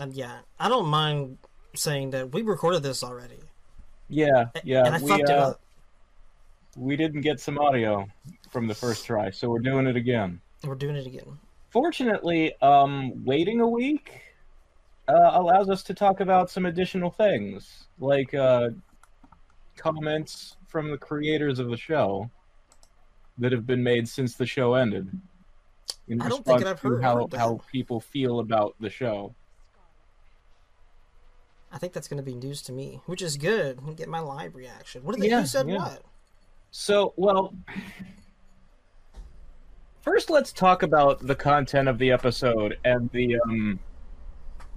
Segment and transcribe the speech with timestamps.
[0.00, 1.38] and yeah, I don't mind
[1.74, 3.40] saying that we recorded this already.
[4.08, 4.84] Yeah, yeah.
[4.84, 5.60] and I we, fucked it uh, up.
[6.76, 8.06] We didn't get some audio
[8.50, 10.40] from the first try, so we're doing it again.
[10.64, 11.38] We're doing it again.
[11.70, 14.20] Fortunately, um, waiting a week
[15.08, 18.70] uh, allows us to talk about some additional things, like uh,
[19.76, 22.30] comments from the creators of the show
[23.38, 25.10] that have been made since the show ended.
[26.08, 29.34] In I don't think I've heard- how how people feel about the show.
[31.72, 33.80] I think that's going to be news to me, which is good.
[33.96, 35.02] Get my live reaction.
[35.02, 35.30] What did they?
[35.30, 35.78] Yeah, who said yeah.
[35.78, 36.02] what?
[36.70, 37.54] So, well,
[40.02, 43.80] first let's talk about the content of the episode and the um,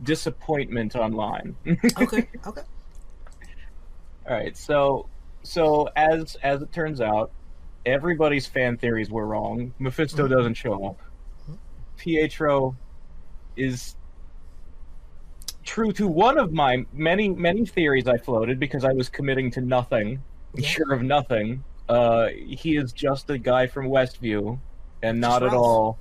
[0.03, 1.55] disappointment online.
[1.97, 2.61] Okay, okay.
[4.27, 5.07] All right, so
[5.43, 7.31] so as as it turns out,
[7.85, 9.73] everybody's fan theories were wrong.
[9.79, 10.29] Mephisto Mhm.
[10.31, 10.99] doesn't show up.
[11.97, 12.75] Pietro
[13.55, 13.95] is
[15.65, 19.61] true to one of my many many theories I floated because I was committing to
[19.61, 20.67] nothing, Yeah.
[20.67, 21.63] sure of nothing.
[21.89, 24.59] Uh, he is just a guy from Westview,
[25.03, 25.65] and not at Ralph.
[25.65, 25.99] all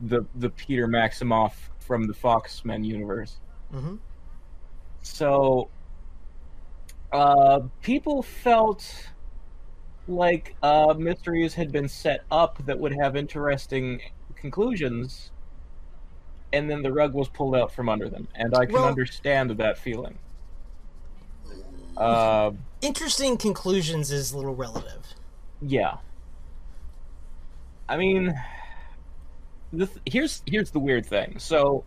[0.00, 3.38] the the Peter Maximoff from the Fox Men universe.
[3.70, 3.96] hmm
[5.02, 5.68] So,
[7.12, 9.08] uh, people felt
[10.08, 14.00] like uh, mysteries had been set up that would have interesting
[14.36, 15.31] conclusions,
[16.52, 18.28] and then the rug was pulled out from under them.
[18.34, 20.18] And I can Well- understand that feeling.
[21.96, 25.14] Uh, Interesting conclusions is a little relative.
[25.60, 25.98] yeah.
[27.88, 28.34] I mean,
[29.72, 31.38] the th- here's here's the weird thing.
[31.38, 31.84] So,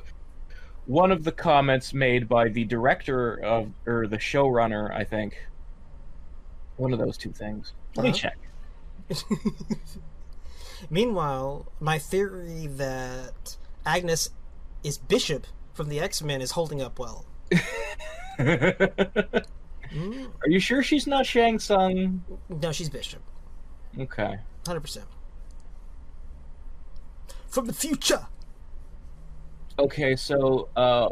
[0.86, 5.48] one of the comments made by the director of or the showrunner, I think,
[6.78, 7.74] one of those two things.
[7.96, 8.18] Let me Uh-huh.
[8.20, 8.38] check.
[10.90, 14.30] Meanwhile, my theory that Agnes
[14.86, 17.26] is Bishop from the X Men is holding up well.
[18.40, 18.46] Are
[19.94, 22.24] Mm, you sure she's not Shang Tsung?
[22.50, 23.22] no, she's Bishop,
[24.00, 24.38] Okay.
[24.66, 25.06] hundred percent.
[27.48, 28.26] From the future.
[29.80, 31.10] Okay, so uh,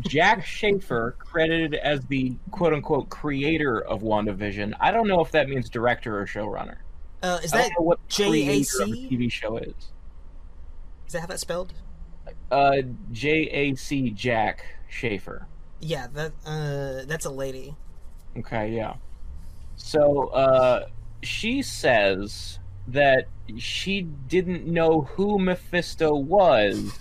[0.00, 4.74] Jac Schaeffer, credited as the quote unquote creator of WandaVision.
[4.80, 6.76] I don't know if that means director or showrunner.
[7.22, 9.08] Uh, is that what the creator of a J.A.C.?
[9.10, 9.74] TV show is.
[11.06, 11.72] is that how that's spelled?
[12.50, 15.46] Uh, J A C Jac Schaeffer.
[15.80, 17.74] Yeah, that uh, that's a lady.
[18.38, 18.94] Okay, yeah.
[19.76, 20.86] So uh,
[21.22, 22.58] she says
[22.88, 23.26] that
[23.58, 26.98] she didn't know who Mephisto was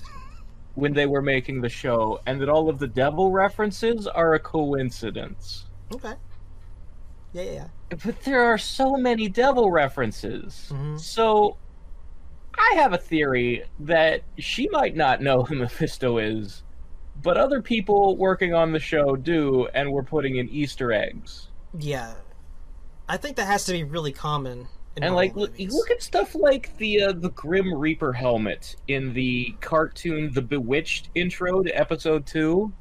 [0.74, 4.40] when they were making the show, and that all of the devil references are a
[4.40, 5.66] coincidence.
[5.94, 6.14] Okay.
[7.34, 7.98] Yeah, yeah, yeah.
[8.04, 10.70] But there are so many devil references.
[10.72, 11.00] Mhm.
[11.00, 11.58] So
[12.58, 16.64] I have a theory that she might not know who Mephisto is,
[17.22, 21.50] but other people working on the show do, and we're putting in Easter eggs.
[21.78, 22.14] Yeah.
[23.08, 24.68] I think that has to be really common.
[24.96, 29.14] In and like look, look at stuff like the uh, the Grim Reaper helmet in
[29.14, 32.72] the cartoon The Bewitched intro to episode 2.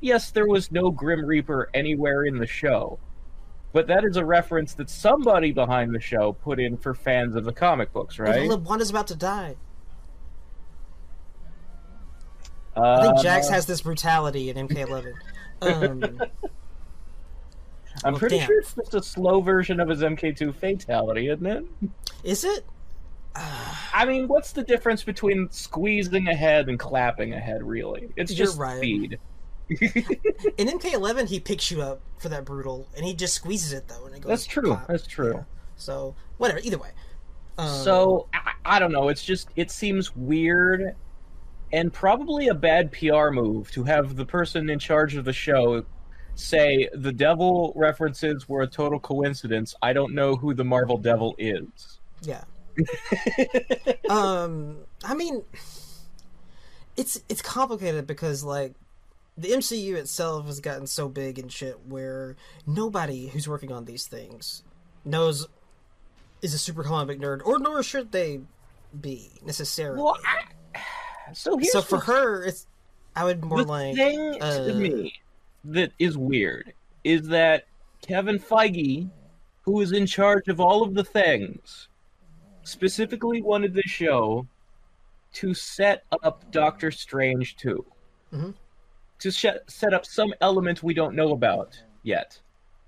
[0.00, 3.00] Yes, there was no Grim Reaper anywhere in the show.
[3.74, 7.44] But that is a reference that somebody behind the show put in for fans of
[7.44, 8.48] the comic books, right?
[8.48, 9.56] Look, is about to die.
[12.76, 15.12] Uh, I think Jax has this brutality in MK11.
[15.62, 16.02] Um,
[18.04, 18.48] I'm well, pretty damn.
[18.48, 21.64] sure it's just a slow version of his MK2 fatality, isn't it?
[22.22, 22.66] is it?
[23.36, 28.10] I mean, what's the difference between squeezing ahead and clapping ahead, really?
[28.16, 28.76] It's just right.
[28.76, 29.18] speed.
[29.70, 34.06] In MK11, he picks you up for that brutal, and he just squeezes it though,
[34.06, 34.28] and it goes.
[34.28, 34.74] That's true.
[34.74, 34.86] pop.
[34.88, 35.44] That's true.
[35.76, 36.60] So whatever.
[36.62, 36.90] Either way.
[37.58, 39.08] Um, So I, I don't know.
[39.08, 40.94] It's just it seems weird,
[41.72, 45.84] and probably a bad PR move to have the person in charge of the show
[46.36, 49.74] say the devil references were a total coincidence.
[49.82, 52.00] I don't know who the Marvel Devil is.
[52.22, 52.44] yeah.
[54.10, 55.44] um, I mean,
[56.96, 58.74] it's it's complicated because like
[59.36, 62.36] the MCU itself has gotten so big and shit where
[62.66, 64.62] nobody who's working on these things
[65.04, 65.46] knows
[66.42, 68.40] is a super comic nerd, or nor should they
[69.00, 70.02] be necessarily.
[70.02, 72.66] Well, I, so so for her, it's
[73.16, 75.14] I would more the like thing uh, to me
[75.64, 76.72] that is weird
[77.02, 77.66] is that
[78.02, 79.08] Kevin Feige,
[79.62, 81.88] who is in charge of all of the things,
[82.62, 84.46] specifically wanted the show
[85.34, 87.84] to set up Doctor Strange 2.
[88.32, 88.54] Mhm.
[89.24, 92.38] To sh- set up some element we don't know about yet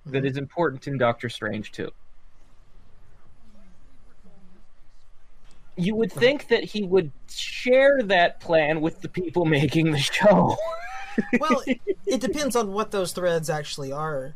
[0.04, 0.26] that Mhm.
[0.30, 1.90] is important in Doctor Strange too.
[5.78, 10.56] you would think that he would share that plan with the people making the show.
[11.40, 14.34] well, it, it depends on what those threads actually are.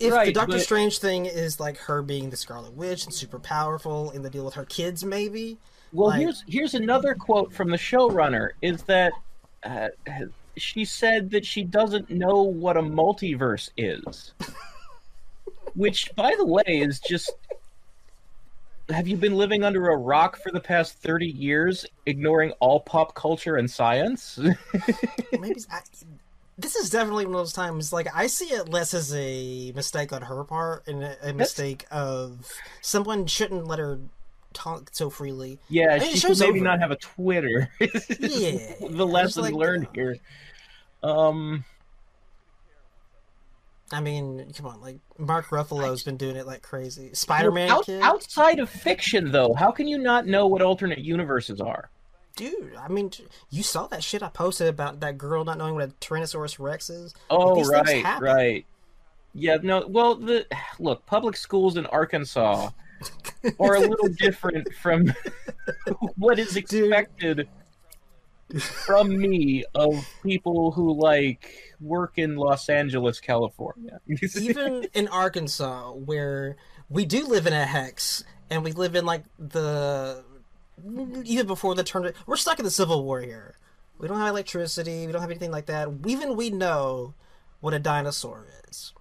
[0.00, 3.38] If the Doctor but- Strange thing is like her being the Scarlet Witch and super
[3.38, 5.58] powerful, and the deal with her kids, maybe.
[5.92, 9.12] Well, Like- here's here's another quote from the showrunner: is that
[9.64, 9.88] uh,
[10.56, 14.32] she said that she doesn't know what a multiverse is,
[15.74, 17.32] which, by the way, is just.
[18.90, 23.14] Have you been living under a rock for the past thirty years, ignoring all pop
[23.14, 24.38] culture and science?
[25.32, 25.80] maybe I,
[26.58, 27.94] this is definitely one of those times.
[27.94, 31.86] Like I see it less as a mistake on her part and a, a mistake
[31.90, 32.46] of
[32.82, 34.00] someone shouldn't let her
[34.54, 35.58] talk so freely.
[35.68, 36.64] yeah, And she should maybe over.
[36.64, 37.68] not have a Twitter.
[37.80, 40.16] Yeah, the lesson like, learned uh, here.
[41.02, 41.64] Um.
[43.92, 47.10] I mean, come on, like Mark Ruffalo's been doing it like crazy.
[47.12, 51.90] Spider-Man Out- outside of fiction, though, how can you not know what alternate universes are?
[52.36, 52.74] dude.
[52.76, 53.10] I mean,
[53.50, 56.90] you saw that shit I posted about that girl not knowing what a Tyrannosaurus Rex
[56.90, 57.14] is.
[57.30, 58.66] Oh, things right, right.
[59.34, 59.86] Yeah, no.
[59.86, 60.46] Well, the
[60.78, 62.70] look, public schools in Arkansas
[63.58, 65.12] are a little different from
[66.16, 67.48] what is expected
[68.60, 74.00] from me of people who like work in Los Angeles, California.
[74.38, 76.56] Even in Arkansas, where
[76.88, 80.24] we do live in a hex, and we live in like the
[81.24, 83.58] even before the turn, we're stuck in the Civil War here.
[83.98, 85.06] We don't have electricity.
[85.06, 85.88] We don't have anything like that.
[86.06, 87.14] Even we know
[87.60, 88.92] what a dinosaur is.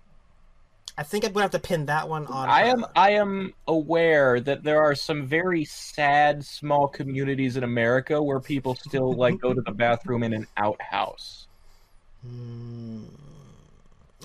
[0.97, 2.49] I think I'm gonna have to pin that one on.
[2.49, 2.85] I am.
[2.95, 8.75] I am aware that there are some very sad small communities in America where people
[8.75, 11.47] still like go to the bathroom in an outhouse.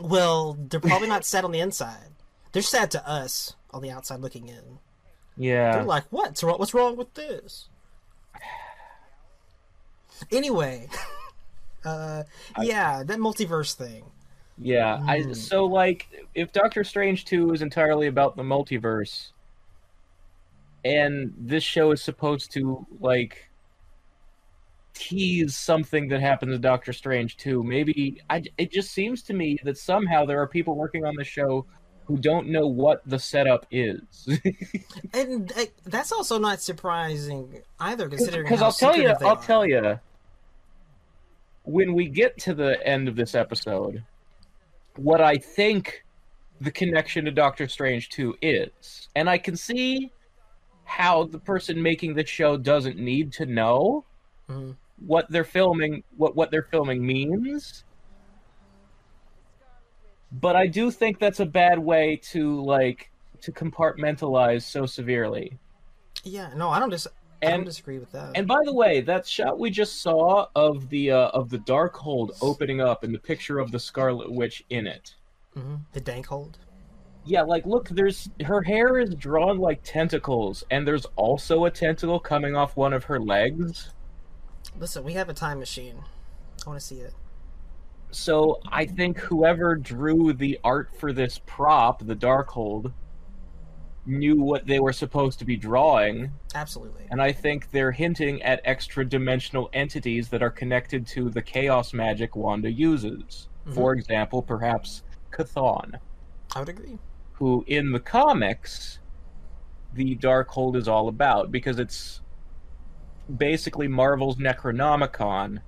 [0.01, 2.13] Well, they're probably not sad on the inside.
[2.53, 4.79] They're sad to us on the outside looking in.
[5.39, 5.73] Yeah.
[5.73, 6.59] They're like, "What's wrong?
[6.59, 7.69] What's wrong with this?"
[10.31, 10.89] Anyway,
[11.85, 12.25] uh,
[12.61, 14.05] yeah, that multiverse thing.
[14.61, 15.33] Yeah, I Hmm.
[15.35, 19.31] so like if Doctor Strange 2 is entirely about the multiverse
[20.85, 23.49] and this show is supposed to like
[24.95, 29.59] tease something that happens in Doctor Strange 2, maybe I it just seems to me
[29.65, 31.65] that somehow there are people working on the show
[32.07, 34.29] who don't know what the setup is.
[35.13, 39.43] And uh, that's also not surprising either, considering Because I'll tell you, I'll are.
[39.43, 40.01] tell you,
[41.65, 44.03] when we get to the end of this episode,
[44.99, 46.05] what I think
[46.61, 49.09] the connection to Doctor Strange 2 is.
[49.15, 50.11] And I can see
[50.85, 54.05] how the person making the show doesn't need to know
[54.49, 54.77] Mhm.
[55.07, 57.85] what they're filming, what, what they're filming means.
[60.33, 63.11] But I do think that's a bad way to, like,
[63.43, 65.59] to compartmentalize so severely.
[66.25, 66.91] Yeah, no, I don't
[67.41, 68.33] dis- I don't disagree with that.
[68.35, 72.37] And by the way, that shot we just saw of the uh, of the Darkhold
[72.43, 75.15] opening up and the picture of the Scarlet Witch in it.
[75.57, 75.81] Mhm.
[75.93, 76.59] the dank hold.
[77.25, 82.21] Yeah, like look, there's her hair is drawn like tentacles, and there's also a tentacle
[82.21, 83.91] coming off one of her legs.
[84.79, 86.05] Listen, we have a time machine.
[86.65, 87.13] I want to see it.
[88.11, 92.93] So I think whoever drew the art for this prop, the Darkhold,
[94.09, 97.07] knew what they were supposed to be drawing, Absolutely.
[97.11, 101.93] and I think they're hinting at extra dimensional entities that are connected to the chaos
[101.93, 103.49] magic Wanda uses.
[103.67, 103.75] Mm-hmm.
[103.75, 106.01] For example, perhaps Chthon,
[106.57, 106.99] I would agree.
[107.35, 108.99] who in the comics
[109.95, 112.21] the Darkhold is all about because it's
[113.37, 115.61] basically Marvel's Necronomicon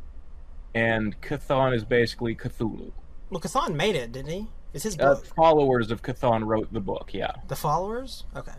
[0.75, 2.93] and Chthon is basically Cthulhu.
[3.29, 4.49] Well, Chthon made it, didn't he?
[4.73, 7.33] It's his Uh, followers of Chthon wrote the book, yeah.
[7.49, 8.25] The followers?
[8.37, 8.53] Okay.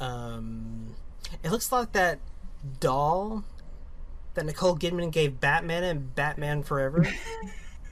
[0.00, 0.94] Um,
[1.42, 2.18] it looks like that
[2.80, 3.44] doll
[4.34, 7.06] that Nicole Kidman gave Batman and Batman Forever.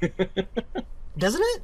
[1.18, 1.62] Doesn't it?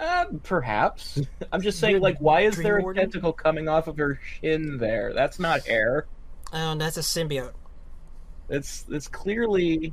[0.00, 1.20] Uh, perhaps.
[1.52, 3.02] I'm just saying, like, why is Dream there a Warden?
[3.04, 5.12] tentacle coming off of her shin there?
[5.14, 6.06] That's not hair.
[6.52, 7.52] Oh, that's a symbiote.
[8.48, 9.92] It's it's clearly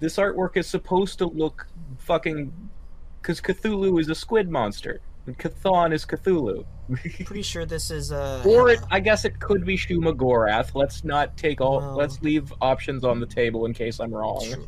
[0.00, 1.66] this artwork is supposed to look
[1.98, 2.52] fucking
[3.26, 6.64] because Cthulhu is a squid monster and Chthon is Cthulhu.
[7.24, 8.44] Pretty sure this is uh.
[8.46, 10.76] or it, I guess it could be Shuma Gorath.
[10.76, 11.96] Let's not take all.
[11.96, 14.44] Let's leave options on the table in case I'm wrong.
[14.44, 14.62] Sure.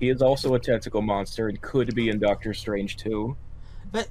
[0.00, 3.36] He is also a tentacle monster and could be in Doctor Strange too.
[3.92, 4.08] But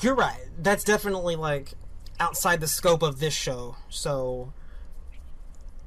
[0.00, 0.40] you're right.
[0.58, 1.74] That's definitely like
[2.18, 3.76] outside the scope of this show.
[3.88, 4.52] So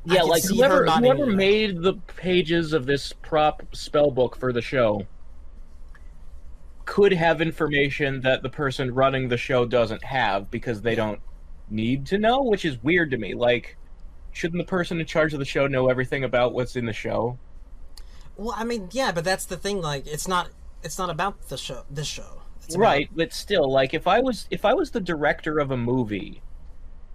[0.06, 5.06] Yeah, like whoever whoever made the pages of this prop spell book for the show
[6.92, 11.22] could have information that the person running the show doesn't have because they don't
[11.70, 13.34] need to know, which is weird to me.
[13.34, 13.78] Like
[14.34, 17.40] shouldn't the person in charge of the show know everything about what's in the show?
[18.36, 19.82] Well, I mean, yeah, but that's the thing.
[19.82, 20.50] Like, it's not
[20.84, 21.84] it's not about the show.
[21.90, 25.00] This show, it's about- Right, but still, like if I was if I was the
[25.00, 26.42] director of a movie,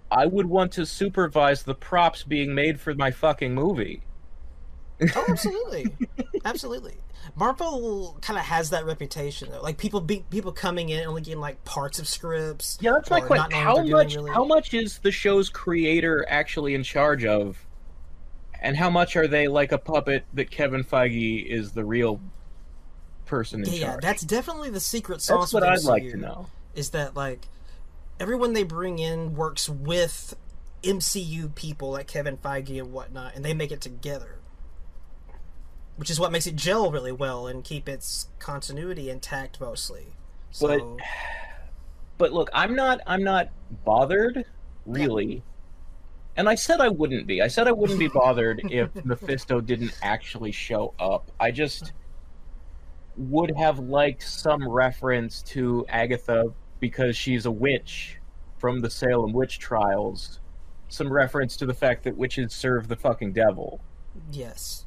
[0.09, 4.01] I would want to supervise the props being made for my fucking movie.
[5.15, 5.85] Oh, absolutely,
[6.45, 6.95] absolutely.
[7.35, 9.61] Marvel kind of has that reputation though.
[9.61, 12.77] Like people be, people coming in only getting like parts of scripts.
[12.81, 13.51] Yeah, that's my question.
[13.51, 14.31] How much really.
[14.31, 17.63] how much is the show's creator actually in charge of?
[18.59, 22.19] And how much are they like a puppet that Kevin Feige is the real
[23.25, 24.01] person in Yeah, yeah, charge?
[24.01, 25.51] that's definitely the secret sauce.
[25.51, 26.47] That's what I'd like to know.
[26.73, 27.47] Is that like
[28.19, 30.35] everyone they bring in works with
[30.81, 34.36] MCU people like Kevin Feige and whatnot, and they make it together.
[35.97, 40.07] Which is what makes it gel really well and keep its continuity intact mostly.
[40.61, 40.97] But- So
[42.17, 43.49] but look, I'm not I'm not
[43.85, 44.43] bothered
[44.85, 45.43] really.
[46.35, 47.41] And I said I wouldn't be.
[47.41, 51.31] I said I wouldn't be bothered if Mephisto didn't actually show up.
[51.39, 51.93] I just
[53.17, 58.17] would have liked some reference to Agatha because she's a witch
[58.59, 60.39] from the Salem witch trials.
[60.89, 63.79] Some reference to the fact that witches serve the fucking devil.
[64.31, 64.85] yes.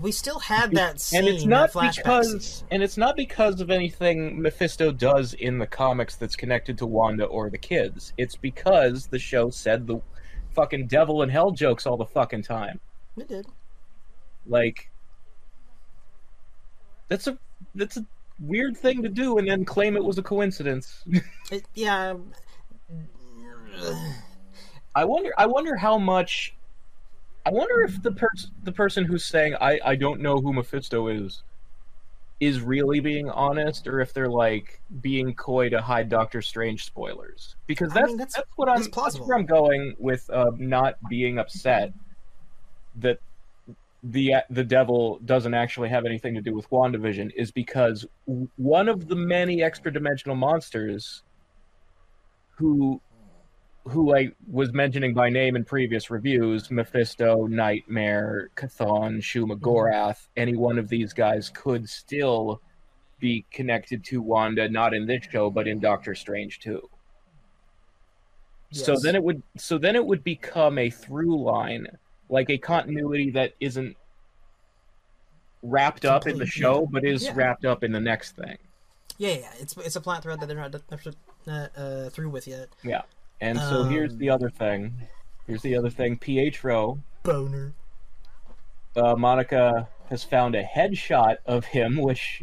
[0.00, 2.68] We still had that scene and it's not because scene.
[2.70, 7.24] and it's not because of anything Mephisto does in the comics that's connected to Wanda
[7.24, 8.12] or the kids.
[8.16, 10.00] It's because the show said the
[10.54, 12.80] fucking devil and hell jokes all the fucking time.
[13.16, 13.46] It did.
[14.46, 14.90] Like
[17.08, 17.38] that's a
[17.74, 18.06] that's a
[18.40, 21.04] weird thing to do and then claim it was a coincidence.
[21.52, 22.14] It, yeah.
[24.94, 26.54] I wonder I wonder how much
[27.46, 31.08] I wonder if the person the person who's saying I I don't know who Mephisto
[31.08, 31.42] is
[32.40, 37.56] is really being honest or if they're like being coy to hide Doctor Strange spoilers.
[37.66, 40.96] Because I that's mean, that's, that's- what I'm that's where I'm going with uh, not
[41.08, 41.92] being upset
[42.96, 43.18] that
[44.02, 48.06] the the devil doesn't actually have anything to do with WandaVision is because
[48.56, 51.22] one of the many extra dimensional monsters
[52.56, 53.00] who
[53.86, 60.56] who I was mentioning by name in previous reviews, Mephisto, Nightmare, Chthon, Shuma Gorath, any
[60.56, 62.62] one of these guys could still
[63.20, 66.88] be connected to Wanda, not in this show, but in Doctor Strange too.
[68.72, 71.86] So then it would so then it would become a through line,
[72.28, 73.96] like a continuity that isn't
[75.62, 77.32] wrapped up in the show, but is Yeah.
[77.36, 78.58] wrapped up in the next thing.
[79.16, 80.74] Yeah, yeah, it's it's a plot thread that they're not,
[81.46, 82.68] not uh, through with yet.
[82.82, 83.02] Yeah.
[83.44, 84.94] And so here's Um, the other thing.
[85.46, 86.16] Here's the other thing.
[86.16, 87.72] Pietro Bohner.
[88.96, 92.42] uh, Monica has found a headshot of him, which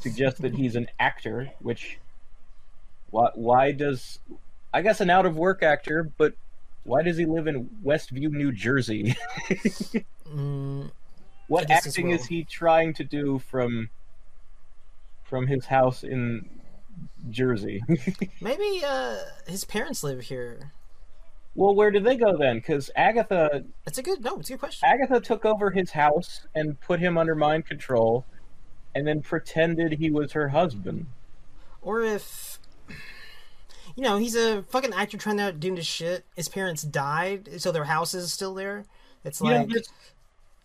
[0.00, 1.50] suggests that he's an actor.
[1.58, 1.98] Which,
[3.10, 4.20] why, why does,
[4.72, 6.34] I guess, an out of work actor, but
[6.84, 9.16] why does he live in Westview, New Jersey?
[10.28, 10.90] Mm,
[11.46, 12.16] what acting well.
[12.16, 13.88] is he trying to do from
[15.24, 16.46] from his house in
[17.30, 17.82] Jersey?
[18.40, 20.72] maybe uh, his parents live here.
[21.54, 22.58] well, where did they go then?
[22.58, 24.38] Because Agatha It's a good no.
[24.38, 24.88] It's a good question.
[24.88, 28.24] Agatha took over his house and put him under mind control,
[28.94, 31.06] and then pretended he was her husband.
[31.82, 32.58] Or if
[33.96, 36.24] you know he's a fucking actor trying to outdo his shit.
[36.36, 38.84] His parents died, so their house is still there.
[39.24, 39.68] It's You like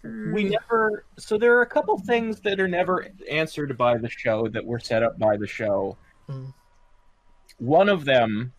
[0.03, 1.05] we never.
[1.17, 4.79] So there are a couple things that are never answered by the show that were
[4.79, 5.97] set up by the show.
[6.29, 6.53] Mm.
[7.57, 8.53] One of them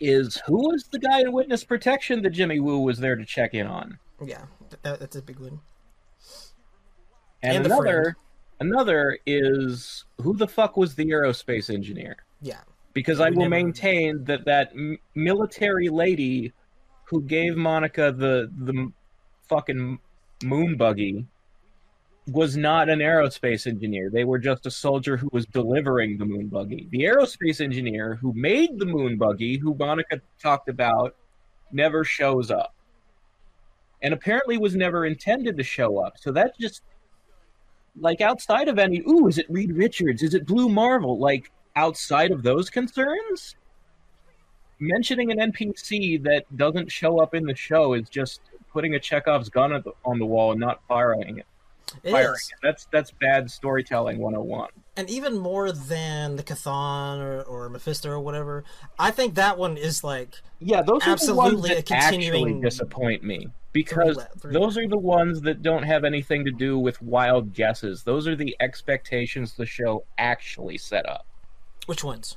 [0.00, 3.54] is who was the guy in witness protection that Jimmy Woo was there to check
[3.54, 4.44] in on, yeah,
[4.82, 5.60] that, that's a big one.
[7.42, 8.16] and, And another
[8.60, 12.16] another is who the fuck was the aerospace engineer?
[12.40, 12.60] Yeah,
[12.92, 14.72] because We I will maintain that that
[15.14, 16.52] military lady
[17.04, 18.92] who gave Monica the the
[19.48, 19.98] fucking
[20.44, 21.26] moon buggy
[22.28, 24.10] was not an aerospace engineer.
[24.10, 26.86] They were just a soldier who was delivering the moon buggy.
[26.90, 31.16] The aerospace engineer who made the moon buggy, who Monica talked about,
[31.72, 32.74] never shows up.
[34.02, 36.18] And apparently was never intended to show up.
[36.18, 36.82] So that just
[38.00, 40.22] like outside of any ooh, is it Reed Richards?
[40.22, 41.18] Is it Blue Marvel?
[41.18, 43.56] Like outside of those concerns,
[44.78, 48.40] mentioning an NPC that doesn't show up in the show is just
[48.72, 51.46] putting a Chekhov's gun on the wall and not firing it.
[52.02, 52.52] It Firing is.
[52.62, 54.68] That's that's bad storytelling 101.
[54.96, 58.64] and even more than the Chthon or, or Mephisto or whatever.
[58.98, 62.44] I think that one is like Yeah, those are the ones Absolutely a that continuing
[62.46, 66.50] actually disappoint me because through- through- those are the ones that don't have anything to
[66.50, 68.02] do with wild guesses.
[68.02, 71.26] Those are the expectations the show actually set up.
[71.86, 72.36] which ones?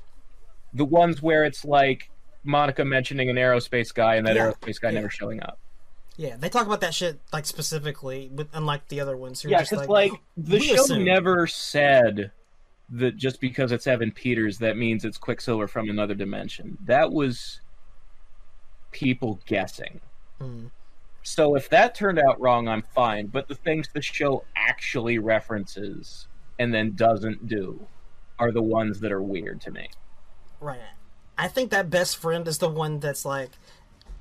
[0.73, 2.09] the ones where it's like
[2.45, 4.95] Monica mentioning an aerospace guy and that Yeah, aerospace guy yeah.
[4.95, 5.59] never showing up.
[6.21, 9.61] Yeah, they talk about that shit like specifically, but unlike the other ones, who Yeah,
[9.61, 11.03] just because like, like, the show assume.
[11.03, 12.31] never said
[12.91, 16.77] that just because it's Evan Peters that means it's Quicksilver from another dimension.
[16.85, 17.61] That was
[18.91, 19.99] people guessing.
[20.37, 20.67] Hmm.
[21.23, 23.25] So if that turned out wrong, I'm fine.
[23.25, 26.27] But the things the show actually references
[26.59, 27.87] and then doesn't do
[28.37, 29.89] are the ones that are weird to me.
[30.59, 30.79] Right.
[31.35, 33.49] I think that best friend is the one that's like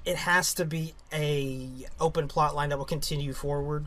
[0.04, 1.68] it has to be a
[2.00, 3.86] open plot line that will continue forward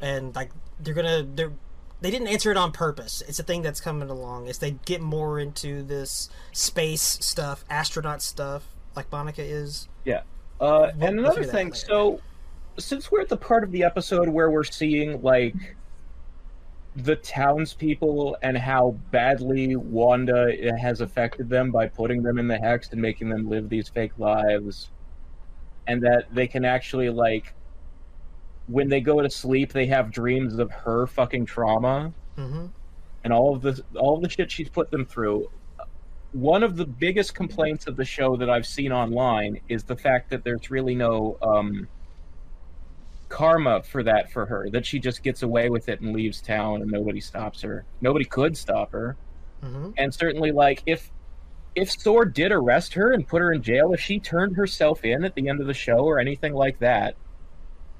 [0.00, 0.50] and like
[0.80, 1.52] they're gonna they're
[2.00, 3.22] they didn't answer it on purpose.
[3.28, 4.48] It's a thing that's coming along.
[4.48, 8.64] As they get more into this space stuff, astronaut stuff,
[8.96, 9.88] like Monica is.
[10.04, 10.22] Yeah.
[10.60, 12.20] Uh, We'll- and we'll another thing, so
[12.76, 15.54] since we're at the part of the episode where we're seeing like
[16.96, 22.90] the townspeople and how badly Wanda has affected them by putting them in the hex
[22.90, 24.90] and making them live these fake lives,
[25.86, 27.54] and that they can actually like
[28.68, 32.66] when they go to sleep they have dreams of her fucking trauma Mm-hmm.
[33.24, 35.50] and all of the all of the shit she's put them through.
[36.32, 40.30] One of the biggest complaints of the show that I've seen online is the fact
[40.30, 41.86] that there's really no um,
[43.28, 44.70] karma for that for her.
[44.70, 47.84] That she just gets away with it and leaves town, and nobody stops her.
[48.00, 49.16] Nobody could stop her,
[49.62, 49.90] Mm-hmm.
[49.98, 51.10] and certainly, like if
[51.74, 55.24] if Sword did arrest her and put her in jail, if she turned herself in
[55.24, 57.16] at the end of the show or anything like that,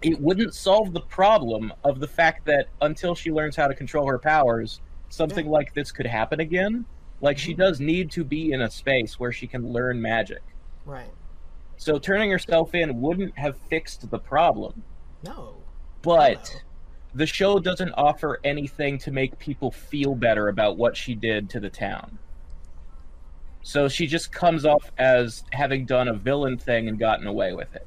[0.03, 4.07] it wouldn't solve the problem of the fact that until she learns how to control
[4.09, 6.85] her powers, something like this could happen again.
[7.21, 7.63] Like she mm-hmm.
[7.63, 10.43] does need to be in a space where she can learn magic.
[10.85, 11.11] Right.
[11.77, 14.83] So turning herself in wouldn't have fixed the problem.
[15.25, 15.57] No.
[16.03, 16.61] But No.
[17.15, 21.61] the show doesn't offer anything to make people feel better about what she did to
[21.61, 22.19] the town.
[23.63, 27.75] So she just comes off as having done a villain thing and gotten away with
[27.75, 27.87] it.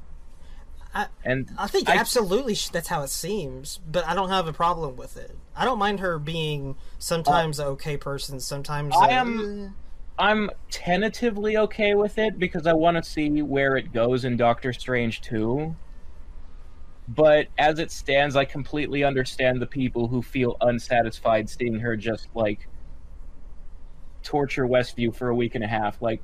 [0.94, 4.52] I- and I think I- absolutely that's how it seems, but I don't have a
[4.54, 5.36] problem with it.
[5.54, 9.74] I don't mind her being sometimes a okay person, sometimes I a- am-
[10.18, 14.72] I'm tentatively okay with it because I want to see where it goes in Doctor
[14.72, 15.76] Strange 2.
[17.06, 22.28] But as it stands, I completely understand the people who feel unsatisfied seeing her just
[22.34, 22.66] like
[24.26, 26.20] torture Westview for a week and a half, like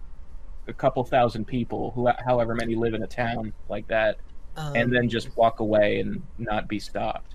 [0.66, 4.18] a couple thousand people, who however many live in a town like that,
[4.56, 7.34] um, and then just walk away and not be stopped.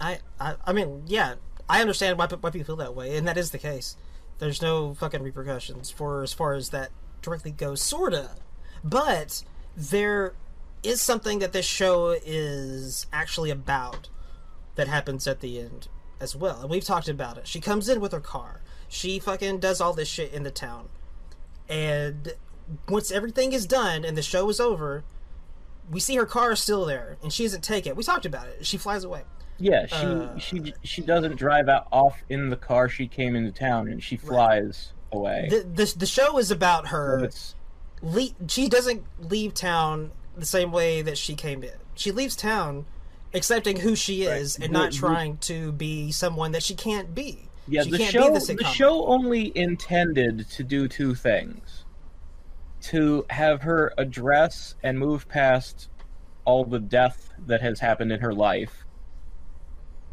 [0.00, 1.36] I, I, I mean, yeah,
[1.68, 3.96] I understand why, why people feel that way, and that is the case.
[4.38, 6.90] There's no fucking repercussions for as far as that
[7.22, 8.30] directly goes, sorta.
[8.84, 9.44] But
[9.76, 10.34] there
[10.82, 14.08] is something that this show is actually about
[14.74, 15.88] that happens at the end
[16.20, 17.46] as well, and we've talked about it.
[17.46, 18.62] She comes in with her car.
[18.88, 20.88] She fucking does all this shit in the town,
[21.68, 22.34] and
[22.88, 25.04] once everything is done and the show is over,
[25.90, 27.96] we see her car is still there, and she doesn't take it.
[27.96, 28.66] We talked about it.
[28.66, 29.22] She flies away.
[29.58, 33.52] Yeah, she Uh, she she doesn't drive out off in the car she came into
[33.52, 35.48] town, and she flies away.
[35.50, 37.30] the, the the show is about her.
[38.00, 41.72] Le- she doesn't leave town the same way that she came in.
[41.94, 42.86] She leaves town
[43.34, 47.47] accepting who she is and not trying to be someone that she can't be.
[47.68, 47.82] Yeah.
[47.82, 51.84] she the show the, show only intended to do two things:
[52.82, 55.88] to have her address and move past
[56.44, 58.84] all the death that has happened in her life,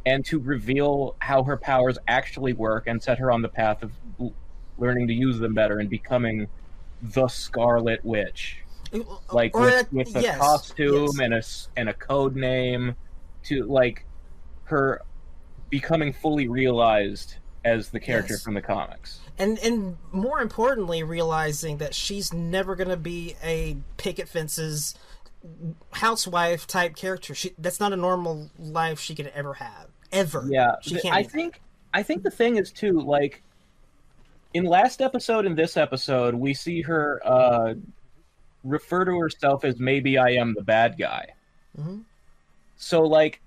[0.06, 3.92] and to reveal how her powers actually work and set her on the path of
[4.78, 6.48] learning to use them better and becoming
[7.02, 8.60] the Scarlet Witch.
[9.32, 11.20] like Or with, with a yes, costume yes.
[11.20, 11.44] and a
[11.80, 12.96] and a code name
[13.44, 14.06] to like
[14.66, 15.02] her
[15.70, 17.36] becoming fully realized
[17.66, 18.44] as the character Yes.
[18.44, 19.20] from the comics.
[19.38, 24.96] and and more importantly, realizing that she's never gonna be a picket fences
[25.92, 27.36] housewife type character.
[27.36, 29.88] She that's not a normal life she could ever have.
[30.12, 30.46] Ever.
[30.50, 31.62] Yeah, She can't I think
[31.94, 33.42] I think the thing is too like
[34.54, 37.74] in last episode and this episode we see her uh
[38.64, 41.34] refer to herself as maybe I am the bad guy.
[41.80, 42.04] Mhm.
[42.78, 43.42] So like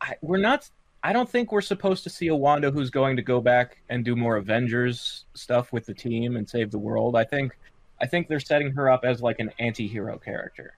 [0.00, 0.68] I, we're not
[1.02, 4.04] I don't think we're supposed to see a Wanda who's going to go back and
[4.04, 7.16] do more Avengers stuff with the team and save the world.
[7.16, 7.56] I think
[8.00, 10.76] I think they're setting her up as like an anti-hero character.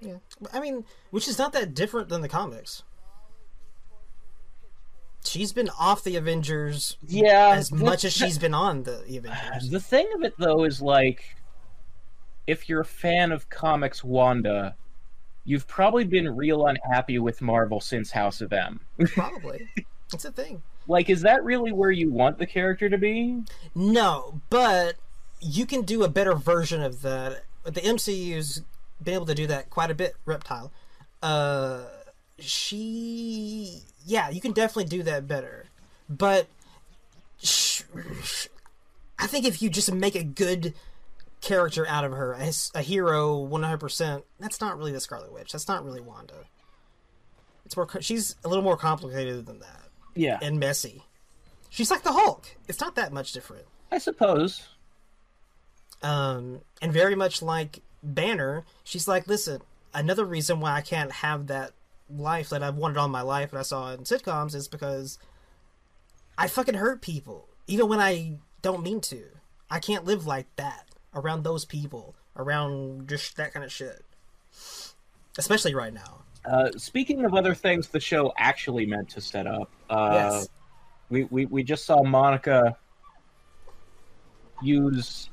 [0.00, 0.16] Yeah.
[0.52, 2.82] I mean, which is not that different than the comics.
[5.24, 9.70] She's been off the Avengers Yeah, as much as she's been on the Avengers.
[9.70, 11.36] The thing of it though is like
[12.46, 14.76] if you're a fan of comics Wanda,
[15.46, 18.80] you've probably been real unhappy with Marvel since House of M.
[19.14, 19.66] Probably.
[20.12, 20.62] It's a thing.
[20.86, 23.42] like is that really where you want the character to be?
[23.74, 24.96] No, but
[25.40, 27.44] you can do a better version of that.
[27.64, 28.62] The MCU's
[29.02, 30.14] been able to do that quite a bit.
[30.24, 30.70] Reptile,
[31.22, 31.84] uh,
[32.38, 35.66] she, yeah, you can definitely do that better.
[36.08, 36.46] But
[37.42, 37.82] sh-
[39.18, 40.74] I think if you just make a good
[41.46, 42.36] character out of her,
[42.74, 45.52] a hero, one hundred percent, that's not really the Scarlet Witch.
[45.52, 46.34] That's not really Wanda.
[47.64, 47.88] It's more.
[48.00, 51.04] She's a little more complicated than that Yeah, and messy.
[51.70, 52.48] She's like the Hulk.
[52.68, 53.64] It's not that much different.
[53.90, 54.66] I suppose.
[56.02, 59.62] Um, and very much like Banner, she's like, listen,
[59.94, 61.72] another reason why I can't have that
[62.10, 65.18] life that I've wanted all my life and I saw in sitcoms is because
[66.36, 69.24] I fucking hurt people, even when I don't mean to.
[69.70, 70.85] I can't live like that
[71.16, 74.04] around those people, around just that kind of shit.
[75.36, 76.22] Especially right now.
[76.44, 80.48] Uh, speaking of other things the show actually meant to set up, uh, yes.
[81.10, 82.76] we, we we just saw Monica
[84.62, 85.28] use.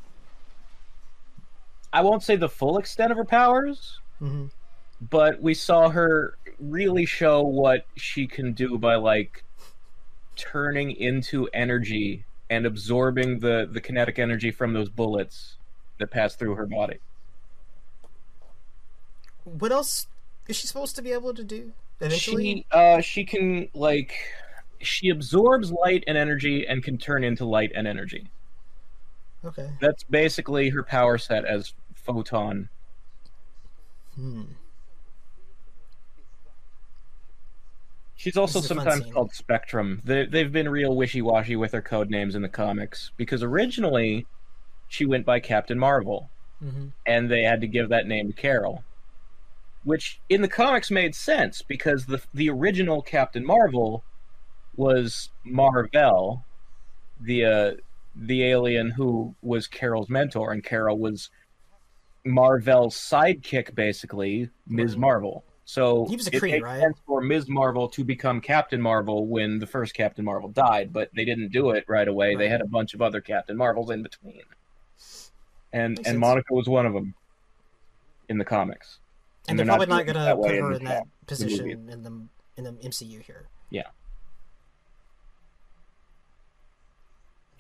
[1.92, 4.48] I won't say the full extent of her powers, hmm
[5.10, 9.44] but we saw her really show what she can do by like
[10.36, 15.58] turning into energy and absorbing the the kinetic energy from those bullets
[16.00, 16.98] that pass through her body.
[19.44, 20.08] What else
[20.48, 22.44] is she supposed to be able to do eventually?
[22.44, 24.14] She uh she can like
[24.80, 28.30] she absorbs light and energy and can turn into light and energy.
[29.46, 29.70] Okay.
[29.82, 32.70] That's basically her power set as photon.
[34.16, 34.44] Hmm.
[38.16, 40.02] She's also This is a fun sometimes called Spectrum.
[40.06, 44.26] They, they've been real wishy-washy with her code names in the comics because originally
[44.94, 46.30] she went by Captain Marvel,
[46.60, 48.84] hmm and they had to give that name to Carol,
[49.84, 54.04] which in the comics made sense because the the original Captain Marvel
[54.76, 56.46] was Marvel,
[57.20, 57.72] the uh,
[58.16, 61.30] the alien who was Carol's mentor, and Carol was
[62.24, 64.92] Marvel's sidekick, basically Ms.
[64.94, 65.00] Right.
[65.00, 65.44] Marvel.
[65.66, 66.82] So He was a it makes right?
[66.82, 67.48] sense for Ms.
[67.50, 71.72] Marvel to become Captain Marvel when the first Captain Marvel died, but they didn't do
[71.72, 72.36] it right away.
[72.36, 74.44] They had a bunch of other Captain Marvels in between,
[75.74, 76.18] and Makes and sense.
[76.20, 77.14] Monica was one of them
[78.30, 79.00] in the comics.
[79.48, 82.28] And they're they're probably not it gonna that put her in that position in the
[82.56, 83.48] in the MCU here.
[83.70, 83.84] Yeah.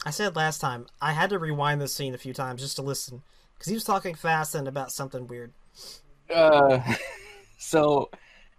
[0.05, 2.81] I said last time I had to rewind this scene a few times just to
[2.81, 3.23] listen
[3.57, 5.51] because he was talking fast and about something weird.
[6.33, 6.79] Uh,
[7.57, 8.09] so,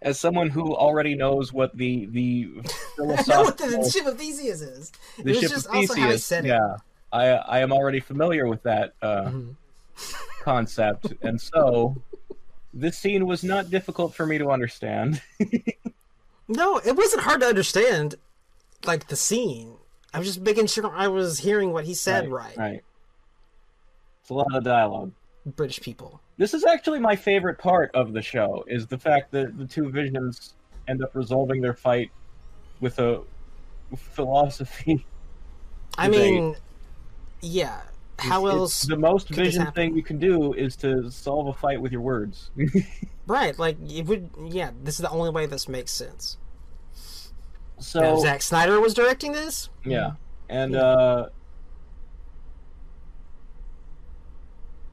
[0.03, 2.49] as someone who already knows what the the
[2.99, 4.93] I know what the philosophical ship of Theseus is.
[5.17, 6.49] the it was ship just of also how he said it.
[6.49, 6.77] yeah,
[7.15, 9.55] I I am already familiar with that uh, Mhm.
[10.43, 11.97] concept, and so
[12.75, 15.23] this scene was not difficult for me to understand.
[16.47, 18.17] No, it wasn't hard to understand,
[18.85, 19.77] like the scene.
[20.13, 22.55] I was just making sure I was hearing what he said right.
[22.55, 22.83] Right.
[24.21, 25.13] It's a lot of dialogue.
[25.47, 26.21] British people.
[26.37, 29.89] This is actually my favorite part of the show is the fact that the two
[29.91, 30.53] visions
[30.87, 32.11] end up resolving their fight
[32.79, 33.23] with a
[33.97, 35.07] philosophy.
[35.97, 36.57] I mean,
[37.45, 37.81] yeah.
[38.19, 38.77] How It's- else?
[38.83, 42.01] it's the most vision thing you can do is to solve a fight with your
[42.03, 42.51] words.
[43.27, 44.29] Right, like it would.
[44.51, 46.37] Yeah, this is the only way this makes sense.
[47.79, 49.71] so Now, Zack Snyder was directing this.
[49.83, 50.13] yeah,
[50.51, 50.81] and Yeah.
[50.83, 51.29] uh,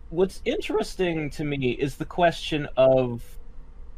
[0.09, 3.21] what's interesting to me is the question of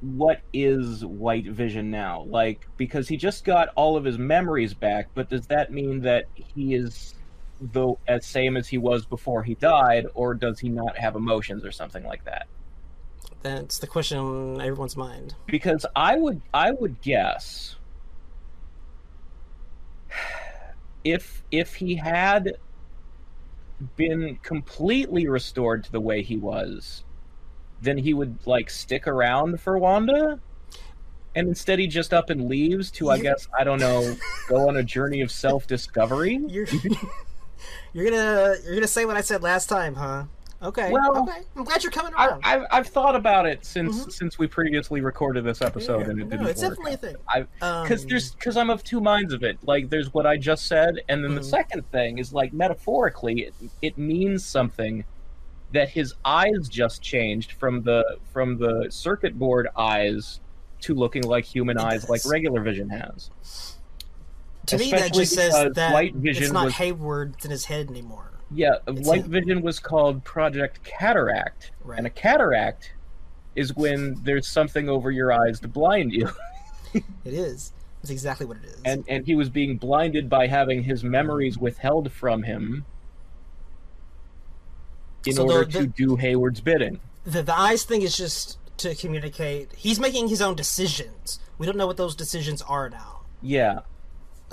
[0.02, 2.24] what is White Vision now?
[2.24, 6.26] Like, because he just got all of his memories back, but does that mean that
[6.34, 7.14] he is
[7.72, 11.64] the as same as he was before he died, or does he not have emotions
[11.64, 12.48] or something like that?
[13.42, 15.36] That's the question on everyone's mind.
[15.48, 17.76] because I would I would guess
[21.04, 22.58] if if he had
[23.98, 27.04] been completely restored to the way he was,
[27.82, 30.40] then he would like stick around for Wanda.
[31.36, 34.16] And instead he just up and leaves to I guess I don't know
[34.48, 36.40] go on a journey of self discovery.
[36.48, 36.68] You're
[37.94, 40.24] you're gonna you're gonna say what I said last time, huh?
[40.62, 40.92] Okay.
[40.92, 41.42] Well, okay.
[41.58, 42.42] I'm glad you're coming I, around.
[42.46, 44.12] I've I've thought about it since Mhm.
[44.14, 46.72] since we previously recorded this episode Yeah, and it no, didn't it's work.
[46.78, 47.16] definitely a thing.
[47.60, 49.58] Because Um, there's because I'm of two minds of it.
[49.64, 51.46] Like there's what I just said, and then the Mhm.
[51.50, 55.04] second thing is like metaphorically, it, it means something
[55.74, 60.40] that his eyes just changed from the from the circuit board eyes
[60.80, 63.30] to looking like human eyes, like regular vision has.
[64.68, 67.90] To me that just says that White Vision it's not was- Hayward in his head
[67.90, 68.32] anymore.
[68.56, 69.32] Yeah, It's White him.
[69.32, 71.98] Vision was called Project Cataract, Right.
[71.98, 72.94] and a cataract
[73.56, 76.30] is when there's something over your eyes to blind you.
[77.26, 77.74] It is.
[78.04, 78.82] It's exactly what it is.
[78.86, 82.86] and and he was being blinded by having his memories withheld from him
[85.26, 87.00] in So the- order the- to do Hayward's bidding.
[87.26, 89.72] The the eyes thing is just to communicate.
[89.76, 91.40] He's making his own decisions.
[91.58, 93.22] We don't know what those decisions are now.
[93.42, 93.80] Yeah,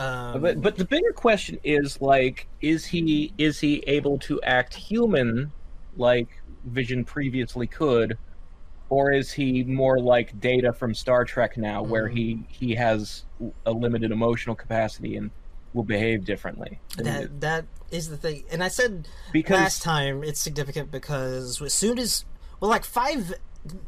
[0.01, 4.75] Um, but but the bigger question is like, is he is he able to act
[4.75, 5.53] human
[5.97, 6.29] like
[6.65, 8.17] Vision previously could,
[8.89, 12.17] or is he more like Data from Star Trek now, where Mm-hmm.
[12.17, 13.25] he he has
[13.67, 15.31] a limited emotional capacity and
[15.75, 16.81] will behave differently?
[16.97, 18.45] that that is the thing.
[18.51, 22.25] And I said Because- last time it's significant because as soon as
[22.61, 23.35] well, like five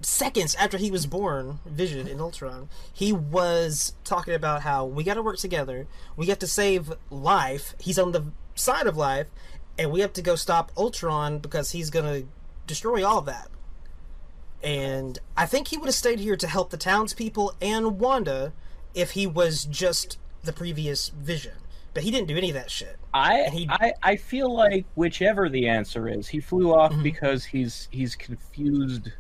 [0.03, 5.15] seconds after he was born, Vision in Ultron, he was talking about how we got
[5.15, 5.87] to work together.
[6.17, 7.75] We have to save life.
[7.81, 9.29] He's on the side of life,
[9.79, 12.25] and we have to go stop Ultron because he's gonna
[12.67, 13.49] destroy all of that.
[14.63, 18.53] And I think he would have stayed here to help the townspeople and Wanda
[18.95, 21.55] if he was just the previous Vision.
[21.95, 22.97] But he didn't do any of that shit.
[23.13, 27.03] I, he- I I feel like whichever the answer is, he flew off Mhm.
[27.03, 29.11] because he's he's confused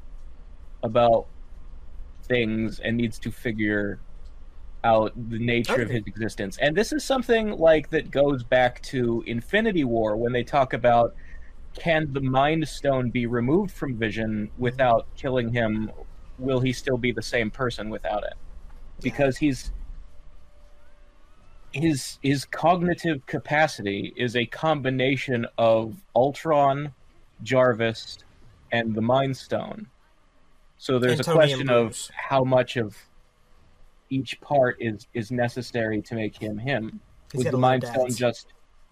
[0.83, 1.27] about
[2.25, 4.01] things and needs to figure
[4.85, 6.59] out the nature of his existence.
[6.61, 11.14] And this is something like that goes back to Infinity War when they talk about
[11.75, 15.90] can the Mind Stone be removed from Vision without killing him?
[16.38, 18.35] Will he still be the same person without it?
[19.01, 19.71] Because he's
[21.73, 26.92] his his cognitive capacity is a combination of Ultron,
[27.42, 28.18] Jarvis,
[28.71, 29.87] and the Mind Stone.
[30.83, 32.97] So there's a question of how much of
[34.11, 36.99] each part is is necessary to make him him.
[37.31, 38.49] He's was the a lot of Mind Stone just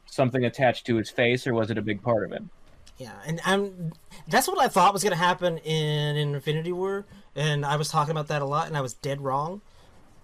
[0.06, 2.48] something attached to his face, or was it a big part of him?
[2.96, 3.92] Yeah, and I'm
[4.28, 8.28] that's what I thought was gonna happen in, Infinity War, and I was talking about
[8.28, 9.60] that a lot, and I was dead wrong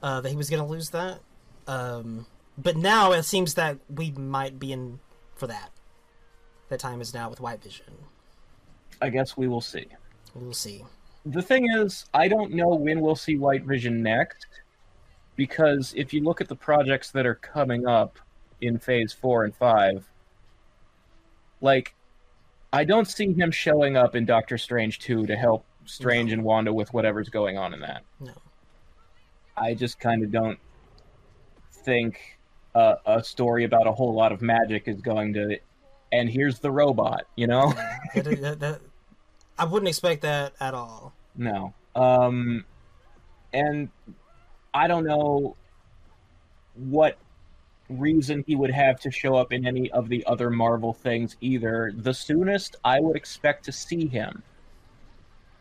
[0.04, 1.18] uh, that he was gonna lose that.
[1.66, 2.26] Um,
[2.56, 5.00] but now it seems that we might be in
[5.34, 5.72] for that.
[6.68, 7.92] That time is now with White Vision.
[9.02, 9.88] I guess we will see.
[10.32, 10.84] We'll see.
[11.26, 14.46] The thing is, I don't know when we'll see White Vision next,
[15.34, 18.18] because if you look at the projects that are coming up
[18.60, 20.08] in Phase Four and Five,
[21.60, 21.94] like,
[22.72, 26.72] I don't see him showing up in Doctor Strange two to help Strange and Wanda
[26.72, 28.02] with whatever's going on in that.
[28.20, 28.32] No.
[29.56, 30.58] I just kind of don't
[31.72, 32.38] think
[32.74, 35.58] uh, a story about a whole lot of magic is going to.
[36.12, 37.72] And here's the robot, you know.
[38.14, 38.80] that, that- that-
[39.58, 41.14] I wouldn't expect that at all.
[41.36, 41.74] No.
[41.94, 42.64] Um,
[43.52, 43.88] and
[44.74, 45.56] I don't know
[46.74, 47.16] what
[47.88, 51.92] reason he would have to show up in any of the other Marvel things either.
[51.96, 54.42] The soonest I would expect to see him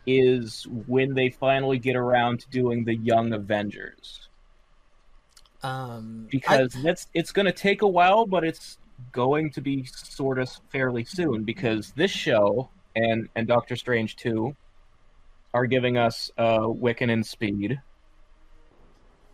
[0.06, 4.28] is when they finally get around to doing the Young Avengers.
[5.62, 8.78] Um, I- Because that's it's going to take a while, but it's
[9.12, 14.54] going to be sort of fairly soon because this show and and Doctor Strange 2
[15.56, 17.80] are giving us uh, Wiccan and Speed.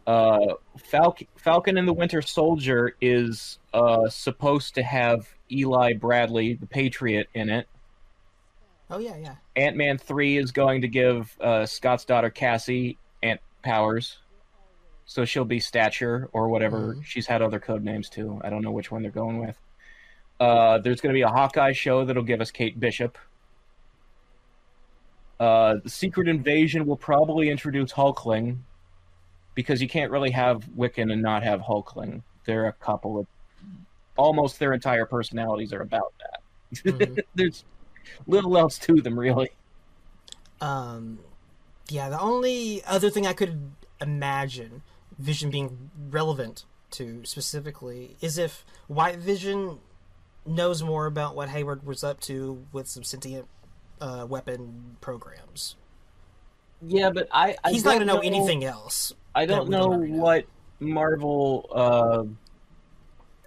[0.06, 6.66] Uh, Falcon, Falcon and the Winter Soldier is uh, supposed to have Eli Bradley, the
[6.66, 7.66] Patriot, in it.
[8.90, 9.34] oh yeah, yeah.
[9.56, 14.18] Ant Man 3 is going to give uh, Scott's daughter Cassie Ant powers.
[15.04, 16.94] So she'll be Stature or whatever.
[16.94, 17.04] Mhm.
[17.04, 18.40] She's had other code names too.
[18.44, 19.58] I don't know which one they're going with.
[20.40, 23.18] Uh, there's going to be a Hawkeye show that'll give us Kate Bishop.
[25.42, 28.58] Uh, the Secret Invasion will probably introduce Hulkling
[29.56, 32.22] because you can't really have Wiccan and not have Hulkling.
[32.44, 33.26] They're a couple of
[34.16, 36.84] almost their entire personalities are about that.
[36.84, 37.18] Mhm.
[37.34, 37.64] there's
[38.28, 39.50] little else to them, really.
[40.60, 41.18] Um,
[41.88, 44.82] yeah, the only other thing I could imagine
[45.18, 49.80] Vision being relevant to specifically is if White Vision
[50.46, 53.48] knows more about what Hayward was up to with some sentient
[54.02, 55.76] uh, weapon programs.
[56.84, 59.12] Yeah, but I, I He's not going to know, anything else.
[59.34, 60.20] I don't know know.
[60.20, 60.44] what
[60.80, 62.24] Marvel uh,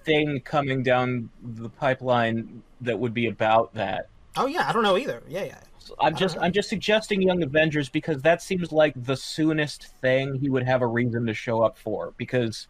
[0.05, 4.07] thing coming down the pipeline that would be about that.
[4.37, 5.21] Oh yeah, I don't know either.
[5.27, 5.59] Yeah, yeah.
[5.79, 6.43] So I'm just know.
[6.43, 10.81] I'm just suggesting Young Avengers because that seems like the soonest thing he would have
[10.81, 12.67] a reason to show up for because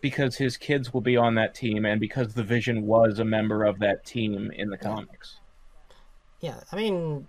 [0.00, 3.64] because his kids will be on that team and because the Vision was a member
[3.64, 5.38] of that team in the comics.
[6.42, 7.28] Yeah, I mean,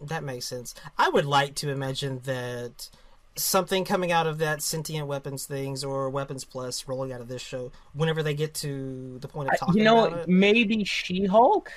[0.00, 0.74] that makes sense.
[0.96, 2.88] I would like to imagine that
[3.34, 7.42] something coming out of that sentient weapons things or weapons plus rolling out of this
[7.42, 11.70] show, whenever they get to the point of talking you know, about it, maybe She-Hulk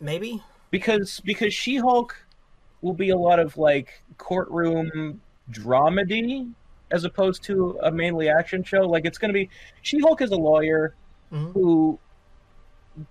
[0.00, 0.42] maybe.
[0.70, 2.14] because because She-Hulk
[2.82, 6.52] will be a lot of like courtroom dramedy
[6.92, 8.82] as opposed to a mainly action show.
[8.82, 9.48] Like it's going to be
[9.82, 10.94] She-Hulk is a lawyer
[11.32, 11.52] Mhm.
[11.54, 11.98] who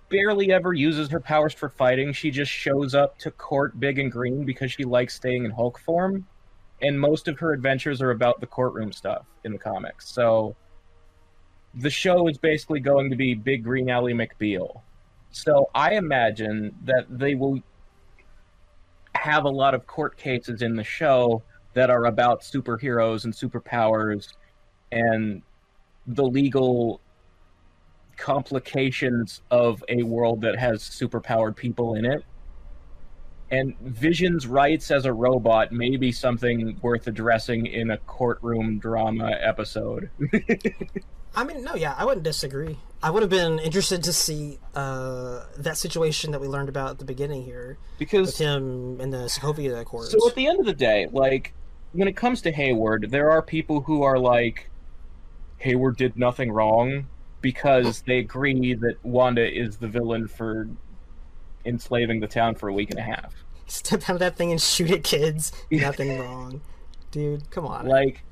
[0.08, 2.12] barely ever uses her powers for fighting.
[2.12, 5.78] She just shows up to court big and green because she likes staying in Hulk
[5.78, 6.26] form.
[6.82, 10.08] And most of her adventures are about the courtroom stuff in the comics.
[10.08, 10.56] So
[11.74, 14.80] the show is basically going to be Big Green Ally McBeal.
[15.30, 17.60] So I imagine that they will
[19.14, 21.42] have a lot of court cases in the show
[21.74, 24.28] that are about superheroes and superpowers
[24.92, 25.42] and
[26.06, 27.00] the legal
[28.16, 32.24] complications of a world that has superpowered people in it.
[33.50, 39.30] And Vision's rights as a robot may be something worth addressing in a courtroom drama
[39.40, 40.10] episode.
[41.36, 42.78] I mean, no, yeah, I wouldn't disagree.
[43.02, 46.98] I would have been interested to see uh, that situation that we learned about at
[46.98, 50.10] the beginning here with because him and the Sokovia Accords.
[50.10, 51.52] So at the end of the day, like
[51.92, 54.70] when it comes to Hayward, there are people who are like,
[55.58, 57.06] Hayward did nothing wrong
[57.46, 60.68] because they agree that Wanda is the villain for
[61.64, 63.32] enslaving the town for a week and a half.
[63.68, 65.52] Step out of that thing and shoot at kids.
[65.70, 66.60] Nothing wrong,
[67.12, 67.48] dude.
[67.50, 67.86] Come on.
[67.86, 68.24] Like,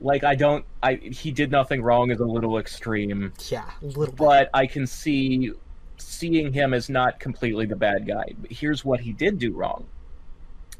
[0.00, 4.06] like I don't, I he did nothing wrong is a little extreme, yeah, a little
[4.06, 4.16] bit.
[4.16, 5.52] but I can see
[5.98, 8.32] seeing him as not completely the bad guy.
[8.38, 9.84] But here's what he did do wrong.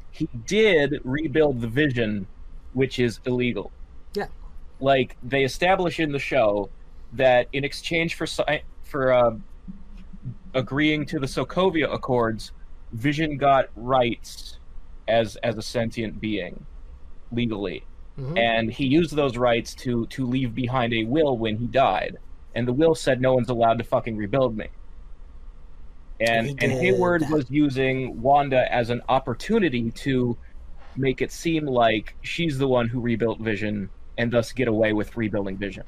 [0.09, 2.25] He did rebuild the vision,
[2.73, 3.71] which is illegal.
[4.15, 4.27] Yeah.
[4.79, 6.71] Like they establish in the show
[7.13, 8.27] that in exchange for
[8.83, 9.35] for uh,
[10.53, 12.51] agreeing to the Sokovia Accords,
[12.93, 14.57] Vision got rights
[15.07, 16.65] as as a sentient being
[17.31, 17.83] legally.
[18.17, 18.37] Mhm.
[18.37, 22.17] and he used those rights to to leave behind a will when he died.
[22.53, 24.67] And the will said no one's allowed to fucking rebuild me.
[26.19, 30.37] And and hayward was using wanda as an opportunity to
[30.97, 35.15] make it seem like she's the one who rebuilt vision and thus get away with
[35.15, 35.83] rebuilding vision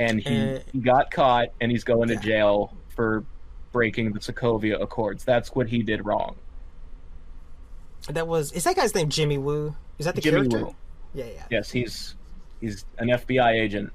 [0.00, 2.16] and he, Uh, got caught and he's going yeah.
[2.16, 3.24] to jail for
[3.72, 6.34] breaking the sokovia accords that's what he did wrong
[8.08, 9.76] That was is that guy's name Jimmy Woo?
[9.98, 10.64] Is that the Jimmy character?
[10.66, 10.74] Woo.
[11.14, 11.44] Yeah, yeah.
[11.50, 12.16] yes he's
[12.60, 13.92] he's an fbi agent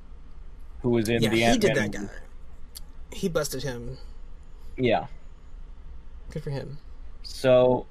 [0.81, 2.07] who was in Yeah, the he Ant-Man did that movie.
[2.07, 2.13] guy.
[3.11, 3.97] He busted him.
[4.77, 5.07] Yeah.
[6.31, 6.77] Good for him.
[7.23, 7.87] So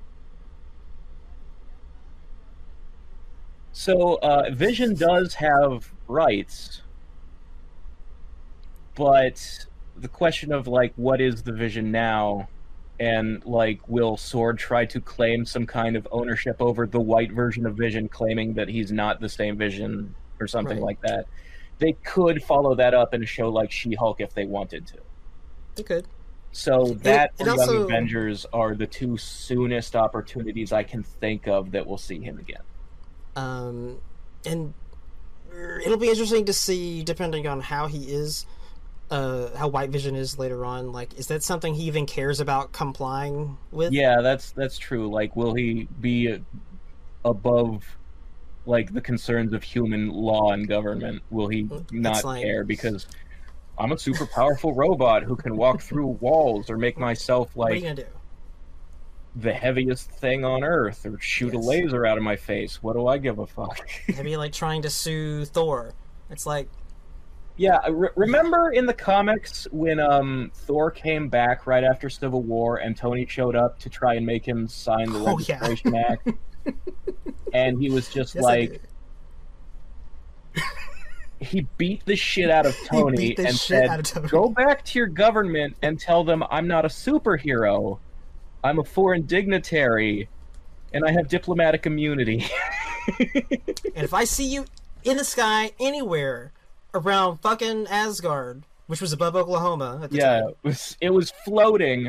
[3.73, 6.83] So uh Vision does have rights.
[8.95, 12.49] But the question of like what is the Vision now
[13.01, 17.67] and like will Sword try to claim some kind of ownership over the white version
[17.67, 20.85] of Vision claiming that he's not the same Vision or something Right.
[20.87, 21.27] like that.
[21.79, 24.99] They could follow that up in a show like She-Hulk if they wanted to.
[25.75, 26.07] They could.
[26.53, 31.49] So that it or Young also- Avengers are the two soonest opportunities I can think
[31.49, 32.63] of that we'll see him again.
[33.35, 33.99] Um,
[34.47, 34.73] and
[35.85, 38.47] it'll be interesting to see, depending on how he is,
[39.11, 40.93] uh, how White Vision is later on.
[40.93, 43.93] Like, is that something he even cares about complying with?
[43.93, 45.11] Yeah, that's that's true.
[45.11, 46.39] Like, will he be
[47.25, 47.85] above
[48.67, 51.23] like the concerns of human law and government?
[51.31, 53.07] Will he not like- care because
[53.79, 57.75] I'm a super powerful robot who can walk through walls or make myself What are
[57.75, 58.09] you like
[59.37, 61.65] the heaviest thing on earth or shoot Yes.
[61.65, 62.83] a laser out of my face?
[62.83, 63.81] What do I give a fuck?
[64.09, 65.93] Maybe like trying to sue Thor.
[66.31, 66.69] It's like,
[67.57, 72.79] Yeah, re- remember in the comics when um Thor came back right after Civil War
[72.79, 75.61] and Tony showed up to try and make him sign the Oh, yeah.
[75.61, 76.29] Registration Act,
[77.53, 78.83] and he was just yes, like
[81.41, 84.29] he beat the shit out of Tony and said, Tony.
[84.29, 87.99] "Go back to your government and tell them I'm not a superhero.
[88.65, 90.29] I'm a foreign dignitary,
[90.93, 92.47] and I have diplomatic immunity."
[93.95, 94.65] And if I see you
[95.05, 96.54] in the sky anywhere
[96.95, 101.33] around fucking Asgard, which was above Oklahoma at the yeah, time, it was it was
[101.45, 102.05] floating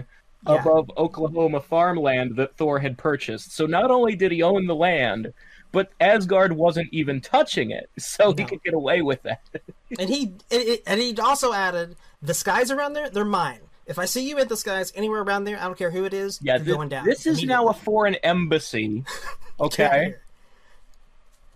[0.48, 0.62] Yeah.
[0.62, 3.52] above Oklahoma farmland that Thor had purchased.
[3.56, 5.34] So not only did he own the land,
[5.72, 9.42] but Asgard wasn't even touching it, so he could get away with that.
[10.00, 13.60] and he and, it- and he also added the skies around there, they're mine.
[13.88, 16.14] If I see you at the skies anywhere around there, I don't care who it
[16.14, 17.06] is, Yeah, you're thi- going down.
[17.06, 19.04] this is now a foreign embassy.
[19.04, 20.16] Get out of Okay.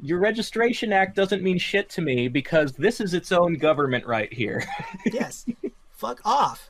[0.02, 4.32] Your registration act doesn't mean shit to me because this is its own government right
[4.32, 4.64] here.
[5.12, 5.46] Yes.
[5.92, 6.70] Fuck off.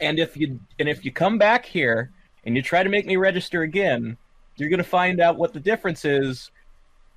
[0.00, 2.10] and if you and if you come back here
[2.44, 4.16] and you try to make me register again,
[4.56, 6.50] you're gonna find out what the difference is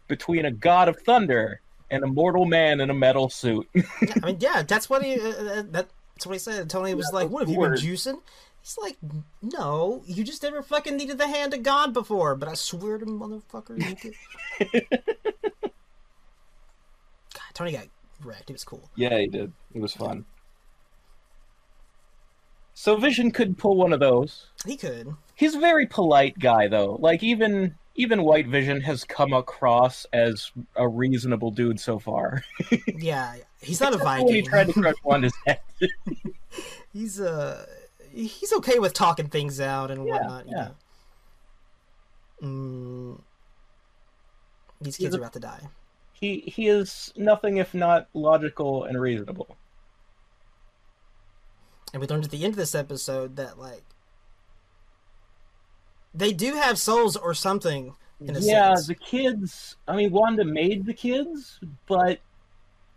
[0.07, 1.59] between a god of thunder
[1.91, 3.67] and a mortal man in a metal suit.
[3.73, 3.83] Yeah,
[4.23, 5.19] I mean, yeah, that's what he.
[5.19, 6.69] Uh, uh, that's what he said.
[6.69, 8.21] Tony was Yeah, like, "What have you been juicing?"
[8.65, 8.97] He's like,
[9.43, 13.05] "No, you just never fucking needed the hand of God before." But I swear to
[13.05, 14.83] motherfucker, you did.
[15.61, 17.85] God, Tony got
[18.23, 18.49] wrecked.
[18.49, 18.89] It was cool.
[18.95, 19.53] Yeah, he did.
[19.75, 20.25] It was fun.
[22.73, 24.47] So Vision could pull one of those.
[24.65, 25.15] He could.
[25.35, 26.97] He's a very polite guy, though.
[26.99, 32.43] Like even even White Vision has come across as a reasonable dude so far.
[32.87, 35.59] Yeah, he's not a Except for When he tried to crush Wanda's head.
[36.91, 37.63] he's uh
[38.15, 40.45] he's okay with talking things out and Yeah, whatnot.
[40.47, 40.69] You yeah.
[42.41, 42.47] know.
[42.47, 43.21] Mm,
[44.81, 45.61] these kids a- are about to die.
[46.13, 49.57] he he is nothing if not logical and reasonable.
[51.93, 53.83] And we learned at the end of this episode that like
[56.13, 58.87] they do have souls or something in a yeah, sense.
[58.87, 59.75] the kids.
[59.87, 62.19] I mean, Wanda made the kids, but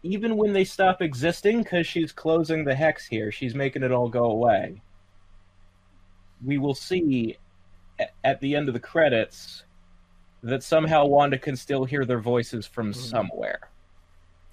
[0.04, 4.08] even when they stop existing, because she's closing the hex here, she's making it all
[4.08, 4.80] go away.
[6.45, 7.36] We will see
[8.24, 9.64] at the end of the credits
[10.43, 12.97] that somehow Wanda can still hear their voices from Mhm.
[12.97, 13.70] somewhere.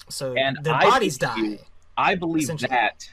[0.10, 1.66] So and their I bodies believe- die.
[1.98, 3.10] I believe that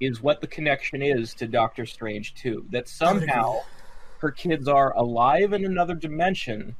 [0.00, 2.66] is what the connection is to Doctor Strange too.
[2.70, 3.28] That I would agree.
[3.28, 3.60] somehow
[4.18, 6.74] her kids are alive in another dimension,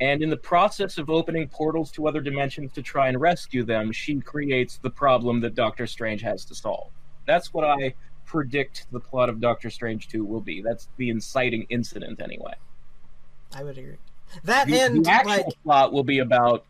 [0.00, 3.92] and in the process of opening portals to other dimensions to try and rescue them,
[3.92, 6.90] she creates the problem that Doctor Strange has to solve.
[7.26, 7.94] That's what I
[8.30, 10.62] predict the plot of Doctor Strange 2 will be.
[10.62, 12.54] That's the inciting incident, anyway.
[13.52, 13.96] I would agree.
[14.44, 16.64] That The, and the actual like plot will be about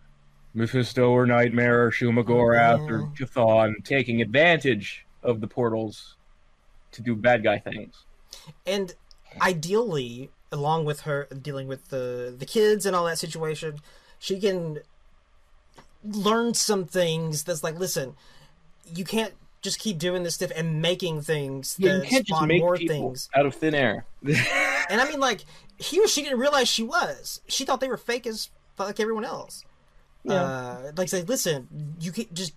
[0.55, 3.27] Mephisto or Nightmare or Shuma-Gorath or Yeah.
[3.27, 6.17] Chthon taking advantage of the portals
[6.93, 8.05] to do bad guy things.
[8.67, 8.95] and
[9.43, 13.79] ideally along with her dealing with the the kids and all that situation
[14.19, 14.81] she can
[16.03, 18.17] learn some things that's like listen
[18.93, 22.39] you can't just keep doing this stuff and making things Yeah, that you can't just
[22.39, 24.05] spawn make more things out of thin air.
[24.27, 25.45] and i mean like
[25.79, 28.49] he or she didn't realize she was she thought they were fake as
[28.79, 29.65] like everyone else
[30.25, 30.35] Yeah.
[30.43, 31.69] uh like say listen
[32.01, 32.55] you can just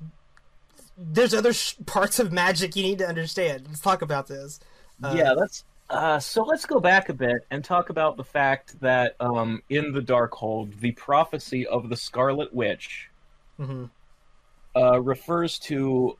[0.97, 4.60] there's other sh- parts of magic you need to understand let's talk about this
[5.04, 6.43] Uh, yeah, that's uh, so.
[6.43, 10.80] Let's go back a bit and talk about the fact that um, in the Darkhold,
[10.80, 13.10] the prophecy of the Scarlet Witch
[13.60, 13.89] mhm.
[14.76, 16.18] uh, refers to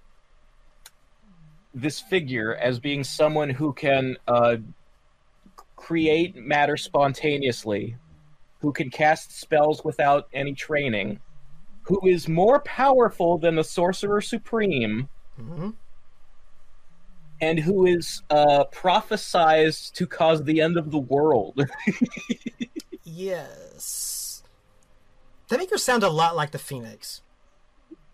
[1.74, 4.57] this figure as being someone who can uh,
[5.76, 7.95] create matter spontaneously,
[8.59, 11.19] who can cast spells without any training,
[11.84, 15.09] who is more powerful than the Sorcerer Supreme,
[15.39, 15.74] Mhm.
[17.41, 21.59] and who is uh, prophesized to cause the end of the world.
[23.05, 24.43] Yes.
[25.49, 27.21] That make her sound a lot like the Phoenix.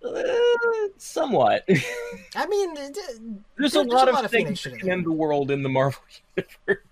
[0.03, 0.23] Uh,
[0.97, 1.67] somewhat.
[2.35, 6.01] I mean, There's, There- a lot of things that end the world in the Marvel
[6.35, 6.83] universe.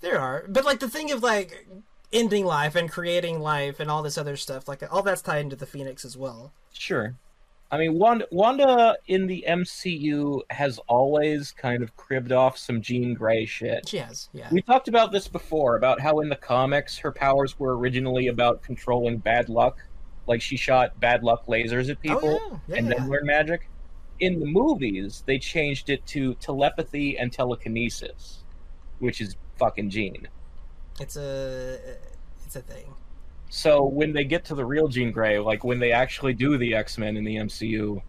[0.00, 1.66] there are, but like the thing of like
[2.12, 5.56] ending life and creating life and all this other stuff, like all that's tied into
[5.56, 6.52] the Phoenix as well.
[6.72, 7.14] Sure.
[7.70, 13.14] I mean, Wanda, Wanda in the MCU has always kind of cribbed off some Jean
[13.14, 13.88] Grey shit.
[13.88, 14.48] She has, yeah.
[14.52, 18.62] We talked about this before about how in the comics her powers were originally about
[18.62, 19.78] controlling bad luck.
[20.26, 23.26] Like she shot bad luck lasers at oh, people oh yeah, yeah, and then learned
[23.26, 23.68] magic.
[24.20, 28.44] In the movies, they changed it to telepathy and telekinesis,
[29.00, 30.28] which is fucking Jean.
[31.00, 31.94] It's a, uh,
[32.46, 32.94] it's a thing.
[33.50, 36.74] So when they get to the real Jean Grey, like when they actually do the
[36.74, 38.02] X Men in the MCU,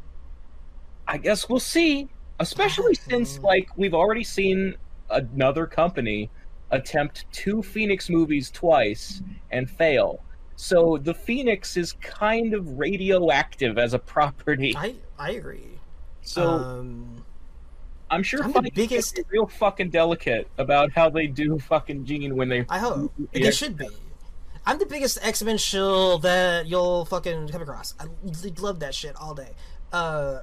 [1.08, 2.10] I guess we'll see.
[2.40, 4.76] Especially since like we've already seen
[5.10, 6.30] another company
[6.72, 10.25] attempt two Phoenix movies twice and fail.
[10.56, 14.74] So the Phoenix is kind of radioactive as a property.
[14.78, 15.80] I I agree.
[16.22, 17.24] So um,
[18.10, 22.50] I'm sure I'm the biggest- real fucking delicate about how they do fucking Jean when
[22.50, 22.66] they.
[22.70, 23.44] I hope Yeah.
[23.46, 23.88] they should be.
[24.66, 27.94] I'm the biggest X Men shill that you'll fucking come across.
[28.00, 28.06] I
[28.60, 29.52] love that shit all day.
[29.94, 30.42] Uh, uh,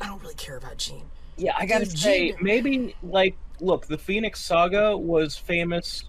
[0.00, 1.04] I don't really care about Jean.
[1.36, 6.04] Yeah, I gotta Dude, say, Jean- maybe like, look, the Phoenix Saga was famous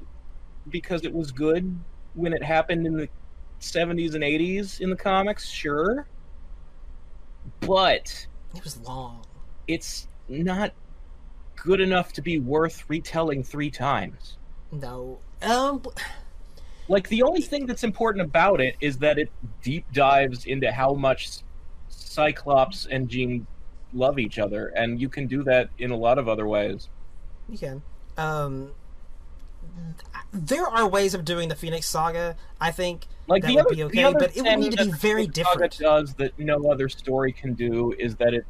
[0.69, 1.77] because it was good
[2.17, 3.07] when it happened in the
[3.61, 6.05] 70s and 80s in the comics, sure,
[7.61, 9.23] but It was long.
[9.67, 10.73] it's not
[11.55, 14.37] good enough to be worth retelling three times.
[14.71, 15.19] No.
[15.41, 15.81] Um.
[16.89, 19.29] Like the only thing that's important about it is that it
[19.61, 21.29] deep dives into how much
[21.89, 23.45] Cyclops and Jean
[23.93, 26.89] love each other, and you can do that in a lot of other ways.
[27.49, 27.81] You can.
[28.17, 28.71] Um.
[30.33, 32.35] There are ways of doing the Phoenix Saga.
[32.59, 34.91] I think Like that the would other, be okay, but it would need to be
[34.91, 35.77] the very Phoenix Saga different.
[35.79, 38.45] does that no other story can do is that it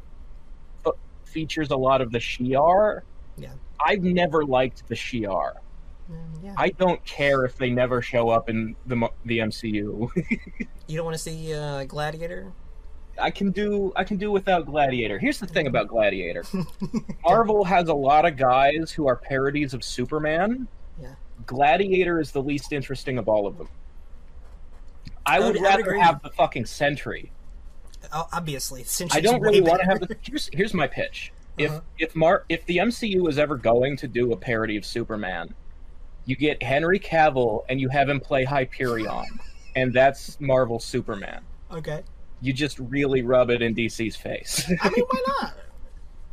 [1.24, 3.02] features a lot of the Shi'ar.
[3.36, 3.50] Yeah.
[3.84, 5.52] I've never liked the Shi'ar.
[6.10, 6.54] Mm, Yeah.
[6.56, 10.08] I don't care if they never show up in the the MCU.
[10.88, 12.50] You don't want to see uh, Gladiator?
[13.20, 15.18] I can do I can do without Gladiator.
[15.18, 16.44] Here's the thing about Gladiator.
[17.24, 20.66] Marvel has a lot of guys who are parodies of Superman.
[21.48, 23.68] Gladiator is the least interesting of all of them.
[25.26, 27.32] I would I would rather have the fucking Sentry.
[28.12, 30.16] Obviously, since I don't really want to have the.
[30.22, 31.32] Here's here's my pitch.
[31.56, 31.80] If Uh-huh.
[31.98, 35.52] if Mar if the MCU is ever going to do a parody of Superman,
[36.26, 39.24] you get Henry Cavill and you have him play Hyperion,
[39.74, 41.40] and that's Marvel Superman.
[41.72, 42.02] Okay.
[42.40, 44.70] You just really rub it in DC's face.
[44.80, 45.54] I mean, why not?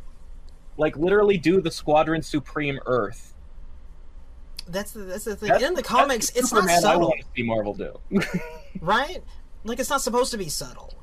[0.76, 3.34] like literally do the Squadron Supreme Earth.
[4.68, 5.48] That's the that's the thing.
[5.48, 8.00] That's- In the comics, it's not Superman I subtle, want to see Marvel do.
[8.80, 9.22] right?
[9.64, 10.94] Like it's not supposed to be subtle.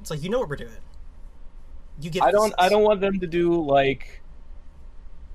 [0.00, 0.70] It's like you know what we're doing.
[2.00, 2.22] You get.
[2.22, 2.54] I don't.
[2.58, 4.22] I don't want them to do like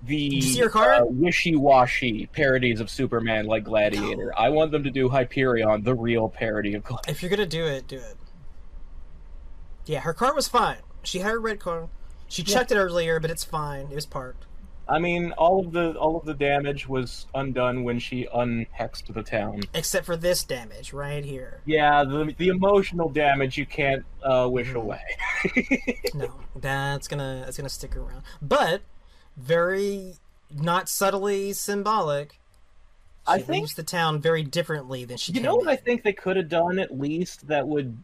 [0.03, 1.01] the you see your card?
[1.01, 4.33] uh, wishy-washy parodies of Superman like Gladiator.
[4.37, 7.11] I want them to do Hyperion, the real parody of Gladiator.
[7.11, 8.15] If you're gonna do it, do it.
[9.85, 10.77] Yeah, her car was fine.
[11.03, 11.87] She had her red car.
[12.27, 13.87] She checked it earlier, but it's fine.
[13.89, 14.46] It was parked.
[14.89, 19.21] I mean, all of the all of the damage was undone when she unhexed the
[19.23, 19.61] town.
[19.73, 21.61] Except for this damage right here.
[21.65, 24.77] Yeah, the the emotional damage you can't uh, wish Mm-hmm.
[24.77, 25.01] away.
[26.13, 28.23] No, that's gonna that's gonna stick around.
[28.41, 28.81] But
[29.35, 30.13] very
[30.55, 32.31] not subtly symbolic.
[32.31, 32.37] She
[33.33, 35.33] I think- leaves the town very differently than she.
[35.33, 37.97] You know what I think they could have done at least that would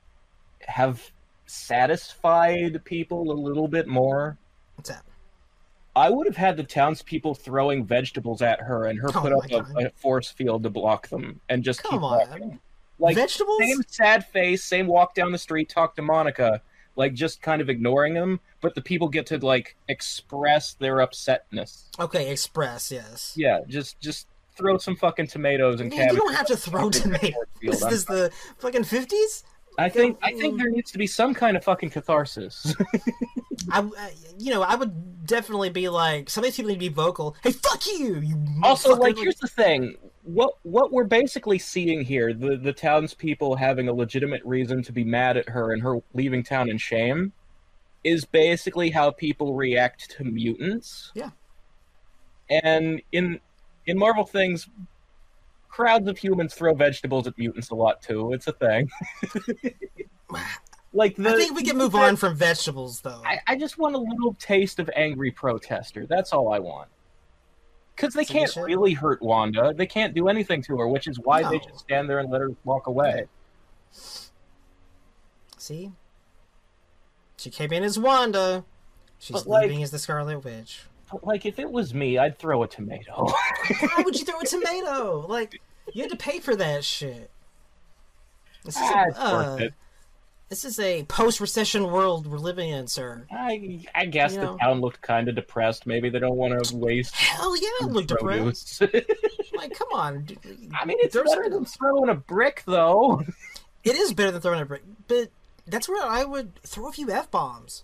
[0.68, 1.12] have
[1.46, 4.38] satisfied people a little bit more?
[4.76, 5.04] What's that?
[5.96, 9.52] I would have had the townspeople throwing vegetables at her and her Oh put up
[9.52, 12.30] a, a force field to block them and just Come keep on.
[12.30, 12.60] walking.
[13.00, 13.60] Like Vegetables?
[13.60, 16.62] same sad face, same walk down the street, talk to Monica,
[16.96, 21.86] like just kind of ignoring them, but the people get to like express their upsetness.
[22.00, 22.92] Okay, express.
[22.92, 23.34] Yes.
[23.36, 26.14] Yeah, just just throw some fucking tomatoes and Man, cabbage.
[26.14, 27.34] you don't have to throw tomatoes.
[27.60, 27.74] Field.
[27.74, 29.44] Is this the fucking fifties?
[29.78, 32.76] I think I think there needs to be some kind of fucking catharsis.
[33.72, 36.80] I, I- you know, I would definitely be like, some of these people need to
[36.80, 37.36] be vocal.
[37.44, 38.16] Hey, fuck you!
[38.20, 43.56] You also, like, here's the thing: what what we're basically seeing here, the the townspeople
[43.56, 47.32] having a legitimate reason to be mad at her and her leaving town in shame,
[48.04, 51.12] is basically how people react to mutants.
[51.16, 51.32] Yeah.
[52.50, 53.40] And in
[53.86, 54.68] in Marvel things,
[55.74, 58.32] crowds of humans throw vegetables at mutants a lot too.
[58.32, 58.92] It's a thing.
[60.94, 63.24] like the, I think we can move on from vegetables, though.
[63.26, 66.06] I, I just want a little taste of angry protester.
[66.06, 66.90] That's all I want.
[67.96, 69.74] Because they can't really hurt Wanda.
[69.76, 72.42] They can't do anything to her, which is why they just stand there and let
[72.42, 73.26] her walk away.
[75.58, 75.92] See,
[77.38, 78.64] she came in as Wanda.
[79.18, 80.84] She's But, like- as the Scarlet Witch.
[81.22, 83.26] Like, if it was me, I'd throw a tomato.
[83.28, 85.26] Why would you throw a tomato?
[85.28, 85.62] Like,
[85.94, 87.30] you had to pay for that shit.
[88.64, 89.74] This is Ah, a, uh, it.
[90.50, 93.26] this is a post-recession world we're living in, sir.
[93.30, 94.58] I, I guess You the know.
[94.58, 95.86] town looked kind of depressed.
[95.86, 98.82] Maybe they don't want to waste Hell yeah, I look depressed.
[99.56, 100.28] Like, come on.
[100.80, 103.22] I mean, it's There's- better than throwing a brick, though.
[103.84, 105.30] It is better than throwing a brick, but
[105.68, 107.84] that's where I would throw a few f bombs.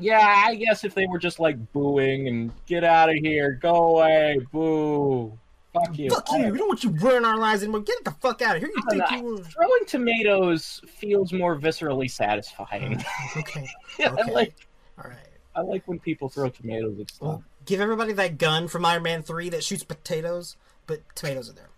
[0.00, 3.98] Yeah, I guess if they were just like booing and get out of here, go
[3.98, 5.38] away, boo,
[5.72, 6.10] fuck you.
[6.10, 6.48] Fuck you!
[6.52, 7.80] We don't want you ruining our lives anymore.
[7.82, 8.70] Get the fuck out of here!
[8.74, 9.16] You think know.
[9.16, 9.22] you?
[9.36, 13.02] were- Throwing tomatoes feels more viscerally satisfying.
[13.36, 13.68] Okay,
[14.00, 14.32] I Okay.
[14.32, 14.66] like
[15.02, 15.18] all right.
[15.56, 17.20] I like when people throw tomatoes at stuff.
[17.28, 21.52] Well, give everybody that gun from Iron Man Three that shoots potatoes, but tomatoes are
[21.52, 21.70] there.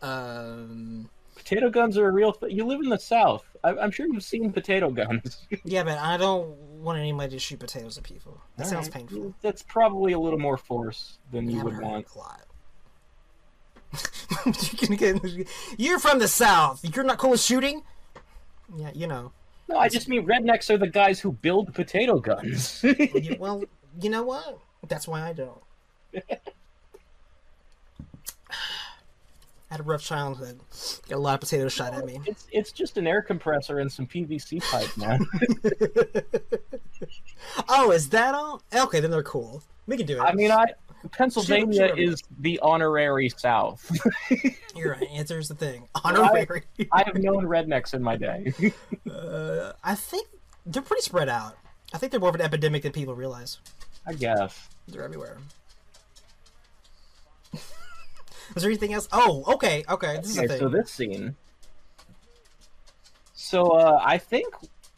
[0.00, 1.10] Um.
[1.42, 2.50] Potato guns are a real thing.
[2.52, 3.44] You live in the South.
[3.64, 5.46] I- I'm sure you've seen potato guns.
[5.64, 6.48] Yeah, but I don't
[6.82, 8.40] want anybody to shoot potatoes at people.
[8.56, 9.08] That sounds Alright.
[9.08, 9.34] painful.
[9.42, 12.06] That's probably a little more force than you would want.
[12.14, 12.40] a lot.
[14.80, 15.20] you get,
[15.76, 16.80] you're from the South.
[16.94, 17.82] You're not cool with shooting.
[18.76, 19.32] Yeah, you know.
[19.68, 22.84] No, I just mean rednecks are the guys who build potato guns.
[23.38, 23.64] Well,
[24.00, 24.58] you know what?
[24.88, 25.60] That's why I don't.
[26.14, 26.20] I
[29.72, 30.60] had a rough childhood.
[31.08, 32.20] Got a lot of potatoes shot at me.
[32.26, 35.26] it's it's just an air compressor and some PVC pipe, man.
[37.68, 38.62] Oh, is that all?
[38.72, 39.62] Okay, then they're cool.
[39.86, 40.20] We can do it.
[40.20, 40.66] I mean, I
[41.10, 41.98] Pennsylvania Sure, sure.
[41.98, 43.90] is the honorary South.
[44.76, 45.08] You're right.
[45.10, 45.88] Answer's the thing.
[46.04, 46.62] Honorary.
[46.92, 48.52] I have known rednecks in my day.
[49.10, 50.28] uh, I think
[50.64, 51.58] they're pretty spread out.
[51.92, 53.58] I think they're more of an epidemic than people realize.
[54.06, 54.68] I guess.
[54.86, 55.38] They're everywhere.
[58.54, 59.08] Was there anything else?
[59.12, 60.16] Oh, okay, okay.
[60.22, 61.36] This Okay, so this scene.
[63.34, 64.46] So uh, I think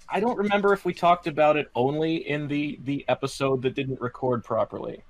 [0.09, 4.01] I don't remember if we talked about it only in the the episode that didn't
[4.01, 5.03] record properly,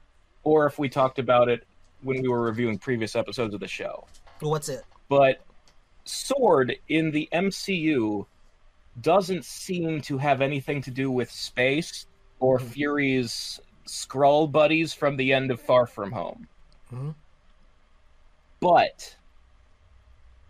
[0.42, 1.66] or if we talked about it
[2.02, 4.06] when we were reviewing previous episodes of the show.
[4.40, 4.82] What's it?
[5.08, 5.40] But
[6.04, 8.26] Sword in the MCU
[9.00, 12.06] doesn't seem to have anything to do with space
[12.40, 12.68] or Mhm.
[12.68, 16.48] Fury's Skrull buddies from the end of Far From Home.
[16.92, 17.14] Mhm.
[18.64, 19.14] But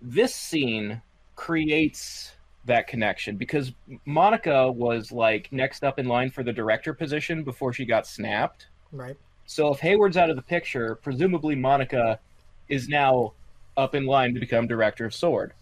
[0.01, 1.03] this scene
[1.35, 2.31] creates
[2.65, 3.73] that connection because
[4.05, 8.69] Monica was like next up in line for the director position before she got snapped.
[8.93, 9.17] Right.
[9.47, 12.21] So if Hayward's out of the picture, presumably Monica
[12.69, 13.33] is now
[13.77, 15.53] up in line to become director of Sword.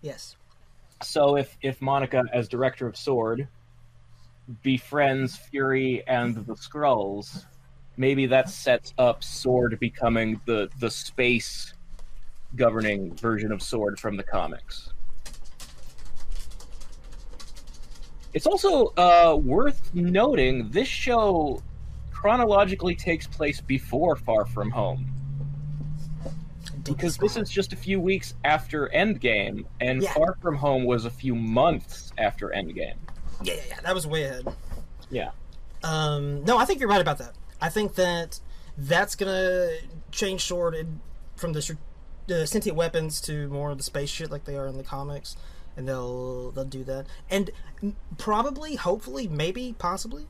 [0.00, 0.34] Yes.
[1.04, 3.46] So if if Monica as director of Sword
[4.64, 7.44] befriends Fury and the Skrulls,
[7.96, 11.74] maybe that sets up Sword becoming the the space
[12.56, 14.90] governing version of Sword from the comics.
[18.34, 21.62] It's also uh, worth noting this show
[22.10, 25.12] chronologically takes place before Far From Home
[26.84, 30.12] because this is just a few weeks after Endgame, and Yeah.
[30.12, 32.94] Far From Home was a few months after Endgame.
[33.42, 34.46] Yeah, yeah, yeah, that was way ahead.
[35.10, 35.30] Yeah.
[35.84, 37.34] Um, no, I think you're right about that.
[37.60, 38.40] I think that
[38.76, 39.70] that's gonna
[40.10, 41.00] change Sword in,
[41.36, 41.76] from the
[42.40, 45.36] the sentient weapons to more of the space shit like they are in the comics,
[45.76, 47.06] and they'll they'll do that.
[47.30, 47.50] And
[48.18, 50.26] probably, hopefully, maybe, possibly,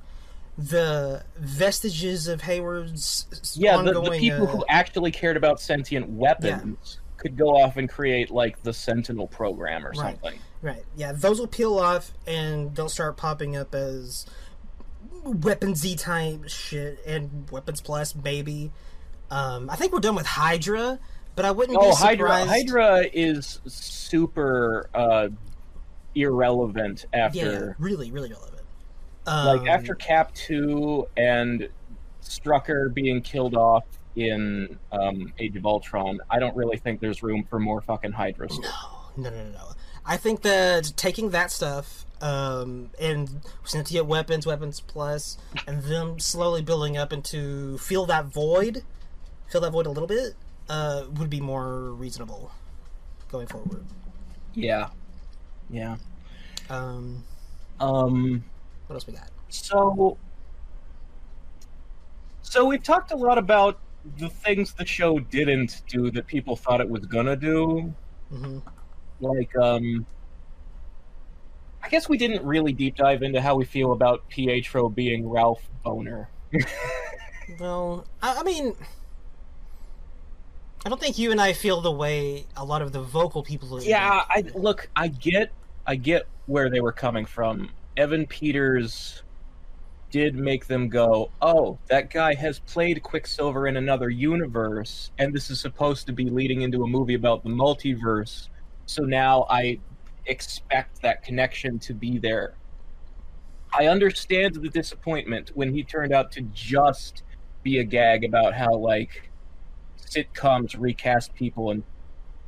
[0.57, 6.09] the vestiges of Hayward's Yeah, the, ongoing, the people uh, who actually cared about sentient
[6.11, 10.20] weapons could go off and create like the Sentinel program or Right.
[10.20, 10.38] something.
[10.61, 10.84] Right.
[10.96, 14.26] Yeah, those will peel off and they'll start popping up as
[15.24, 18.72] weaponsy type shit and weapons plus maybe.
[19.30, 20.98] Um, I think we're done with Hydra,
[21.37, 22.28] but I wouldn't Oh, be Hydra!
[22.28, 22.49] surprised.
[22.51, 25.28] Hydra is super uh,
[26.14, 28.62] irrelevant Yeah, after really, really relevant.
[29.26, 31.68] like Um, after Cap two and
[32.22, 33.85] Strucker being killed off
[34.16, 36.20] in um, Age of Ultron.
[36.30, 38.74] I don't really think there's room for more fucking Hydra stuff.
[39.16, 39.68] No, no, no, no.
[40.05, 46.61] I think that taking that stuff um, and sentient weapons, weapons plus, and them slowly
[46.62, 48.83] building up into fill that void,
[49.49, 50.35] fill that void a little bit,
[50.69, 52.53] uh, would be more reasonable
[53.29, 53.87] going forward.
[54.55, 54.91] Yeah,
[55.71, 55.97] yeah.
[56.69, 57.25] Um,
[57.81, 58.45] Um,
[58.87, 59.31] what else we got?
[59.49, 60.19] so,
[62.43, 66.81] so we've talked a lot about the things the show didn't do that people thought
[66.81, 67.95] it was gonna do.
[68.31, 68.59] hmm
[69.21, 70.07] Like, um,
[71.83, 75.69] I guess we didn't really deep dive into how we feel about Pietro being Ralph
[75.85, 76.29] Bohner.
[77.59, 78.75] Well, I, I mean,
[80.85, 83.78] I don't think you and I feel the way a lot of the vocal people.
[83.78, 83.87] do.
[83.87, 85.53] Yeah, I look, I get,
[85.87, 87.70] I get where they were coming from.
[87.97, 89.22] Evan Peters
[90.11, 95.51] did make them go, "Oh, that guy has played Quicksilver in another universe, and this
[95.51, 98.49] is supposed to be leading into a movie about the multiverse.
[98.87, 99.78] So now I
[100.26, 102.55] expect that connection to be there."
[103.72, 107.22] I understand the disappointment when he turned out to just
[107.62, 109.30] be a gag about how like
[110.07, 111.82] sitcoms recast people and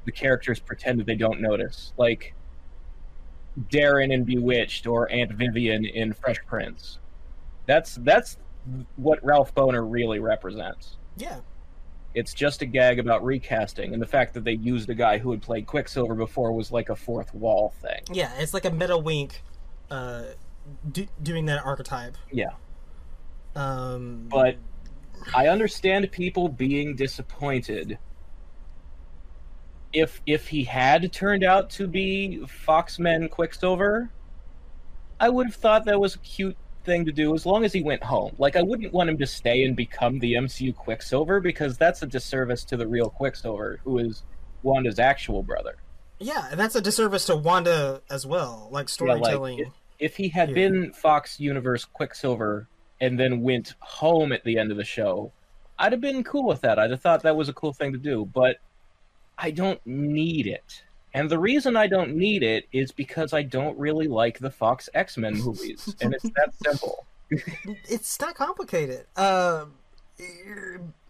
[0.05, 1.92] the characters pretend that they don't notice.
[1.96, 2.34] Like
[3.70, 6.98] Darrin in Bewitched or Aunt Vivian in Fresh Prince.
[7.66, 8.36] That's that's
[8.96, 10.96] what Ralph Bohner really represents.
[11.16, 11.40] yeah,
[12.14, 15.30] It's just a gag about recasting, and the fact that they used a guy who
[15.30, 18.02] had played Quicksilver before was like a fourth wall thing.
[18.12, 18.32] yeah.
[18.38, 19.42] It's like a meta wink,
[19.90, 20.22] uh,
[20.90, 22.16] do, doing that archetype.
[22.32, 22.52] Yeah,
[23.55, 24.57] Um, but
[25.35, 27.99] I understand people being disappointed.
[29.93, 34.11] If if he had turned out to be Foxman Quicksilver,
[35.20, 37.83] I would have thought that was a cute thing to do as long as he
[37.83, 38.35] went home.
[38.39, 42.07] Like I wouldn't want him to stay and become the MCU Quicksilver because that's a
[42.07, 44.25] disservice to the real Quicksilver, who is
[44.62, 45.77] Wanda's actual brother.
[46.18, 48.68] yeah, and that's a disservice to Wanda as well.
[48.70, 49.59] Like Yeah, like, storytelling.
[49.61, 49.68] if,
[49.99, 50.55] if he had Yeah.
[50.55, 52.66] been Fox Universe Quicksilver
[53.05, 55.32] and then went home at the end of the show,
[55.78, 56.78] I'd have been cool with that.
[56.78, 58.57] I'd have thought that was a cool thing to do, but
[59.38, 60.82] I don't need it.
[61.12, 64.88] And the reason I don't need it is because I don't really like the Fox
[64.94, 67.07] X Men movies, and it's that simple.
[67.30, 69.07] it's not complicated.
[69.16, 69.66] Uh,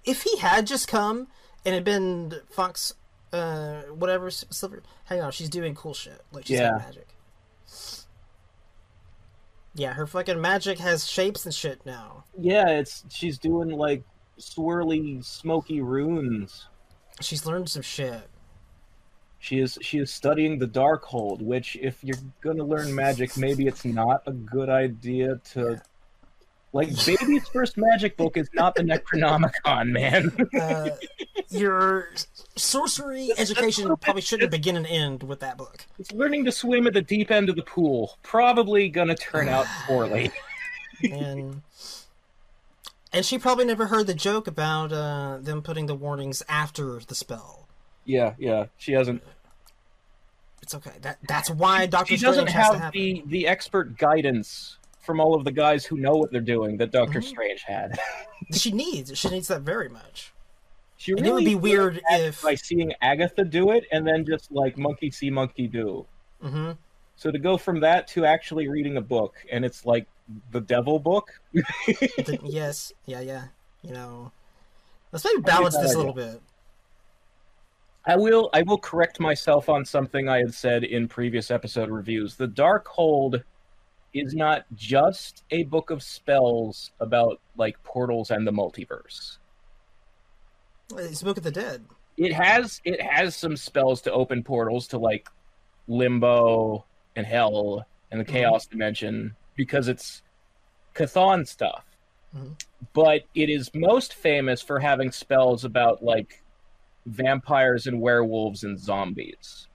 [0.05, 1.28] if he had just come
[1.64, 2.92] and had been Fox,
[3.32, 4.82] uh, whatever, Silver.
[5.07, 6.20] Hang on, she's doing cool shit.
[6.32, 6.70] Like she's Yeah.
[6.72, 7.09] got magic.
[9.75, 12.25] Yeah, her fucking magic has shapes and shit now.
[12.39, 14.05] Yeah, it's she's doing like
[14.39, 16.66] swirly, smoky runes.
[17.20, 18.29] She's learned some shit.
[19.39, 23.85] She is she is studying the Darkhold, which if you're gonna learn magic, maybe it's
[23.85, 25.83] not a good idea to
[26.75, 30.37] like baby's first magic book is not the Necronomicon, man.
[30.61, 30.91] Uh,
[31.49, 32.11] your
[32.57, 35.87] sorcery education probably shouldn't begin and end with that book.
[36.01, 38.18] It's learning to swim at the deep end of the pool.
[38.25, 40.33] Probably gonna turn out poorly.
[41.03, 41.62] And
[43.12, 47.14] and she probably never heard the joke about uh, them putting the warnings after the
[47.14, 47.68] spell.
[48.05, 48.66] Yeah, yeah.
[48.79, 49.22] She hasn't.
[50.61, 50.93] It's okay.
[51.03, 55.45] That that's why Doctor She doesn't Strange have the the expert guidance from all of
[55.45, 57.29] the guys who know what they're doing that Doctor Mm-hmm.
[57.29, 57.99] Strange had.
[58.53, 59.17] She needs.
[59.19, 60.33] She needs that very much.
[60.99, 62.43] She And really it would be weird if.
[62.43, 66.05] by seeing Agatha do it and then just like monkey see monkey do.
[66.43, 66.73] hmm
[67.17, 70.07] So to go from that to actually reading a book and it's like
[70.51, 71.41] the devil book.
[71.55, 72.93] the- yes.
[73.07, 73.21] Yeah.
[73.21, 73.45] Yeah.
[73.83, 74.31] You know.
[75.11, 76.41] Let's maybe balance this a little bit.
[78.07, 82.37] I will I will correct myself on something I had said in previous episode reviews.
[82.37, 83.43] The Darkhold
[84.15, 89.39] is not just a book of spells about like portals and the multiverse.
[90.97, 91.85] It's Book of the Dead.
[92.17, 95.29] It has it has some spells to open portals to like
[95.89, 96.85] limbo
[97.17, 100.23] and hell and the chaos dimension because it's
[100.95, 101.85] Chthon stuff.
[102.35, 102.61] Mhm.
[102.93, 106.43] But it is most famous for having spells about like
[107.07, 109.67] vampires and werewolves and zombies.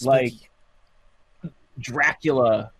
[0.00, 0.48] Like Spooky.
[1.82, 2.70] Dracula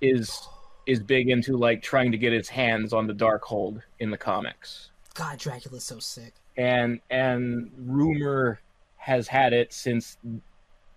[0.00, 0.48] is
[0.86, 4.90] is big into like trying to get his hands on the Darkhold in the comics.
[5.14, 6.34] God, Dracula's so sick.
[6.56, 8.60] And and rumor
[8.96, 10.18] has had it since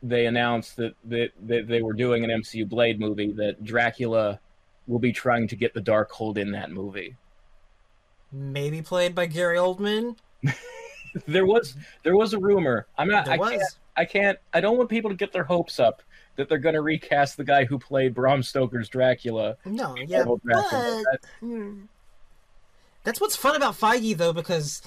[0.02, 4.40] they announced that, that, that they were doing an MCU Blade movie that Dracula
[4.88, 7.16] will be trying to get the Darkhold in that movie.
[8.30, 10.18] Maybe played by Gary Oldman.
[11.28, 12.88] There was there was a rumor.
[12.98, 13.78] I'm not There I can't was.
[13.96, 16.02] I can't I don't want people to get their hopes up
[16.36, 19.58] that they're going to recast the guy who played Bram Stoker's Dracula.
[19.66, 21.04] No, yeah, Dracula.
[21.12, 21.82] but hmm.
[23.04, 24.82] that's what's fun about Feige though, because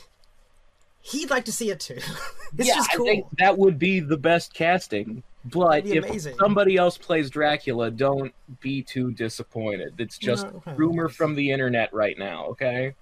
[1.01, 1.94] he'd like to see it too.
[2.59, 5.22] it's yeah, just I think that would be the best casting.
[5.44, 6.36] But if amazing.
[6.38, 9.94] somebody else plays Dracula, don't be too disappointed.
[9.99, 12.97] It's just No, rumor from the internet right now, okay?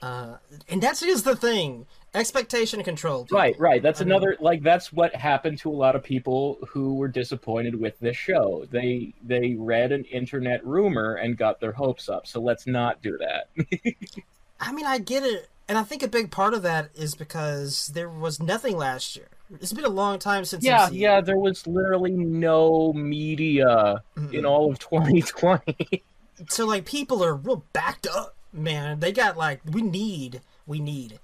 [0.00, 0.36] Uh,
[0.68, 3.24] and that's just the thing: expectation control.
[3.24, 3.38] people.
[3.38, 3.82] Right, right.
[3.82, 7.08] That's I mean- another like that's what happened to a lot of people who were
[7.08, 8.66] disappointed with this show.
[8.70, 12.26] They they read an internet rumor and got their hopes up.
[12.26, 13.48] So let's not do that.
[14.60, 17.88] I mean, I get it, and I think a big part of that is because
[17.88, 19.26] there was nothing last year.
[19.60, 20.64] It's been a long time since.
[20.64, 20.98] yeah, MCU.
[20.98, 24.32] yeah, there was literally no media Mm-mm.
[24.32, 24.78] in all of
[25.36, 26.02] 2020.
[26.48, 29.00] So like, people are real backed up, man.
[29.00, 31.18] They got like, we need, we need,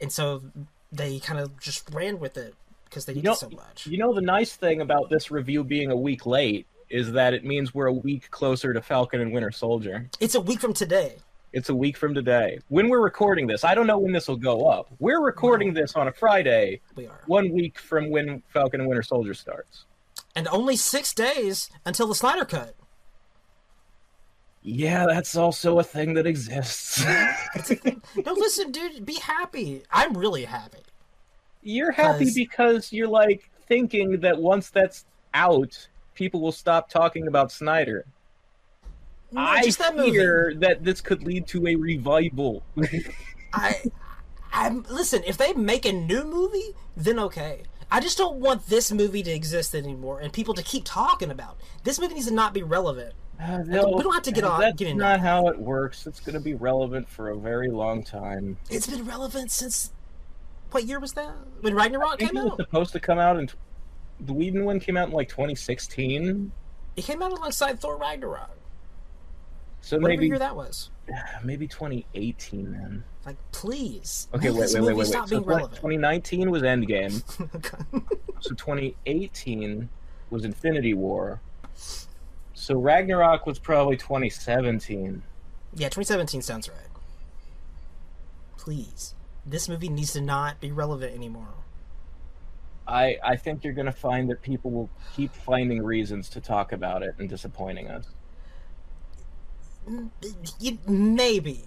[0.00, 0.42] and so
[0.92, 3.86] they kind of just ran with it because they You needed know- so much.
[3.86, 7.44] You know, the nice thing about this review being a week late is that it
[7.44, 10.08] means we're a week closer to Falcon and Winter Soldier.
[10.20, 11.16] It's a week from today.
[11.52, 12.58] It's a week from today.
[12.68, 14.88] When we're recording this, I don't know when this will go up.
[14.98, 19.02] We're recording this on a Friday, We are, one week from when Falcon and Winter
[19.04, 19.84] Soldier starts.
[20.36, 22.74] and only six days until the Snyder cut.
[24.66, 27.04] Yeah, that's also a thing that exists.
[28.24, 29.82] No, listen, dude, be happy.
[29.90, 30.78] I'm really happy.
[31.62, 35.04] you're happy because you're like thinking that once that's
[35.34, 38.04] out, people will stop talking about Snyder.
[39.32, 40.12] No, I just that movie.
[40.12, 42.62] fear that this could lead to a revival.
[43.52, 43.82] I,
[44.52, 45.22] I'm listen.
[45.26, 47.62] If they make a new movie, then okay.
[47.90, 51.56] I just don't want this movie to exist anymore and people to keep talking about.
[51.58, 51.84] it.
[51.84, 53.14] This movie needs to not be relevant.
[53.40, 56.06] Uh, we don't have to get on- That's get not how it works.
[56.06, 58.56] It's going to be relevant for a very long time.
[58.70, 59.92] It's been relevant since
[60.70, 61.34] what year was that?
[61.60, 63.48] When Ragnarok came it was supposed to come out in
[64.20, 66.52] the Whedon one came out in like 2016.
[66.96, 68.50] It came out alongside Thor Ragnarok.
[69.80, 70.90] So Whatever maybe year that was.
[71.44, 73.04] maybe 2018 then.
[73.26, 74.28] Like, please.
[74.34, 75.06] Okay, wait, wait, wait, wait.
[75.06, 75.74] Stop So being 20- relevant.
[75.74, 77.22] 2019 was Endgame.
[78.40, 79.88] so 2018
[80.30, 81.40] was Infinity War.
[82.54, 85.22] So Ragnarok was probably 2017.
[85.74, 86.78] yeah, 2017 sounds right.
[88.56, 89.14] Please.
[89.44, 91.48] This movie needs to not be relevant anymore.
[92.86, 96.72] I I think you're going to find that people will keep finding reasons to talk
[96.72, 98.06] about it and disappointing us.
[100.86, 101.64] Maybe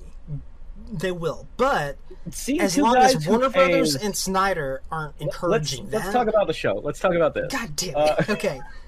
[0.92, 1.98] they will, but
[2.32, 6.54] See, as long as Warner Brothers and Snyder aren't let's, encouraging let's talk about the
[6.54, 6.76] show.
[6.76, 7.52] Let's talk about this.
[7.52, 8.60] God damn Uh, okay,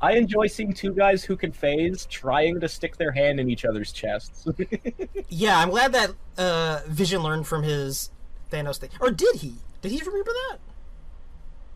[0.00, 3.64] I enjoy seeing two guys who can phase trying to stick their hand in each
[3.64, 4.46] other's chests.
[5.28, 8.10] yeah, I'm glad that uh, Vision learned from his
[8.52, 9.54] Thanos thing, or did he?
[9.82, 10.58] Did he remember that?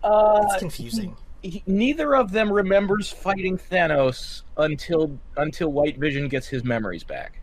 [0.09, 1.17] uh, It's confusing.
[1.43, 7.41] he- neither of them remembers fighting Thanos until until White Vision gets his memories back.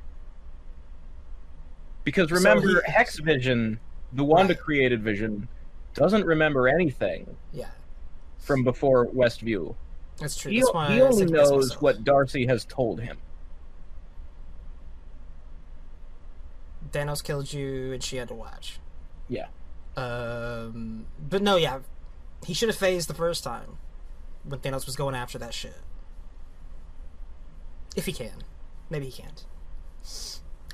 [2.04, 3.80] Because remember, he- Hex Vision,
[4.14, 4.62] the Wanda Right.
[4.64, 5.48] created Vision,
[5.94, 7.68] doesn't remember anything Yeah,
[8.38, 9.76] from before Westview.
[10.20, 10.52] That's true.
[10.52, 11.82] He, that's he only knows myself.
[11.82, 13.18] what Darcy has told him.
[16.92, 18.80] Thanos killed you, and she had to watch.
[19.28, 19.48] Yeah.
[19.96, 21.80] Um, but no, yeah,
[22.46, 23.78] he should have phased the first time
[24.44, 25.78] when Thanos was going after that shit.
[27.96, 28.44] If he can,
[28.90, 29.46] maybe he can't.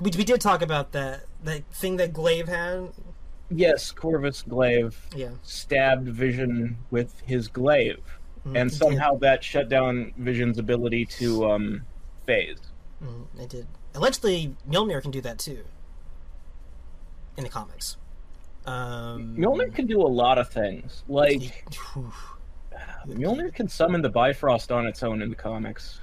[0.02, 2.90] We, we did talk about that that thing that Glaive had.
[3.50, 8.15] Yes, Corvus Glaive Yeah, stabbed Vision with his glaive,
[8.46, 11.82] Mhm, and somehow that shut down Vision's ability to um,
[12.26, 12.60] phase.
[13.04, 13.68] Mhm, it did.
[13.96, 15.64] Allegedly, Mjolnir can do that too.
[17.38, 17.98] In the comics,
[18.66, 21.04] um, Mjolnir can do a lot of things.
[21.08, 22.12] Like Whew.
[23.08, 26.00] Mjolnir can summon the Bifrost on its own in the comics.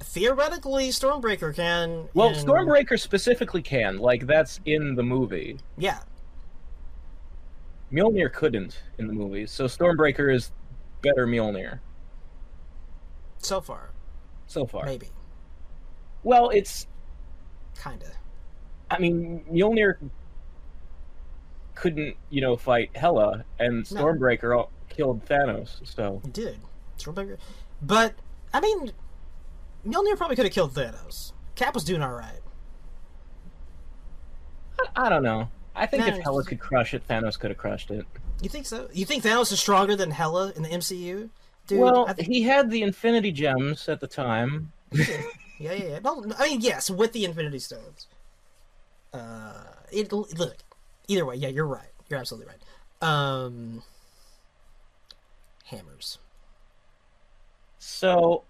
[0.00, 2.08] theoretically, Stormbreaker can.
[2.14, 3.98] Well, in- Stormbreaker specifically can.
[3.98, 5.58] Like that's in the movie.
[5.78, 6.00] Yeah,
[7.92, 10.50] Mjolnir couldn't in the movies, so Stormbreaker is
[11.02, 11.80] better Mjolnir
[13.38, 13.90] so far,
[14.46, 14.84] so far.
[14.86, 15.08] maybe,
[16.22, 16.86] Well, it's
[17.82, 18.06] kinda.
[18.90, 19.96] I mean Mjolnir
[21.74, 24.04] couldn't you know fight Hela, and No.
[24.04, 25.80] Stormbreaker all- killed Thanos.
[25.84, 26.58] So It did.
[26.98, 27.38] Stormbreaker.
[27.80, 28.14] But,
[28.52, 28.92] I mean,
[29.86, 31.32] Mjolnir probably could have killed Thanos.
[31.56, 32.40] Cap was doing alright.
[34.78, 35.48] I, I don't know.
[35.74, 38.04] I think No, if Hela could crush it, Thanos could have crushed it.
[38.40, 38.88] You think so?
[38.92, 41.28] You think Thanos is stronger than Hela in the MCU?
[41.66, 44.72] Dude, well, think, he had the Infinity Gems at the time.
[44.92, 45.06] yeah,
[45.58, 45.98] yeah, yeah.
[46.00, 48.08] No, I mean, yes, with the Infinity Stones.
[49.12, 50.56] Uh, it look.
[51.08, 51.90] Either way, yeah, you're right.
[52.08, 53.08] You're absolutely right.
[53.08, 53.82] Um,
[55.64, 56.18] hammers.
[57.78, 58.44] So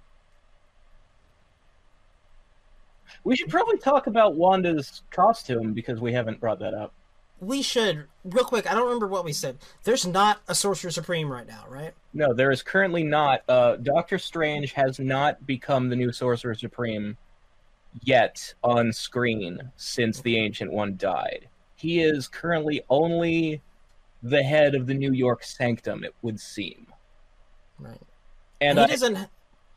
[3.25, 6.93] we should probably talk about Wanda's costume because we haven't brought that up.
[7.43, 8.71] We should real quick.
[8.71, 9.59] I don't remember what we said.
[9.83, 11.93] There's not a Sorcerer Supreme right now, right?
[12.15, 13.43] No, there is currently not.
[13.49, 17.17] Uh, Doctor Strange has not become the new Sorcerer Supreme
[18.05, 21.49] yet on screen since the Ancient One died.
[21.75, 23.61] He is currently only
[24.23, 26.87] the head of the New York Sanctum, it would seem.
[27.81, 28.01] Right.
[28.61, 29.19] And he I, doesn't.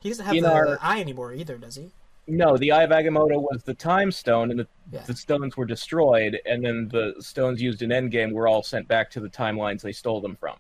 [0.02, 1.90] He doesn't have the our- eye anymore either, does he?
[2.28, 5.02] No, the Eye of Agamotto was the Time Stone, and the, Yeah.
[5.02, 9.10] the stones were destroyed, and then the stones used in Endgame were all sent back
[9.12, 10.58] to the timelines they stole them from.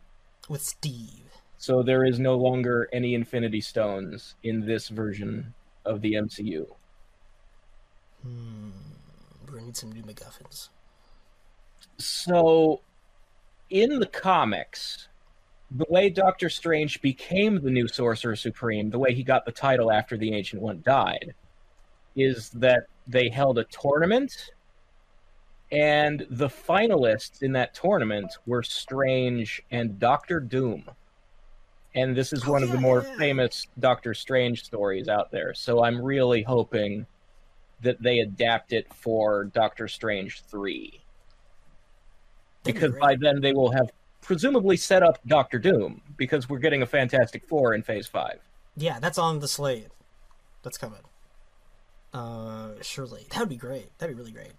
[0.47, 1.21] With Steve.
[1.57, 5.53] So there is no longer any Infinity Stones in this version
[5.85, 6.67] of the MCU.
[8.21, 8.69] Hmm.
[9.45, 10.69] We're gonna need some new MacGuffins.
[11.97, 12.81] So,
[13.69, 15.07] in the comics,
[15.71, 19.91] the way Doctor Strange became the new Sorcerer Supreme, the way he got the title
[19.91, 21.33] after the Ancient One died,
[22.15, 24.51] is that they held a tournament,
[25.71, 30.85] and the finalists in that tournament were Strange and Doctor Doom.
[31.95, 33.17] And this is Oh, one of the more yeah, yeah.
[33.17, 35.53] famous Doctor Strange stories out there.
[35.53, 37.05] So I'm really hoping
[37.81, 41.01] that they adapt it for Doctor Strange 3
[42.63, 43.91] because by then they will have
[44.21, 48.39] presumably set up Doctor Doom because we're getting a Fantastic Four in Phase Five.
[48.75, 49.87] Yeah, that's on the slate.
[50.63, 51.01] That's coming.
[52.15, 53.89] Uh, surely that would be great.
[53.97, 54.53] That'd be really great.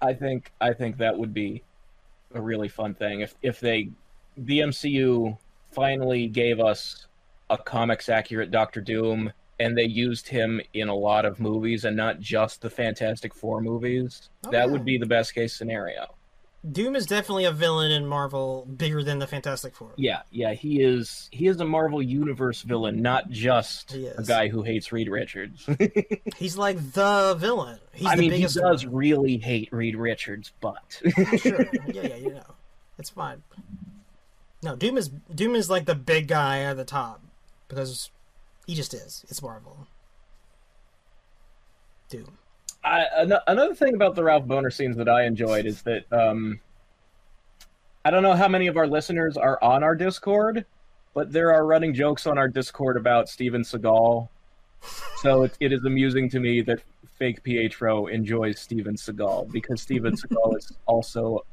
[0.00, 1.64] I think I think that would be
[2.32, 3.88] a really fun thing if if they
[4.36, 5.36] the MCU
[5.72, 7.08] finally gave us
[7.50, 11.96] a comics accurate Doctor Doom and they used him in a lot of movies and
[11.96, 14.28] not just the Fantastic Four movies.
[14.44, 14.72] Oh, that yeah.
[14.72, 16.15] would be the best case scenario.
[16.72, 19.92] Doom is definitely a villain in Marvel, bigger than the Fantastic Four.
[19.96, 24.62] Yeah, yeah, he is he is a Marvel universe villain, not just a guy who
[24.62, 25.68] hates Reed Richards.
[26.36, 27.78] He's like the villain.
[27.92, 28.56] He's I the mean, he biggest.
[28.56, 28.94] does one.
[28.96, 31.00] really hate Reed Richards, but
[31.38, 31.66] sure.
[31.86, 32.54] Yeah, yeah, you know,
[32.98, 33.42] it's fine.
[34.62, 37.22] No, Doom is Doom is like the big guy at the top
[37.68, 38.10] because
[38.66, 39.24] he just is.
[39.28, 39.86] It's Marvel.
[42.08, 42.38] Doom.
[42.86, 46.60] I, an- another thing about the Ralph Bohner scenes that I enjoyed is that um,
[48.04, 50.64] I don't know how many of our listeners are on our Discord,
[51.12, 54.28] but there are running jokes on our Discord about Steven Seagal.
[55.16, 56.80] So it, it is amusing to me that
[57.18, 61.44] fake Pietro enjoys Steven Seagal because Steven Seagal is also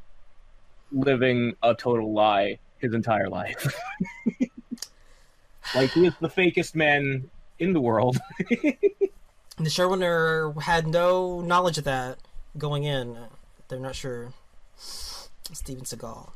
[0.91, 3.75] living a total lie his entire life.
[5.75, 7.27] like he is the fakest man
[7.57, 8.19] in the world.
[9.57, 12.17] The showrunner had no knowledge of that
[12.57, 13.17] going in.
[13.67, 14.33] They're not sure.
[14.77, 16.29] Steven Seagal.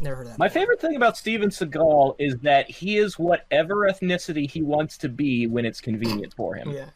[0.00, 0.38] Never heard of that.
[0.38, 0.62] My before.
[0.62, 5.46] favorite thing about Steven Seagal is that he is whatever ethnicity he wants to be
[5.46, 6.70] when it's convenient for him.
[6.70, 6.86] Yeah.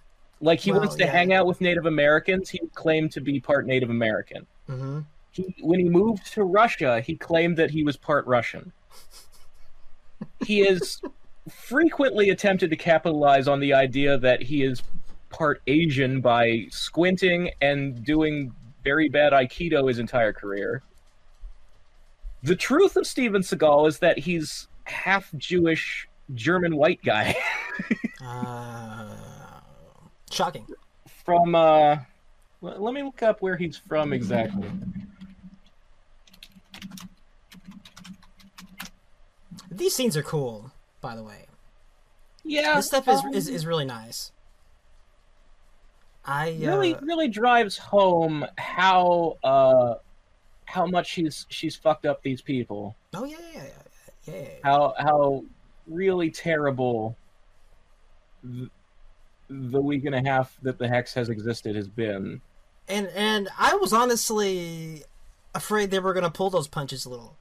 [0.40, 1.10] Like he Well, wants to yeah.
[1.12, 2.50] hang out with Native Americans.
[2.50, 4.46] He claimed to be part Native American.
[4.66, 8.72] hmm He, when he moved to Russia, he claimed that he was part Russian.
[10.44, 11.00] He has
[11.50, 14.82] frequently attempted to capitalize on the idea that he is
[15.30, 18.52] part Asian by squinting and doing
[18.84, 20.82] very bad Aikido his entire career.
[22.42, 27.36] The truth of Steven Seagal is that he's half Jewish German white guy
[28.24, 29.14] Uh,
[30.30, 30.66] shocking.
[31.24, 31.96] from uh
[32.60, 34.68] let me look up where he's from exactly.
[39.70, 41.46] These scenes are cool, by the way.
[42.44, 44.32] Yeah, This stuff is, um, is is really nice.
[46.30, 49.94] I uh, really really drives home how uh
[50.66, 53.62] how much she's she's fucked up these people Oh yeah, yeah,
[54.26, 54.44] yeah, yeah.
[54.62, 55.42] how how
[55.86, 57.16] really terrible
[58.44, 58.68] th-
[59.48, 62.42] the week and a half that the hex has existed has been
[62.88, 65.04] And and I was honestly
[65.54, 67.36] afraid they were gonna pull those punches a little.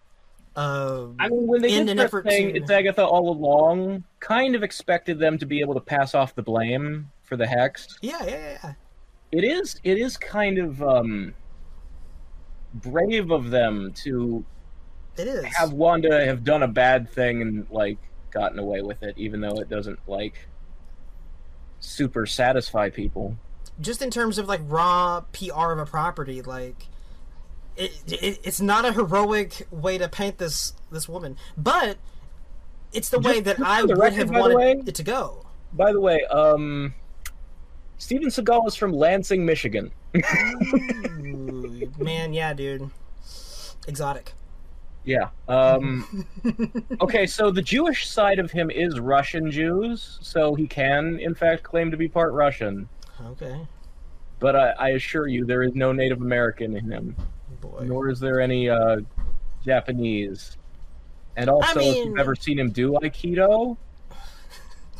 [0.55, 4.03] Uh, i mean when they In did an effort thing to- it's agatha all along
[4.21, 7.97] kind of expected them to be able to pass off the blame for the hex
[8.01, 8.73] yeah, yeah, yeah.
[9.33, 11.33] it is it is kind of um
[12.73, 14.43] brave of them to
[15.17, 15.45] It is.
[15.55, 17.97] have Wanda have done a bad thing and like
[18.31, 20.47] gotten away with it, even though it doesn't like
[21.79, 23.37] super satisfy people.
[23.79, 26.87] just in terms of like raw PR of a property, like
[27.75, 31.97] it, it it's not a heroic way to paint this this woman, but
[32.93, 35.45] it's the way that I would record, have wanted way- it to go.
[35.73, 36.93] By the way, um,
[37.97, 39.91] Steven Seagal is from Lansing, Michigan.
[40.15, 42.89] Ooh, man, yeah, dude,
[43.87, 44.33] exotic.
[45.03, 45.29] Yeah.
[45.47, 46.25] Um,
[47.01, 51.63] okay, so the Jewish side of him is Russian Jews, so he can, in fact,
[51.63, 52.87] claim to be part Russian.
[53.25, 53.65] Okay,
[54.39, 57.15] But I, I assure you, there is no Native American in him.
[57.61, 57.83] boy.
[57.85, 58.97] nor is there any uh,
[59.65, 60.57] Japanese.
[61.35, 63.77] And also, if mean- you've ever seen him do Aikido,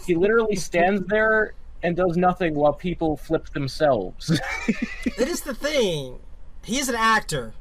[0.06, 4.39] he literally stands there and does nothing while people flip themselves.
[5.17, 6.19] That is the thing.
[6.63, 7.53] He's an actor.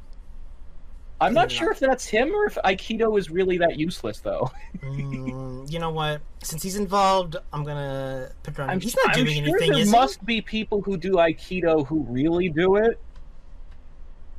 [1.19, 4.51] I'm not sure if that's him or if Aikido is really that useless, though.
[4.83, 6.21] Mm, you know what?
[6.43, 8.69] Since he's involved, I'm gonna put on.
[8.69, 12.05] I'm, he's not I'm doing sure anything, there must be people who do Aikido who
[12.07, 12.99] really do it,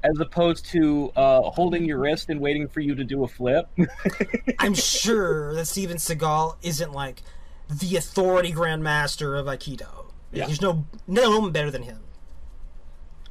[0.05, 3.69] as opposed to uh, holding your wrist and waiting for you to do a flip.
[4.61, 7.23] I'm sure that Steven Seagal isn't like
[7.69, 10.07] the authority grandmaster of Aikido.
[10.33, 10.47] Yeah.
[10.47, 12.01] There's no no one better than him.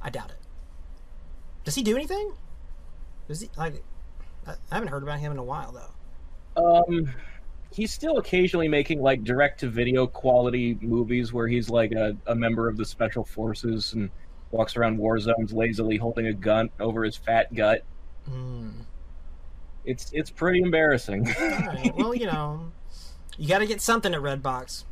[0.01, 0.37] I doubt it.
[1.63, 2.33] Does he do anything?
[3.27, 3.83] Does he like?
[4.45, 6.83] I I haven't heard about him in a while though.
[6.85, 7.13] Um,
[7.71, 12.35] he's still occasionally making like direct to video quality movies where he's like a, a
[12.35, 14.09] member of the special forces and
[14.51, 17.83] walks around war zones lazily holding a gun over his fat gut.
[18.27, 18.69] Hmm.
[19.85, 21.27] It's it's pretty embarrassing.
[21.39, 21.95] All right.
[21.95, 22.71] Well, you know,
[23.37, 24.83] you got to get something at Redbox.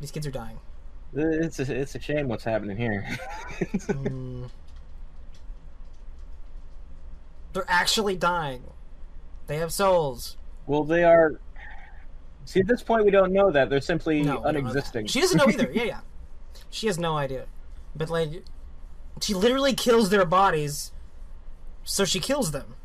[0.00, 0.58] These kids are dying.
[1.14, 3.02] it's a, it's a shame what's happening here.
[3.90, 4.44] Hmm.
[7.52, 8.62] They're actually dying.
[9.48, 10.36] They have souls.
[10.66, 11.40] well, they are.
[12.44, 14.58] See, at this point, we don't know that they're simply No, we don't know that.
[14.60, 15.06] unexisting.
[15.06, 15.68] She doesn't know either.
[15.74, 16.00] Yeah, yeah.
[16.70, 17.46] She has no idea.
[17.94, 18.44] But like,
[19.20, 20.92] she literally kills their bodies,
[21.84, 22.76] so she kills them.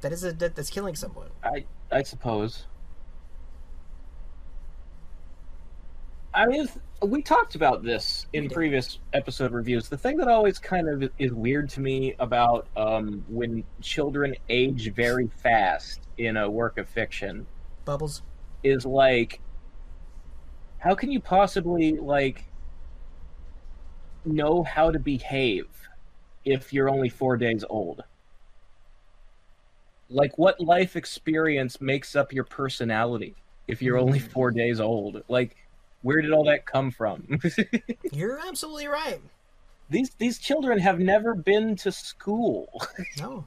[0.00, 1.28] That is a that, that's killing someone.
[1.42, 2.66] I I suppose.
[6.34, 6.68] I mean,
[7.02, 9.88] we talked about this in previous episode reviews.
[9.88, 14.92] The thing that always kind of is weird to me about um, when children age
[14.94, 17.46] very fast in a work of fiction
[17.84, 18.22] Bubbles.
[18.62, 19.40] is like,
[20.78, 22.44] how can you possibly like
[24.24, 25.66] know how to behave
[26.44, 28.02] if you're only four days old?
[30.10, 33.34] Like, what life experience makes up your personality
[33.66, 34.28] if you're only Hmm.
[34.28, 35.22] four days old?
[35.28, 35.56] Like,
[36.02, 37.38] where did all that come from?
[38.12, 39.20] You're absolutely right.
[39.90, 42.68] these these children have never been to school.
[43.18, 43.44] No.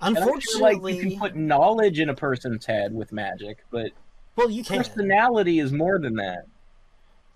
[0.00, 3.58] And I'm sure, Unfortunately, like you can put knowledge in a person's head with magic,
[3.70, 3.90] but
[4.36, 4.78] well, you can.
[4.78, 6.44] personality is more than that.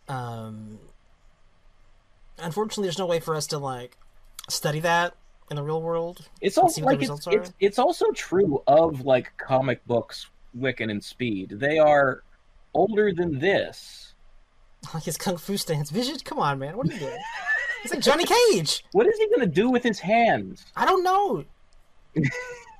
[0.08, 0.78] um,
[2.38, 3.96] unfortunately, there's no way for us to like
[4.48, 5.14] study that
[5.52, 6.28] in the real world.
[6.40, 10.26] It's also see what the like it's, it's it's also true of like comic books,
[10.58, 11.50] Wiccan and Speed.
[11.50, 12.22] They are
[12.74, 14.14] older than this.
[14.92, 15.90] Like his kung fu stance.
[15.90, 16.76] Vision, come on, man.
[16.76, 17.18] What are you doing?
[17.84, 18.84] It's like Johnny Cage.
[18.92, 20.64] What is he gonna do with his hands?
[20.74, 21.44] I don't know.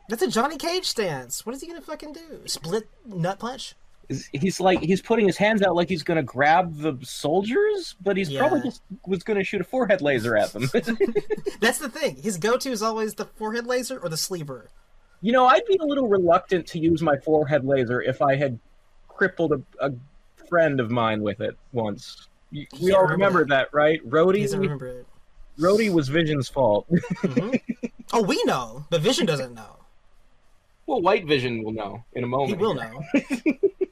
[0.09, 1.45] That's a Johnny Cage stance.
[1.47, 2.41] What is he gonna fucking do?
[2.47, 3.75] Split nut punch?
[4.13, 8.17] He's- He's like he's putting his hands out like he's gonna grab the soldiers, but
[8.17, 10.63] he's probably just was gonna shoot a forehead laser at them.
[11.61, 12.17] That's the thing.
[12.17, 14.69] His go-to is always the forehead laser or the sleeper.
[15.21, 18.59] you know, I'd be a little reluctant to use my forehead laser if I had
[19.09, 19.93] crippled a, a
[20.49, 22.29] friend of mine with it once.
[22.51, 24.01] You- We Yeah, all remember remember that, right?
[24.03, 25.07] He Rhodey, doesn't remember it.
[25.59, 26.87] Rhodey was Vision's fault.
[27.23, 27.61] Mhm.
[28.13, 29.77] oh, we know, but Vision doesn't know.
[30.87, 32.51] well, White Vision will know in a moment.
[32.51, 33.03] He will know.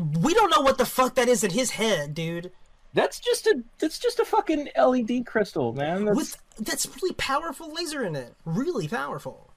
[0.00, 2.52] we don't know what the fuck that is in his head, dude.
[2.92, 6.06] That's just a that's just a fucking LED crystal, man.
[6.06, 8.34] That's, With that's really powerful laser in it.
[8.44, 9.52] Really powerful.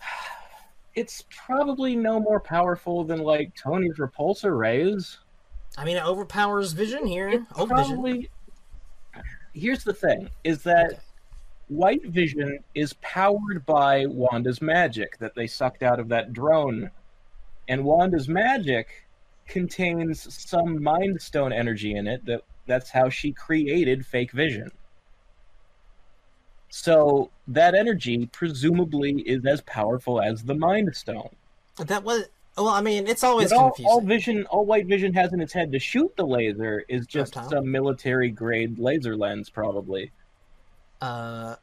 [0.94, 5.18] it's probably no more powerful than like Tony's repulsor rays.
[5.78, 7.46] I mean, it overpowers Vision here.
[7.54, 7.86] Oh, Vision.
[7.86, 8.30] Probably.
[9.54, 10.98] Here's the thing: is that Okay.
[11.68, 16.90] White Vision is powered by Wanda's magic that they sucked out of that drone,
[17.68, 19.06] and Wanda's magic
[19.52, 22.24] contains some Mind Stone energy in it.
[22.26, 24.70] That that's how she created Fake Vision.
[26.70, 31.30] So that energy presumably is as powerful as the Mind Stone.
[31.78, 32.24] That was.
[32.56, 33.90] Well, I mean, it's always But all, confusing.
[33.90, 37.34] all Vision, all White Vision has in its head to shoot the laser is just
[37.34, 37.50] Reptile.
[37.50, 40.10] some military grade laser lens, probably.
[41.00, 41.56] Uh,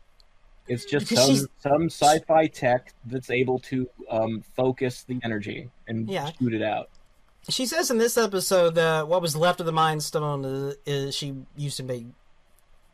[0.67, 6.09] It's just some she's- some sci-fi tech that's able to um, focus the energy and
[6.09, 6.31] Yeah.
[6.39, 6.89] shoot it out.
[7.47, 11.15] She says in this episode that what was left of the Mind Stone is, is
[11.15, 12.05] she used to make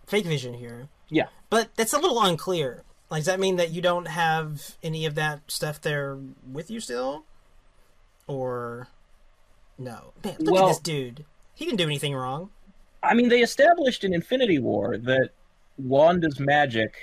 [0.08, 0.90] fake Vision here.
[1.10, 1.28] Yeah.
[1.50, 2.84] But that's a little unclear.
[3.10, 6.18] Like, does that mean that you don't have any of that stuff there
[6.52, 7.26] with you still?
[8.28, 8.88] Or
[9.78, 10.14] no?
[10.24, 11.26] Man, look Well- at this dude.
[11.54, 12.50] He didn't do anything wrong.
[13.02, 15.30] I mean, they established in Infinity War that
[15.78, 16.96] Wanda's magic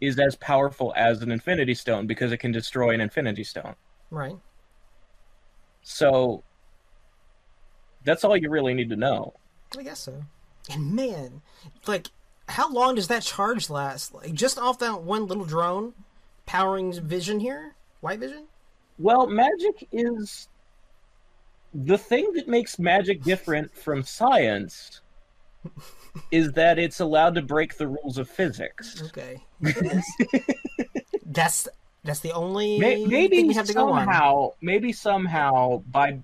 [0.00, 3.74] is as powerful as an Infinity Stone because it can destroy an Infinity Stone.
[4.10, 4.36] Right.
[5.82, 6.42] So
[8.04, 9.34] that's all you really need to know.
[9.78, 10.24] I guess so.
[10.70, 11.42] And man,
[11.86, 12.08] like,
[12.48, 14.14] how long does that charge last?
[14.14, 15.94] Like, just off that one little drone
[16.46, 17.74] powering Vision here?
[18.00, 18.44] White Vision?
[18.98, 20.48] Well, magic is
[21.72, 25.00] the thing that makes magic different from science
[26.30, 29.02] is that it's allowed to break the rules of physics.
[29.06, 29.42] Okay.
[31.26, 31.68] that's
[32.04, 34.06] that's the only Maybe we have to go on.
[34.06, 36.20] somehow, maybe somehow by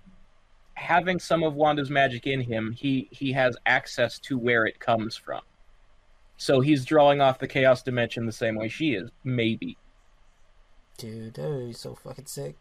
[0.75, 5.17] having some of Wanda's magic in him, he he has access to where it comes
[5.17, 5.41] from.
[6.39, 9.11] So he's drawing off the chaos dimension the same way she is.
[9.25, 9.77] Maybe,
[10.99, 12.57] Dude, oh, he's so fucking sick.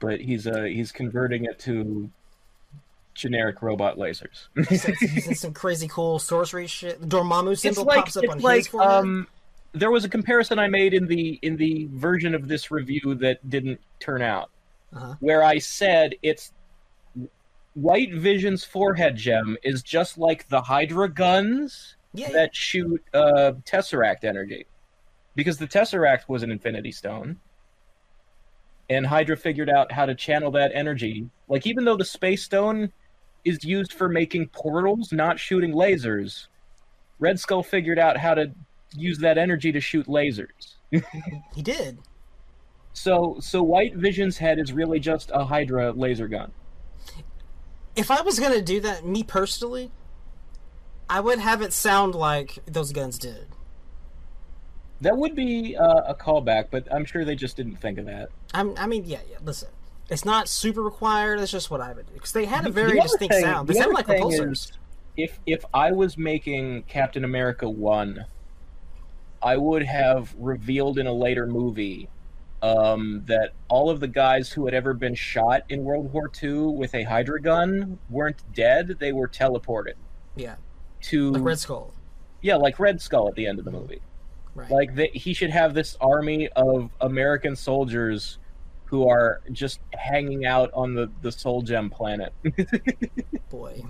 [0.00, 2.10] but he's uh he's converting it to
[3.14, 4.46] generic robot lasers.
[4.68, 7.00] He's using some crazy cool sorcery shit.
[7.00, 8.90] The Dormammu symbol like pops up on like his forehead.
[8.90, 9.28] um
[9.72, 13.48] there was a comparison I made in the in the version of this review that
[13.48, 14.50] didn't turn out
[14.92, 15.14] Uh-huh.
[15.20, 16.52] where I said it's
[17.74, 22.32] White Vision's forehead gem is just like the Hydra guns yeah, yeah.
[22.34, 24.66] that shoot uh, Tesseract energy,
[25.34, 27.40] because the Tesseract was an Infinity Stone,
[28.90, 31.30] and Hydra figured out how to channel that energy.
[31.48, 32.92] Like even though the Space Stone
[33.46, 36.48] is used for making portals, not shooting lasers,
[37.18, 38.52] Red Skull figured out how to
[38.94, 40.74] use that energy to shoot lasers.
[41.54, 41.98] he did.
[42.92, 46.52] So, so White Vision's head is really just a Hydra laser gun.
[47.96, 49.90] If I was gonna do that, me personally,
[51.08, 53.48] I would have it sound like those guns did.
[55.00, 58.28] That would be uh, a callback, but I'm sure they just didn't think of that.
[58.54, 59.38] I'm, I mean, yeah, yeah.
[59.44, 59.68] Listen,
[60.08, 61.40] it's not super required.
[61.40, 63.68] That's just what I would do because they had a very distinct thing- sound.
[63.68, 64.72] They the sound like is,
[65.16, 68.24] if if I was making Captain America one,
[69.42, 72.08] I would have revealed in a later movie
[72.62, 76.74] um, that all of the guys who had ever been shot in World War II
[76.76, 79.94] with a Hydra gun weren't dead; they were teleported
[80.36, 80.54] Yeah,
[81.02, 81.92] to like Red Skull.
[82.40, 84.00] yeah, like Red Skull at the end of the movie.
[84.54, 84.70] Right.
[84.70, 88.38] Like that, he should have this army of American soldiers
[88.84, 92.32] who are just hanging out on the the Soul Gem planet.
[93.50, 93.82] Boy.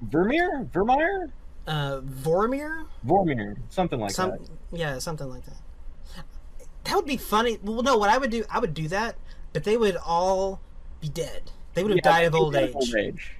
[0.00, 1.30] Vermeer, Vermeer,
[1.66, 2.86] Uh, Vormir?
[3.06, 4.40] Vormir, something like Some, that.
[4.72, 5.56] yeah, something like that.
[6.84, 7.58] That would be funny.
[7.62, 9.16] Well, no, what I would do, I would do that,
[9.52, 10.60] but they would all
[11.00, 11.50] be dead.
[11.74, 12.94] They would have Yeah, died of old age.
[12.96, 13.32] age.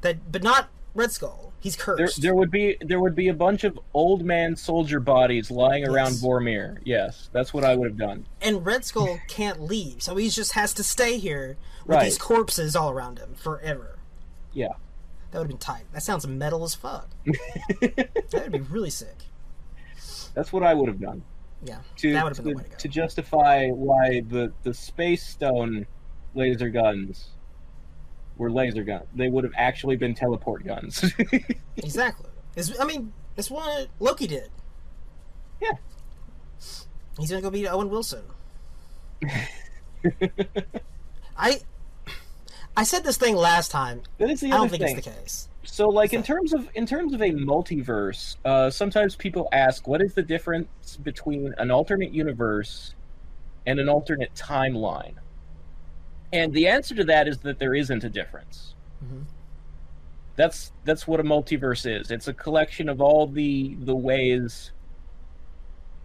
[0.00, 1.52] That, but not Red Skull.
[1.60, 2.22] He's cursed.
[2.22, 6.12] there would be there would be a bunch of old man soldier bodies lying around
[6.12, 6.78] Vormir.
[6.84, 8.24] Yes, that's what I would have done.
[8.40, 12.04] and Red Skull can't leave, so he just has to stay here with Right.
[12.04, 13.98] these corpses all around him forever.
[14.52, 14.74] Yeah.
[15.36, 15.84] That would have been tight.
[15.92, 17.10] That sounds metal as fuck.
[17.26, 19.24] that would be really sick.
[20.32, 21.24] That's what I would have done.
[21.62, 22.76] Yeah, to that would have been to, the way to go.
[22.78, 25.86] to justify why the the space stone
[26.34, 27.32] laser guns
[28.38, 29.04] were laser guns.
[29.14, 31.04] They would have actually been teleport guns.
[31.76, 32.30] exactly.
[32.56, 34.48] It's, I mean, it's what Loki did.
[35.60, 35.72] Yeah.
[37.18, 38.24] He's gonna go beat Owen Wilson.
[41.36, 41.60] I
[42.76, 44.02] I said this thing last time.
[44.18, 44.96] that is the I other don't think thing.
[44.98, 45.48] it's the case.
[45.64, 50.00] So, like in terms of in terms of a multiverse, uh, sometimes people ask, what
[50.02, 52.94] is the difference between an alternate universe
[53.66, 55.14] and an alternate timeline?
[56.32, 58.74] And the answer to that is that there isn't a difference.
[59.04, 59.24] Mhm.
[60.36, 62.10] That's that's what a multiverse is.
[62.10, 64.70] It's a collection of all the the ways,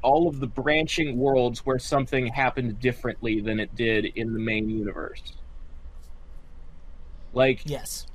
[0.02, 4.69] all of the branching worlds where something happened differently than it did in the main
[4.69, 5.34] universe.
[7.33, 8.07] Like Yes.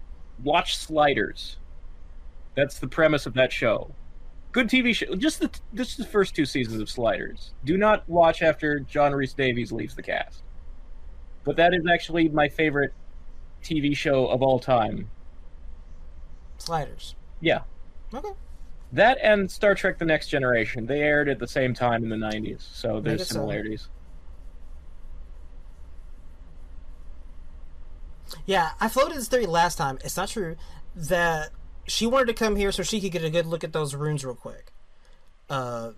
[0.43, 1.57] watch Sliders.
[2.55, 3.95] That's the premise of that show.
[4.53, 5.15] Good TV show.
[5.17, 7.53] Just the just the first two seasons of Sliders.
[7.65, 10.43] Do not watch after John Rhys-Davies leaves the cast.
[11.45, 12.93] But that is actually my favorite
[13.63, 15.11] TV show of all time.
[16.59, 17.15] Sliders.
[17.41, 17.63] Yeah,
[18.15, 18.31] Okay.
[18.93, 20.87] that and Star Trek: The Next Generation.
[20.87, 23.41] They aired at the same time in the '90s, so there's so.
[28.47, 29.99] Yeah, I floated this theory last time.
[30.05, 30.57] It's not true
[30.95, 31.51] that
[31.87, 34.25] she wanted to come here so she could get a good look at those runes
[34.25, 34.73] real quick.
[35.49, 35.93] Uh,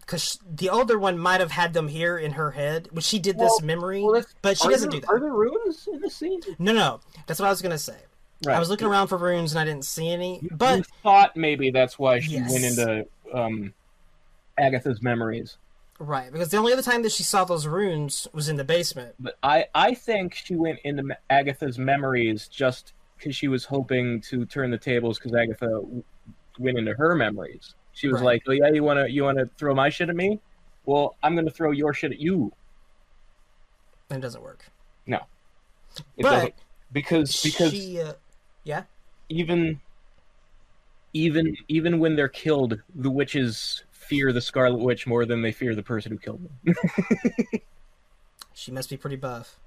[0.00, 3.38] because the older one might have had them here in her head, which she did
[3.38, 5.24] this memory, well, but she doesn't there, do Are that.
[5.26, 6.40] there runes in the scene?
[6.58, 7.98] No, no, that's what I was gonna say.
[8.46, 8.56] Right.
[8.56, 11.36] I was looking around for runes and I didn't see any, You- but you thought
[11.36, 12.50] maybe that's why she Yes.
[12.50, 13.74] went into um,
[14.56, 15.58] Agatha's memories.
[15.98, 19.14] Right because the only other time that she saw those runes was in the basement.
[19.18, 24.44] But I, I think she went into Agatha's memories just because she was hoping to
[24.46, 25.82] turn the tables because Agatha
[26.58, 27.74] went into her memories.
[27.92, 28.24] She was Right.
[28.24, 30.40] like, "Oh yeah, you wanna you wanna throw my shit at me?
[30.86, 32.52] Well, I'm gonna throw your shit at you."
[34.10, 34.70] And it doesn't work.
[36.16, 36.54] It but doesn't
[36.92, 38.12] because because she, uh,
[38.64, 38.84] yeah,
[39.28, 39.80] even
[41.12, 45.74] even even when they're killed, the witches fear the Scarlet Witch more than they fear
[45.74, 46.74] the person who killed them.
[48.54, 49.58] she must be pretty buff.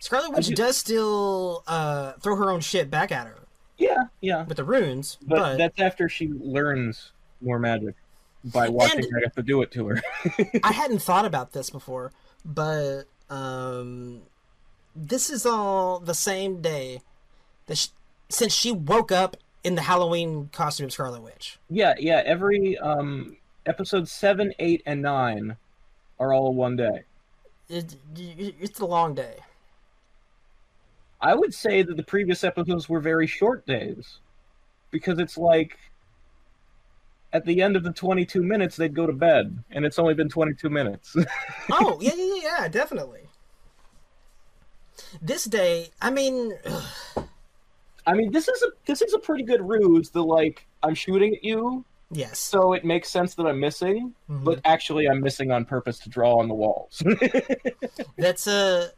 [0.00, 3.40] Scarlet Witch do- does still uh, throw her own shit back at her
[3.78, 4.44] yeah, yeah.
[4.44, 7.94] with the runes, But, but, that's after she learns more magic
[8.44, 10.02] by watching And- Agatha do it to her.
[10.62, 12.12] I hadn't thought about this before,
[12.44, 14.22] but um,
[14.94, 17.00] this is all the same day
[17.66, 17.88] that she,
[18.28, 21.58] since she woke up in the Halloween costume of Scarlet Witch.
[21.68, 22.22] Yeah, yeah.
[22.24, 23.36] Every um
[23.66, 25.56] episode seven, eight, and nine
[26.20, 27.02] are all one day.
[27.68, 29.38] It, it, it's a long day.
[31.20, 34.18] I would say that the previous episodes were very short days,
[34.92, 35.76] because it's like
[37.32, 40.28] at the end of the twenty-two minutes they'd go to bed, and it's only been
[40.28, 41.16] twenty-two minutes.
[41.72, 43.22] Oh yeah, yeah, yeah, yeah, definitely.
[45.20, 46.52] This day, I mean,
[48.06, 50.10] I mean, this is a this is a pretty good ruse.
[50.10, 54.44] The like I'm shooting at you, yes, so it makes sense that I'm missing, Mhm.
[54.44, 57.02] but actually I'm missing on purpose to draw on the walls.
[58.16, 58.90] that's a.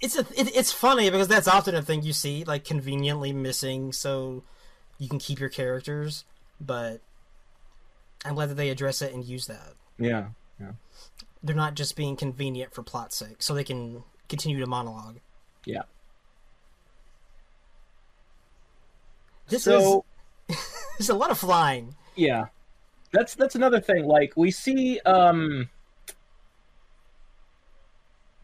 [0.00, 3.92] It's a it, it's funny because that's often a thing you see like conveniently missing
[3.92, 4.42] so
[4.98, 6.24] you can keep your characters,
[6.60, 7.00] but
[8.24, 9.74] I'm glad that they address it and use that.
[9.98, 10.26] yeah.
[11.42, 15.18] They're not just being convenient for plot's sake, so they can continue to monologue.
[15.66, 15.82] Yeah.
[19.48, 20.04] This so
[20.48, 20.56] is
[20.98, 21.94] there's a lot of flying.
[22.16, 22.46] yeah,
[23.12, 24.04] that's that's another thing.
[24.06, 25.68] Like we see, um,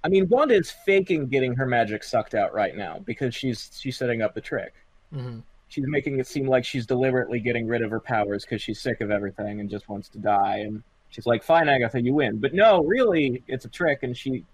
[0.02, 3.96] I mean, Wanda is faking getting her magic sucked out right now because she's she's
[3.96, 4.74] setting up the trick.
[5.12, 8.80] hmm She's making it seem like she's deliberately getting rid of her powers because she's
[8.80, 10.58] sick of everything and just wants to die.
[10.66, 14.44] And she's like, "Fine, Agatha, you win." But no, really, it's a trick, and she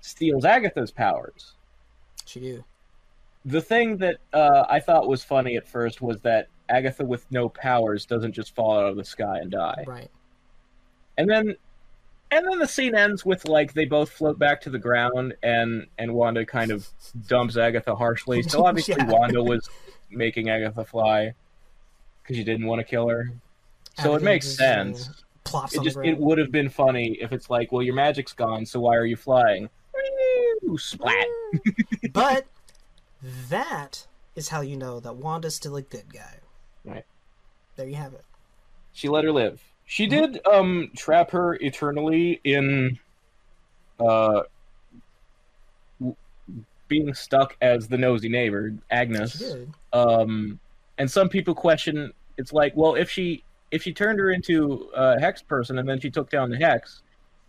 [0.00, 1.54] steals Agatha's powers.
[2.24, 2.64] She do.
[3.44, 7.48] The thing that uh, I thought was funny at first was that Agatha with no
[7.48, 9.84] powers doesn't just fall out of the sky and die.
[9.86, 10.10] Right.
[11.16, 11.56] And then
[12.30, 15.86] and then the scene ends with like they both float back to the ground and
[15.98, 16.88] and Wanda kind of
[17.26, 18.42] dumps Agatha harshly.
[18.42, 19.06] So obviously Yeah.
[19.06, 19.68] Wanda was
[20.10, 21.34] making Agatha fly
[22.22, 23.32] because she didn't want to kill her.
[24.02, 25.24] So it makes uh, sense.
[25.44, 28.64] Plops It just it would have been funny if it's like, well, your magic's gone,
[28.64, 29.68] so why are you flying?
[30.76, 31.26] Splat.
[32.12, 32.46] but
[33.22, 36.38] that is how you know that Wanda's still a good guy.
[36.84, 37.04] Right.
[37.76, 38.24] There you have it.
[38.92, 39.62] She let her live.
[39.86, 42.98] She did um trap her eternally in
[43.98, 44.42] uh
[46.88, 49.34] being stuck as the nosy neighbor, She Agnes.
[49.34, 49.72] did.
[49.92, 50.58] Um
[50.98, 55.20] and some people question it's like, well, if she if she turned her into a
[55.20, 57.02] hex person and then she took down the hex,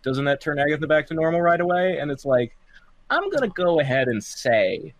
[0.03, 1.97] doesn't that turn Agatha back to normal right away?
[1.99, 2.55] And it's like,
[3.09, 4.93] I'm gonna go ahead and say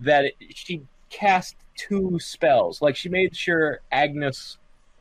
[0.00, 2.80] that it, she cast two spells.
[2.82, 4.58] Like she made sure Agnes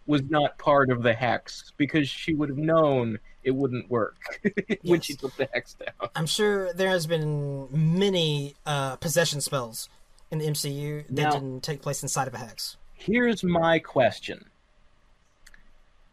[0.07, 4.79] was not part of the hex because she would have known it wouldn't work when
[4.83, 5.05] Yes.
[5.05, 6.09] she took the hex down.
[6.15, 9.89] I'm sure there has been many uh, possession spells
[10.29, 12.77] in the MCU that Now- didn't take place inside of a hex.
[12.93, 14.45] Here's my question: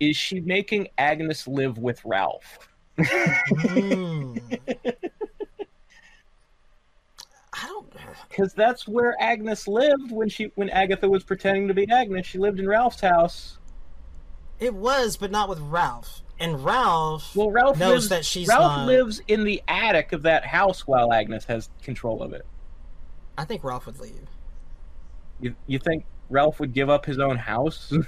[0.01, 2.67] Is she making Agnes live with Ralph?
[2.99, 4.39] Hmm.
[7.53, 7.93] I don't.
[8.29, 12.27] Because that's where Agnes lived when she when Agatha was pretending to be Agnes.
[12.27, 13.59] She lived in Ralph's house.
[14.61, 16.23] It was, but not with Ralph.
[16.41, 18.87] And Ralph Well, Ralph knows lives, that she's Ralph not.
[18.87, 22.47] lives in the attic of that house while Agnes has control of it.
[23.37, 24.29] I think Ralph would leave.
[25.41, 27.93] You you think Ralph would give up his own house?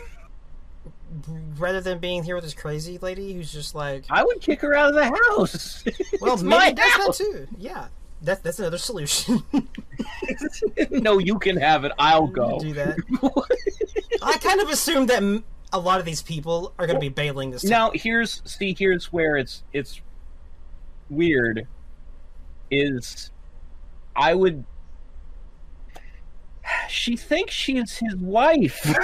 [1.59, 4.74] Rather than being here with this crazy lady who's just like, I would kick her
[4.74, 5.85] out of the house.
[6.20, 7.19] well, maybe does house.
[7.19, 7.49] that too.
[7.59, 7.89] Yeah,
[8.23, 9.43] that, that's another solution.
[10.90, 11.93] no, you can have it.
[11.98, 12.59] I'll go.
[12.60, 12.97] Do that.
[14.22, 15.22] I kind of assumed that
[15.72, 17.70] a lot of these people are going to be bailing this time.
[17.70, 20.01] now here's see here's where it's it's
[21.09, 21.66] weird
[22.72, 23.31] is
[24.16, 24.64] i would
[26.89, 28.85] she thinks she's his wife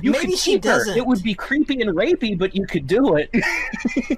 [0.00, 0.96] you Maybe she doesn't.
[0.96, 3.30] it would be creepy and rapey but you could do it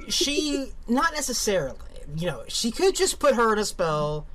[0.13, 1.79] she not necessarily
[2.17, 4.27] you know she could just put her in a spell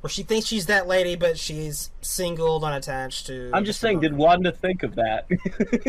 [0.00, 4.16] where she thinks she's that lady but she's single unattached to i'm just saying did
[4.16, 5.26] wanda think of that?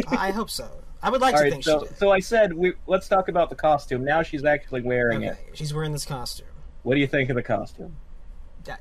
[0.07, 0.69] I hope so.
[1.01, 3.49] I would like all to right think so so i said we let's talk about
[3.49, 4.03] the costume.
[4.03, 5.57] Now she's actually wearing okay it.
[5.57, 6.47] she's wearing this costume.
[6.83, 7.95] What do you think of the costume?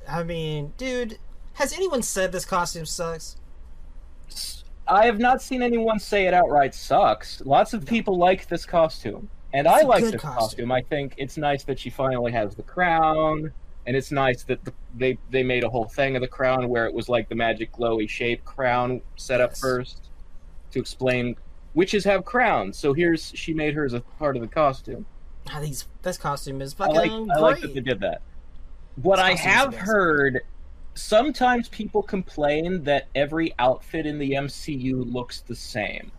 [0.07, 1.17] I mean dude
[1.53, 3.37] has anyone said this costume sucks?
[4.87, 7.41] I have not seen anyone say it outright sucks.
[7.41, 9.29] Lots of people like this costume.
[9.53, 10.33] And It's I like this costume.
[10.39, 10.71] costume.
[10.71, 13.51] I think it's nice that she finally has the crown.
[13.85, 16.85] And it's nice that the, they they made a whole thing of the crown where
[16.85, 19.59] it was like the magic glowy shape crown set up Yes.
[19.59, 20.09] first
[20.71, 21.35] to explain
[21.73, 22.77] witches have crowns.
[22.77, 25.05] So here's she made hers a part of the costume.
[25.51, 28.21] Ah, these this costume is I fucking like great I like that they did that.
[29.01, 30.41] What This I have heard
[30.95, 36.11] sometimes people complain that every outfit in the MCU looks the same.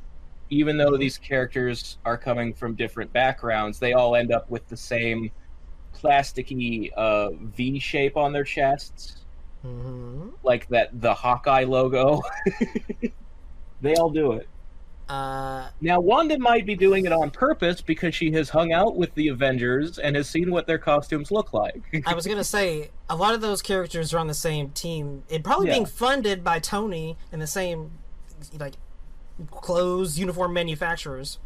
[0.51, 4.77] Even though these characters are coming from different backgrounds, they all end up with the
[4.77, 5.31] same
[5.95, 9.25] plasticky uh, V shape on their chests,
[9.62, 12.21] hmm like that the Hawkeye logo.
[13.81, 14.49] they all do it.
[15.09, 19.15] uh Now, Wanda might be doing it on purpose because she has hung out with
[19.15, 21.83] the Avengers and has seen what their costumes look like.
[22.07, 25.23] I was gonna say a lot of those characters are on the same team.
[25.29, 25.75] It probably Yeah.
[25.75, 27.93] being funded by Tony and the same
[28.59, 28.75] like
[29.51, 31.39] clothes uniform manufacturers.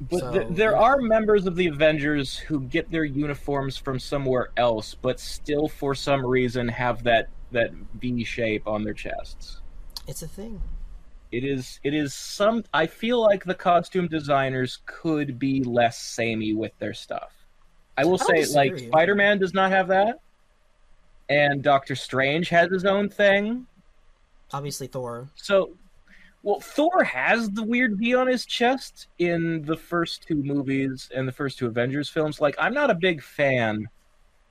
[0.00, 0.78] But So, th- there yeah.
[0.78, 5.94] are members of the Avengers who get their uniforms from somewhere else, but still, for
[5.94, 9.60] some reason, have that that V shape on their chests.
[10.06, 10.60] It's a thing.
[11.32, 11.80] It is.
[11.82, 12.64] It is some.
[12.74, 17.32] I feel like the costume designers could be less samey with their stuff.
[17.96, 18.78] I will I say, like.
[18.78, 20.20] Spider Man does not have that,
[21.28, 23.66] and Doctor Strange has his own thing.
[24.52, 25.28] Obviously, Thor.
[25.34, 25.70] So,
[26.46, 31.26] well, Thor has the weird V on his chest in the first two movies and
[31.26, 32.40] the first two Avengers films.
[32.40, 33.88] Like, I'm not a big fan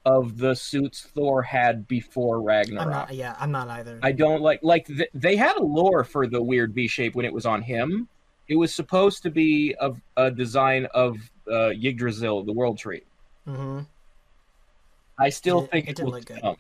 [0.05, 2.89] of the suits Thor had before I'm Ragnarok.
[2.89, 3.15] not.
[3.15, 3.97] Yeah, I'm not either.
[4.03, 7.23] I don't like like th- they had a lore for the weird V shape when
[7.25, 8.09] it was on him.
[8.49, 11.17] It was supposed to be of a design of
[11.49, 13.03] uh, Yggdrasil, the World Tree.
[13.45, 13.79] hmm
[15.17, 16.43] I still It- think it it, didn't looks look good.
[16.43, 16.55] dumb.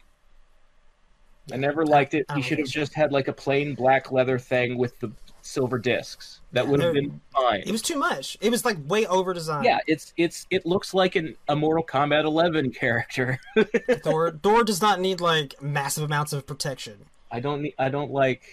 [1.51, 2.25] I Yeah, never I- liked it.
[2.33, 5.11] He should have just had like a plain black leather thing with the
[5.45, 6.41] silver discs.
[6.51, 7.63] That would have been fine.
[7.65, 8.37] It was too much.
[8.41, 9.65] It was like way over designed.
[9.65, 13.39] yeah, it's it's it looks like an a Mortal Kombat 11 character.
[14.03, 14.31] Thor.
[14.31, 17.05] Thor does not need like massive amounts of protection.
[17.31, 18.43] I don't need I don't like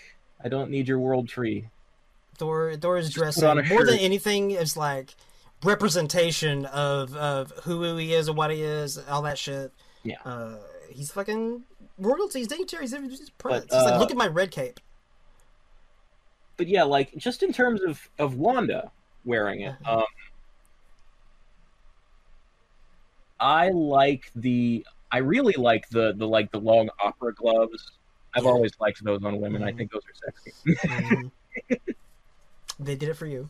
[0.43, 1.69] I don't need your world tree.
[2.36, 2.74] Thor.
[2.77, 5.14] Thor is dressing a more than anything is like
[5.64, 9.73] representation of of who he is and what he is, all that shit.
[10.02, 10.16] Yeah.
[10.24, 10.56] Uh,
[10.90, 11.62] he's fucking
[11.98, 12.40] royalty.
[12.40, 12.82] He's dignitary.
[12.82, 13.66] He's, he's prince.
[13.69, 14.81] But, he's like, uh, look at my red cape.
[16.57, 18.91] But yeah, like just in terms of of Wanda
[19.24, 19.99] wearing it, Uh-huh.
[20.01, 20.05] um
[23.41, 27.93] I like the I really like the the like the long opera gloves.
[28.35, 28.51] I've Yeah.
[28.51, 29.62] always liked those on women.
[29.62, 29.77] I Mhm.
[29.77, 30.53] think those are sexy.
[30.89, 31.31] Mhm.
[32.79, 33.49] they did it for you.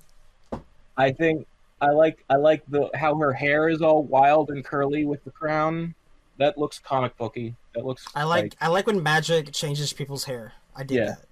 [0.97, 1.47] I think
[1.81, 5.31] I like I like the how her hair is all wild and curly with the
[5.31, 5.95] crown.
[6.39, 7.55] That looks comic booky.
[7.75, 10.55] That looks I like I like when magic changes people's hair.
[10.75, 11.05] I did Yeah.
[11.07, 11.27] that.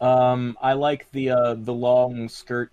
[0.00, 2.70] Um I like the uh the long skirt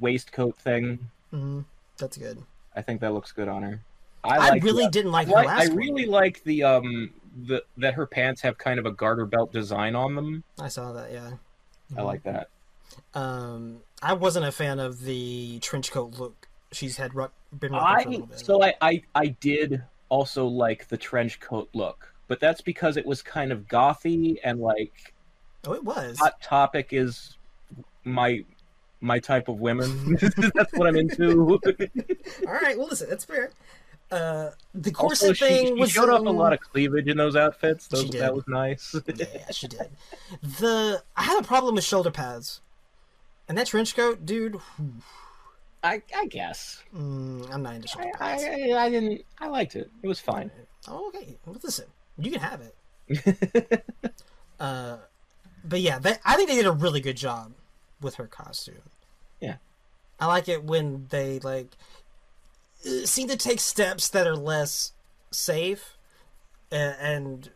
[0.00, 0.98] waistcoat thing.
[1.30, 1.60] hmm
[1.98, 2.42] That's good.
[2.74, 3.80] I think that looks good on her.
[4.22, 5.76] I, like really the- didn't like I her like- last I one.
[5.76, 7.10] really like the um
[7.46, 10.44] the that her pants have kind of a garter belt design on them.
[10.60, 11.12] I saw that.
[11.12, 11.32] Yeah.
[11.96, 12.48] I like that.
[13.14, 16.48] Um, I wasn't a fan of the trench coat look.
[16.72, 18.38] She's had ru- been rocking I little bit.
[18.40, 23.06] so I, I I did also like the trench coat look, but that's because it
[23.06, 25.14] was kind of gothy and like
[25.66, 26.18] oh, it was.
[26.18, 27.36] Hot Topic is
[28.04, 28.44] my
[29.00, 30.16] my type of women.
[30.54, 31.58] that's what I'm into.
[32.46, 32.76] All right.
[32.78, 33.50] Well, listen, that's fair.
[34.10, 37.16] Uh, the corset also, she, thing she was showed off a lot of cleavage in
[37.16, 37.86] those outfits.
[37.86, 38.20] Those, She did.
[38.22, 38.94] that was nice.
[39.14, 39.88] yeah, she did.
[40.42, 42.60] The I had a problem with shoulder pads,
[43.48, 44.54] and that trench coat, dude.
[44.76, 44.94] whew,
[45.84, 48.44] I I guess mm, I'm not into shoulder I, pads.
[48.44, 49.22] I I didn't.
[49.38, 49.88] I liked it.
[50.02, 50.50] It was fine.
[50.88, 51.36] Oh, okay.
[51.46, 51.86] Well, listen,
[52.18, 53.84] you can have it.
[54.58, 54.96] uh,
[55.64, 57.52] but yeah, they, I think they did a really good job
[58.00, 58.82] with her costume.
[59.40, 59.56] Yeah.
[60.18, 61.76] I like it when they like
[63.04, 64.92] seem to take steps that are less
[65.30, 65.96] safe,
[66.72, 67.50] uh, and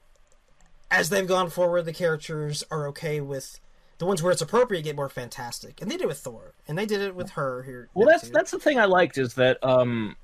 [0.90, 3.60] as they've gone forward, the characters are okay with
[3.98, 6.76] the ones where it's appropriate get more fantastic, and they did it with Thor, and
[6.76, 7.89] they did it with her here.
[7.94, 8.32] Well, that's too.
[8.32, 10.16] that's the thing I liked is that um,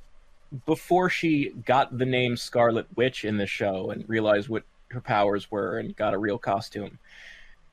[0.67, 5.51] before she got the name Scarlet Witch in the show and realized what her powers
[5.51, 6.99] were and got a real costume,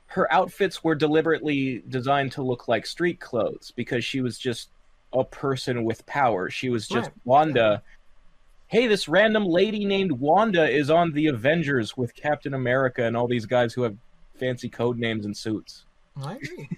[0.08, 4.70] her outfits were deliberately designed to look like street clothes because she was just
[5.12, 6.48] a person with power.
[6.50, 7.16] She was just Right.
[7.24, 7.82] Wanda.
[8.68, 13.26] Hey, this random lady named Wanda is on the Avengers with Captain America and all
[13.26, 13.96] these guys who have
[14.38, 15.84] fancy code names and suits.
[16.22, 16.68] I agree.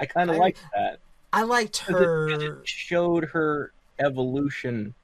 [0.00, 0.98] I kind of liked that.
[1.32, 2.28] I liked her.
[2.28, 4.94] it- it showed her evolution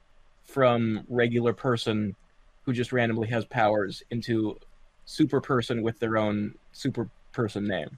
[0.45, 2.15] from regular person
[2.63, 4.57] who just randomly has powers into
[5.05, 7.97] super person with their own super person name.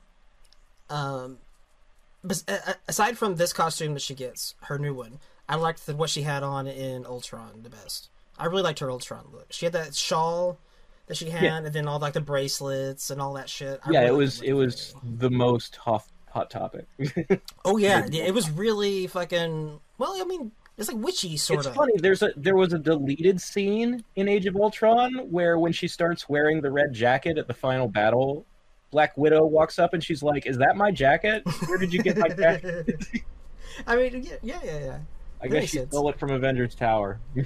[0.90, 1.38] Um,
[2.48, 5.20] a- aside from this costume that she gets, her new one,
[5.50, 8.10] I liked the, what she had on in Ultron the best.
[8.38, 9.48] I really liked her Ultron look.
[9.52, 10.58] She had that shawl
[11.08, 11.58] that she had, Yeah.
[11.58, 13.80] and then all like the bracelets and all that shit.
[13.86, 16.86] I yeah, really it was the it was the most hot hot topic.
[17.66, 19.80] Oh yeah, yeah, it was really fucking.
[19.98, 21.76] Well, I mean, it's like witchy sort it's of.
[21.76, 21.94] funny.
[21.98, 26.30] There's a there was a deleted scene in Age of Ultron where when she starts
[26.30, 28.46] wearing the red jacket at the final battle,
[28.92, 31.44] Black Widow walks up and she's like, "Is that my jacket?
[31.68, 32.96] Where did you get my jacket?"
[33.88, 34.80] I mean, yeah, yeah, yeah.
[34.80, 34.98] yeah.
[35.42, 35.92] I That guess she sense.
[35.92, 37.20] stole it from Avengers Tower.
[37.38, 37.44] Uh,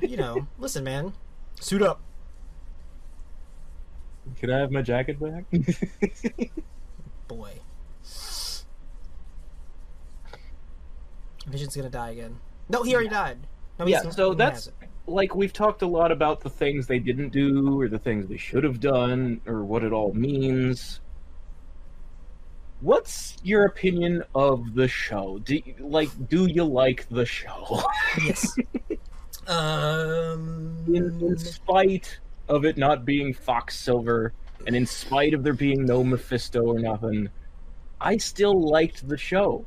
[0.00, 1.12] you know, listen, man,
[1.60, 2.00] suit up.
[4.38, 5.44] Can I have my jacket back?
[7.28, 7.52] boy.
[11.46, 12.38] Vision's gonna die again.
[12.68, 13.38] No, he already died.
[13.78, 14.70] No, yeah, so that's.
[15.06, 18.36] Like we've talked a lot about the things they didn't do or the things they
[18.36, 21.00] should have done or what it all means.
[22.80, 25.38] What's your opinion of the show?
[25.38, 27.82] Do you, like do you like the show?
[28.24, 28.56] yes.
[29.46, 30.84] um.
[30.88, 32.18] in, in spite
[32.48, 34.32] of it not being Fox Silver
[34.66, 37.28] and in spite of there being no Mephisto or nothing,
[38.00, 39.64] I still liked the show.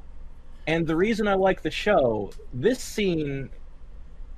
[0.67, 3.49] And the reason I like the show, this scene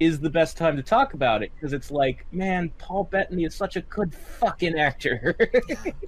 [0.01, 3.53] is the best time to talk about it because it's like, man, Paul Bettany is
[3.53, 5.35] such a good fucking actor.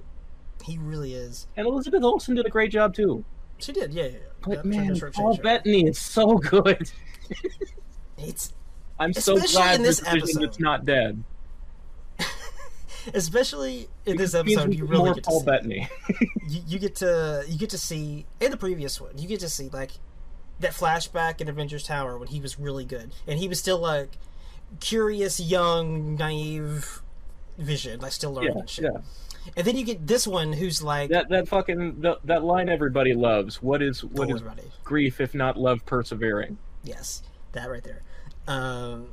[0.64, 1.46] he really is.
[1.56, 3.24] and Elizabeth Olsen did a great job too.
[3.58, 4.02] She did, yeah.
[4.02, 4.08] yeah.
[4.10, 4.18] yeah.
[4.44, 6.90] But man, Paul Bettany is so good.
[8.16, 8.54] It's
[8.98, 10.50] I'm so glad in this this episode.
[10.50, 11.24] is not dead.
[13.12, 15.46] especially in this episode, you really get to Paul see.
[15.46, 15.88] Bettany.
[16.48, 19.18] You, you get to you get to see in the previous one.
[19.18, 19.90] You get to see like
[20.64, 24.18] that flashback in Avengers Tower when he was really good, and he was still like
[24.80, 27.02] curious, young, naive
[27.56, 28.84] Vision, like still learning yeah, shit.
[28.84, 29.00] yeah.
[29.56, 33.14] And then you get this one who's like that that fucking that, that line everybody
[33.14, 33.62] loves.
[33.62, 34.42] What is what always
[34.82, 36.58] grief if not love persevering?
[36.82, 37.22] Yes,
[37.52, 38.02] that right there.
[38.48, 39.10] Um,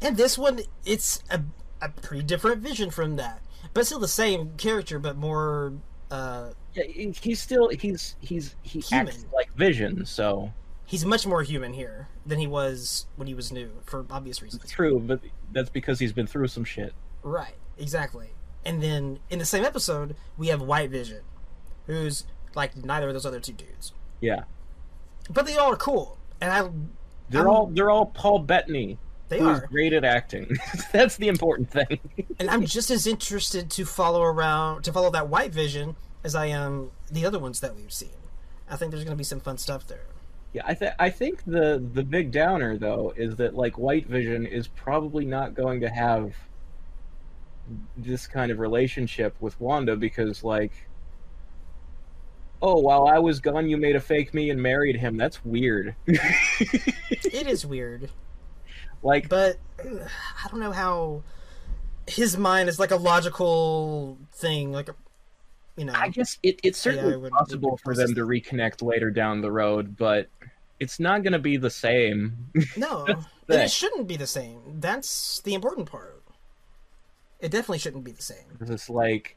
[0.00, 1.42] and this one, it's a,
[1.82, 3.42] a pretty different vision from that,
[3.74, 5.74] but still the same character, but more.
[6.10, 6.84] Uh, Yeah,
[7.20, 9.08] he's still he's he's he Human.
[9.08, 10.52] acts like Vision, so
[10.86, 14.70] he's much more human here than he was when he was new, for obvious reasons.
[14.70, 14.98] true.
[14.98, 15.20] But
[15.52, 16.92] that's because he's been through some shit.
[17.22, 18.30] Right, exactly.
[18.64, 21.20] And then in the same episode, we have White Vision,
[21.86, 22.24] who's
[22.54, 24.44] like neither of those other two dudes, Yeah,
[25.30, 26.68] but they all are cool, and I
[27.30, 28.98] they're I'm- all they're all Paul Bettany,
[29.28, 30.56] they who's are, great at acting.
[30.92, 31.98] that's the important thing.
[32.38, 35.94] and I'm just as interested to follow around to follow that White Vision
[36.24, 38.10] as I am the other ones that we've seen.
[38.68, 40.06] I think there's going to be some fun stuff there.
[40.52, 44.46] Yeah, I think I think the the big downer though is that like White Vision
[44.46, 46.32] is probably not going to have
[47.96, 50.72] this kind of relationship with Wanda because like
[52.64, 55.18] oh, while I was gone, you made a fake me and married him.
[55.18, 55.94] That's weird.
[56.06, 58.10] it is weird.
[59.02, 61.22] Like, but I don't know how
[62.06, 64.72] his mind is like a logical thing.
[64.72, 64.88] Like,
[65.76, 69.40] you know, I guess it, it's certainly would, possible for them to reconnect later down
[69.40, 70.28] the road, but
[70.78, 72.50] it's not going to be the same.
[72.76, 74.60] No, and it shouldn't be the same.
[74.80, 76.22] That's the important part.
[77.40, 78.58] It definitely shouldn't be the same.
[78.60, 79.36] It's like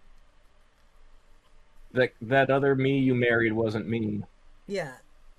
[1.93, 4.23] that that other me you married wasn't me.
[4.67, 4.93] Yeah.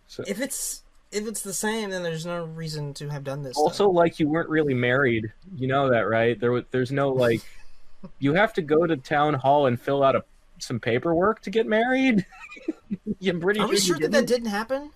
[0.06, 3.56] So if it's if it's the same, then there's no reason to have done this.
[3.56, 5.32] Also, like you weren't really married.
[5.56, 6.38] You know that, right?
[6.38, 7.42] There, there's no like.
[8.18, 10.24] you have to go to town hall and fill out a
[10.62, 12.24] some paperwork to get married.
[13.26, 14.90] I'm pretty Are sure we sure that that didn't happen?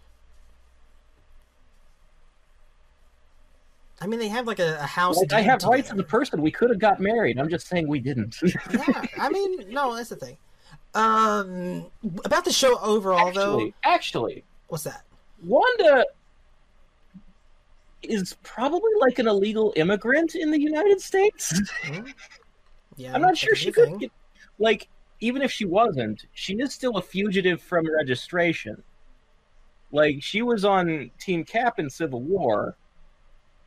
[4.01, 5.17] I mean, they have like a, a house.
[5.17, 6.43] Like, I have rights as a person.
[6.43, 7.39] We could have got married.
[7.39, 8.37] I'm just saying we didn't.
[8.43, 10.37] yeah, I mean, no, that's the thing.
[10.95, 11.87] Um,
[12.25, 13.73] about the show overall, actually, though.
[13.85, 15.05] Actually, what's that?
[15.45, 16.05] Wanda
[18.03, 21.61] is probably like an illegal immigrant in the United States.
[21.85, 22.11] Mm-hmm.
[22.99, 24.13] Yeah, I'm not sure she could get,
[24.59, 24.87] like
[25.23, 28.83] even if she wasn't, she is still a fugitive from registration.
[29.93, 32.77] Like she was on Team Cap in Civil War,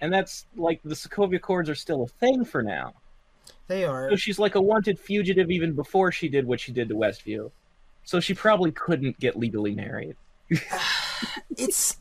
[0.02, 2.94] and that's like the Sokovia Accords are still a thing for now.
[3.68, 4.10] They are.
[4.10, 7.50] So she's like a wanted fugitive even before she did what she did to Westview.
[8.04, 10.18] So she probably couldn't get legally married.
[11.58, 11.98] it's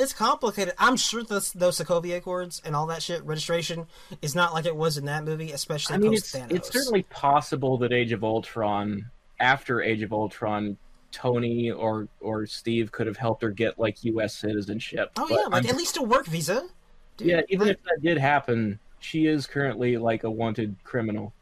[0.00, 0.74] it's complicated.
[0.78, 3.86] I'm sure those those Sokovia Accords and all that shit registration
[4.22, 7.78] is not like it was in that movie, especially I mean, it's, it's certainly possible
[7.78, 10.76] that Age of Ultron, after Age of Ultron,
[11.12, 14.34] Tony or or Steve could have helped her get like U.S.
[14.34, 15.10] citizenship.
[15.16, 16.68] Oh yeah, like I'm, at least a work visa.
[17.16, 21.32] Dude, yeah, even like, if that did happen, she is currently like a wanted criminal.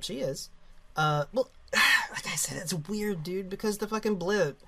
[0.00, 0.50] She is.
[0.96, 4.60] Uh, well, like I said, it's weird, dude, because the fucking blip.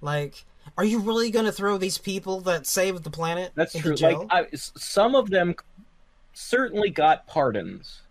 [0.00, 0.44] Like,
[0.76, 3.52] are you really going to throw these people that saved the planet?
[3.54, 3.94] That's true.
[3.94, 4.26] Jail?
[4.30, 5.54] Like, I, some of them
[6.32, 8.02] certainly got pardons.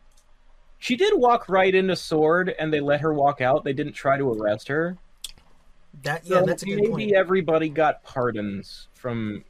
[0.78, 3.64] She did walk right into Sword, and they let her walk out.
[3.64, 4.98] They didn't try to arrest her.
[6.04, 7.14] That yeah, so that's a good maybe point.
[7.14, 9.44] everybody got pardons from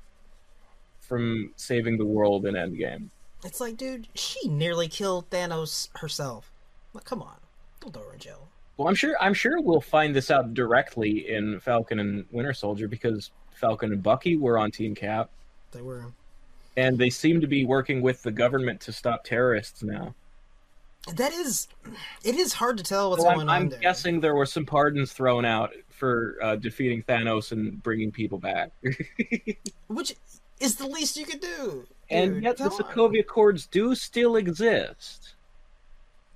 [1.00, 3.10] from saving the world in Endgame.
[3.46, 6.52] It's like, dude, she nearly killed Thanos herself.
[6.94, 7.36] Like, come on,
[7.80, 8.51] don't throw her in jail.
[8.82, 12.88] Well, I'm sure I'm sure we'll find this out directly in Falcon and Winter Soldier
[12.88, 15.30] because Falcon and Bucky were on Team Cap.
[15.72, 16.06] They were.
[16.76, 20.16] And they seem to be working with the government to stop terrorists now.
[21.14, 21.68] That is,
[22.24, 23.62] it is hard to tell what's well, going I'm, on.
[23.62, 23.80] I'm there.
[23.80, 28.72] guessing there were some pardons thrown out for uh, defeating Thanos and bringing people back.
[29.90, 30.16] Which
[30.60, 31.86] is the least you could do.
[32.10, 35.36] And Dude, yet the Sokovia Accords do still exist.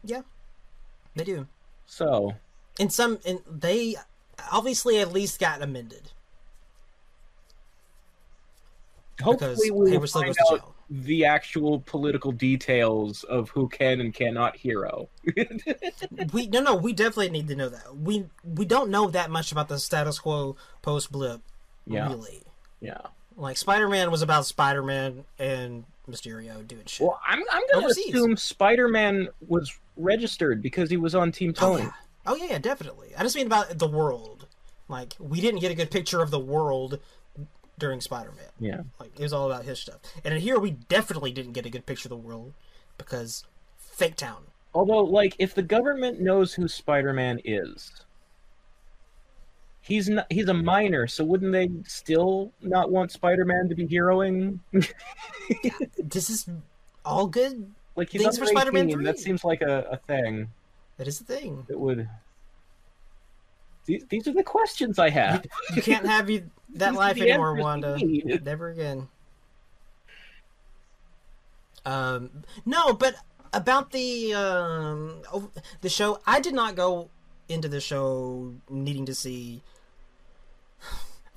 [0.04, 0.22] Yeah,
[1.16, 1.48] they do.
[1.86, 2.36] So,
[2.80, 3.96] in some, in they
[4.52, 6.12] obviously at least got amended.
[9.22, 15.10] Hopefully, we will find out the actual political details of who can and cannot hero.
[16.34, 17.96] we no no we definitely need to know that.
[17.96, 21.42] We we don't know that much about the status quo post blip.
[21.88, 22.10] Yeah.
[22.10, 22.44] Really.
[22.82, 23.02] Yeah.
[23.38, 27.08] Like Spider Man was about Spider Man and Mysterio doing shit.
[27.08, 28.14] Well, I'm I'm gonna Overseas.
[28.14, 31.84] assume Spider Man was registered because he was on Team oh, Tony.
[31.84, 31.92] Oh yeah.
[32.28, 33.14] oh yeah, yeah, definitely.
[33.18, 34.48] I just mean about the world.
[34.88, 37.00] Like we didn't get a good picture of the world
[37.78, 38.46] during Spider Man.
[38.60, 38.82] Yeah.
[39.00, 40.00] Like it was all about his stuff.
[40.24, 42.54] And in here we definitely didn't get a good picture of the world
[42.98, 43.44] because
[43.78, 44.44] fake town.
[44.74, 48.05] Although, like, if the government knows who Spider Man is,
[49.86, 53.88] he's not he's a minor, so wouldn't they still not want Spider Man to be
[53.88, 54.60] heroing?
[54.72, 55.72] yeah,
[56.04, 56.50] this is
[57.04, 57.72] all good.
[57.96, 59.04] Like he's things for Spider Man 3.
[59.06, 60.50] That seems like a, a thing.
[60.98, 61.66] That is a thing.
[61.70, 62.10] It would
[63.86, 65.46] these, these are the questions I have.
[65.70, 67.98] You, you can't have you that life anymore, Wanda.
[68.44, 69.08] Never again.
[71.86, 72.32] Um,
[72.66, 73.16] no, but
[73.54, 75.22] about the um,
[75.82, 77.10] the show, I did not go
[77.48, 79.62] into the show needing to see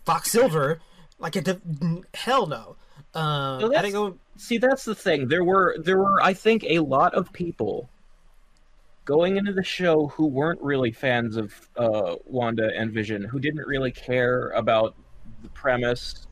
[0.04, 0.80] Fox Silver.
[1.18, 1.60] Like a
[2.14, 2.76] hell no.
[3.14, 4.18] Um, so I didn't go.
[4.36, 5.28] See, that's the thing.
[5.28, 7.90] There were there were I think a lot of people
[9.04, 13.66] going into the show who weren't really fans of uh, Wanda and Vision, who didn't
[13.66, 14.94] really care about
[15.42, 16.26] the premise,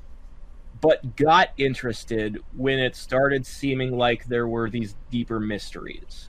[0.81, 6.29] but got interested when it started seeming like there were these deeper mysteries.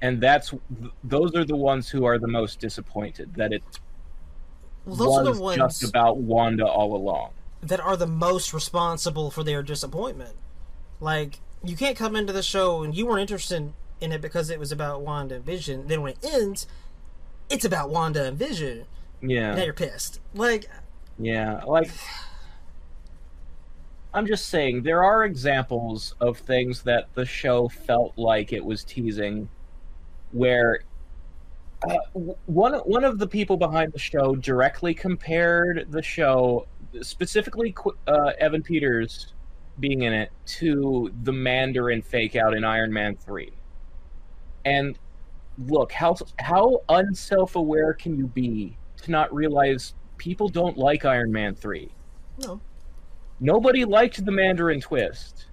[0.00, 0.54] And that's
[1.04, 3.62] those are the ones who are the most disappointed that it
[4.88, 7.30] well, those are the ones just about Wanda all along.
[7.62, 10.36] That are the most responsible for their disappointment.
[11.00, 14.58] Like you can't come into the show and you weren't interested in it because it
[14.58, 15.88] was about Wanda and Vision.
[15.88, 16.66] Then when it ends,
[17.50, 18.86] it's about Wanda and Vision.
[19.20, 19.54] Yeah.
[19.54, 20.20] Now you're pissed.
[20.34, 20.68] Like,
[21.18, 21.90] Yeah, like
[24.14, 28.84] I'm just saying there are examples of things that the show felt like it was
[28.84, 29.48] teasing
[30.32, 30.80] where
[31.86, 31.96] uh,
[32.46, 36.66] one one of the people behind the show directly compared the show
[37.02, 37.74] specifically
[38.06, 39.34] uh, Evan Peters
[39.80, 43.52] being in it to the Mandarin fake out in Iron Man 3.
[44.64, 44.98] And
[45.66, 51.54] look, how how unself-aware can you be to not realize people don't like Iron Man
[51.54, 51.90] 3.
[52.38, 52.60] no.
[53.40, 55.46] Nobody liked the Mandarin twist.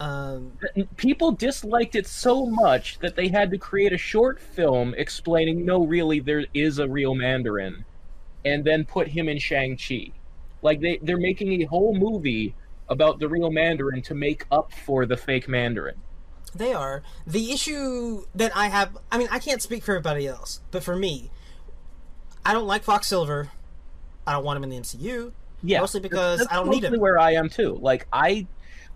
[0.00, 0.52] Um,
[0.96, 5.84] People disliked it so much that they had to create a short film explaining no,
[5.84, 7.84] really, there is a real Mandarin,
[8.44, 10.12] and then put him in Shang-Chi.
[10.62, 12.54] Like, they, they're making a whole movie
[12.88, 15.96] about the real Mandarin to make up for the fake Mandarin.
[16.54, 17.02] They are.
[17.26, 20.96] The issue that I have, I mean, I can't speak for everybody else, but for
[20.96, 21.30] me,
[22.44, 23.50] I don't like Fox Silver.
[24.26, 25.32] I don't want him in the MCU.
[25.62, 26.98] Yeah, Mostly because I don't need him.
[26.98, 27.78] Where I am too.
[27.80, 28.46] Like I,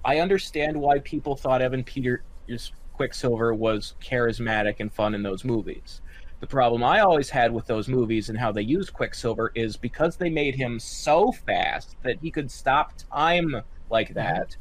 [0.05, 6.01] I understand why people thought Evan Peters Quicksilver was charismatic and fun in those movies.
[6.41, 10.17] The problem I always had with those movies and how they used Quicksilver is because
[10.17, 14.15] they made him so fast that he could stop time like Mm-hmm.
[14.15, 14.57] that.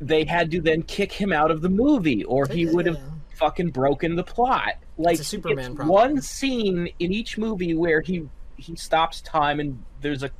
[0.00, 2.98] They had to then kick him out of the movie, or he would have
[3.36, 4.74] fucking broken the plot.
[4.98, 5.88] Like a Superman it's problem.
[5.88, 10.30] one scene in each movie where he he stops time and there's a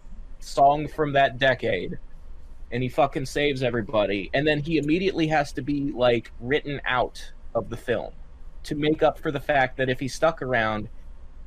[0.41, 1.99] song from that decade
[2.73, 7.33] and he fucking saves everybody and then he immediately has to be like written out
[7.55, 8.13] of the film
[8.65, 10.89] to make up for the fact that if he stuck around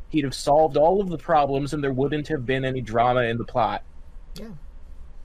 [0.10, 3.38] he'd have solved all of the problems and there wouldn't have been any drama in
[3.38, 3.84] the plot
[4.36, 4.46] yeah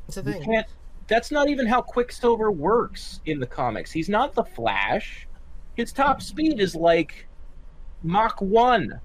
[0.09, 0.63] It's a thing.
[1.07, 5.27] that's not even how quicksilver works in the comics he's not the flash
[5.75, 7.27] his top speed is like
[8.03, 9.01] mach 1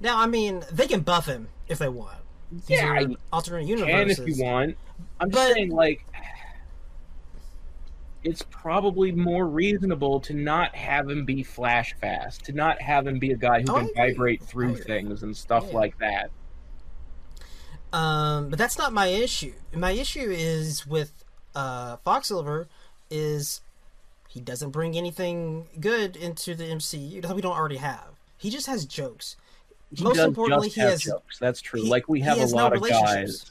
[0.00, 2.18] Now, I mean, they can buff him if they want.
[2.52, 4.18] These Yeah, alternate can universes.
[4.18, 4.76] if you want.
[5.20, 6.04] I'm just But- saying, like,
[8.22, 13.18] it's probably more reasonable to not have him be flash fast, to not have him
[13.18, 15.74] be a guy who Oh, can vibrate through things and stuff Yeah.
[15.74, 16.30] like that.
[17.92, 19.52] Um, but that's not my issue.
[19.72, 21.12] My issue is with
[21.54, 22.66] uh, Fox Silver
[23.10, 23.60] is
[24.28, 28.18] he doesn't bring anything good into the MCU that we don't already have.
[28.38, 29.36] He just has jokes.
[29.94, 31.38] He Most importantly, he has jokes.
[31.38, 31.82] That's true.
[31.82, 33.44] he- like we have a has no lot of guys.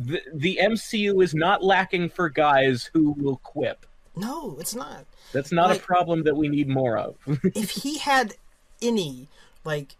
[0.00, 3.84] The, the MCU is not lacking for guys who will quip.
[4.16, 5.04] no, it's not.
[5.32, 7.16] That's not Like- a problem that we need more of.
[7.54, 8.34] if he had
[8.82, 9.28] any
[9.64, 9.96] like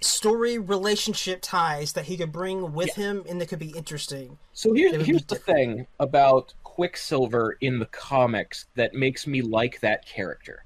[0.00, 4.38] story relationship ties that he could bring with him and that could be interesting.
[4.52, 10.06] So here's here's the thing about Quicksilver in the comics that makes me like that
[10.06, 10.64] character.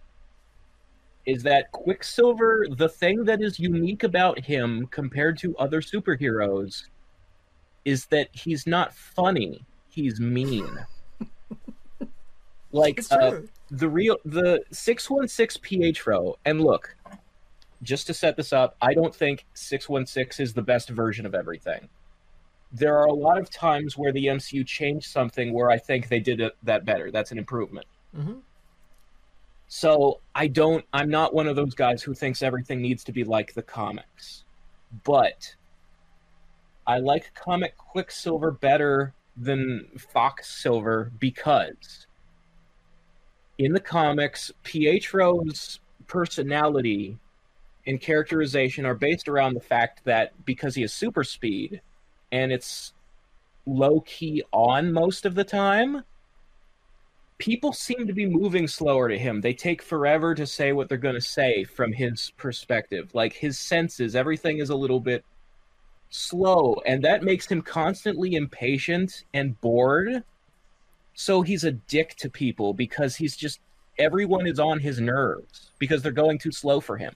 [1.24, 6.84] Is that Quicksilver the thing that is unique about him compared to other superheroes
[7.84, 10.78] is that he's not funny, he's mean.
[12.72, 13.40] like uh,
[13.70, 16.96] the real the 616 Pietro and look
[17.82, 21.88] just to set this up i don't think 616 is the best version of everything.
[22.74, 26.20] There are a lot of times where the mcu changed something where i think they
[26.20, 27.10] did it, that better.
[27.10, 27.86] That's an improvement.
[28.14, 28.38] Hmm
[29.74, 33.24] so i don't i'm not one of those guys who thinks everything needs to be
[33.24, 34.44] like the comics.
[35.02, 35.54] But
[36.86, 42.06] i like comic quicksilver better than fox silver because
[43.58, 47.18] in the comics pietro's personality
[47.86, 51.80] and characterization are based around the fact that because he has super speed
[52.30, 52.92] and it's
[53.66, 56.02] low key on most of the time
[57.42, 59.40] people seem to be moving slower to him.
[59.40, 63.12] They take forever to say what they're going to say from his perspective.
[63.14, 65.24] Like his senses, everything is a little bit
[66.12, 70.22] slow, and that makes him constantly impatient and bored.
[71.14, 73.60] So he's a dick to people because he's just
[73.98, 77.14] everyone is on his nerves because they're going too slow for him.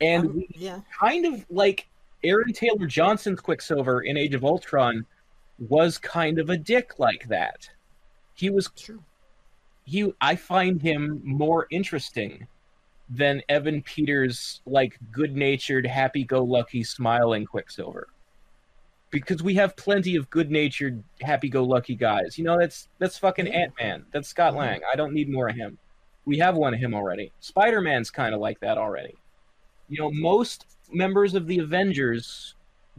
[0.00, 1.88] And Um, yeah, kind of like
[2.24, 5.06] Aaron Taylor Johnson's Quicksilver in Age of Ultron
[5.58, 7.68] was kind of a dick like that.
[8.34, 9.02] He was true.
[9.84, 12.46] he I find him more interesting
[13.10, 18.08] than Evan Peters like good-natured, happy-go-lucky, smiling Quicksilver.
[19.10, 22.36] Because we have plenty of good-natured, happy-go-lucky guys.
[22.36, 24.04] You know, that's that's fucking Ant-Man.
[24.12, 24.80] That's Scott Lang.
[24.92, 25.78] I don't need more of him.
[26.26, 27.32] We have one of him already.
[27.40, 29.14] Spider-Man's kind of like that already.
[29.88, 32.54] You know, most members of the Avengers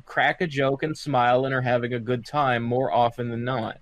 [0.05, 3.77] crack a joke and smile and are having a good time more often than not.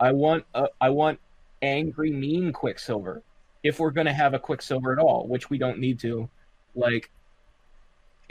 [0.00, 1.20] I want a, I want
[1.60, 3.22] angry, mean Quicksilver.
[3.68, 6.28] If we're going to have a Quicksilver at all, which we don't need to,
[6.74, 7.10] like,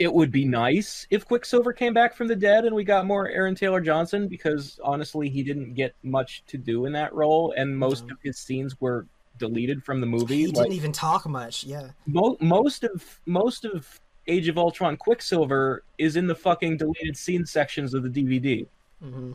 [0.00, 3.28] It would be nice if Quicksilver came back from the dead and we got more
[3.28, 7.76] Aaron Taylor Johnson because honestly, he didn't get much to do in that role, and
[7.76, 8.12] most No.
[8.14, 9.06] of his scenes were
[9.38, 10.36] deleted from the movie.
[10.38, 11.64] He Like, didn't even talk much.
[11.64, 11.90] Yeah.
[12.06, 17.44] mo- most of most of Age of Ultron Quicksilver is in the fucking deleted scene
[17.46, 18.66] sections of the DVD.
[19.02, 19.32] hmm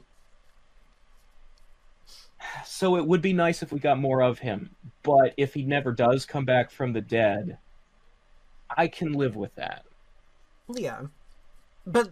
[2.66, 4.70] So it would be nice if we got more of him.
[5.04, 7.58] But if he never does come back from the dead,
[8.76, 9.84] I can live with that.
[10.74, 11.02] Yeah.
[11.86, 12.12] But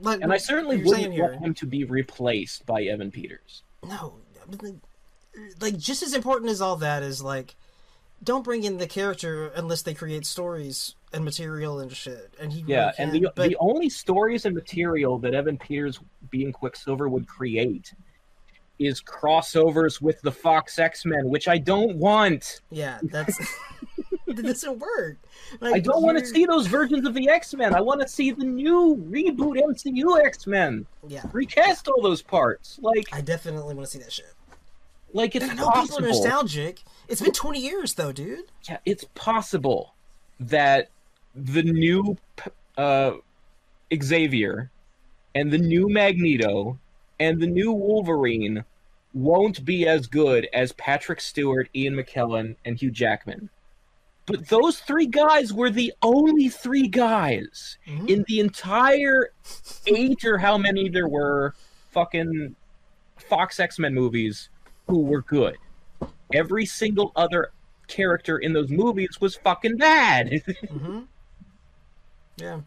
[0.00, 3.62] like, And I certainly wouldn't want him to be replaced by Evan Peters.
[3.86, 4.14] no,
[5.60, 7.56] like just as important as all that is like,
[8.22, 12.34] don't bring in the character unless they create stories and material and shit.
[12.40, 16.00] And he really Yeah, and the but the only stories and material that Evan Peters
[16.30, 17.92] being Quicksilver would create
[18.78, 22.60] is crossovers with the Fox X Men, which I don't want.
[22.70, 23.38] yeah, that's
[24.26, 25.16] that doesn't work.
[25.62, 27.74] I don't want to see those versions of the X Men.
[27.74, 30.86] I want to see the new reboot MCU X Men.
[31.06, 32.78] Yeah, Recast all those parts.
[32.82, 34.32] Like, I definitely want to see that shit.
[35.12, 36.08] like it's I know people are possible.
[36.08, 36.82] nostalgic.
[37.08, 38.46] It's been twenty years though, dude.
[38.68, 39.94] Yeah, it's possible
[40.40, 40.88] that
[41.34, 42.16] the new
[42.76, 43.12] uh,
[44.02, 44.70] Xavier
[45.36, 46.78] and the new Magneto
[47.20, 48.64] and the new Wolverine
[49.12, 53.48] won't be as good as Patrick Stewart, Ian McKellen, and Hugh Jackman.
[54.26, 58.08] But those three guys were the only three guys Mhm.
[58.08, 59.32] in the entire
[59.86, 61.54] eight or how many there were
[61.90, 62.56] fucking
[63.16, 64.48] Fox X Men movies
[64.88, 65.56] who were good.
[66.32, 67.50] Every single other
[67.86, 70.30] character in those movies was fucking bad.
[70.46, 71.00] Mm-hmm.
[72.38, 72.62] Yeah.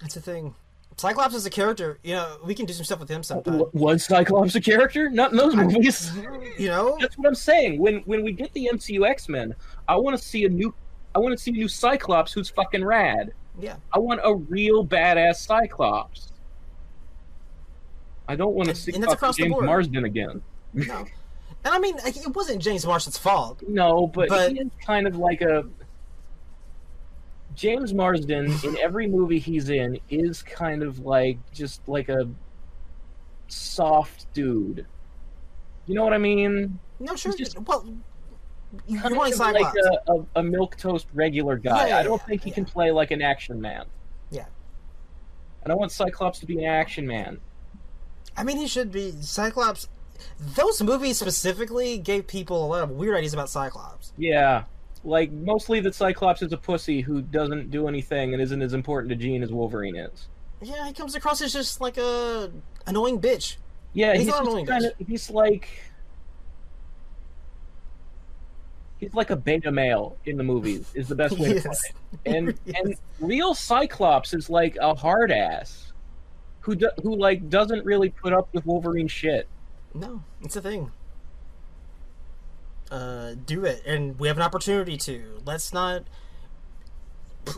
[0.00, 0.54] That's the thing.
[0.96, 1.98] Cyclops is a character.
[2.02, 3.62] You know, we can do some stuff with him sometime.
[3.72, 5.10] was Cyclops a character?
[5.10, 6.12] Not in those movies.
[6.58, 6.96] You know?
[7.00, 7.80] That's what I'm saying.
[7.80, 9.54] When when we get the MCU X Men,
[9.88, 10.74] I want to see a new.
[11.14, 13.32] I want to see a new Cyclops who's fucking rad.
[13.60, 13.76] Yeah.
[13.92, 16.32] I want a real badass Cyclops.
[18.28, 19.66] I don't want to see and that's across the James board.
[19.66, 20.42] Marsden again.
[20.72, 21.04] No.
[21.64, 23.60] And I mean, it wasn't James Marsden's fault.
[23.68, 25.64] No, but, But- he is kind of like a
[27.54, 32.28] James Marsden in every movie he's in is kind of like just like a
[33.48, 34.86] soft dude.
[35.86, 36.78] You know what I mean?
[37.00, 37.32] No, sure.
[37.32, 37.84] He's just well,
[38.86, 41.82] you- Kind of like a, a, a milk toast regular guy.
[41.82, 42.54] Yeah, yeah, I don't yeah, think he yeah.
[42.54, 43.86] can play like an action man.
[44.30, 44.46] Yeah.
[45.64, 47.40] I don't want Cyclops to be an action man.
[48.36, 49.88] I mean, he should be Cyclops.
[50.38, 54.12] Those movies specifically gave people a lot of weird ideas about Cyclops.
[54.16, 54.64] Yeah.
[55.04, 59.10] Like mostly that Cyclops is a pussy who doesn't do anything and isn't as important
[59.10, 60.28] to Jean as Wolverine is.
[60.60, 62.52] Yeah, he comes across as just like a
[62.86, 63.56] annoying bitch.
[63.94, 65.68] Yeah, He's he's, not annoying, kind of he's like
[69.00, 71.94] he's like a beta male in the movies is the best way to put it.
[72.24, 75.92] And and real Cyclops is like a hard ass
[76.60, 79.48] who do, who like doesn't really put up with Wolverine shit.
[79.94, 80.92] No, it's a thing.
[82.92, 85.40] Uh, do it, and we have an opportunity to.
[85.46, 86.04] Let's not.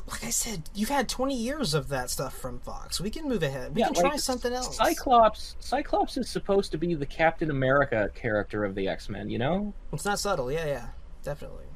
[0.08, 3.00] Like I said, you've had twenty years of that stuff from Fox.
[3.00, 3.74] We can move ahead.
[3.74, 4.76] We yeah, can try like, something else.
[4.76, 9.74] Cyclops Cyclops is supposed to be the Captain America character of the X-Men, you know?
[9.92, 10.50] It's not subtle.
[10.52, 10.86] Yeah, yeah,
[11.24, 11.66] definitely.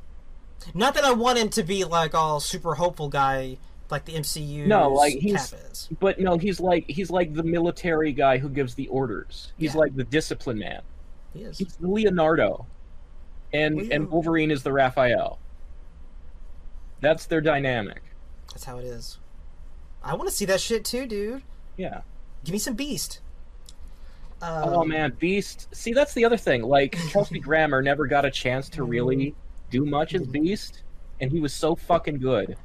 [0.73, 3.59] Not that I want him to be like all super hopeful guy
[3.91, 4.67] like the MCU.
[4.67, 5.89] No, like, he's- is.
[5.99, 9.53] But no, he's like he's like the military guy who gives the orders.
[9.59, 9.81] He's Yeah.
[9.81, 10.83] like the discipline man.
[11.35, 11.59] He is.
[11.59, 12.67] He's Leonardo,
[13.53, 15.39] and Leo- and Wolverine is the Raphael.
[17.01, 18.03] That's their dynamic.
[18.53, 19.19] That's how it is.
[20.03, 21.43] I want to see that shit too, dude.
[21.77, 22.03] Yeah.
[22.45, 23.21] Give me some Beast.
[24.41, 25.69] Um, oh man, Beast.
[25.75, 26.63] See, that's the other thing.
[26.63, 29.71] Like Kelsey Grammer never got a chance to really mm-hmm.
[29.71, 30.33] do much as mm-hmm.
[30.33, 30.83] Beast,
[31.21, 32.57] and he was so fucking good.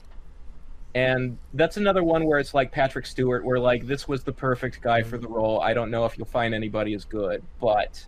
[0.95, 4.81] And that's another one where it's like Patrick Stewart, where like this was the perfect
[4.81, 5.35] guy for the mm-hmm.
[5.35, 5.61] role.
[5.61, 8.05] I don't know if you'll find anybody as good, but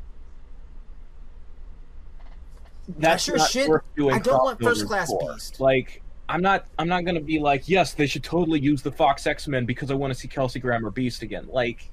[2.98, 4.16] that's sure not shit- worth doing.
[4.16, 5.34] I don't want First Class for.
[5.34, 5.60] Beast.
[5.60, 6.66] Like, I'm not.
[6.80, 9.92] I'm not gonna be like, yes, they should totally use the Fox X Men because
[9.92, 11.48] I want to see Kelsey Grammer Beast again.
[11.50, 11.90] Like,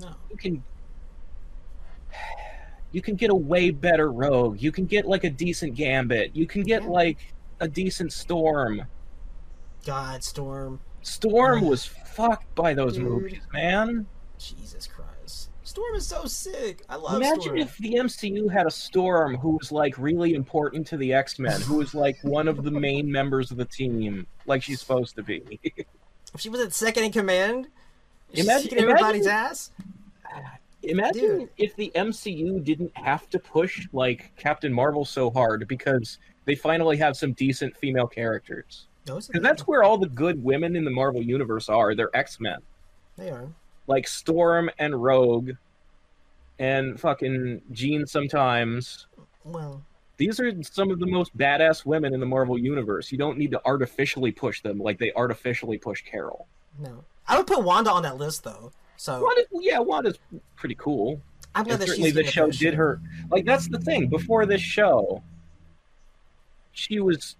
[0.00, 0.14] No.
[0.30, 0.62] you can
[2.90, 6.46] you can get a way better rogue you can get like a decent gambit you
[6.46, 6.88] can get Yeah.
[6.88, 7.18] like
[7.60, 8.82] a decent storm
[9.84, 10.80] God, Storm.
[11.02, 13.04] storm was fucked by those Dude.
[13.04, 14.06] movies man
[14.38, 15.07] Jesus Christ.
[15.78, 16.82] Storm is so sick.
[16.88, 17.22] I love Storm.
[17.22, 17.58] imagine Storm.
[17.58, 21.76] if the mcu had a storm who was like really important to the x-men who
[21.76, 25.42] was like one of the main members of the team like she's supposed to be
[26.34, 27.68] If she was at second in command,
[28.34, 29.70] Imagine- kicking everybody's ass.
[30.82, 31.48] Imagine Dude.
[31.56, 36.96] if the MCU didn't have to push like Captain Marvel so hard because they finally
[36.98, 38.86] have some decent female characters.
[39.04, 41.94] Because that's where all the good women in the Marvel universe are.
[41.94, 42.58] They're X Men,
[43.16, 43.48] they are.
[43.86, 45.52] like Storm and Rogue,
[46.58, 48.06] and fucking Jean.
[48.06, 49.06] Sometimes
[49.44, 49.82] Well,
[50.16, 53.12] these are some of the most badass women in the Marvel universe.
[53.12, 56.46] You don't need to artificially push them like they artificially push Carol.
[56.78, 57.04] no.
[57.30, 58.72] I would put Wanda on that list though.
[58.96, 60.18] So Wanda, yeah, Wanda's
[60.56, 61.20] pretty cool.
[61.54, 62.58] I'm glad And that certainly the show push.
[62.58, 65.22] did her like that's the thing before this show
[66.72, 67.36] she was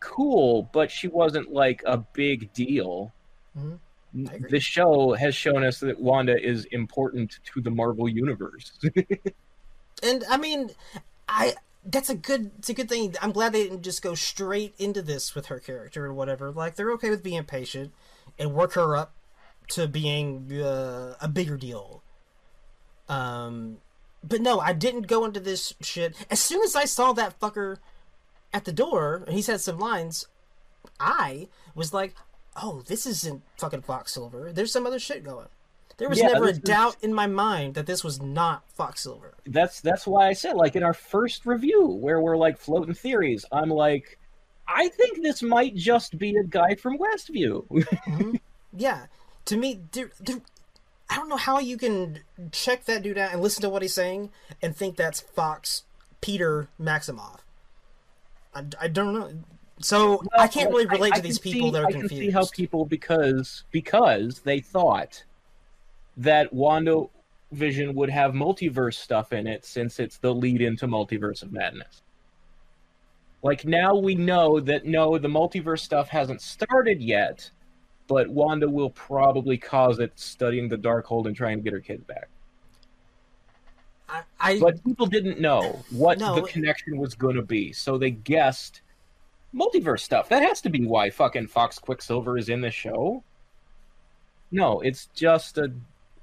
[0.00, 3.12] cool but she wasn't like a big deal
[3.58, 3.78] Mhm.
[4.14, 8.72] The show has shown us that wanda is important to the marvel universe
[10.02, 10.70] And I mean,
[11.28, 13.14] I that's a good it's a good thing.
[13.22, 16.50] I'm glad they didn't just go straight into this with her character or whatever.
[16.50, 17.92] Like they're okay with being patient
[18.38, 19.14] and work her up
[19.68, 22.02] to being uh, a bigger deal.
[23.08, 23.78] Um,
[24.22, 26.14] but no, I didn't go into this shit.
[26.30, 27.78] As soon as I saw that fucker
[28.52, 30.26] at the door, and he said some lines,
[31.00, 32.14] I was like,
[32.56, 34.52] "Oh, this isn't fucking Fox Silver.
[34.52, 35.48] There's some other shit going."
[35.98, 39.34] There was Yeah, never a doubt in my mind that this was not Fox Silver.
[39.46, 43.44] that's that's why i said like in our first review where we're like floating theories
[43.52, 44.18] i'm like
[44.66, 48.36] i think this might just be a guy from westview mm-hmm.
[48.72, 49.06] Yeah,
[49.44, 50.40] to me, there, there,
[51.10, 52.20] I don't know how you can
[52.52, 54.30] check that dude out and listen to what he's saying
[54.62, 55.82] and think that's Fox
[56.22, 57.40] Peter Maximoff.
[58.54, 59.30] I, I don't know.
[59.80, 62.12] So I can't really relate I to these people see- that are I confused.
[62.14, 65.24] can see how people because because they thought
[66.16, 67.04] that Wanda
[67.52, 72.02] Vision would have multiverse stuff in it since it's the lead into Multiverse of Madness.
[73.42, 77.50] Like now we know that no, the multiverse stuff hasn't started yet,
[78.06, 82.04] but Wanda will probably cause it studying the Darkhold and trying to get her kids
[82.04, 82.28] back.
[84.08, 86.36] I, I But people didn't know what No.
[86.36, 88.82] the connection was going to be, so they guessed
[89.54, 90.28] multiverse stuff.
[90.28, 93.22] That has to be why fucking Fox Quicksilver is in the show.
[94.50, 95.72] No, it's just a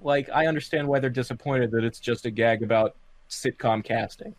[0.01, 2.95] like I understand why they're disappointed that it's just a gag about
[3.30, 4.35] sitcom casting.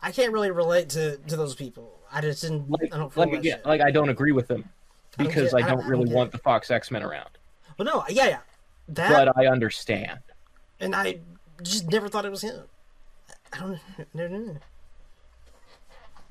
[0.00, 1.98] I can't really relate to, to those people.
[2.12, 2.68] I just didn't.
[2.68, 4.68] Like, I don't feel like, again, like I don't agree with them
[5.18, 7.30] I don't because get- I don't I really don't want the Fox X Men around.
[7.76, 8.38] But no, yeah, yeah,
[8.88, 10.18] that, But I understand.
[10.80, 11.20] and I
[11.62, 12.64] just never thought it was him.
[13.52, 13.80] I don't
[14.14, 14.56] no.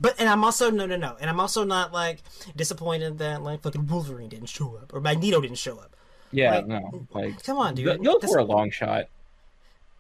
[0.02, 2.24] But and I'm also no no no, and I'm also not like
[2.56, 5.96] disappointed that like fucking Wolverine didn't show up or Magneto didn't show up.
[6.32, 7.86] Yeah, Like, no, like Come on, dude.
[8.04, 9.06] Those That's- were a long shot.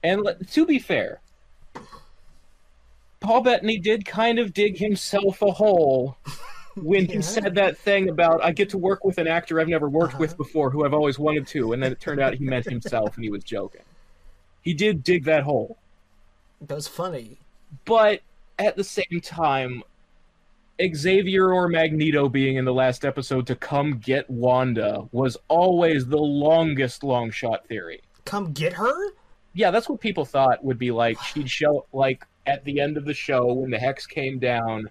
[0.04, 1.22] And to be fair,
[3.20, 6.18] Paul Bettany did kind of dig himself a hole
[6.76, 7.18] when Yeah.
[7.18, 10.18] he said that thing about I get to work with an actor I've never worked
[10.18, 10.38] with Uh-huh.
[10.38, 13.24] before who I've always wanted to, and then it turned out he meant himself and
[13.24, 13.82] he was joking.
[14.62, 15.78] He did dig that hole.
[16.62, 17.38] That was funny.
[17.86, 18.22] But
[18.58, 19.84] at the same time,
[20.94, 26.18] Xavier or Magneto being in the last episode to come get Wanda was always the
[26.18, 28.02] longest long shot theory.
[28.26, 29.12] Come get her?
[29.54, 31.22] Yeah, that's what people thought would be like.
[31.22, 34.90] She'd show like at the end of the show when the hex came down,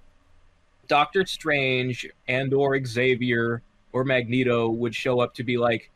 [0.86, 3.62] Doctor Strange and or Xavier
[3.92, 5.90] or Magneto would show up to be like,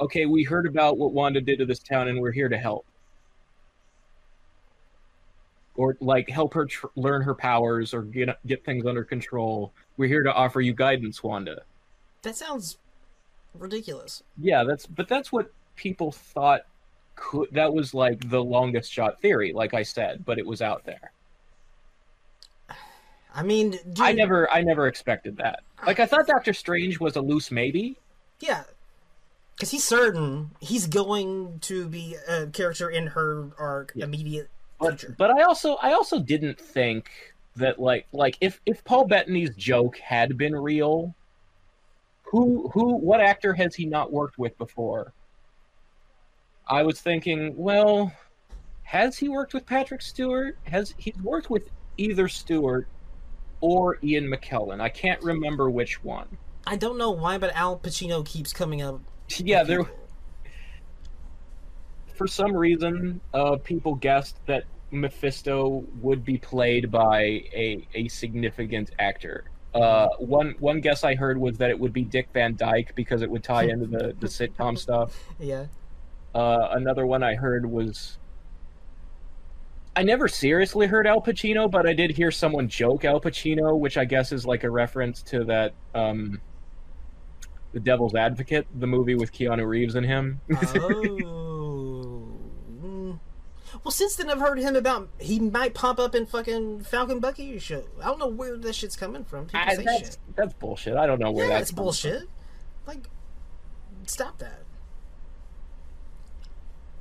[0.00, 2.86] "Okay, we heard about what Wanda did to this town, and we're here to help."
[5.76, 9.72] Or like help her tr- learn her powers or get get things under control.
[9.96, 11.62] We're here to offer you guidance, Wanda.
[12.22, 12.76] That sounds
[13.54, 14.22] ridiculous.
[14.38, 16.62] Yeah, that's but that's what people thought
[17.14, 20.84] could that was like the longest shot theory, like I said, but it was out
[20.84, 21.12] there.
[23.34, 25.60] I mean, dude, I never I never expected that.
[25.86, 27.96] Like I thought Doctor Strange was a loose maybe.
[28.40, 28.64] Yeah.
[29.54, 34.04] Because he's certain he's going to be a character in her arc Yeah.
[34.04, 34.50] immediate
[34.82, 37.10] But but I also I also didn't think
[37.56, 41.14] that like like if if Paul Bettany's joke had been real,
[42.24, 45.12] who who what actor has he not worked with before?
[46.66, 48.12] I was thinking, well,
[48.82, 50.58] has he worked with Patrick Stewart?
[50.64, 52.88] Has he worked with either Stewart
[53.60, 54.80] or Ian McKellen?
[54.80, 56.26] I can't remember which one.
[56.66, 59.00] I don't know why, but Al Pacino keeps coming up.
[59.38, 59.86] Yeah, there.
[62.22, 64.62] For some reason, uh, people guessed that
[64.92, 69.50] Mephisto would be played by a, a significant actor.
[69.74, 73.22] Uh, one one guess I heard was that it would be Dick Van Dyke because
[73.22, 75.18] it would tie into the, the sitcom stuff.
[75.40, 75.66] Yeah.
[76.32, 78.18] Uh, another one I heard was
[79.96, 83.98] I never seriously heard Al Pacino, but I did hear someone joke Al Pacino, which
[83.98, 86.40] I guess is like a reference to that um,
[87.72, 90.40] The Devil's Advocate, the movie with Keanu Reeves in him.
[90.76, 91.48] Oh.
[93.84, 97.58] Well, since then I've heard him about he might pop up in fucking Falcon Bucky
[97.58, 97.82] show.
[98.00, 99.46] I don't know where that shit's coming from.
[99.46, 100.18] People I, say that's shit.
[100.36, 100.96] that's bullshit.
[100.96, 102.28] I don't know where Yeah, that's it's bullshit.
[102.86, 103.08] Like,
[104.06, 104.62] stop that.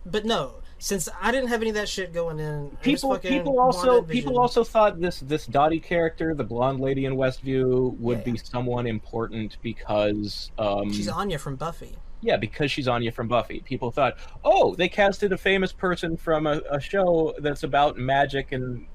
[0.06, 4.02] But no, since I didn't have any of that shit going in, people people also
[4.02, 8.24] people also thought this this Dottie character, the blonde lady in Westview, would Yeah.
[8.34, 11.98] be someone important because um she's Anya from Buffy.
[12.22, 13.62] Yeah because she's Anya from Buffy.
[13.62, 18.52] People thought, oh, they casted a famous person from a, a show that's about magic
[18.52, 18.86] and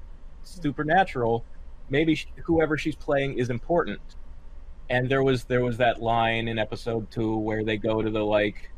[0.43, 1.45] supernatural.
[1.89, 4.01] Maybe sh whoever she's playing is important.
[4.89, 8.23] And there was there was that line in episode two where they go to the
[8.23, 8.71] like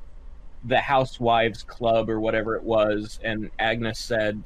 [0.65, 4.41] the housewives club or whatever it was, and Agnes said,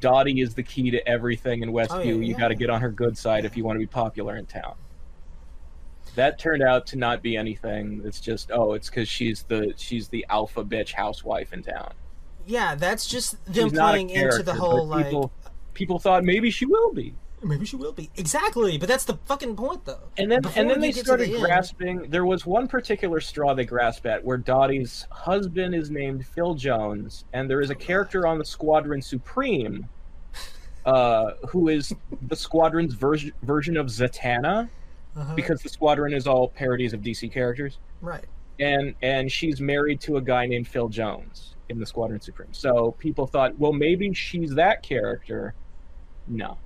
[0.00, 1.90] "Dottie is the key to everything in oh, Westview.
[1.90, 3.86] Oh, yeah, you got to get on her good side if you want to be
[3.86, 4.74] popular in town."
[6.16, 8.02] That turned out to not be anything.
[8.04, 11.92] It's just oh, it's because she's the she's the alpha bitch housewife in town.
[12.46, 15.32] Yeah, that's just them She's playing into the whole like people,
[15.74, 17.14] people thought maybe she will be.
[17.44, 18.76] maybe she will be exactly.
[18.76, 20.00] But that's the fucking point, though.
[20.18, 22.10] And then Before and then they started the end- grasping.
[22.10, 27.24] There was one particular straw they grasped at where Dottie's husband is named Phil Jones,
[27.32, 29.88] and there is a character on the Squadron Supreme,
[30.84, 34.68] uh, who is the Squadron's ver- version of Zatanna,
[35.16, 35.34] Uh-huh.
[35.34, 38.24] because the Squadron is all parodies of DC characters, right.
[38.58, 42.52] and and she's married to a guy named Phil Jones in the Squadron Supreme.
[42.52, 45.54] So people thought, well, maybe she's that character.
[46.28, 46.58] No,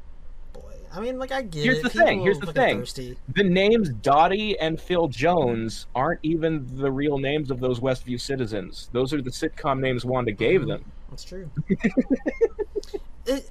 [0.52, 1.84] Boy, I mean, like I get Here's it.
[1.84, 2.78] the People thing, here's the thing.
[2.80, 3.16] Thirsty.
[3.34, 8.90] the names Dottie and Phil Jones aren't even the real names of those Westview citizens.
[8.92, 10.84] Those are the sitcom names Wanda gave them.
[11.10, 11.50] That's true.
[13.26, 13.48] it,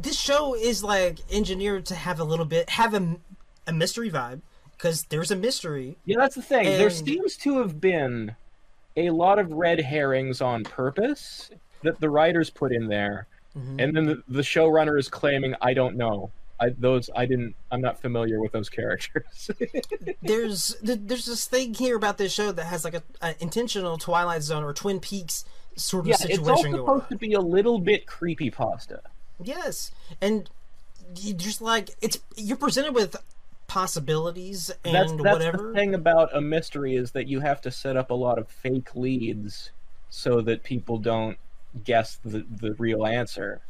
[0.00, 3.16] this show is like engineered to have a little bit have a,
[3.66, 4.40] a mystery vibe
[4.76, 5.96] because there's a mystery.
[6.04, 6.64] Yeah, that's the thing.
[6.64, 8.36] there seems to have been
[8.96, 11.50] a lot of red herrings on purpose
[11.82, 13.26] that the writers put in there,
[13.56, 13.82] Mhm.
[13.82, 16.30] and then the, the showrunner is claiming, "I don't know.
[16.58, 17.54] I those I didn't.
[17.70, 19.50] I'm not familiar with those characters."
[20.22, 24.42] there's there's this thing here about this show that has like a, a intentional Twilight
[24.42, 25.44] Zone or Twin Peaks
[25.76, 29.02] sort of yeah, it's all situation supposed to be a little bit creepy pasta.
[29.42, 29.90] Yes,
[30.20, 30.48] and
[31.20, 33.16] you just like it's you're presented with
[33.66, 35.68] possibilities and that's that's whatever.
[35.68, 38.48] the thing about a mystery is that you have to set up a lot of
[38.48, 39.70] fake leads
[40.10, 41.36] so that people don't
[41.84, 43.60] guess the the real answer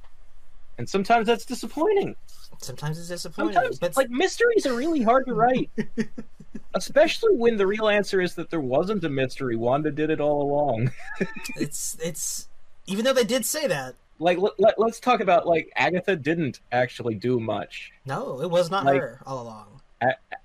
[0.78, 2.14] and sometimes that's disappointing
[2.58, 5.70] Sometimes it's disappointing, sometimes but like mysteries are really hard to write
[6.74, 10.42] especially when the real answer is that there wasn't a mystery wanda did it all
[10.42, 10.90] along
[11.56, 12.48] it's it's
[12.86, 13.94] even though they did say that.
[14.18, 18.70] like let, let, let's talk about like agatha didn't actually do much No, it was
[18.70, 19.75] not Like- her all along.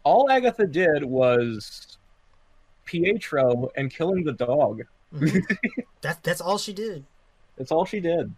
[0.04, 1.98] All agatha did was
[2.86, 4.82] pietro and killing the dog
[5.14, 5.42] Mhm.
[6.02, 7.06] that that's all she did.
[7.58, 8.34] that's all she did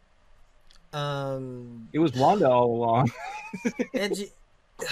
[0.93, 3.11] Um, It was Wanda all along.
[3.95, 4.29] and you-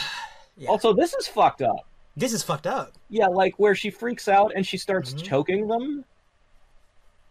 [0.58, 0.70] Yeah.
[0.70, 1.86] Also, this is fucked up.
[2.18, 2.92] this is fucked up.
[3.10, 5.24] Yeah, like where she freaks out and she starts Mhm.
[5.24, 6.06] choking them.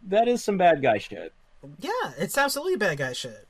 [0.09, 1.33] That is some bad guy shit.
[1.79, 3.47] Yeah, it's absolutely bad guy shit.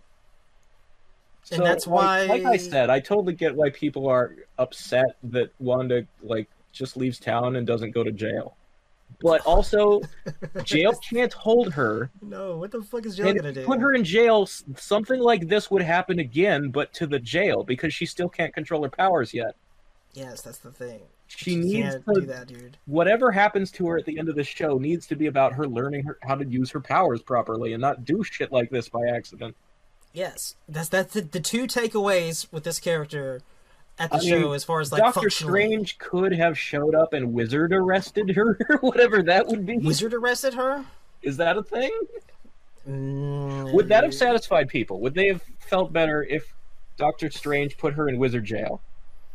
[1.50, 5.50] And So, that's like, like I said, I totally get why people are upset that
[5.58, 8.56] Wanda like just leaves town and doesn't go to jail.
[9.20, 10.00] But also,
[10.62, 12.10] jail can't hold her.
[12.22, 13.64] No, what the fuck is jail And gonna do?
[13.64, 17.92] put her in jail, something like this would happen again, but to the jail because
[17.92, 19.56] she still can't control her powers yet.
[20.14, 21.00] Yes, that's the thing.
[21.26, 22.76] She needs can't to do that, dude.
[22.86, 25.66] whatever happens to her at the end of the show needs to be about her
[25.66, 29.06] learning her, how to use her powers properly and not do shit like this by
[29.06, 29.56] accident.
[30.12, 33.42] Yes, that's that's the, the two takeaways with this character
[33.98, 35.30] at the I mean, show as far as like Doctor.
[35.30, 39.78] Strange could have showed up and Wizard arrested her, or whatever that would be.
[39.78, 40.84] Wizard arrested her.
[41.22, 41.92] Is that a thing?
[42.88, 45.00] Mm, Would that have satisfied people?
[45.00, 46.54] Would they have felt better if
[46.96, 48.80] Doctor Strange put her in Wizard jail?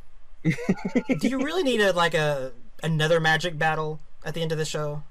[0.44, 2.52] Do you really need a like a
[2.84, 5.04] another magic battle at the end of the show?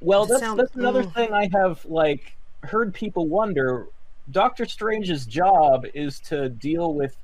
[0.00, 1.14] Well, That that's sound- that's another mm.
[1.14, 2.36] thing I have like
[2.66, 3.88] heard people wonder.
[4.30, 7.16] Doctor Strange's job is to deal with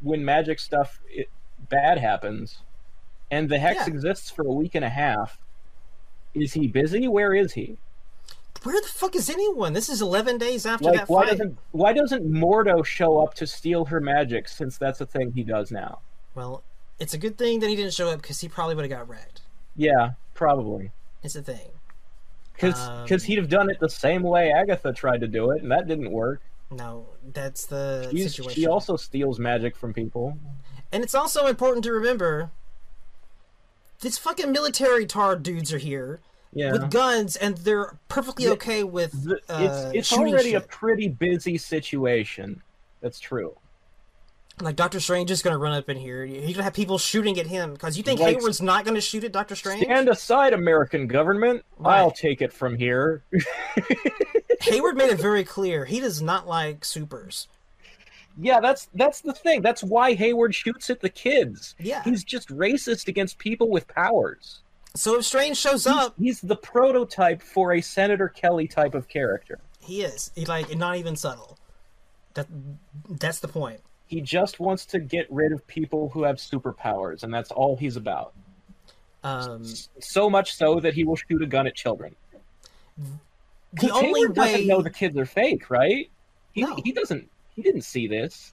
[0.00, 1.28] when magic stuff it,
[1.68, 2.58] bad happens,
[3.30, 3.94] and the hex Yeah.
[3.94, 5.38] exists for a week and a half.
[6.34, 7.08] Is he busy?
[7.08, 7.78] Where is he?
[8.62, 9.72] Where the fuck is anyone?
[9.72, 11.30] This is eleven days after Like, that why fight.
[11.32, 14.48] doesn't why doesn't Mordo show up to steal her magic?
[14.48, 15.98] Since that's a thing he does now.
[16.34, 16.62] Well,
[16.98, 19.08] it's a good thing that he didn't show up because he probably would have got
[19.08, 19.42] wrecked.
[19.76, 20.92] Yeah, probably.
[21.22, 21.70] It's a thing.
[22.54, 25.70] Because Um, he'd have done it the same way Agatha tried to do it, and
[25.70, 26.40] that didn't work.
[26.70, 28.54] No, that's the She's, situation.
[28.62, 30.38] she also steals magic from people.
[30.90, 32.50] And it's also important to remember
[34.00, 36.20] these fucking military tar dudes are here.
[36.56, 36.70] Yeah.
[36.70, 42.62] with guns, and they're perfectly okay with uh, it's it's already a pretty busy situation.
[43.00, 43.56] That's true.
[44.60, 46.24] Like Doctor Strange is gonna run up in here.
[46.24, 49.24] You're gonna have people shooting at him because you think Like- Hayward's not gonna shoot
[49.24, 49.82] at Doctor Strange.
[49.84, 51.64] Stand aside, American government.
[51.78, 51.98] Right.
[51.98, 53.22] I'll take it from here.
[54.62, 57.48] Hayward made it very clear he does not like supers.
[58.40, 59.60] yeah, that's that's the thing.
[59.62, 61.74] That's why Hayward shoots at the kids.
[61.78, 62.02] Yeah.
[62.04, 64.60] He's just racist against people with powers.
[64.96, 69.08] So if Strange shows He's, up, he's the prototype for a Senator Kelly type of
[69.08, 69.58] character.
[69.80, 70.30] he is.
[70.36, 71.58] He like not even subtle.
[72.34, 72.46] That
[73.08, 73.80] that's the point.
[74.06, 77.96] He just wants to get rid of people who have superpowers, and that's all he's
[77.96, 78.32] about.
[79.22, 79.64] Um,
[80.00, 82.14] So much so that he will shoot a gun at children.
[83.72, 86.10] the only Hayward way doesn't know the kids are fake, right?
[86.52, 86.76] He, No.
[86.84, 87.28] he doesn't.
[87.56, 88.52] He didn't see this.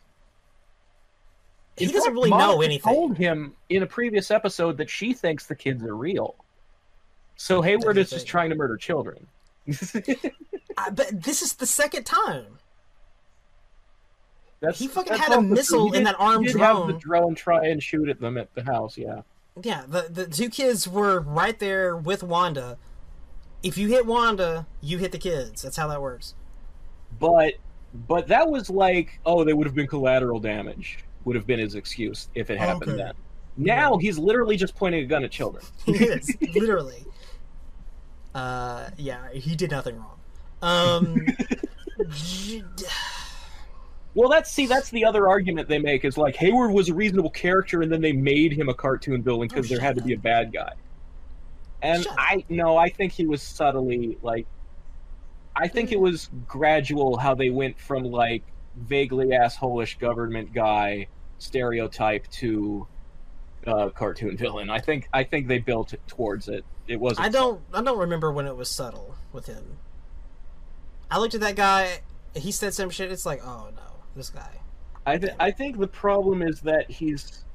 [1.77, 2.93] he In doesn't fact, really know Monica anything.
[2.93, 6.35] Told him in a previous episode that she thinks the kids are real.
[7.35, 9.27] So Hayward is just trying to murder children.
[10.77, 12.59] I, but this is the second time.
[14.61, 16.59] That's, He fucking had a missile in that armed have the
[16.93, 16.99] drone.
[16.99, 18.97] drone try and shoot at them at the house.
[18.97, 19.21] Yeah.
[19.61, 22.77] Yeah, the the two kids were right there with Wanda.
[23.63, 25.61] If you hit Wanda, you hit the kids.
[25.63, 26.35] That's how that works.
[27.19, 27.55] but
[28.07, 31.75] but that was like oh they would have been collateral damage would have been his
[31.75, 33.03] excuse if it happened Okay.
[33.03, 33.13] then
[33.57, 37.03] now he's literally just pointing a gun at children He is literally.
[38.33, 40.17] Uh, yeah, he did nothing wrong.
[40.61, 41.25] Um,
[44.13, 47.29] well that's see that's the other argument they make is like hayward was a reasonable
[47.29, 50.13] character and then they made him a cartoon villain because Oh, there had to be
[50.13, 50.73] a bad guy
[51.81, 54.45] and Shut i no i think he was subtly like
[55.55, 58.43] i think it was gradual how they went from like
[58.75, 61.07] vaguely assholish government guy
[61.39, 62.87] stereotype to
[63.67, 64.69] uh, cartoon villain.
[64.69, 66.65] I think I think they built it towards it.
[66.87, 67.25] It wasn't.
[67.25, 69.77] I don't I don't remember when it was subtle with him.
[71.09, 72.01] I looked at that guy.
[72.35, 73.11] He said some shit.
[73.11, 73.81] It's like, oh no,
[74.15, 74.59] this guy.
[75.05, 77.45] I th- I think the problem is that he's.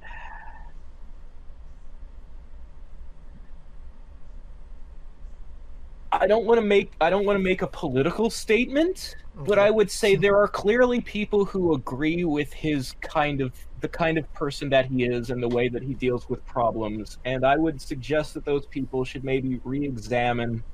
[6.13, 9.71] I don't want to make I don't want to make a political statement, but I
[9.71, 14.33] would say there are clearly people who agree with his kind of the kind of
[14.33, 17.81] person that he is and the way that he deals with problems, and I would
[17.81, 20.65] suggest that those people should maybe re-examine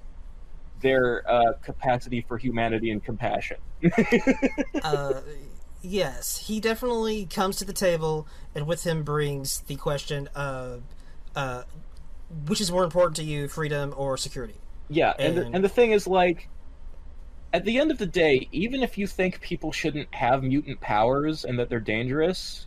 [0.81, 3.57] their uh, capacity for humanity and compassion.
[4.83, 5.21] uh,
[5.83, 10.83] yes, he definitely comes to the table, and with him brings the question of,
[11.37, 11.63] uh,
[12.47, 14.55] which is more important to you, freedom or security?
[14.89, 16.49] Yeah, and the, And- and the thing is, like,
[17.53, 21.45] at the end of the day, even if you think people shouldn't have mutant powers
[21.45, 22.67] and that they're dangerous,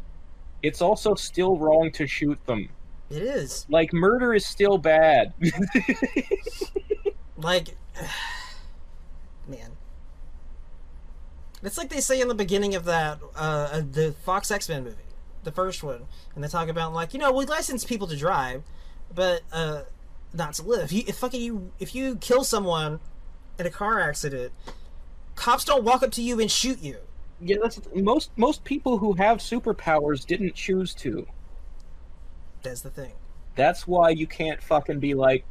[0.62, 2.70] it's also still wrong to shoot them.
[3.10, 5.34] It is Like, murder is still bad.
[7.38, 7.76] like,
[9.48, 9.72] man.
[11.66, 14.84] It's like they say in the beginning of that uh, uh, the Fox X Men
[14.84, 14.98] movie,
[15.44, 16.06] the first one,
[16.36, 18.64] and they talk about like you know we license people to drive,
[19.14, 19.82] but uh,
[20.34, 20.92] not to live.
[20.92, 23.00] You, if fucking you if you kill someone
[23.58, 24.54] in a car accident,
[25.36, 26.98] cops don't walk up to you and shoot you.
[27.42, 31.26] yeah, that's most most people who have superpowers didn't choose to.
[32.62, 33.14] That's the thing.
[33.56, 35.46] That's why you can't fucking be like,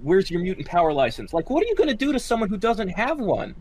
[0.00, 2.90] "Where's your mutant power license?" Like, what are you gonna do to someone who doesn't
[2.90, 3.56] have one?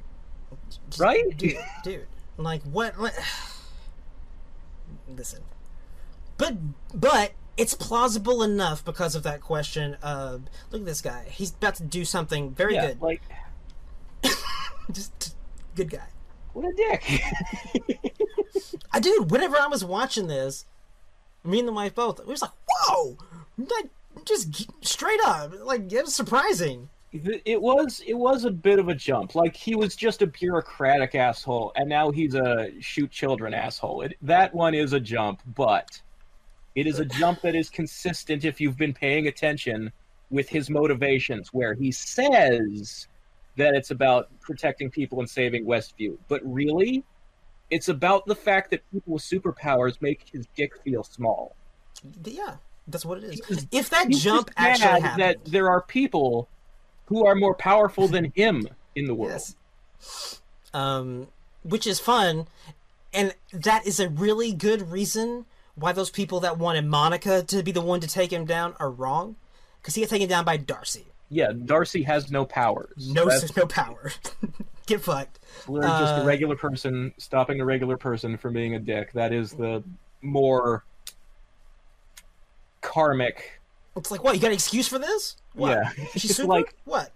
[0.89, 1.37] Just- Right?
[1.37, 1.57] dude?
[1.83, 2.07] Dude,
[2.37, 2.97] like what?
[2.99, 3.13] what
[5.15, 5.41] Listen,
[6.37, 6.55] but
[6.93, 9.95] but it's plausible enough because of that question.
[10.01, 11.25] Of look at this guy.
[11.29, 13.01] He's about to do something very yeah, good.
[13.01, 13.21] like,
[14.91, 15.35] Just
[15.75, 16.07] good guy.
[16.53, 17.21] what a dick.
[18.91, 19.31] I dude.
[19.31, 20.65] Whenever I was watching this,
[21.43, 23.17] me and the wife both, we was like, whoa,
[23.57, 23.89] like
[24.25, 26.89] just straight up, like it was surprising.
[27.13, 29.35] It was it was a bit of a jump.
[29.35, 34.01] Like he was just a bureaucratic asshole, and now he's a shoot children asshole.
[34.03, 36.01] It, that one is a jump, but
[36.75, 39.91] it is a jump that is consistent if you've been paying attention
[40.29, 43.07] with his motivations, where he says
[43.57, 47.03] that it's about protecting people and saving Westview, but really,
[47.69, 51.55] it's about the fact that people with superpowers make his dick feel small.
[52.23, 52.55] Yeah,
[52.87, 53.67] that's what it is.
[53.73, 56.47] If that jump actually happened, that there are people
[57.11, 58.65] who are more powerful than him
[58.95, 59.33] in the world.
[59.99, 60.39] Yes.
[60.73, 61.27] Um,
[61.61, 62.47] which is fun,
[63.13, 67.73] and that is a really good reason why those people that wanted Monica to be
[67.73, 69.35] the one to take him down are wrong,
[69.81, 71.07] because he got taken down by Darcy.
[71.27, 73.11] Yeah, Darcy has no powers.
[73.11, 74.13] No, That's no power.
[74.85, 75.39] Get fucked.
[75.67, 79.11] we're just a uh, regular person stopping a regular person from being a dick.
[79.11, 79.83] That is the
[80.21, 80.85] more
[82.79, 83.59] karmic.
[83.97, 84.35] It's like, what?
[84.35, 85.35] You got an excuse for this?
[85.53, 85.71] What?
[85.71, 86.47] Yeah, She's It's super?
[86.49, 87.11] like what?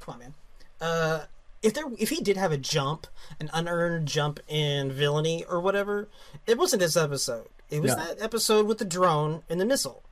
[0.00, 0.34] Come on, man.
[0.80, 1.24] Uh,
[1.62, 3.06] if there, if he did have a jump,
[3.40, 6.08] an unearned jump in villainy or whatever,
[6.46, 7.48] it wasn't this episode.
[7.70, 8.04] It was No.
[8.04, 10.02] that episode with the drone and the missile.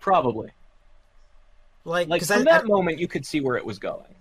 [0.00, 0.50] probably
[1.84, 4.14] Like, like from I- that I- moment you could see where it was going.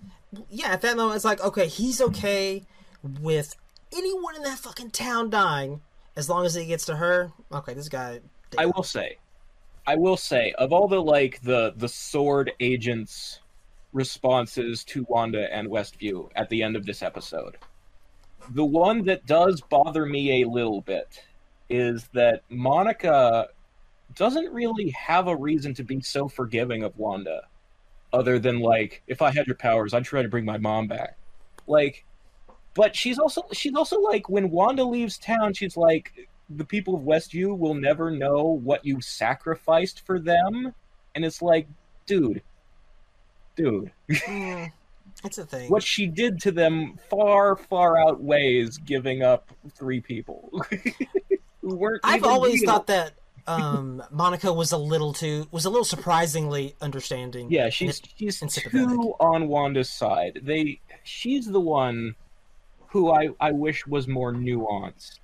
[0.49, 2.64] yeah, at that moment, it's like, okay, he's okay
[3.22, 3.56] with
[3.95, 5.82] anyone in that fucking town dying
[6.16, 7.32] as long as he gets to her.
[7.52, 8.22] Okay, this guy.
[8.57, 9.18] I will say,
[9.88, 13.40] I will say, of all the like the the sword agents'
[13.94, 17.57] responses to Wanda and Westview at the end of this episode,
[18.49, 21.22] the one that does bother me a little bit
[21.70, 23.48] is that Monica
[24.16, 27.41] doesn't really have a reason to be so forgiving of Wanda,
[28.14, 31.18] other than like, if I had your powers, I'd try to bring my mom back.
[31.68, 32.06] Like,
[32.74, 37.01] but she's also she's also like when Wanda leaves town, she's like, the people of
[37.01, 40.73] Westview will never know what you sacrificed for them,
[41.15, 41.67] and it's like,
[42.05, 42.41] dude,
[43.55, 44.72] dude, Mm,
[45.23, 45.69] that's a thing.
[45.72, 50.49] what she did to them far far outweighs giving up three people
[51.61, 52.01] who weren't.
[52.03, 52.72] I've always real.
[52.72, 53.13] thought that
[53.47, 57.51] um, Monica was a little too was a little surprisingly understanding.
[57.51, 60.41] Yeah, she's she's and too on Wanda's side.
[60.43, 62.15] They she's the one
[62.88, 65.19] who I I wish was more nuanced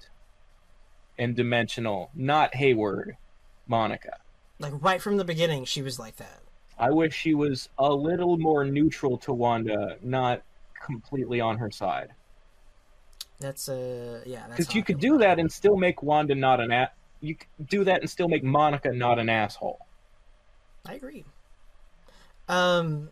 [1.18, 3.18] and dimensional, not Hayward,
[3.68, 4.18] Monica.
[4.60, 6.42] like right from the beginning, she was like that.
[6.80, 10.42] I wish she was a little more neutral to Wanda, not
[10.84, 12.14] completely on her side.
[13.40, 14.48] That's uh, yeah.
[14.48, 17.84] Because you could do that and still make Wanda not an a- you could do
[17.84, 19.86] that and still make Monica not an asshole.
[20.86, 21.24] I agree.
[22.48, 23.10] Um,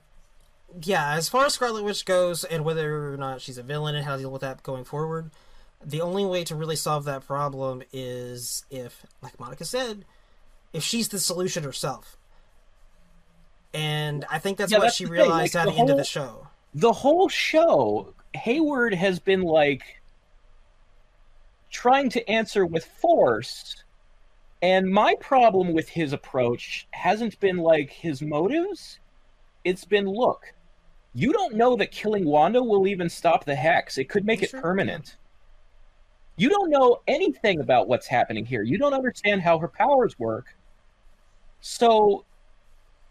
[0.81, 1.13] yeah.
[1.13, 4.15] As far as Scarlet Witch goes, and whether or not she's a villain and how
[4.15, 5.31] to deal with that going forward,
[5.83, 10.05] the only way to really solve that problem is if, like Monica said,
[10.73, 12.17] if she's the solution herself.
[13.73, 15.97] And I think that's Yeah, what that's she realized like, at the the end of
[15.97, 16.47] the show.
[16.73, 20.01] the whole show, Hayward has been like
[21.69, 23.83] trying to answer with force.
[24.61, 28.99] And my problem with his approach hasn't been like his motives.
[29.63, 30.53] It's been look,
[31.13, 33.97] you don't know that killing Wanda will even stop the hex.
[33.97, 35.17] It could make it Sure, permanent.
[36.39, 38.63] You don't know anything about what's happening here.
[38.63, 40.55] You don't understand how her powers work.
[41.59, 42.23] So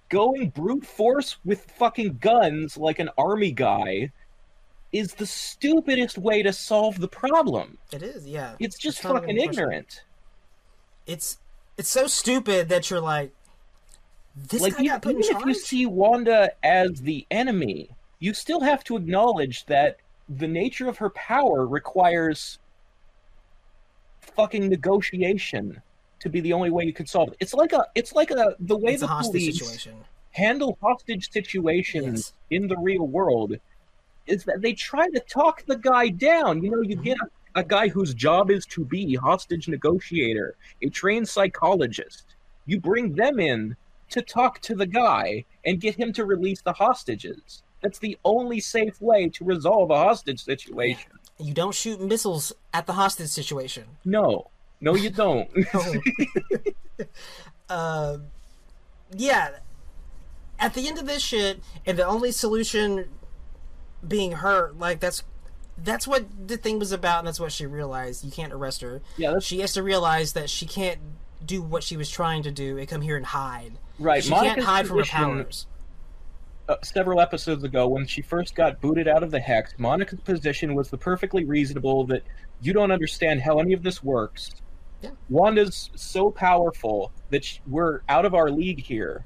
[0.08, 4.10] going brute force with fucking guns like an army guy
[4.92, 7.76] is the stupidest way to solve the problem.
[7.92, 8.54] It is, yeah.
[8.58, 10.04] It's just even fucking ignorant.
[11.06, 11.36] It's
[11.76, 13.32] it's so stupid that you're like,
[14.34, 17.90] this like guy you, got put in even if you see Wanda as the enemy,
[18.20, 19.98] you still have to acknowledge that
[20.30, 22.58] the nature of her power requires
[24.36, 25.80] fucking negotiation
[26.20, 27.36] to be the only way you could solve it.
[27.40, 30.04] It's like a it's like a the way it's the hostage police situation.
[30.32, 32.60] handle hostage situations Yes.
[32.62, 33.54] in the real world
[34.26, 36.62] is that they try to talk the guy down.
[36.62, 37.04] You know, you mm-hmm.
[37.04, 37.18] get
[37.54, 42.34] a, a guy whose job is to be hostage negotiator, a trained psychologist.
[42.66, 43.76] You bring them in
[44.10, 47.62] to talk to the guy and get him to release the hostages.
[47.82, 51.12] That's the only safe way to resolve a hostage situation.
[51.38, 53.84] You don't shoot missiles at the hostage situation.
[54.04, 54.50] No.
[54.80, 55.48] No, you don't.
[57.68, 58.18] uh,
[59.16, 59.50] yeah.
[60.58, 63.08] At the end of this shit, and the only solution
[64.06, 65.22] being her, like that's
[65.76, 68.24] that's what the thing was about, and that's what she realized.
[68.24, 69.00] You can't arrest her.
[69.16, 70.98] yeah, that's She has to realize that she can't
[71.44, 73.72] do what she was trying to do and come here and hide.
[73.98, 74.22] right.
[74.22, 75.66] She can't hide from her powers.
[76.68, 80.74] Uh, several episodes ago when she first got booted out of the hex, Monica's position
[80.74, 82.22] was the perfectly reasonable that
[82.60, 84.50] you don't understand how any of this works.
[85.00, 85.10] Yeah.
[85.28, 89.24] Wanda's so powerful that sh- we're out of our league here.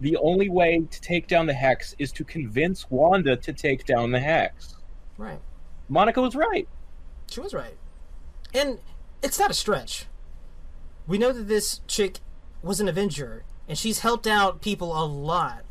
[0.00, 4.10] The only way to take down the hex is to convince Wanda to take down
[4.10, 4.76] the hex.
[5.16, 5.40] Right.
[5.88, 6.68] Monica was right.
[7.30, 7.76] She was right.
[8.52, 8.80] And
[9.22, 10.06] it's not a stretch.
[11.06, 12.18] We know that this chick
[12.62, 15.64] was an Avenger, and she's helped out people a lot.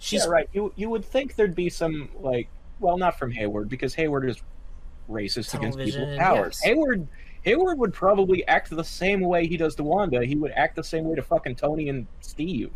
[0.00, 0.48] She's yeah, right.
[0.52, 2.48] You you would think there'd be some like,
[2.80, 4.42] well, not from Hayward because Hayward is
[5.08, 6.60] racist against people Television, powers.
[6.62, 6.68] yes.
[6.72, 7.06] Hayward
[7.42, 10.24] Hayward would probably act the same way he does to Wanda.
[10.24, 12.70] He would act the same way to fucking Tony and Steve.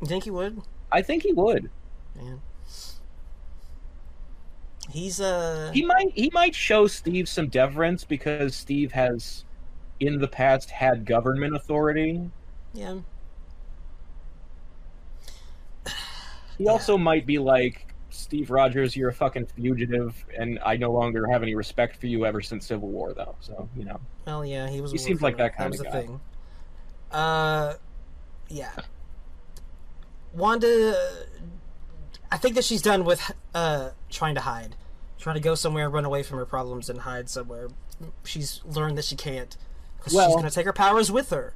[0.00, 0.62] You think he would?
[0.90, 1.68] I think he would.
[2.16, 2.40] Man.
[4.88, 9.44] He's uh He might he might show Steve some deference because Steve has
[10.00, 12.30] in the past had government authority.
[12.72, 12.98] yeah.
[16.60, 21.26] He also might be like Steve Rogers, you're a fucking fugitive, and I no longer
[21.26, 23.34] have any respect for you ever since Civil War, though.
[23.40, 24.92] So you know, Well, yeah, he was.
[24.92, 25.78] He seems like that criminal.
[25.84, 26.06] kinda was guy.
[26.06, 26.20] thing.
[27.10, 27.74] Uh,
[28.48, 28.72] yeah.
[30.34, 30.96] Wanda,
[32.30, 34.76] I think that she's done with uh, trying to hide,
[35.18, 37.68] trying to go somewhere, run away from her problems, and hide somewhere.
[38.24, 39.56] She's learned that she can't
[39.98, 41.54] because Well- she's going to take her powers with her,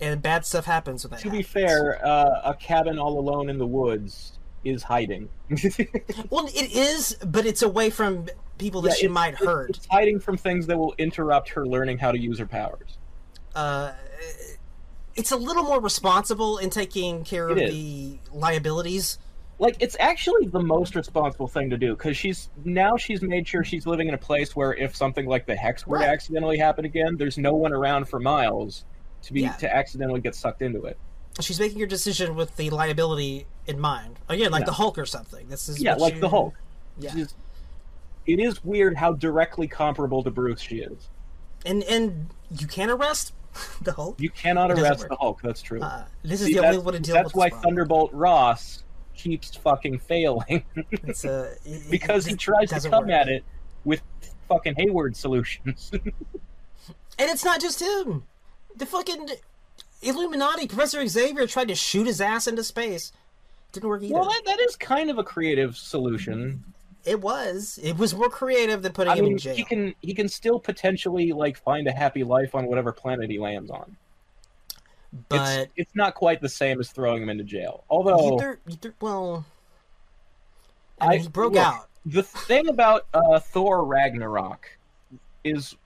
[0.00, 1.20] and bad stuff happens when that.
[1.20, 4.35] To be fair, uh, a cabin all alone in the woods
[4.68, 5.28] is hiding.
[6.30, 8.26] well, it is, but it's away from
[8.58, 9.70] people that Yeah, she it's- might it's- hurt.
[9.70, 12.98] It's hiding from things that will interrupt her learning how to use her powers.
[13.54, 13.92] uh,
[15.14, 17.74] it's a little more responsible in taking care of It is.
[17.74, 19.18] the liabilities.
[19.58, 23.64] Like it's actually the most responsible thing to do because she's now she's made sure
[23.64, 26.04] she's living in a place where if something like the hex were Right.
[26.04, 28.84] to accidentally happen again, there's no one around for miles
[29.22, 29.52] to be Yeah.
[29.52, 30.98] to accidentally get sucked into it.
[31.40, 34.18] She's making her decision with the liability in mind.
[34.28, 34.66] Again, like Yeah.
[34.66, 35.48] the Hulk or something.
[35.48, 36.54] This is Yeah, like you- the Hulk.
[36.98, 37.14] Yeah,
[38.26, 41.08] it is weird how directly comparable to Bruce she is.
[41.64, 43.32] and and you can't arrest
[43.82, 44.18] the Hulk.
[44.20, 45.40] You cannot arrest the Hulk.
[45.42, 45.80] That's true.
[45.82, 47.50] Uh, this is See, the only way to deal that's why.
[47.50, 48.82] Thunderbolt Ross
[49.14, 53.10] keeps fucking failing It's, uh, it- it because he tries to come work.
[53.12, 53.44] at it
[53.84, 54.00] with
[54.48, 55.90] fucking Hayward solutions.
[57.18, 58.24] And it's not just him.
[58.76, 59.26] The fucking
[60.02, 63.12] Illuminati, Professor Xavier tried to shoot his ass into space.
[63.72, 64.14] Didn't work either.
[64.14, 66.62] well, that, that is kind of a creative solution.
[67.04, 67.78] It was.
[67.82, 69.54] It was more creative than putting I him mean, in jail.
[69.54, 73.38] he can he can still potentially like find a happy life on whatever planet he
[73.38, 73.96] lands on.
[75.28, 77.84] but it's, it's not quite the same as throwing him into jail.
[77.88, 79.44] Although either, either, well,
[81.00, 81.88] I mean, I- he broke look, out.
[82.04, 84.68] the thing about uh, Thor Ragnarok
[85.44, 85.76] is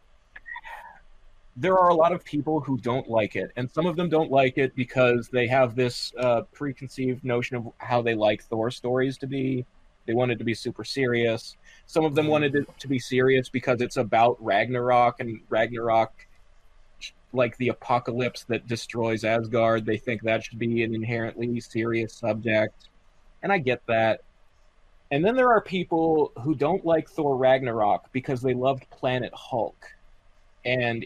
[1.61, 4.31] there are a lot of people who don't like it, and some of them don't
[4.31, 9.19] like it because they have this uh, preconceived notion of how they like Thor stories
[9.19, 9.67] to be.
[10.07, 11.59] They wanted to be super serious.
[11.87, 16.27] Some of them wanted it to be serious because it's about Ragnarok and Ragnarok,
[17.35, 19.85] like the apocalypse that destroys Asgard.
[19.85, 22.89] They think that should be an inherently serious subject,
[23.43, 24.23] and I get that.
[25.11, 29.85] And then there are people who don't like Thor Ragnarok because they loved Planet Hulk.
[30.65, 31.05] And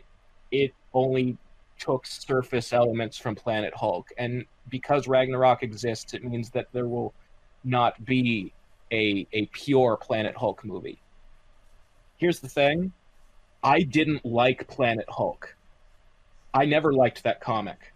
[0.54, 1.36] it only
[1.78, 4.10] took surface elements from Planet Hulk.
[4.16, 7.12] And because Ragnarok exists, it means that there will
[7.64, 8.52] not be
[8.92, 11.00] a, a pure Planet Hulk movie.
[12.16, 12.92] Here's the thing
[13.62, 15.56] I didn't like Planet Hulk.
[16.52, 17.92] I never liked that comic.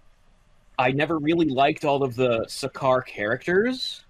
[0.78, 4.04] I never really liked all of the Sakaar characters.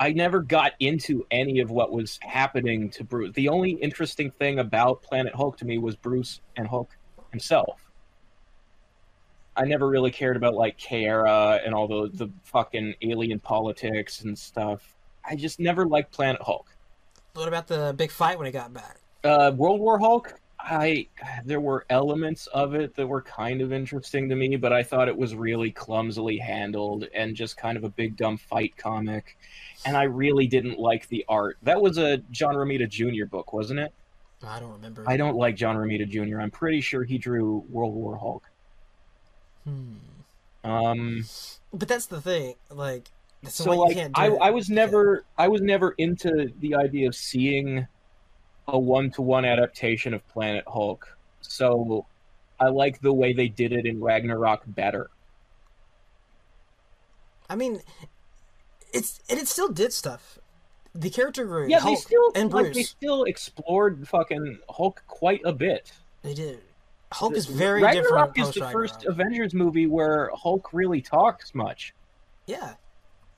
[0.00, 3.32] I never got into any of what was happening to Bruce.
[3.34, 6.90] The only interesting thing about Planet Hulk to me was Bruce and Hulk
[7.34, 7.80] himself.
[9.56, 14.36] I never really cared about like Kara and all the the fucking alien politics and
[14.38, 14.94] stuff.
[15.24, 16.68] I just never liked Planet Hulk.
[17.34, 18.98] What about the big fight when he got back?
[19.22, 20.34] Uh, World War Hulk.
[20.58, 21.08] I
[21.44, 25.08] there were elements of it that were kind of interesting to me, but I thought
[25.08, 29.36] it was really clumsily handled and just kind of a big dumb fight comic.
[29.84, 31.58] And I really didn't like the art.
[31.62, 33.26] That was a John Romita Jr.
[33.26, 33.92] book, wasn't it?
[34.46, 35.04] I don't remember.
[35.06, 36.40] I don't like John Romita Jr.
[36.40, 38.44] I'm pretty sure he drew World War Hulk.
[39.64, 39.94] Hmm.
[40.62, 41.24] Um,
[41.72, 42.54] But that's the thing.
[42.70, 43.10] Like,
[43.42, 44.28] that's so like I.
[44.28, 47.86] I was never I was never into the idea of seeing
[48.68, 51.16] a one to one adaptation of Planet Hulk.
[51.42, 52.06] So
[52.58, 55.10] I like the way they did it in Ragnarok better.
[57.48, 57.80] I mean,
[58.92, 60.38] it's and it still did stuff.
[60.94, 61.68] The character grew.
[61.68, 62.76] Yeah, Hulk they still and like Bruce.
[62.76, 65.92] they still explored fucking Hulk quite a bit.
[66.22, 66.60] They did.
[67.12, 68.56] Hulk is very Ragnarok different.
[68.56, 71.94] is the first Avengers movie where Hulk really talks much.
[72.46, 72.74] Yeah.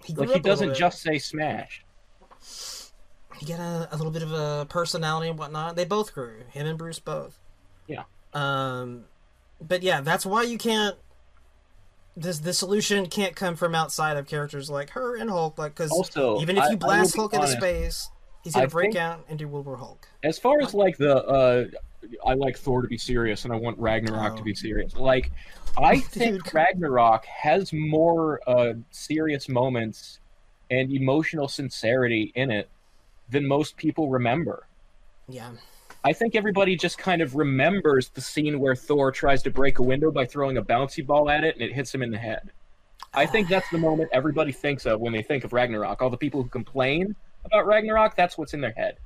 [0.04, 1.84] He Like he up a little doesn't just say smash.
[3.38, 5.76] He got a, a little bit of a personality and whatnot.
[5.76, 6.44] They both grew.
[6.50, 7.38] Him and Bruce both.
[7.86, 8.04] Yeah.
[8.32, 9.04] Um,
[9.60, 10.96] but yeah, that's why you can't.
[12.16, 15.92] This the solution can't come from outside of characters like her and Hulk, like because
[16.40, 18.08] even if you blast Hulk into space,
[18.42, 20.08] he's gonna I break out and do World War Hulk.
[20.22, 21.64] As far as like the uh
[22.26, 24.36] I like Thor to be serious and I want Ragnarok Oh.
[24.36, 24.94] to be serious.
[24.96, 25.30] Like
[25.76, 26.54] I think Dude.
[26.54, 30.20] Ragnarok has more uh serious moments
[30.70, 32.68] and emotional sincerity in it
[33.28, 34.66] than most people remember.
[35.28, 35.50] Yeah.
[36.04, 39.82] I think everybody just kind of remembers the scene where Thor tries to break a
[39.82, 42.50] window by throwing a bouncy ball at it and it hits him in the head.
[43.14, 46.02] I think that's the moment everybody thinks of when they think of Ragnarok.
[46.02, 48.98] All the people who complain about Ragnarok, that's what's in their head.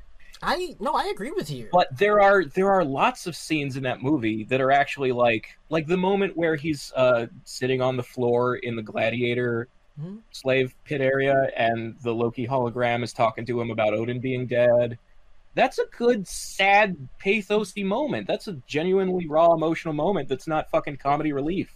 [0.43, 1.69] I no, I agree with you.
[1.71, 5.59] But there are there are lots of scenes in that movie that are actually like
[5.69, 9.69] like the moment where he's uh, sitting on the floor in the gladiator
[10.01, 10.21] Mhm.
[10.31, 14.99] slave pit area and the Loki hologram is talking to him about Odin being dead.
[15.55, 18.27] That's a good sad pathosy moment.
[18.27, 21.75] That's a genuinely raw emotional moment that's not fucking comedy relief.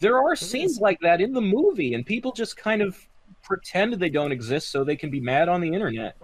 [0.00, 2.98] There are scenes like that in the movie, and people just kind of
[3.42, 6.16] pretend they don't exist so they can be mad on the internet.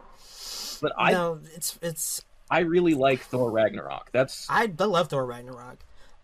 [0.82, 4.11] But I, no, it's it's I really like Thor Ragnarok.
[4.12, 5.78] That's I, I love Thor Ragnarok.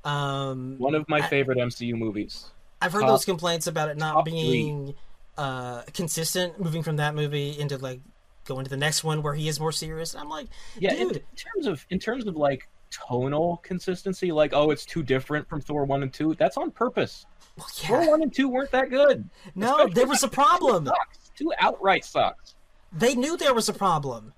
[0.04, 2.46] Um, one of my I- favorite MCU movies.
[2.82, 4.34] I've heard top- those complaints about it not top three.
[4.34, 4.94] being
[5.38, 8.00] uh, consistent, moving from that movie into like
[8.46, 10.14] going to the next one where he is more serious.
[10.14, 10.46] I'm like,
[10.78, 14.84] Yeah, in, dude, in terms of in terms of like tonal consistency, like oh, it's
[14.86, 16.34] too different from Thor one and two.
[16.34, 17.26] That's on purpose.
[17.56, 19.28] well, Thor one and two weren't that good.
[19.54, 20.86] no, Especially there was a problem.
[20.86, 21.30] Sucks.
[21.36, 22.54] Two outright sucks.
[22.92, 24.32] They knew there was a problem.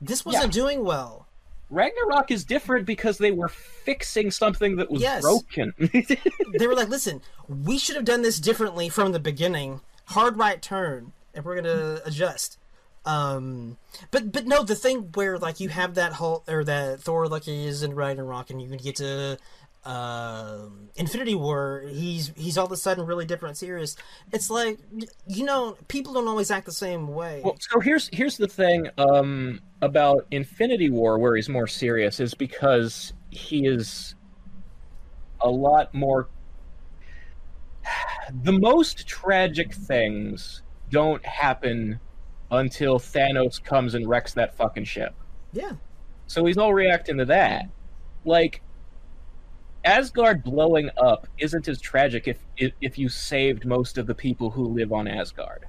[0.00, 1.26] This wasn't doing well.
[1.68, 5.22] Ragnarok is different because they were fixing something that was Yes.
[5.22, 5.72] broken.
[6.58, 9.80] They were like, listen, we should have done this differently from the beginning.
[10.06, 12.58] Hard right turn, and we're gonna adjust.
[13.04, 13.78] Um,
[14.10, 17.48] but but no, the thing where like you have that whole or that Thor like
[17.48, 19.38] is in Ragnarok, and you can get to
[19.84, 23.96] um Infinity War, he's he's all of a sudden really different, serious.
[24.32, 24.78] It's like
[25.26, 27.40] you know, people don't always act the same way.
[27.42, 32.34] Well, so here's here's the thing um, about Infinity War, where he's more serious, is
[32.34, 34.14] because he is
[35.40, 36.28] a lot more.
[38.44, 41.98] The most tragic things don't happen
[42.50, 45.14] until Thanos comes and wrecks that fucking ship.
[45.52, 45.72] yeah,
[46.26, 47.66] So he's all reacting to that.
[48.24, 48.60] Like
[49.84, 54.50] Asgard blowing up isn't as tragic if if, if you saved most of the people
[54.50, 55.66] who live on Asgard.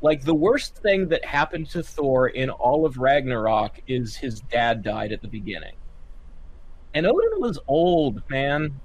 [0.00, 4.82] Like the worst thing that happened to Thor in all of Ragnarok is his dad
[4.82, 5.74] died at the beginning.
[6.94, 8.80] And Odin was old, man.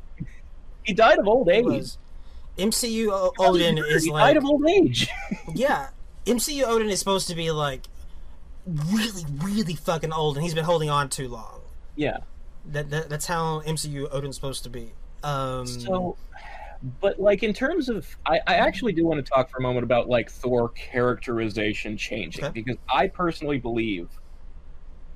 [0.84, 1.94] He died of old age.
[2.58, 5.08] MCU O- Odin is he like died of old age.
[5.56, 5.90] Yeah,
[6.26, 7.82] MCU Odin is supposed to be like
[8.66, 11.62] really, really fucking old, and he's been holding on too long.
[11.96, 12.18] yeah.
[12.66, 14.94] That, that that's how MCU Odin's supposed to be.
[15.22, 16.16] Um, So,
[17.02, 19.84] but like in terms of, I, I actually do want to talk for a moment
[19.84, 22.54] about like Thor characterization changing Okay.
[22.54, 24.08] because I personally believe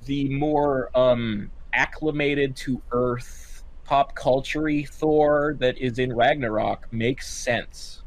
[0.04, 8.02] the more um acclimated to Earth pop culture Thor that is in Ragnarok makes sense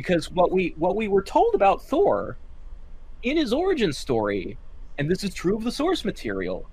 [0.00, 2.38] because what we what we were told about Thor
[3.22, 4.56] in his origin story,
[4.96, 6.70] and this is true of the source material,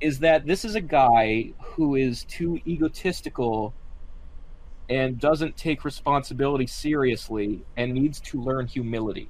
[0.00, 3.74] is that this is a guy who is too egotistical
[4.88, 9.28] and doesn't take responsibility seriously and needs to learn humility.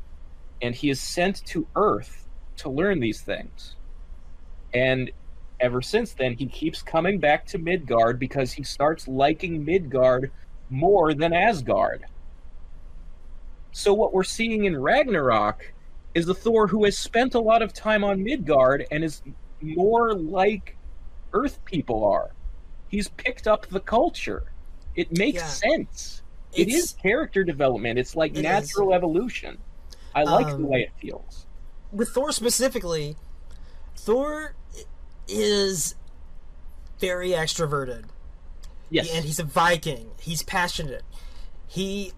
[0.63, 2.29] And he is sent to Earth
[2.59, 3.75] to learn these things.
[4.73, 5.11] And
[5.59, 10.31] ever since then, he keeps coming back to Midgard because he starts liking Midgard
[10.71, 12.05] more than Asgard.
[13.73, 15.73] So, what we're seeing in Ragnarok
[16.15, 19.23] is the Thor who has spent a lot of time on Midgard and is
[19.61, 20.77] more like
[21.33, 22.31] Earth people are.
[22.89, 24.43] He's picked up the culture.
[24.97, 25.47] It makes Yeah.
[25.47, 26.23] sense.
[26.53, 27.99] It It's- character development.
[27.99, 29.59] It's like It natural evolution.
[30.15, 31.47] I like the Um, way it feels.
[31.93, 33.17] with Thor specifically,
[33.97, 34.55] Thor
[35.29, 35.95] is
[36.99, 38.07] very extroverted.
[38.93, 39.09] Yes.
[39.15, 40.11] and he's a Viking.
[40.21, 41.05] He's passionate.
[41.69, 42.13] He,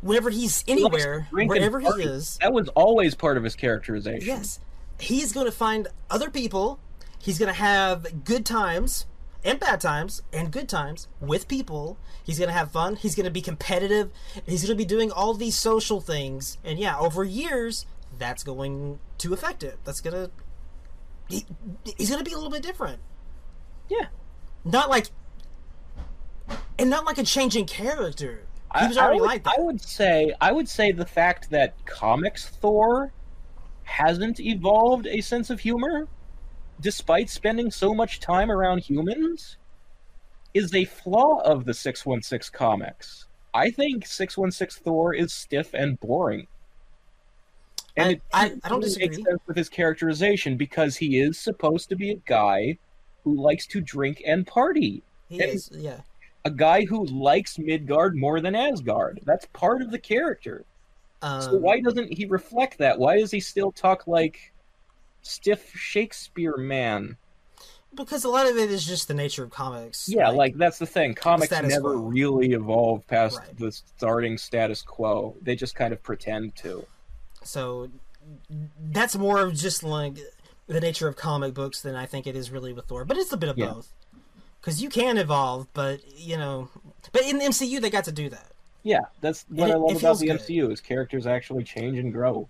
[0.00, 4.26] whenever he's anywhere, and wherever he is, that was always part of his characterization.
[4.26, 4.60] Yes.
[5.00, 6.80] He's going to find other people.
[7.20, 9.06] He's going to have good times
[9.44, 11.98] and bad times and good times with people.
[12.24, 12.96] He's going to have fun.
[12.96, 14.10] He's going to be competitive.
[14.46, 16.58] He's going to be doing all these social things.
[16.64, 17.86] And yeah, over years,
[18.18, 19.78] that's going to affect it.
[19.84, 20.30] That's going to.
[21.28, 21.46] He,
[21.96, 23.00] he's going to be a little bit different.
[23.88, 24.06] Yeah.
[24.64, 25.06] Not like.
[26.78, 28.47] And not like a changing character.
[28.74, 29.54] He I- I would- like that.
[29.58, 33.12] I would say I would say the fact that comics Thor
[33.84, 36.06] hasn't evolved a sense of humor,
[36.80, 39.56] despite spending so much time around humans,
[40.52, 43.26] is a flaw of the six one six comics.
[43.54, 46.46] I think six one six Thor is stiff and boring.
[47.96, 49.14] And I- it I- I don't disagree.
[49.16, 52.78] sense with his characterization because he is supposed to be a guy
[53.24, 56.00] who likes to drink and party he and- is, yeah.
[56.48, 59.20] A guy who likes Midgard more than Asgard.
[59.24, 60.64] That's part of the character.
[61.22, 62.98] Um, So why doesn't he reflect that?
[62.98, 64.52] Why does he still talk like
[65.22, 67.16] stiff Shakespeare man?
[67.94, 70.08] because a lot of it is just the nature of comics.
[70.08, 71.14] Yeah, like, that's the thing.
[71.14, 72.02] Comics never quo.
[72.02, 73.56] really evolve past Right.
[73.58, 75.34] the starting status quo.
[75.42, 76.86] They just kind of pretend to.
[77.42, 77.90] So
[78.92, 80.16] that's more of just like
[80.68, 83.04] the nature of comic books than I think it is really with Thor.
[83.04, 83.72] But it's a bit of Yeah.
[83.72, 83.92] both.
[84.68, 86.68] Because you can evolve, but you know,
[87.12, 88.52] but in the MCU they got to do that.
[88.82, 90.40] Yeah, that's what it- I love about the good.
[90.40, 92.48] MCU is characters actually change and grow.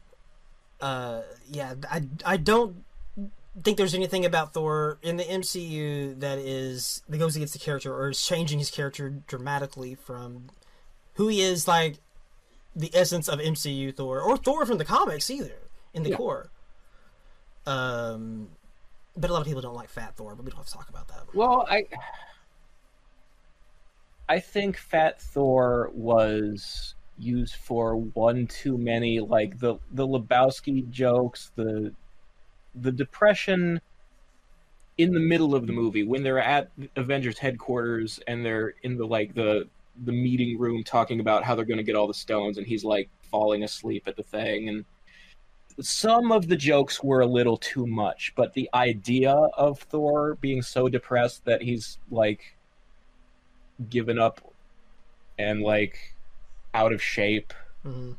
[0.81, 2.85] Uh, yeah, I I don't
[3.65, 7.93] think there's anything about Thor in the MCU that is that goes against the character
[7.95, 10.51] or is changing his character dramatically from
[11.15, 11.99] who he is, like
[12.77, 15.57] the essence of MCU Thor or Thor from the comics either
[15.95, 16.17] in the Yeah.
[16.17, 16.51] core.
[17.67, 18.51] Um,
[19.19, 20.89] but a lot of people don't like Fat Thor, but we don't have to talk
[20.89, 21.35] about that.
[21.35, 21.85] Well, I
[24.29, 31.51] I think Fat Thor was used for one too many like the the Lebowski jokes,
[31.57, 31.93] the
[32.75, 33.81] the depression
[34.99, 39.07] in the middle of the movie when they're at Avengers headquarters and they're in the
[39.07, 39.69] like the
[40.05, 42.85] the meeting room talking about how they're going to get all the stones and he's
[42.85, 44.85] like falling asleep at the thing and
[45.81, 50.63] some of the jokes were a little too much, but the idea of Thor being
[50.63, 52.57] so depressed that he's like
[53.89, 54.41] given up
[55.39, 56.15] and like
[56.75, 57.53] out of shape,
[57.83, 58.13] hmm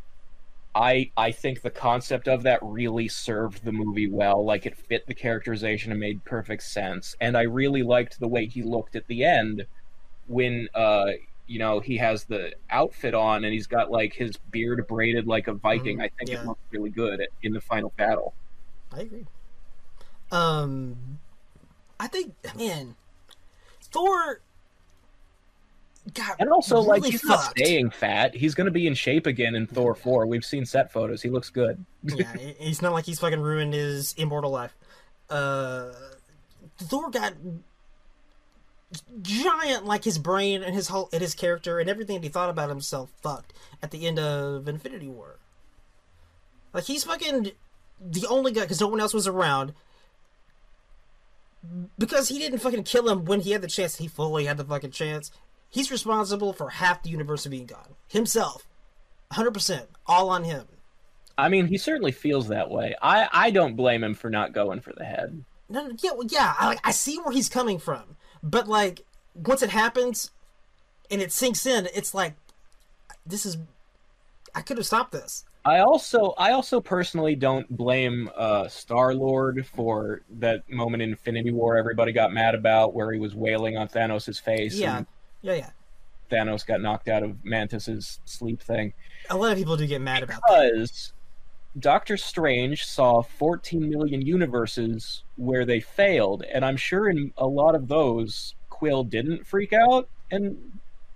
[0.76, 4.46] I I think the concept of that really served the movie well.
[4.46, 7.16] Like it fit the characterization and made perfect sense.
[7.20, 9.66] And I really liked the way he looked at the end
[10.28, 11.14] when uh
[11.50, 15.48] you know he has the outfit on and he's got like his beard braided like
[15.48, 15.98] a Viking.
[15.98, 16.42] Mhm, I think yeah.
[16.42, 18.34] it looks really good in the final battle.
[18.94, 19.26] I agree.
[20.32, 21.20] Um,
[22.00, 22.96] I think, man,
[23.82, 24.42] Thor
[26.14, 28.36] got And also, like, really he's not staying fat.
[28.36, 30.26] He's going to be in shape again in Thor 4.
[30.28, 31.22] We've seen set photos.
[31.22, 31.84] He looks good.
[32.04, 34.76] yeah, it- it's not like he's fucking ruined his immortal life.
[35.30, 35.92] Uh,
[36.78, 37.34] Thor got
[39.22, 42.50] giant, like his brain and his whole and his character and everything that he thought
[42.50, 45.38] about himself fucked at the end of Infinity War.
[46.74, 47.52] Like he's fucking
[48.02, 49.74] the only guy because no one else was around.
[51.98, 54.64] Because he didn't fucking kill him when he had the chance, he fully had the
[54.64, 55.30] fucking chance.
[55.70, 58.68] He's responsible for half the universe being gone himself,
[59.32, 60.66] hundred percent, all on him.
[61.38, 62.96] I mean, he certainly feels that way.
[63.02, 65.44] I, I don't blame him for not going for the head.
[65.70, 66.54] No, no, yeah, well, yeah.
[66.58, 69.06] I like I see where he's coming from, but like
[69.36, 70.32] once it happens,
[71.12, 72.36] and it sinks in, it's like
[73.26, 73.58] this is.
[74.56, 75.46] I could have stopped this.
[75.66, 81.52] I also I also personally don't blame uh, Star Lord for that moment in Infinity
[81.52, 85.08] War everybody got mad about where he was wailing on Thanos' face Yeah, and
[85.42, 85.70] yeah, yeah.
[86.32, 88.94] Thanos got knocked out of Mantis's sleep thing.
[89.30, 90.72] A lot of people do get mad about that.
[90.74, 91.14] because
[91.78, 97.76] Doctor Strange saw 14 million universes where they failed, and I'm sure in a lot
[97.76, 100.58] of those, Quill didn't freak out and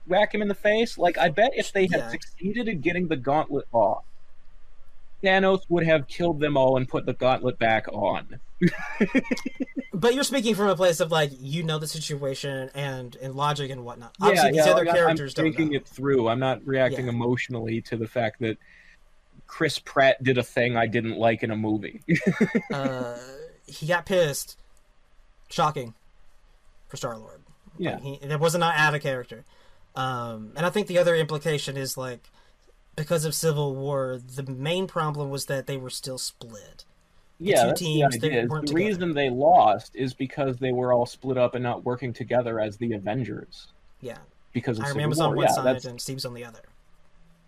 [0.06, 0.98] whack him in the face.
[0.98, 2.10] Like, I bet if they had Yeah.
[2.10, 4.04] succeeded in getting the gauntlet off,
[5.24, 8.40] Thanos would have killed them all and put the gauntlet back on.
[9.96, 13.70] But you're speaking from a place of like you know the situation and and logic
[13.72, 14.14] and whatnot.
[14.20, 16.28] Obviously, these yeah, other like, characters I'm thinking it through.
[16.28, 17.14] I'm not reacting Yeah.
[17.14, 18.58] emotionally to the fact that
[19.48, 22.02] Chris Pratt did a thing I didn't like in a movie.
[22.74, 23.18] uh,
[23.68, 24.58] he got pissed.
[25.50, 25.94] Shocking
[26.88, 27.42] for Star Lord.
[27.78, 28.00] yeah.
[28.00, 29.46] He, that wasn't not out of character.
[29.96, 32.30] Um, and I think the other implication is like
[32.96, 36.86] because of Civil War, the main problem was that they were still split.
[37.40, 38.48] yeah, two that's teams, the idea.
[38.48, 42.60] The reason they lost is because they were all split up and not working together
[42.60, 43.68] as the Avengers
[44.02, 44.18] Yeah,
[44.52, 46.62] because of Iron Man was on one yeah, side that's, and Steve's on the other.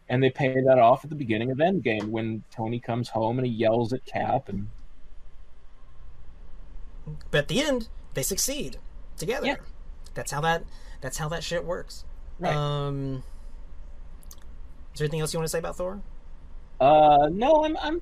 [0.10, 3.48] And they pay that off at the beginning of Endgame when Tony comes home and
[3.48, 4.70] he yells at Cap and
[7.32, 8.78] But at the end, they succeed
[9.18, 9.48] together.
[9.48, 9.58] Yeah.
[10.14, 10.64] That's how that.
[11.02, 12.06] That's how that shit works.
[12.40, 12.56] Right.
[12.56, 13.24] Um,
[14.94, 16.02] is there anything else you want to say about Thor?
[16.80, 18.02] uh no, I'm I'm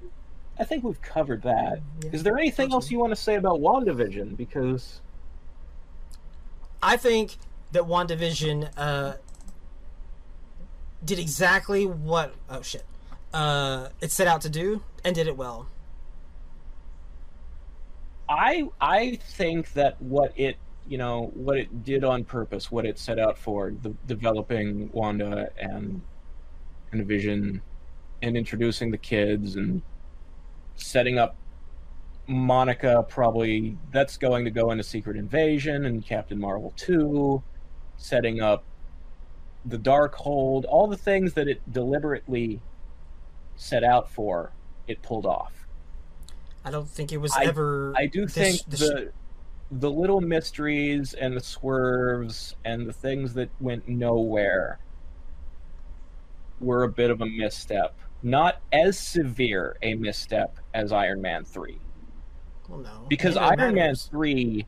[0.60, 1.84] I think we've covered that.
[2.12, 4.38] Is Yeah, there anything else you want to say about WandaVision?
[4.38, 5.02] Because
[6.82, 7.38] I think
[7.72, 9.16] that WandaVision uh,
[11.06, 12.86] did exactly what oh shit
[13.34, 15.68] uh, it set out to do and did it well.
[18.30, 20.58] I I think that what it
[20.88, 25.50] you know what it did on purpose, what it set out for, the developing Wanda
[25.58, 26.02] and
[26.92, 27.62] and Vision,
[28.22, 29.82] and introducing the kids and
[30.76, 31.36] setting up
[32.28, 33.06] Monica.
[33.10, 37.44] Probably that's going to go into Secret Invasion and Captain Marvel two,
[37.98, 38.64] setting up
[39.66, 42.60] the Darkhold, all the things that it deliberately
[43.56, 44.52] set out for,
[44.88, 45.68] it pulled off.
[46.66, 47.94] I don't think it was I- ever.
[47.96, 49.12] I do this- think this- the
[49.72, 54.78] the little mysteries and the swerves and the things that went nowhere
[56.60, 57.96] were a bit of a misstep.
[58.22, 61.80] Not as severe a misstep as Iron Man 3.
[62.70, 64.66] well, no, Because Iron Man 3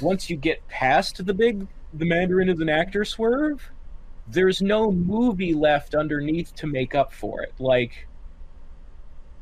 [0.00, 3.70] once you get past the big the Mandarin is an actor swerve,
[4.30, 7.52] there's no movie left underneath to make up for it.
[7.58, 8.06] Like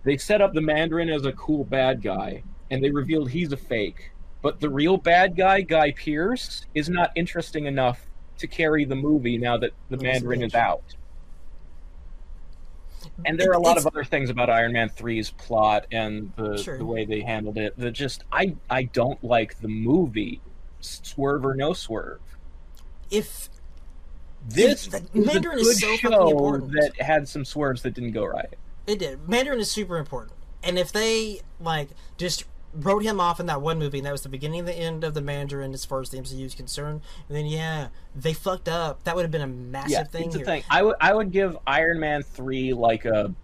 [0.05, 3.57] they set up the Mandarin as a cool bad guy, and they revealed he's a
[3.57, 4.13] fake.
[4.43, 8.07] But the real bad guy, Guy Pearce, is not interesting enough
[8.39, 10.95] to carry the movie now that the Mandarin is out.
[13.25, 16.33] And there are a lot It's- of other things about Iron Man 3's plot and
[16.37, 16.77] the, Sure.
[16.79, 20.41] the way they handled it that just I I don't like the movie,
[20.81, 22.21] swerve or no swerve.
[23.11, 23.49] If
[24.49, 26.73] This the is Mandarin is so fucking important.
[26.73, 28.55] that had some swerves that didn't go right.
[28.87, 29.29] It did.
[29.29, 30.35] Mandarin is super important.
[30.63, 32.45] And if they like just
[32.75, 35.03] wrote him off in that one movie and that was the beginning and the end
[35.03, 39.03] of the Mandarin as far as the MCU is concerned, then yeah, they fucked up.
[39.05, 40.63] That would have been a massive Yeah, thing it's thing.
[40.71, 43.35] I would I would give Iron Man three like a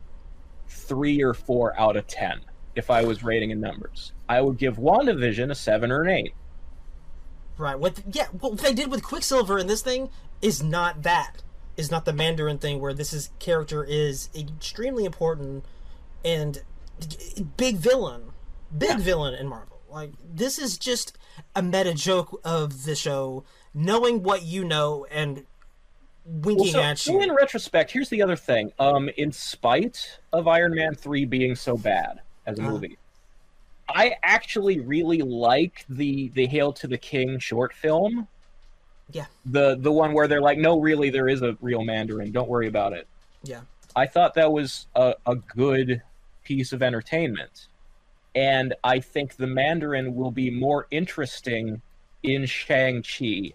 [0.68, 2.40] three or four out of ten
[2.74, 4.12] if I was rating in numbers.
[4.28, 6.34] I would give WandaVision a seven or an eight.
[7.58, 7.78] Right.
[7.78, 10.10] What yeah, what they did with Quicksilver in this thing
[10.42, 11.42] is not that.
[11.76, 15.64] Is not the Mandarin thing where this is character is extremely important
[16.24, 16.62] and
[17.56, 18.32] big villain.
[18.76, 18.98] Big Yeah.
[18.98, 19.78] villain in Marvel.
[19.90, 21.16] Like this is just
[21.56, 25.46] a meta joke of the show, knowing what you know and
[26.24, 27.22] winking Well, so, at so you.
[27.22, 28.72] in retrospect, here's the other thing.
[28.78, 32.70] Um, in spite of Iron Man three being so bad as a Uh-huh.
[32.72, 32.98] movie,
[33.88, 38.28] I actually really like the the Hail to the King short film.
[39.10, 39.26] Yeah.
[39.44, 42.32] The the one where they're like, no, really, there is a real Mandarin.
[42.32, 43.06] Don't worry about it.
[43.42, 43.60] Yeah.
[43.94, 46.02] I thought that was a, a good
[46.44, 47.66] piece of entertainment.
[48.34, 51.82] And I think the Mandarin will be more interesting
[52.22, 53.52] in Shang-Chi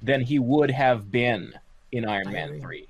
[0.00, 1.54] than he would have been
[1.90, 2.60] in Iron I Man agree.
[2.60, 2.88] 3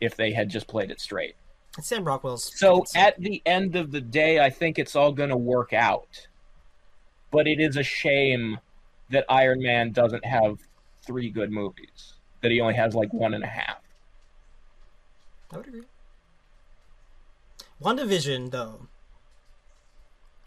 [0.00, 1.36] if they had just played it straight.
[1.78, 5.30] It's Sam Rockwell's So at the end of the day, I think it's all going
[5.30, 6.26] to work out.
[7.30, 8.58] But it is a shame
[9.08, 10.58] that Iron Man doesn't have
[11.04, 13.78] three good movies, that he only has like one and a half.
[15.52, 15.82] I would agree.
[17.82, 18.86] WandaVision, though,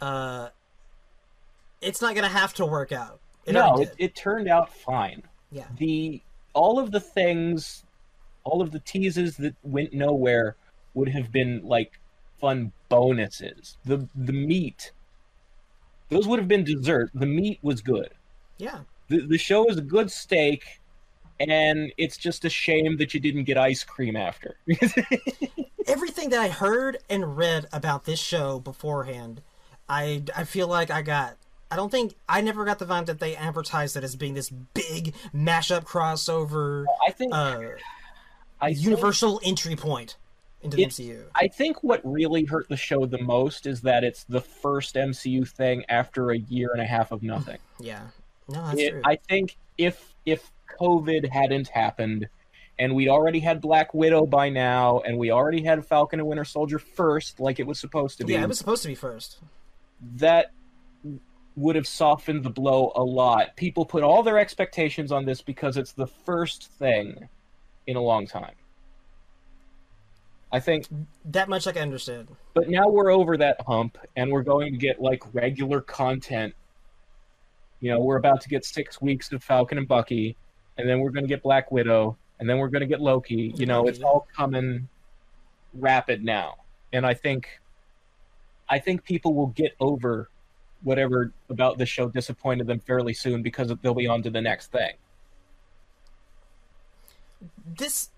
[0.01, 0.49] uh,
[1.81, 3.19] it's not gonna have to work out.
[3.45, 5.21] It no, it, it turned out fine.
[5.51, 6.21] yeah, the
[6.53, 7.83] all of the things
[8.43, 10.55] all of the teases that went nowhere
[10.93, 11.99] would have been like
[12.39, 14.91] fun bonuses the the meat
[16.09, 18.11] those would have been dessert the meat was good
[18.57, 18.79] yeah.
[19.07, 20.79] The, the show is a good steak
[21.39, 24.57] and it's just a shame that you didn't get ice cream after
[25.87, 29.41] Everything that I heard and read about this show beforehand,
[29.87, 31.37] I I feel like I got.
[31.69, 34.49] I don't think I never got the vibe that they advertised it as being this
[34.49, 37.59] big mashup crossover, i think uh,
[38.59, 40.17] I think- universal entry point
[40.63, 41.25] into the MCU.
[41.35, 45.47] I think what really hurt the show the most is that it's the first MCU
[45.47, 47.59] thing after a year and a half of nothing.
[47.79, 48.01] Yeah,
[48.49, 49.01] no, that's It- true.
[49.05, 52.27] I think if if COVID hadn't happened,
[52.79, 56.43] and we already had Black Widow by now, and we already had Falcon and Winter
[56.45, 59.39] Soldier first, like it was supposed to be, yeah, it was supposed to be first.
[60.17, 60.51] that
[61.55, 63.55] would have softened the blow a lot.
[63.55, 67.29] People put all their expectations on this because it's the first thing
[67.87, 68.55] in a long time.
[70.51, 70.87] I think
[71.25, 72.27] That much, I can understand.
[72.53, 76.53] but now we're over that hump and we're going to get like regular content.
[77.85, 80.35] You know, we're about to get six weeks of Falcon and Bucky,
[80.79, 83.53] and then we're going to get Black Widow, and then we're going to get Loki.
[83.57, 84.89] You know, it's all coming
[85.71, 86.55] rapid now,
[86.93, 87.47] and I think,
[88.67, 90.31] I think people will get over
[90.81, 94.71] whatever about the show disappointed them fairly soon because they'll be on to the next
[94.71, 94.93] thing.
[97.77, 98.09] this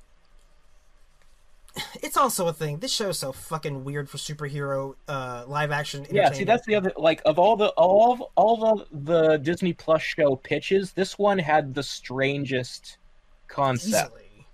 [2.02, 2.80] it's also a thing.
[2.80, 6.76] This show is so fucking weird for superhero uh live action Yeah, see, that's the
[6.76, 11.18] other like of all the all of all the the Disney Plus show pitches, this
[11.18, 12.98] one had the strangest
[13.48, 14.12] concept.
[14.18, 14.46] easily.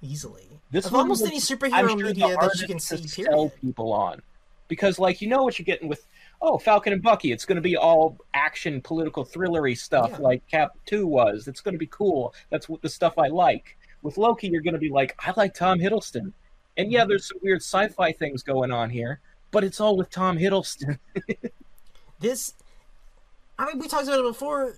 [0.00, 0.60] Easily.
[0.70, 4.20] This of almost was- any superhero sure media that you can see, sell people on,
[4.68, 6.06] because like you know what you're getting with
[6.40, 10.18] oh Falcon and Bucky, it's going to be all action, political, thrillery stuff Yeah.
[10.18, 11.48] like Cap Two was.
[11.48, 12.34] It's going to be cool.
[12.50, 13.76] That's what the stuff I like.
[14.02, 16.32] With Loki, you're going to be like, I like Tom Hiddleston,
[16.78, 20.38] and yeah, there's some weird sci-fi things going on here, but it's all with Tom
[20.38, 20.98] Hiddleston.
[22.20, 22.54] This
[23.60, 24.74] I mean we talked about it before.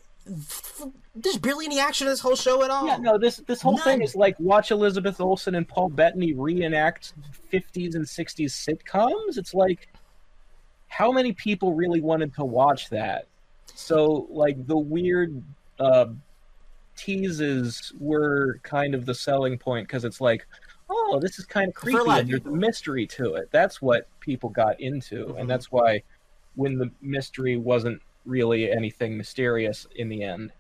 [1.15, 2.87] There's barely any action in this whole show at all.
[2.87, 7.15] Yeah, no, this this whole thing is like watch Elizabeth Olsen and Paul Bettany reenact
[7.51, 9.39] 50s and 60s sitcoms.
[9.39, 9.89] It's like
[10.89, 13.27] how many people really wanted to watch that?
[13.75, 15.43] So like the weird
[15.79, 16.09] uh,
[16.97, 20.47] teases were kind of the selling point because it's like,
[20.91, 23.49] oh, this is kind of creepy and there's a mystery to it.
[23.53, 25.41] That's what people got into, Mhm.
[25.41, 26.03] and that's why
[26.57, 30.53] when the mystery wasn't really anything mysterious in the end,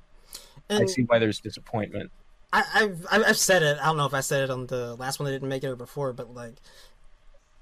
[0.70, 2.10] I see why there's disappointment.
[2.52, 3.78] I, have I've said it.
[3.81, 5.68] I don't know if I said it on the last one that didn't make it
[5.68, 6.55] or before, but like,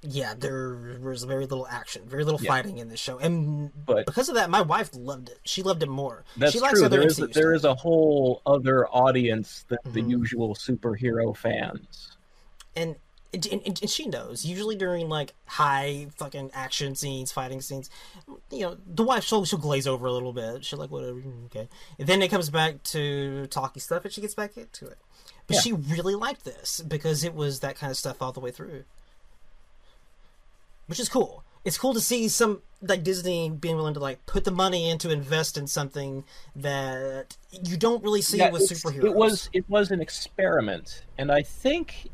[0.01, 2.47] yeah, there was very little action, very little Yeah.
[2.49, 5.39] fighting in this show, and But- because of that, my wife loved it.
[5.43, 6.23] She loved it more.
[6.37, 6.85] That's she likes true.
[6.85, 10.09] other There is MCU there is a whole other audience than the Mhm.
[10.11, 12.15] usual superhero fans.
[12.75, 12.95] And,
[13.33, 14.43] and, and and she knows.
[14.45, 17.89] Usually during like high fucking action scenes, fighting scenes,
[18.51, 20.65] you know, the wife she'll she'll glaze over a little bit.
[20.65, 21.67] She'll like whatever, mm, okay.
[21.99, 24.97] And then it comes back to talky stuff, and she gets back into it.
[25.47, 25.61] But Yeah.
[25.61, 28.83] she really liked this because it was that kind of stuff all the way through,
[30.87, 31.43] which is cool.
[31.65, 34.97] It's cool to see some like Disney being willing to like put the money in
[34.99, 36.23] to invest in something
[36.55, 39.03] that you don't really see Yeah, with superheroes.
[39.03, 42.09] It was it was an experiment, and I think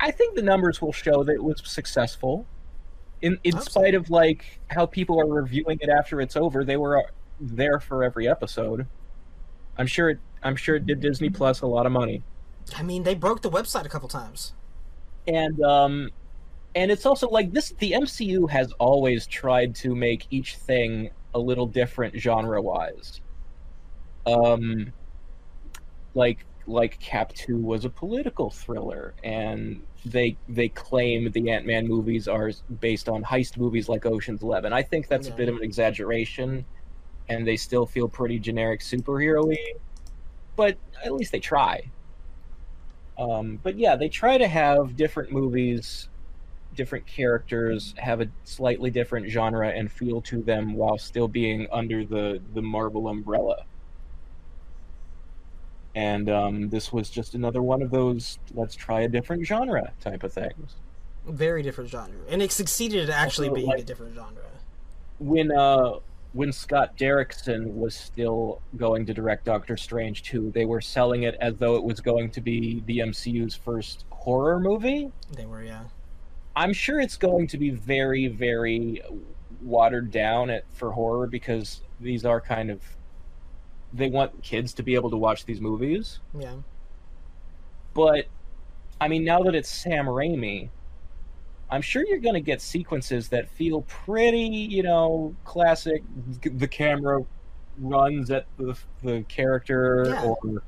[0.00, 2.48] I think the numbers will show that it was successful.
[3.22, 6.98] In in spite of like how people are reviewing it after it's over, they were
[6.98, 7.02] uh,
[7.40, 8.88] there for every episode.
[9.76, 12.24] I'm sure it, I'm sure it did Disney Plus a lot of money.
[12.76, 14.54] I mean, they broke the website a couple times.
[15.26, 16.10] and um
[16.74, 21.38] and it's also like this the mcu has always tried to make each thing a
[21.38, 23.20] little different genre wise
[24.26, 24.92] um
[26.14, 32.28] like like cap 2 was a political thriller and they they claim the ant-man movies
[32.28, 35.34] are based on heist movies like oceans 11 i think that's Yeah.
[35.34, 36.64] a bit of an exaggeration
[37.28, 39.74] and they still feel pretty generic superhero-y
[40.56, 41.82] but at least they try
[43.18, 46.08] um, but yeah, they try to have different movies,
[46.76, 52.04] different characters, have a slightly different genre and feel to them while still being under
[52.04, 53.64] the the Marvel umbrella.
[55.94, 60.22] And um, this was just another one of those let's try a different genre type
[60.22, 60.76] of things.
[61.26, 64.42] Very different genre, and it succeeded at actually Also, being like- a different genre.
[65.18, 65.94] When uh,
[66.32, 71.34] when Scott Derrickson was still going to direct Doctor Strange 2, they were selling it
[71.40, 75.10] as though it was going to be the MCU's first horror movie.
[75.34, 75.84] They were, yeah.
[76.54, 79.02] I'm sure it's going to be very, very
[79.62, 82.82] watered down at, for horror because these are kind of
[83.92, 86.20] they want kids to be able to watch these movies.
[86.38, 86.54] Yeah.
[87.94, 88.26] But
[89.00, 90.68] I mean, now that it's Sam Raimi,
[91.70, 96.02] I'm sure you're going to get sequences that feel pretty, you know, classic.
[96.42, 97.24] The camera
[97.78, 100.24] runs at the the character, Yeah.
[100.24, 100.62] or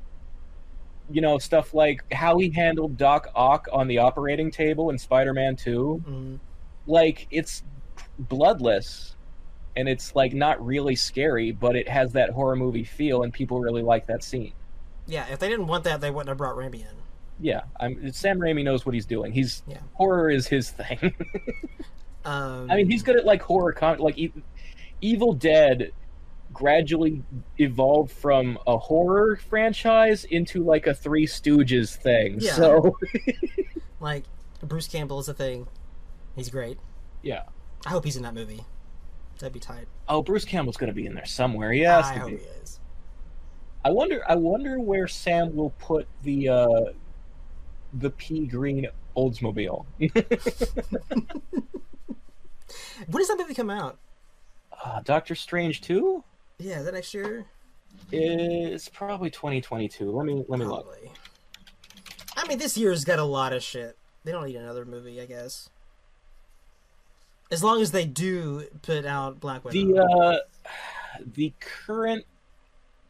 [1.09, 5.55] you know, stuff like how he handled Doc Ock on the operating table in Spider-Man
[5.57, 6.01] Two.
[6.07, 6.39] Mm.
[6.87, 7.63] like it's
[8.17, 9.15] bloodless
[9.75, 13.59] and it's like not really scary but it has that horror movie feel and people
[13.59, 14.53] really like that scene
[15.07, 16.95] Yeah, if they didn't want that, they wouldn't have brought Raimi in.
[17.39, 19.79] yeah i'm sam raimi knows what he's doing he's Yeah.
[19.93, 21.13] horror is his thing
[22.23, 24.31] Um, i mean he's good at like horror con- like e-
[25.01, 25.91] evil dead
[26.53, 27.23] gradually
[27.57, 32.53] evolved from a horror franchise into like a three stooges thing Yeah.
[32.53, 32.97] so
[33.99, 34.25] like
[34.61, 35.65] Bruce Campbell is a thing.
[36.35, 36.77] He's great.
[37.23, 37.43] yeah
[37.87, 38.65] I hope he's in that movie.
[39.41, 39.87] That'd be tight.
[40.07, 42.43] oh bruce campbell's gonna be in there somewhere he has I to hope be he
[42.61, 42.79] is.
[43.83, 44.21] I wonder.
[44.29, 46.81] I wonder where Sam will put the uh,
[47.95, 48.87] the pea green
[49.17, 49.85] Oldsmobile.
[53.07, 53.97] When does that movie come out?
[54.83, 56.23] uh, Doctor Strange two
[56.59, 57.45] Yeah, is that next year?
[58.11, 60.09] It's probably 2022.
[60.11, 60.95] Let me let me look.
[62.37, 63.97] I mean, this year's got a lot of shit.
[64.23, 65.69] They don't need another movie, I guess.
[67.51, 69.93] As long as they do put out Black Widow.
[69.93, 70.37] The uh,
[71.35, 72.25] the current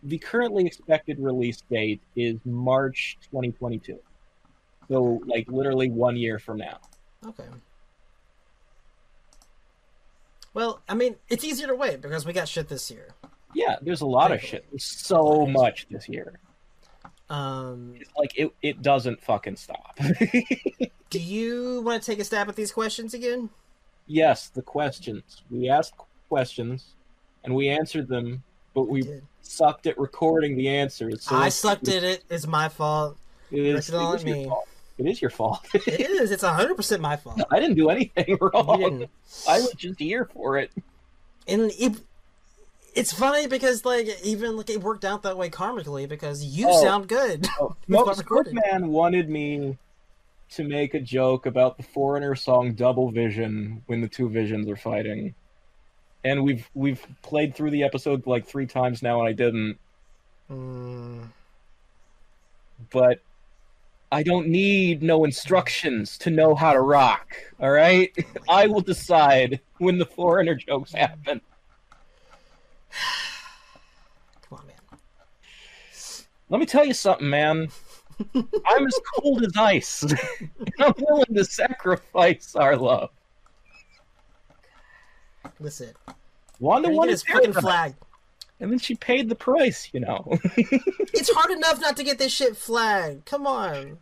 [0.04, 4.00] the currently expected release date is March 2022.
[4.90, 6.80] So like literally one year from now.
[7.26, 7.46] Okay.
[10.54, 13.10] Well, I mean, it's easier to wait because we got shit this year.
[13.54, 14.66] Yeah, there's a lot of shit.
[14.70, 16.40] There's so much this year.
[17.30, 19.98] Um, It's like it it doesn't fucking stop.
[21.10, 23.50] do you want to take a stab at these questions again?
[24.12, 25.44] Yes, the questions.
[25.50, 25.94] We asked
[26.30, 26.96] questions
[27.44, 29.04] and we answered them, but we
[29.42, 31.24] sucked at recording the answers.
[31.24, 32.24] So I sucked at it.
[32.30, 33.18] It's my fault.
[33.52, 34.46] It is, it is your me.
[34.46, 34.68] fault.
[34.98, 35.66] It is your fault.
[35.74, 36.32] It is.
[36.32, 37.42] It's hundred percent my fault.
[37.50, 39.08] I didn't do anything wrong.
[39.48, 40.72] I was just here for it.
[41.48, 41.94] And it,
[42.94, 46.82] it's funny because like even like it worked out that way karmically because you Oh.
[46.84, 47.48] sound good.
[47.60, 48.62] Oh, With no, my.
[48.70, 49.78] Man wanted me
[50.52, 54.76] to make a joke about the Foreigner song "Double Vision" when the two visions are
[54.76, 55.34] fighting,
[56.24, 59.78] and we've we've played through the episode like three times now, and I didn't.
[60.52, 61.30] Mm,
[62.92, 63.22] But
[64.12, 67.34] I don't need no instructions to know how to rock.
[67.60, 68.14] All right,
[68.50, 71.40] I will decide when the Foreigner jokes happen.
[74.50, 74.76] come on, man.
[76.50, 77.70] Let me tell you something, man.
[78.36, 80.04] I'm as cold as ice.
[80.80, 83.10] I'm willing to sacrifice our love.
[85.60, 85.90] Listen,
[86.60, 87.96] Wanda wanted his fucking flag.
[88.60, 89.90] and then she paid the price.
[89.94, 90.26] You know.
[91.14, 93.26] It's hard enough not to get this shit flagged.
[93.26, 93.98] Come on,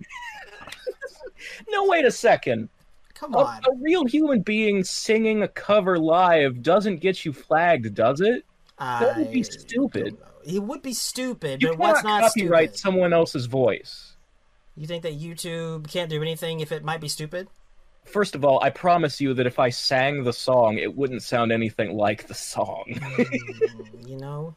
[1.70, 2.70] no, wait a second.
[3.14, 3.58] come A, on.
[3.66, 8.46] a real human being singing a cover live doesn't get you flagged, does it?
[8.80, 10.18] that would be stupid.
[10.46, 12.80] It would be stupid, You but what's not copyright stupid?
[12.80, 14.09] someone else's voice.
[14.80, 17.50] You think that YouTube can't do anything if it might be stupid?
[18.06, 21.52] First of all, I promise you that if I sang the song, it wouldn't sound
[21.52, 22.86] anything like the song.
[22.88, 24.56] Mm, you know,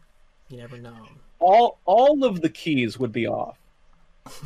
[0.48, 1.08] you never know.
[1.40, 3.58] all all of the keys would be off.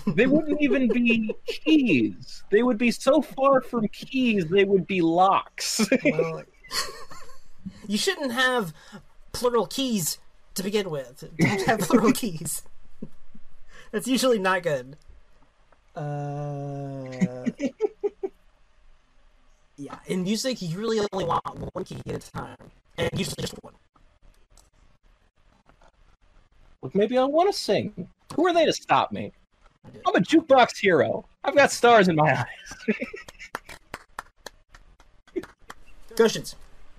[0.06, 2.42] They wouldn't even be keys.
[2.50, 5.86] They would be so far from keys they would be locks.
[6.02, 6.42] Well,
[7.86, 8.72] you shouldn't have
[9.32, 10.16] plural keys
[10.54, 11.30] to begin with.
[11.38, 12.62] Don't have plural keys.
[13.92, 14.96] That's usually not good.
[15.96, 17.46] Uh,
[19.76, 21.42] yeah, in music, you really only want
[21.74, 22.56] one key at a time,
[22.98, 23.72] and usually just one.
[26.82, 28.08] Look, maybe I want to sing.
[28.34, 29.32] Who are they to stop me?
[30.06, 31.24] I'm a jukebox hero.
[31.44, 32.96] I've got stars in my eyes.
[36.16, 36.56] Questions.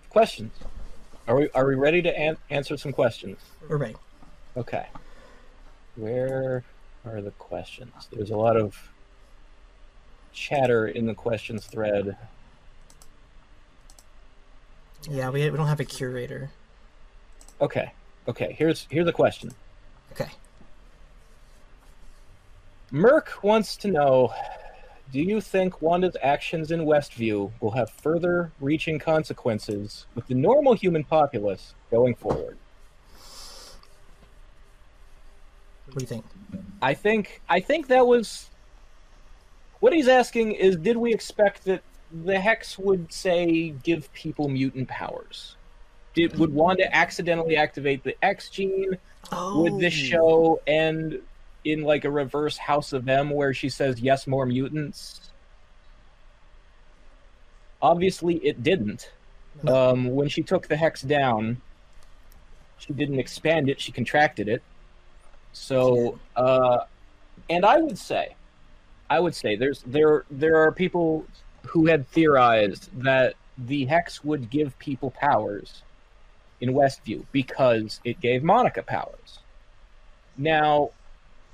[0.10, 0.52] questions.
[1.28, 3.38] Are we are we ready to an- answer some questions?
[3.68, 3.96] We're ready.
[4.56, 4.88] Okay.
[5.96, 6.64] Where
[7.08, 8.08] are the questions?
[8.12, 8.76] There's a lot of
[10.34, 12.18] chatter in the questions thread.
[15.10, 16.50] Yeah, we, we don't have a curator.
[17.62, 17.92] Okay.
[18.28, 18.56] Okay.
[18.58, 19.52] Here's here's a question.
[20.12, 20.30] Okay.
[22.92, 24.34] Merck wants to know
[25.12, 30.74] Do you think Wanda's actions in Westview will have further reaching consequences with the normal
[30.74, 32.58] human populace going forward?
[35.88, 36.26] What do you think?
[36.82, 38.50] I think I think that was
[39.80, 44.88] what he's asking is did we expect that the hex would say give people mutant
[44.88, 45.56] powers?
[46.14, 48.98] Did would Wanda accidentally activate the X gene?
[49.32, 51.22] Oh, Would this show end
[51.64, 55.32] in like a reverse House of M where she says yes more mutants?
[57.82, 59.12] Obviously it didn't.
[59.68, 61.62] Um, when she took the hex down,
[62.78, 64.62] she didn't expand it, she contracted it.
[65.60, 66.86] So uh
[67.50, 68.36] and I would say
[69.10, 71.26] I would say there's there there are people
[71.66, 75.84] who had theorized that the hex would give people powers
[76.62, 79.40] in Westview because it gave Monica powers.
[80.38, 80.92] Now,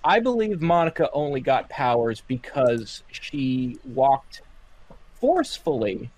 [0.03, 4.41] I believe Monica only got powers because she walked
[5.15, 6.09] forcefully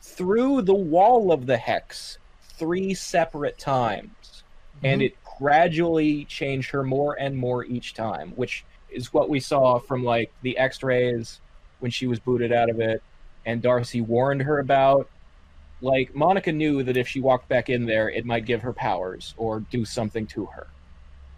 [0.00, 2.18] through the wall of the hex
[2.56, 4.42] three separate times,
[4.82, 5.06] and Mhm.
[5.06, 10.04] it gradually change her more and more each time, which is what we saw from
[10.04, 11.40] like the X-rays
[11.80, 13.02] when she was booted out of it,
[13.46, 15.08] and Darcy warned her about.
[15.80, 19.34] Like Monica knew that if she walked back in there, it might give her powers
[19.36, 20.66] or do something to her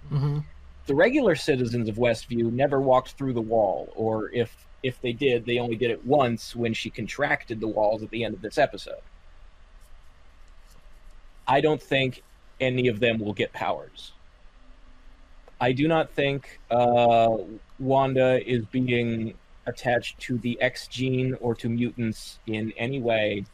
[0.09, 0.39] hmm
[0.87, 5.45] the regular citizens of Westview never walked through the wall, or if if they did,
[5.45, 8.57] they only did it once when she contracted the walls at the end of this
[8.57, 9.01] episode.
[11.49, 12.23] I don't think
[12.61, 14.13] any of them will get powers.
[15.61, 17.37] I do not think uh,
[17.79, 19.35] Wanda is being
[19.67, 23.45] attached to the X gene or to mutants in any way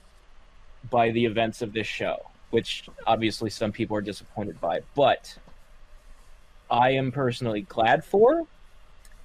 [0.91, 2.19] by the events of this show,
[2.51, 4.81] which obviously some people are disappointed by.
[4.95, 5.39] But
[6.71, 8.47] I am personally glad for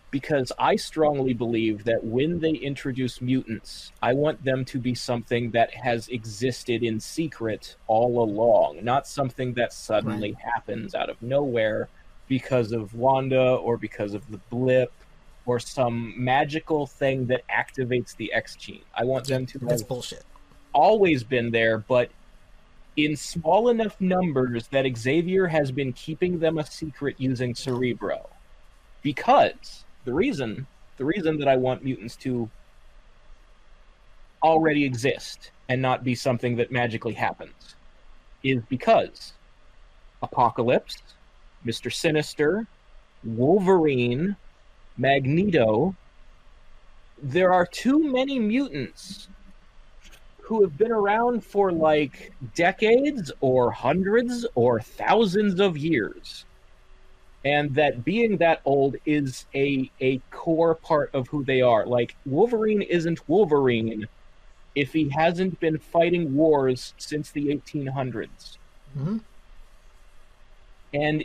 [0.10, 5.52] because I strongly believe that when they introduce mutants, I want them to be something
[5.52, 11.90] that has existed in secret all along, not something that suddenly happens out of nowhere
[12.28, 14.92] because of Wanda or because of the blip
[15.46, 18.82] or some magical thing that activates the X gene.
[18.94, 20.24] I want them to That's have bullshit.
[20.74, 22.10] always been there, but
[22.96, 28.30] in small enough numbers that Xavier has been keeping them a secret using Cerebro.
[29.04, 32.50] Because the reason the reason that I want mutants to
[34.42, 37.76] already exist and not be something that magically happens
[38.42, 39.34] is because
[40.24, 41.04] Apocalypse,
[41.66, 41.94] Mr.
[41.94, 42.66] Sinister,
[43.26, 44.38] Wolverine,
[44.98, 45.94] Magneto,
[47.22, 49.28] there are too many mutants
[50.40, 56.46] who have been around for like decades or hundreds or thousands of years
[57.48, 61.86] and that being that old is a a core part of who they are.
[61.86, 64.08] Like wolverine isn't wolverine
[64.76, 68.58] if he hasn't been fighting wars since the 1800s
[68.98, 69.22] Mhm.
[70.94, 71.24] and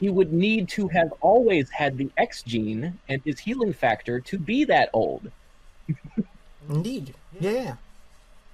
[0.00, 4.38] he would need to have always had the x gene and his healing factor to
[4.38, 5.30] be that old.
[6.68, 7.14] Indeed.
[7.38, 7.76] Yeah,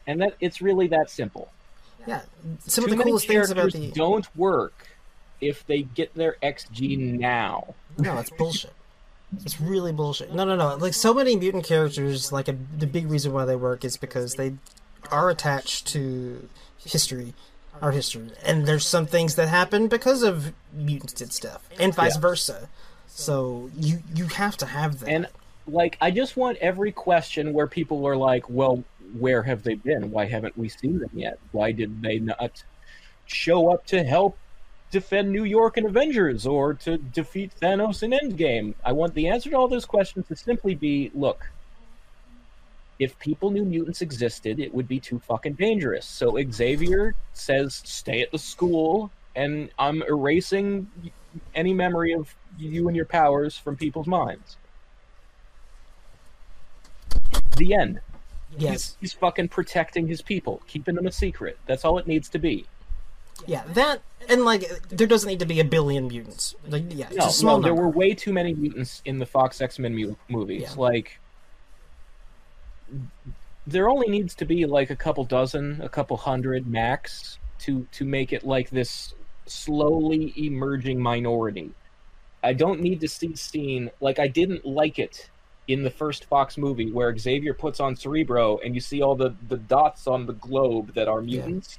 [0.06, 1.50] and that it's really that simple.
[2.06, 2.22] Yeah,
[2.66, 4.89] some Too of the many coolest things about the don't work
[5.40, 7.74] if they get their X gene now.
[7.98, 8.72] no, it's bullshit.
[9.44, 10.32] It's really bullshit.
[10.34, 10.74] No, no, no.
[10.76, 14.34] Like so many mutant characters, like a, the big reason why they work is because
[14.34, 14.54] they
[15.10, 16.48] are attached to
[16.84, 17.34] history,
[17.80, 22.16] our history, and there's some things that happen because of mutants did stuff, and vice
[22.16, 22.20] Yeah.
[22.20, 22.68] versa.
[23.06, 25.08] So you you have to have that.
[25.08, 25.26] And
[25.66, 28.82] like, I just want every question where people are like, "Well,
[29.16, 30.10] where have they been?
[30.10, 31.38] Why haven't we seen them yet?
[31.52, 32.64] Why did they not
[33.26, 34.36] show up to help
[34.90, 39.50] defend New York in Avengers or to defeat Thanos in Endgame?" I want the answer
[39.50, 41.50] to all those questions to simply be, "Look."
[42.98, 46.04] If people knew mutants existed, it would be too fucking dangerous.
[46.04, 50.90] So Xavier says, "Stay at the school," and I'm erasing
[51.54, 54.56] any memory of you and your powers from people's minds.
[57.56, 58.00] The end.
[58.58, 61.58] yes, He's, he's fucking protecting his people, keeping them a secret.
[61.66, 62.66] That's all it needs to be.
[63.46, 66.54] Yeah, that and like there doesn't need to be a billion mutants.
[66.68, 67.82] Like yeah, it's No, a small no, there number.
[67.88, 70.62] were way too many mutants in the Fox X Men mu- movies.
[70.62, 70.74] Yeah.
[70.76, 71.18] Like,
[73.66, 78.04] there only needs to be like a couple dozen, a couple hundred max to to
[78.04, 79.14] make it like this
[79.46, 81.70] slowly emerging minority.
[82.42, 85.28] I don't need to see scene like I didn't like it
[85.68, 89.34] in the first Fox movie where Xavier puts on Cerebro and you see all the
[89.48, 91.78] the dots on the globe that are mutants,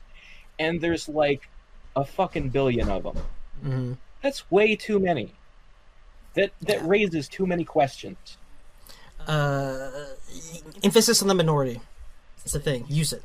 [0.61, 1.49] and there's like
[1.95, 3.17] a fucking billion of them.
[3.65, 3.97] Mhm.
[4.21, 5.33] That's way too many.
[6.35, 8.37] That that raises too many questions.
[9.27, 9.89] Uh,
[10.83, 11.81] emphasis on the minority.
[12.43, 12.85] It's the thing.
[12.87, 13.23] Use it.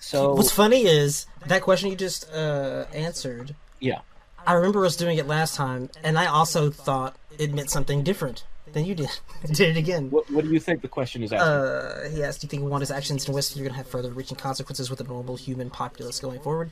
[0.00, 3.54] So What's funny is that question you just uh, answered.
[3.80, 4.00] yeah,
[4.46, 8.44] I remember us doing it last time, and I also thought it meant something different
[8.72, 9.10] than you did.
[9.52, 10.10] did it again.
[10.10, 11.48] what what do you think the question is asking?
[11.48, 14.36] Uh, he asked, "Do you think Wanda's actions in West are going to have further-reaching
[14.36, 16.70] consequences with the normal human populace going forward?"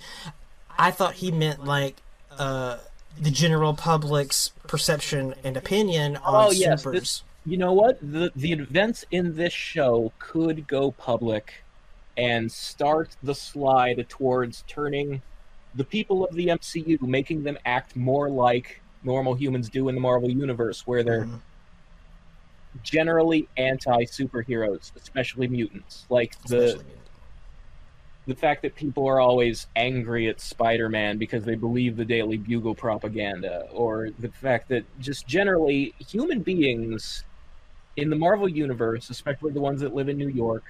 [0.79, 1.97] I thought he meant like
[2.39, 2.79] uh,
[3.21, 7.01] the general public's perception and opinion on Oh, yes, supers.
[7.01, 7.99] this- you know what?
[8.03, 11.65] The the events in this show could go public
[12.17, 15.23] and start the slide towards turning
[15.75, 20.01] the people of the MCU, making them act more like normal humans do in the
[20.01, 21.41] Marvel universe, where they're Mhm.
[22.83, 26.07] Generally anti superheroes, especially mutants.
[26.09, 26.83] Like the
[28.27, 32.75] the fact that people are always angry at Spider-Man because they believe the Daily Bugle
[32.75, 37.25] propaganda, or the fact that just generally human beings
[37.97, 40.65] in the Marvel universe, especially the ones that live in New York,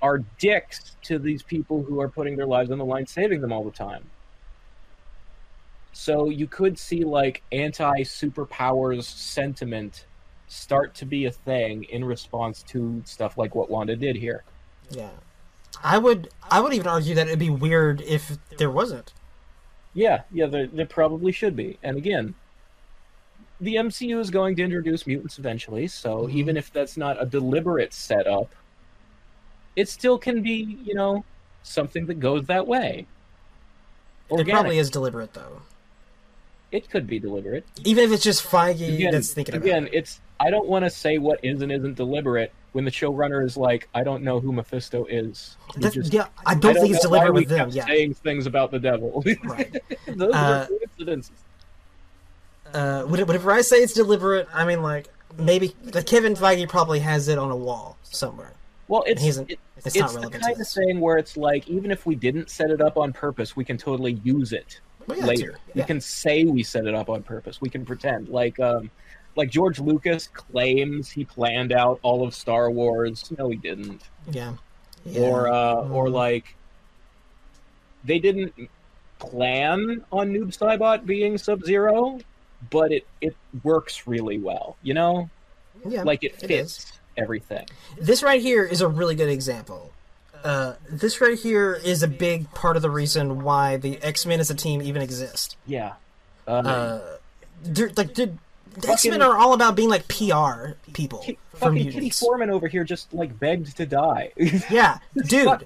[0.00, 3.52] are dicks to these people who are putting their lives on the line, saving them
[3.52, 4.04] all the time.
[5.92, 10.06] So you could see like anti-superpowers sentiment
[10.52, 14.44] start to be a thing in response to stuff like what Wanda did here.
[14.90, 15.10] Yeah,
[15.82, 16.28] I would.
[16.50, 19.12] I would even argue that it'd be weird if there wasn't.
[19.94, 21.78] Yeah, yeah, there, there probably should be.
[21.82, 22.34] And again,
[23.60, 26.32] the MCU is going to introduce mutants eventually, so Mhm.
[26.32, 28.54] even if that's not a deliberate setup,
[29.76, 31.24] it still can be, you know,
[31.62, 33.06] something that goes that way.
[34.30, 35.62] It probably is deliberate though.
[36.70, 37.66] It could be deliberate.
[37.84, 39.94] Even if it's just Feige Again, that's thinking about again, it.
[39.94, 43.56] it's I don't want to say what is and isn't deliberate when the showrunner is
[43.56, 45.56] like, I don't know who Mephisto is.
[45.76, 47.70] That- just- yeah, I don't, I think it's deliberate with them.
[47.70, 49.22] Yeah, saying things about the devil.
[49.44, 49.76] right.
[50.06, 51.36] Those Uh, are coincidences.
[52.74, 57.28] Uh, whenever I say it's deliberate, I mean like maybe like Kevin Feige probably has
[57.28, 58.52] it on a wall somewhere.
[58.88, 61.68] Well, it's it- it's it's, not the relevant to kind of thing where it's like
[61.68, 65.26] even if we didn't set it up on purpose, we can totally use it yeah,
[65.26, 65.52] later.
[65.52, 65.56] too.
[65.74, 67.60] We can say we set it up on purpose.
[67.60, 68.90] We can pretend like um
[69.36, 73.30] like George Lucas claims he planned out all of Star Wars.
[73.38, 74.02] No, he didn't.
[74.30, 74.54] Yeah.
[75.04, 75.20] yeah.
[75.22, 76.12] Or uh or Mhm.
[76.12, 76.56] like
[78.04, 78.52] they didn't
[79.18, 82.18] plan on Noob Saibot being Sub Zero,
[82.70, 84.76] but it it works really well.
[84.82, 85.30] You know,
[85.86, 87.66] yeah, like it it fits everything.
[88.00, 89.92] This right here is a really good example.
[90.42, 94.40] Uh, this right here is a big part of the reason why the X Men
[94.40, 95.56] as a team even exist.
[95.66, 95.92] Yeah.
[96.48, 96.98] Um, Uh,
[97.96, 98.32] like, the
[98.86, 102.20] X Men are all about being like PR people for fucking Kitty mutants.
[102.20, 104.32] Foreman over here just like begged to die.
[104.70, 105.64] Yeah, dude.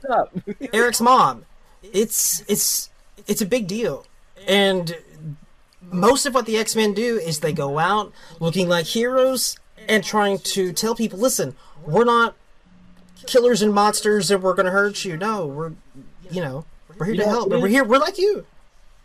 [0.73, 1.45] Eric's mom.
[1.83, 2.91] It's it's
[3.27, 4.07] it's a big deal,
[4.47, 4.97] and
[5.91, 9.57] most of what the X Men do is they go out looking like heroes
[9.89, 11.55] and trying to tell people, listen,
[11.85, 12.35] we're not
[13.27, 15.17] killers and monsters and we're going to hurt you.
[15.17, 15.73] No, we're
[16.31, 16.65] you know
[16.99, 17.51] we're here You to know, help.
[17.51, 17.85] But we're here.
[17.85, 18.47] We're like you.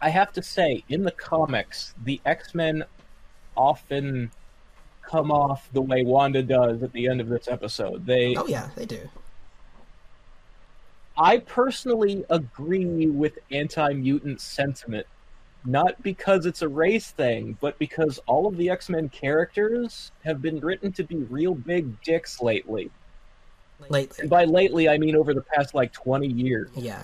[0.02, 2.86] I have to say, in the comics, the X Men
[3.56, 4.32] often
[5.04, 8.06] come off the way Wanda does at the end of this episode.
[8.06, 9.10] They Oh yeah, they do.
[11.18, 15.06] I personally agree with anti mutant sentiment,
[15.66, 20.42] not because it's a race thing, but because all of the X Men characters have
[20.42, 22.90] been written to be real big dicks lately.
[23.90, 26.70] Lately, And by lately, I mean over the past like 20 years.
[26.76, 27.04] yeah.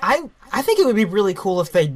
[0.00, 1.92] I I think it would be really cool if they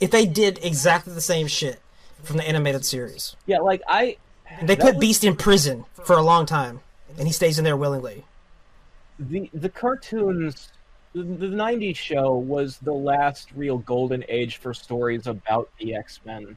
[0.00, 1.80] if they did exactly the same shit
[2.22, 3.36] from the animated series.
[3.46, 4.16] Yeah, like I.
[4.62, 6.80] They put was- Beast in prison for a long time,
[7.18, 8.24] and he stays in there willingly.
[9.18, 10.70] the the cartoons
[11.14, 16.56] the, the 90s show was the last real golden age for stories about the x-men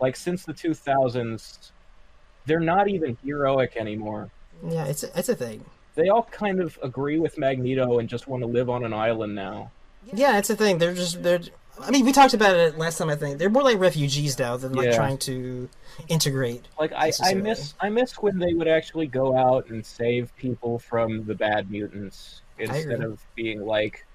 [0.00, 1.70] like since the 2000s
[2.44, 4.30] they're not even heroic anymore
[4.68, 5.64] Yeah, it's a, it's a thing.
[5.94, 9.34] they all kind of agree with magneto and just want to live on an island
[9.34, 9.70] now
[10.12, 10.78] Yeah, it's a thing.
[10.78, 11.40] They're just they're.
[11.80, 13.08] I mean, we talked about it last time.
[13.10, 14.96] I think they're more like refugees now than like Yeah.
[14.96, 15.68] trying to
[16.08, 16.64] integrate.
[16.78, 20.78] like I, I miss i miss when they would actually go out and save people
[20.78, 24.06] from the bad mutants instead of being like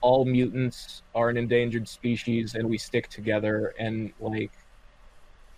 [0.00, 4.50] all mutants are an endangered species and we stick together and like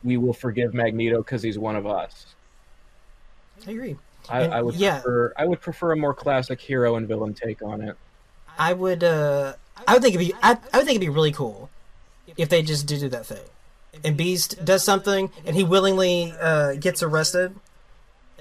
[0.05, 2.27] we will forgive magneto because he's one of us
[3.67, 3.97] I agree.
[4.29, 5.01] I, And- I would yeah.
[5.01, 7.97] prefer i would prefer a more classic hero and villain take on it
[8.59, 9.03] I would.
[9.03, 9.55] uh
[9.87, 10.35] I would think it'd be.
[10.43, 11.71] I, I would think it'd be really cool
[12.37, 13.45] if they just did do that thing,
[14.05, 17.55] and Beast does something, and he willingly uh, gets arrested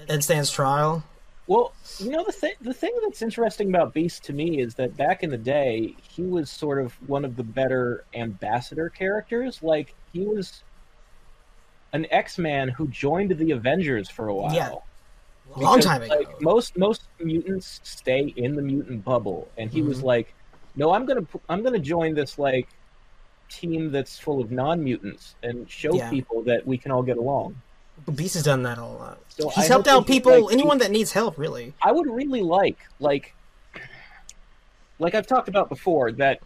[0.08, 1.04] and stands trial.
[1.46, 4.96] Well, you know the thing the thing that's interesting about Beast to me is that
[4.96, 9.62] back in the day, he was sort of one of the better ambassador characters.
[9.62, 10.62] Like he was
[11.94, 14.54] an X-Man who joined the Avengers for a while.
[14.54, 14.68] Yeah.
[15.56, 16.14] Long Because, time ago.
[16.14, 20.04] Like most most mutants stay in the mutant bubble, and he was Mhm.
[20.04, 20.34] like,
[20.78, 22.68] "No, I'm gonna I'm gonna join this like
[23.50, 26.08] team that's full of non mutants and show Yeah.
[26.10, 27.60] people that we can all get along."
[28.14, 29.18] Beast has done that a lot.
[29.28, 31.74] So He's I helped out people, like, anyone that needs help, really.
[31.82, 33.34] I would really like, like,
[35.00, 36.40] like I've talked about before, that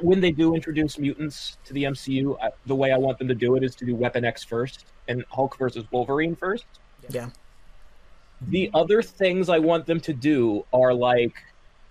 [0.00, 3.34] when they do introduce mutants to the MCU, I, the way I want them to
[3.34, 6.64] do it is to do Weapon X first and Hulk versus Wolverine first.
[7.10, 7.28] Yeah.
[8.48, 11.34] The other things I want them to do are like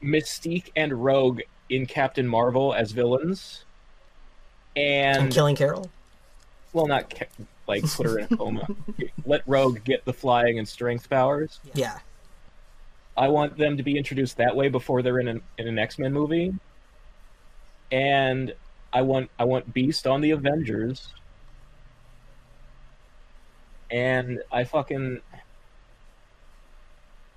[0.04, 3.64] Mystique and Rogue in Captain Marvel as villains,
[4.76, 5.90] And and killing Carol.
[6.74, 7.26] well, not ca-
[7.68, 8.68] like put her in a coma.
[9.26, 11.60] Let Rogue get the flying and strength powers.
[11.74, 12.00] Yeah.
[13.16, 16.00] I want them to be introduced that way before they're in an in an X
[16.00, 16.54] Men movie,
[17.92, 18.54] and
[18.92, 21.08] I want I want Beast on the Avengers,
[23.92, 25.22] and I fucking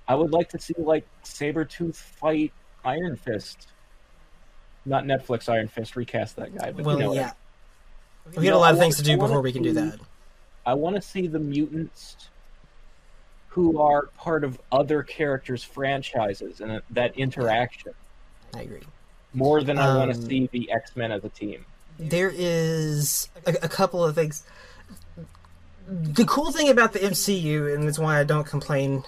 [0.07, 2.53] I would like to see like Sabretooth fight
[2.85, 3.67] Iron Fist.
[4.85, 6.71] Not Netflix Iron Fist, recast that guy.
[6.71, 7.31] But Well, you know what yeah.
[8.35, 9.99] We got a lot of things to do before we can do that.
[10.65, 12.29] I want to see the mutants
[13.49, 17.93] who are part of other characters' franchises and that interaction
[18.53, 18.81] I agree.
[19.33, 21.65] more than I want to Um, see the X Men as a team.
[21.97, 24.43] there is a, a couple of things.
[25.89, 29.05] The cool thing about the MCU, and it's why I don't complain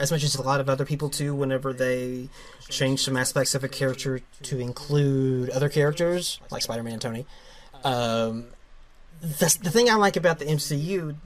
[0.00, 2.28] as much as a lot of other people do whenever they
[2.68, 7.26] change some aspects of a character to include other characters, like Spider Man and Tony.
[7.84, 8.46] Um,
[9.20, 11.16] the, the thing I like about the MCU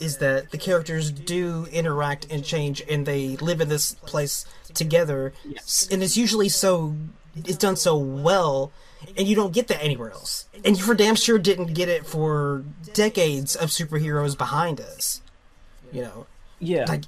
[0.00, 5.32] is that the characters do interact and change, and they live in this place together,
[5.56, 6.96] S- and it's usually so
[7.36, 8.72] it's done so well,
[9.16, 10.46] and you don't get that anywhere else.
[10.64, 15.20] And you for damn sure didn't get it for decades of superheroes behind us.
[15.92, 16.26] You know,
[16.58, 17.02] Yeah, like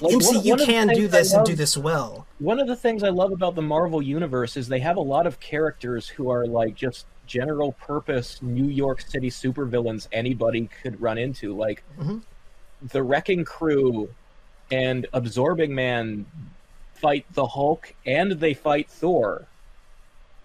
[0.00, 2.26] Like, one- MCU one can do this and do this well.
[2.38, 5.26] One of the things I love about the Marvel universe is they have a lot
[5.26, 11.16] of characters who are like just general purpose New York City supervillains anybody could run
[11.16, 11.54] into.
[11.56, 12.22] Like Mhm.
[12.82, 14.10] the Wrecking Crew
[14.70, 16.26] and Absorbing Man
[16.94, 19.46] fight the Hulk and they fight Thor.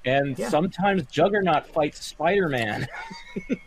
[0.06, 0.50] And Yeah.
[0.50, 2.88] sometimes Juggernaut fights Spider Man.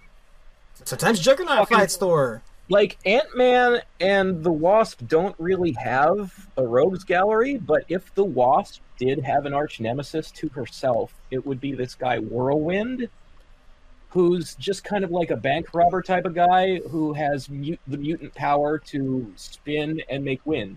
[0.85, 2.43] Sometimes Juggernaut Fucking- fights Thor.
[2.69, 8.25] Like Ant Man and the Wasp don't really have a rogues gallery, but if the
[8.25, 13.09] Wasp did have an arch nemesis to herself, it would be this guy Whirlwind,
[14.11, 17.99] who's just kind of like a bank robber type of guy who has mut- the
[17.99, 20.77] mutant power to spin and make wind.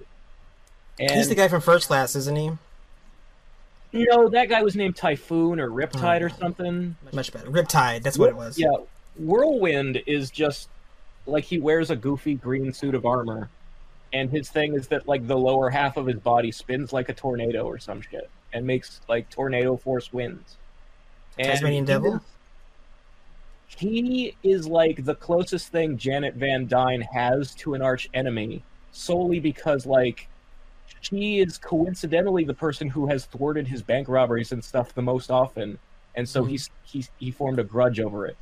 [0.99, 2.51] And He's the guy from First Class, isn't he?
[3.93, 6.37] no, that guy was named Typhoon or Riptide or Oh.
[6.39, 6.95] something.
[7.13, 7.49] Much better.
[7.49, 8.57] Riptide, that's what it was.
[8.57, 8.67] Yeah,
[9.17, 10.67] Whirlwind is just
[11.25, 13.49] like he wears a goofy green suit of armor,
[14.13, 17.13] and his thing is that like the lower half of his body spins like a
[17.13, 20.57] tornado or some shit, and makes like tornado force winds.
[21.37, 22.21] And Tasmanian Devil?
[23.67, 29.39] he is like the closest thing Janet Van Dyne has to an arch enemy, solely
[29.39, 30.27] because like
[31.01, 35.29] she is coincidentally the person who has thwarted his bank robberies and stuff the most
[35.31, 35.77] often,
[36.15, 36.49] and so Mhm.
[36.51, 38.37] he's he's he formed a grudge over it.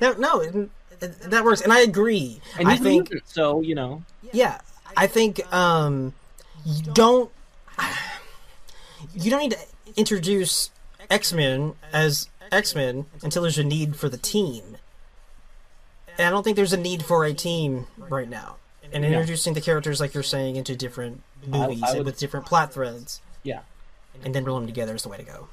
[0.00, 0.54] No, no, it-
[1.00, 2.40] it- that works, and I agree.
[2.58, 4.02] And I think, so you know.
[4.32, 4.60] yeah,
[4.96, 6.14] I think um,
[6.64, 7.30] you don't
[9.14, 9.58] you don't need to
[9.96, 10.70] introduce
[11.10, 14.76] X Men as X Men until there's a need for the team,
[16.18, 18.56] and I don't think there's a need for a team right now.
[18.92, 19.10] And Yeah.
[19.10, 23.20] introducing the characters, like you're saying, into different movies I would- with different plot threads,
[23.42, 23.60] Yeah.
[24.24, 25.48] and then roll them together is the way to go.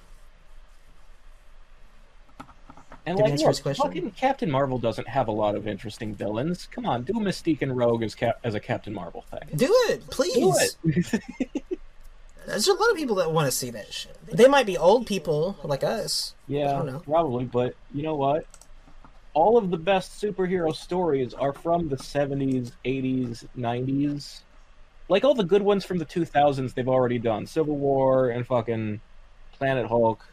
[3.10, 3.84] And Did like, answer look, his question?
[3.88, 6.68] fucking Captain Marvel doesn't have a lot of interesting villains.
[6.72, 9.58] Come on, do Mystique and Rogue as Cap- as a Captain Marvel thing.
[9.58, 10.78] Do it, please.
[10.84, 11.24] Do it.
[12.46, 14.16] There's a lot of people that want to see that shit.
[14.28, 16.36] They might be old people like us.
[16.48, 17.00] I yeah, don't know.
[17.00, 17.46] probably.
[17.46, 18.46] But you know what?
[19.34, 24.42] All of the best superhero stories are from the 70s, 80s, 90s.
[25.08, 27.48] Like all the good ones from the 2000s, they've already done.
[27.48, 29.02] Civil War and fucking
[29.54, 30.24] Planet Hulk.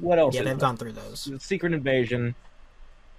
[0.00, 0.34] What else?
[0.34, 0.68] Yeah, is they've there?
[0.68, 1.30] gone through those.
[1.38, 2.34] Secret Invasion.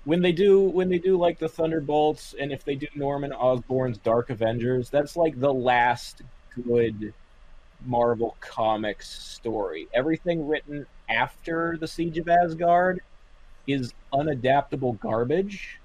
[0.06, 3.98] When they do when they do like the Thunderbolts and if they do Norman Osborn's
[4.00, 6.22] Dark Avengers, that's like the last
[6.66, 7.14] good
[7.86, 9.88] Marvel Comics story.
[9.94, 13.00] Everything written after the Siege of Asgard
[13.68, 15.80] is unadaptable garbage.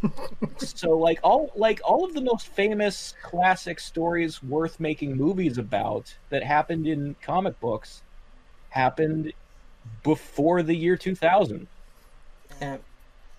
[0.56, 6.14] so like all like all of the most famous classic stories worth making movies about
[6.30, 8.02] that happened in comic books
[8.70, 9.32] happened
[10.02, 11.66] before the year 2000.
[12.60, 12.78] Uh,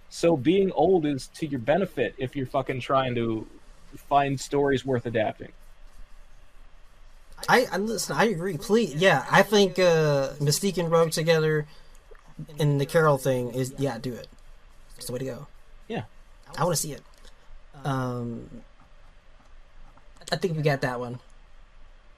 [0.10, 3.48] So being old is to your benefit if you're fucking trying to
[3.96, 5.52] find stories worth adapting.
[7.50, 8.16] I, I listen.
[8.16, 8.58] I agree.
[8.58, 9.26] Please, yeah.
[9.30, 11.66] I think uh, Mystique and Rogue together
[12.58, 13.98] in the Carol thing is yeah.
[13.98, 14.28] Do it.
[14.98, 15.48] It's the way to go.
[15.88, 16.04] Yeah.
[16.58, 17.02] I want to see it.
[17.84, 18.50] Um,
[20.32, 21.20] I think we got that one.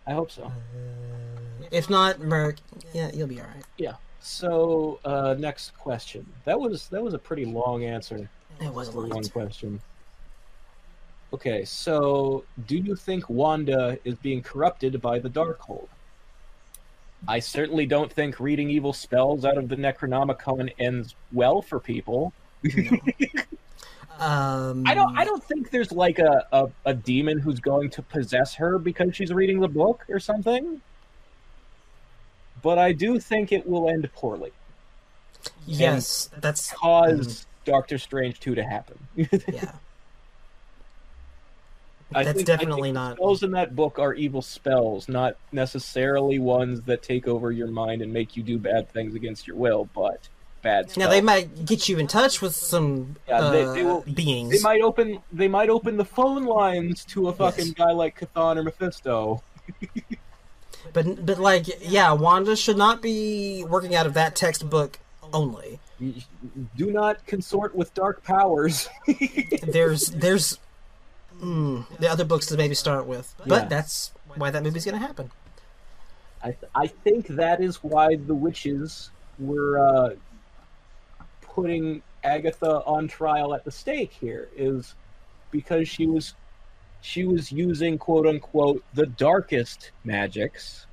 [0.06, 0.52] I hope so.
[1.72, 2.58] If not, Merc,
[2.94, 3.64] yeah, you'll be all right.
[3.78, 3.94] Yeah.
[4.26, 6.26] So uh, next question.
[6.46, 8.28] That was that was a pretty long answer
[8.60, 9.32] It was a long, lot.
[9.32, 9.80] question.
[11.32, 15.88] Okay, so do you think Wanda is being corrupted by the Darkhold?
[17.28, 22.34] I certainly don't think reading evil spells out of the Necronomicon ends well for people.
[24.18, 25.18] Um, I don't.
[25.18, 29.14] I don't think there's like a, a, a demon who's going to possess her because
[29.14, 30.82] she's reading the book or something.
[32.62, 34.52] But I do think it will end poorly,
[35.68, 38.98] Yes, that's cause Doctor Strange two to happen.
[39.16, 39.72] yeah.
[42.14, 43.18] I That's think- definitely not.
[43.18, 48.02] Spells in that book are evil spells, not necessarily ones that take over your mind
[48.02, 50.30] and make you do bad things against your will, but
[50.62, 50.90] bad.
[50.92, 50.98] Spells.
[50.98, 54.52] Now they might get you in touch with some Yeah, uh, they will- beings.
[54.52, 55.20] They might open.
[55.34, 57.74] They might open the phone lines to a fucking Yes.
[57.74, 59.42] guy like Chthon or Mephisto.
[60.94, 65.00] But but like yeah, Wanda should not be working out of that textbook
[65.34, 65.80] only.
[66.76, 68.88] Do not consort with dark powers.
[69.64, 70.60] There's there's
[71.42, 73.68] mm, the other books to maybe start with, but Yeah.
[73.68, 75.32] that's why that movie's gonna happen.
[76.44, 80.10] I, th- I think that is why the witches were uh,
[81.42, 84.94] putting Agatha on trial at the stake here is
[85.52, 86.34] because she was
[87.06, 90.88] she was using quote unquote the darkest magics.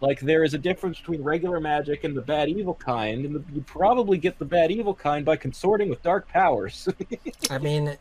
[0.00, 3.44] Like there is a difference between regular magic and the bad evil kind, and the,
[3.52, 6.88] you probably get the bad evil kind by consorting with dark powers.
[7.50, 7.96] I mean,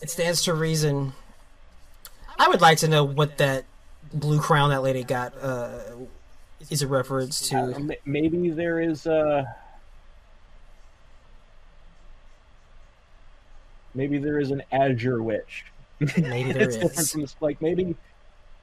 [0.00, 1.12] it stands to reason.
[2.38, 3.64] I would like to know what that
[4.12, 5.80] blue crown that lady got uh,
[6.70, 7.58] is a reference to.
[7.58, 9.44] Uh, maybe there is uh
[13.94, 15.66] maybe there is an azure witch
[16.18, 17.94] Maybe there it's different from like maybe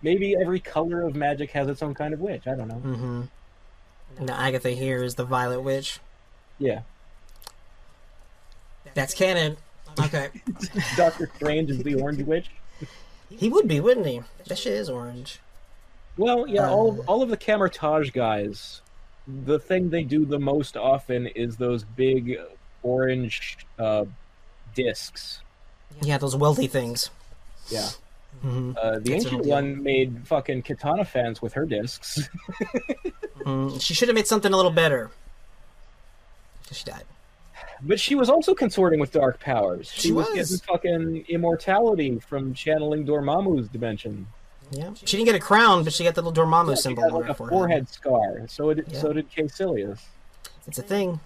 [0.01, 4.25] maybe every color of magic has its own kind of witch i don't know Mm-hmm.
[4.25, 5.99] Now Agatha here is the Violet Witch.
[6.57, 6.81] yeah
[8.93, 9.57] That's canon.
[9.99, 10.29] Okay.
[10.97, 12.49] doctor strange is the orange witch
[13.29, 14.21] He would be, wouldn't he?
[14.47, 15.39] That shit is orange.
[16.17, 16.93] well yeah all Uh.
[17.01, 18.81] of, all of the Kamar-Taj guys
[19.45, 22.37] the thing they do the most often is those big
[22.83, 24.05] orange uh
[24.73, 25.41] discs
[26.01, 27.09] Yeah, those wealthy things.
[27.69, 27.89] Yeah
[28.41, 32.30] hmm uh, the That's ancient one made fucking katana fans with her discs
[33.39, 35.11] Mm, she should have made something a little better.
[36.72, 37.06] She died.
[37.81, 39.89] But she was also consorting with dark powers.
[39.93, 40.35] She, She was, was.
[40.35, 44.27] getting fucking immortality from channeling Dormammu's dimension.
[44.72, 44.91] Yeah.
[44.93, 47.17] She didn't get a crown, but she got the little Dormammu She symbol had on
[47.22, 47.49] like her a forehead.
[47.57, 48.48] forehead scar.
[48.49, 48.99] So did Yeah.
[48.99, 49.99] so did Kaecilius.
[50.67, 51.22] It's a thing.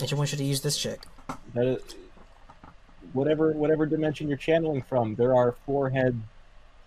[0.00, 1.00] And she wants you to use this chick.
[1.52, 1.82] That is,
[3.14, 6.20] whatever whatever dimension you're channeling from, there are forehead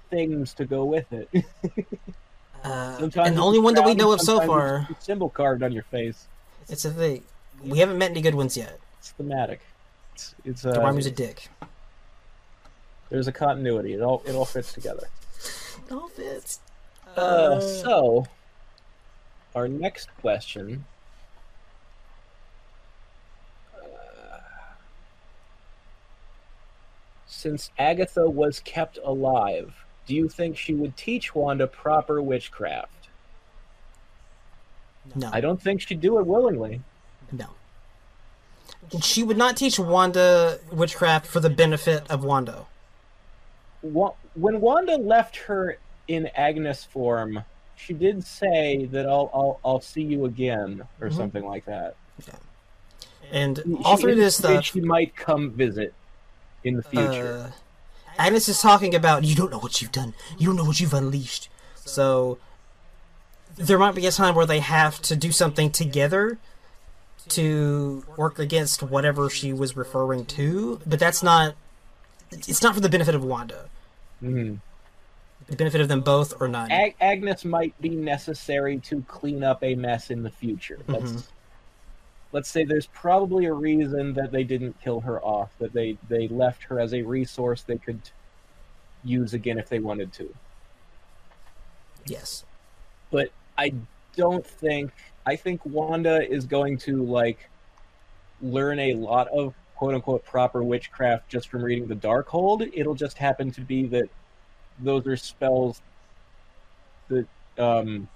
[0.10, 1.30] things to go with it.
[2.64, 5.84] Uh, and the only one that we know of so far, symbol carved on your
[5.84, 6.28] face.
[6.68, 7.24] it's a thing.
[7.64, 8.80] We haven't met any good ones yet.
[8.98, 9.62] It's thematic.
[10.16, 11.50] It's, it's uh, Dormammu's a dick.
[13.10, 13.94] there's a continuity.
[13.94, 15.08] It all it all fits together.
[15.88, 16.60] It all fits.
[17.16, 18.26] Uh, so,
[19.56, 20.86] our next question.
[27.38, 33.10] Since Agatha was kept alive, do you think she would teach Wanda proper witchcraft?
[35.14, 36.82] no, I don't think she'd do it willingly.
[37.32, 37.50] no.
[39.04, 42.66] She would not teach Wanda witchcraft for the benefit of Wanda.
[43.84, 47.44] When Wanda left her in Agnes form,
[47.76, 51.16] she did say that I'll I'll, I'll see you again or Mhm.
[51.16, 51.96] something like that.
[52.28, 52.34] Yeah.
[53.32, 55.94] And She all through this stuff, she might come visit
[56.68, 57.48] in the future.
[57.48, 57.52] uh,
[58.20, 60.14] Agnes is talking about you don't know what you've done.
[60.38, 61.50] You don't know what you've unleashed.
[61.86, 62.38] So
[63.56, 66.38] there might be a time where they have to do something together
[67.30, 71.56] to work against whatever she was referring to, but that's not.
[72.32, 73.70] It's not for the benefit of Wanda.
[74.22, 74.60] Mhm.
[75.48, 76.72] The benefit of them both or none.
[76.72, 80.80] Ag- Agnes might be necessary to clean up a mess in the future.
[80.88, 81.24] Let's Mhm.
[82.38, 85.50] Let's say there's probably a reason that they didn't kill her off.
[85.58, 88.00] That they they left her as a resource they could
[89.04, 90.32] use again if they wanted to.
[92.06, 92.46] yes.
[93.10, 93.74] But I
[94.16, 94.92] don't think
[95.26, 97.50] I think Wanda is going to like
[98.40, 102.70] learn a lot of quote unquote proper witchcraft just from reading the Darkhold.
[102.72, 104.10] It'll just happen to be that
[104.78, 105.82] those are spells
[107.08, 107.26] that
[107.58, 108.08] um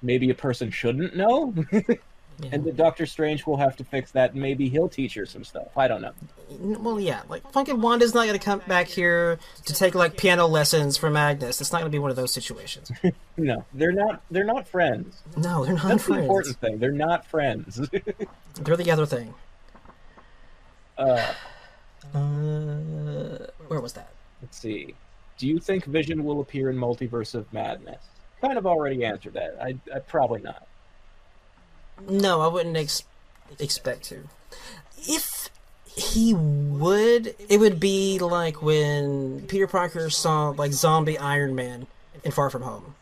[0.00, 1.54] maybe a person shouldn't know.
[2.38, 2.50] Yeah.
[2.52, 4.32] and that Doctor Strange will have to fix that.
[4.32, 5.68] and Maybe he'll teach her some stuff.
[5.76, 6.12] I don't know.
[6.50, 10.96] Well, yeah, like fucking Wanda's not gonna come back here to take like piano lessons
[10.98, 11.60] from Agnes.
[11.62, 12.90] It's not gonna be one of those situations.
[13.38, 14.22] No, they're not.
[14.30, 15.20] They're not friends.
[15.36, 16.78] No, they're not That's the important thing.
[16.78, 17.76] They're not friends.
[18.54, 19.34] They're the other thing.
[20.96, 21.34] uh,
[22.14, 24.08] Uh, where was that?
[24.40, 24.94] let's see.
[25.38, 28.02] Do you think Vision will appear in Multiverse of Madness?
[28.40, 29.58] Kind of already answered that.
[29.60, 30.66] I, I probably not.
[32.08, 33.04] No, I wouldn't ex-
[33.58, 34.28] expect to.
[34.98, 35.48] If
[35.86, 41.86] he would, it would be like when Peter Parker saw like zombie Iron Man
[42.22, 42.94] in Far From Home.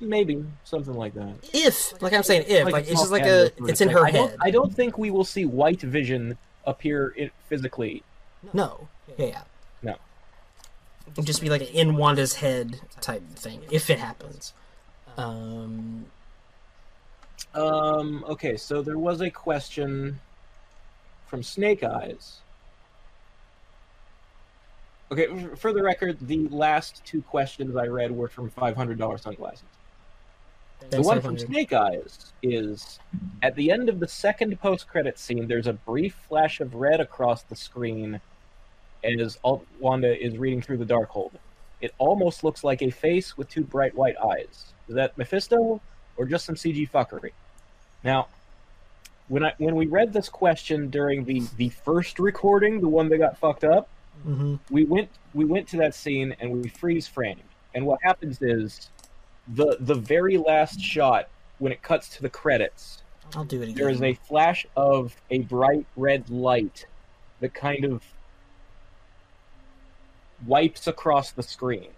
[0.00, 1.34] Maybe something like that.
[1.52, 4.30] If, like I'm saying, if, like, it's just like a, it's in her I don't,
[4.30, 4.38] head.
[4.40, 8.04] I don't think we will see White Vision appear in, physically.
[8.52, 8.86] No,
[9.18, 9.42] yeah, yeah.
[9.82, 9.96] No.
[11.10, 14.52] It'd just be like an in Wanda's head type thing, if it happens.
[15.18, 16.06] Um,
[17.54, 18.24] Um.
[18.28, 18.56] Okay.
[18.56, 20.18] So there was a question
[21.26, 22.40] from Snake Eyes.
[25.10, 25.26] Okay.
[25.56, 29.64] For the record, the last two questions I read were from five hundred dollars sunglasses.
[30.90, 33.00] The one from Snake Eyes is
[33.42, 35.48] at the end of the second post-credit scene.
[35.48, 38.20] There's a brief flash of red across the screen
[39.02, 41.32] as Alt Wanda is reading through the Darkhold.
[41.80, 44.72] It almost looks like a face with two bright white eyes.
[44.88, 45.80] Is that Mephisto
[46.16, 47.32] or just some CG fuckery?
[48.02, 48.28] Now,
[49.28, 53.18] when I when we read this question during the the first recording, the one that
[53.18, 53.88] got fucked up,
[54.26, 54.58] Mhm.
[54.70, 57.42] we went we went to that scene and we freeze framed.
[57.74, 58.90] And what happens is
[59.46, 63.02] the the very last shot when it cuts to the credits,
[63.36, 63.74] I'll do it again.
[63.76, 66.86] there is a flash of a bright red light
[67.40, 68.02] that kind of
[70.46, 71.90] wipes across the screen.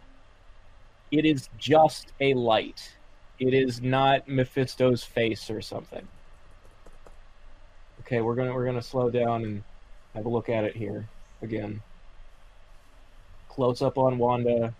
[1.10, 2.96] It is just a light.
[3.38, 6.06] It is not Mephisto's face or something.
[8.00, 9.62] Okay, we're gonna we're gonna slow down and
[10.14, 11.08] have a look at it here
[11.42, 11.82] again.
[13.48, 14.74] Close up on Wanda.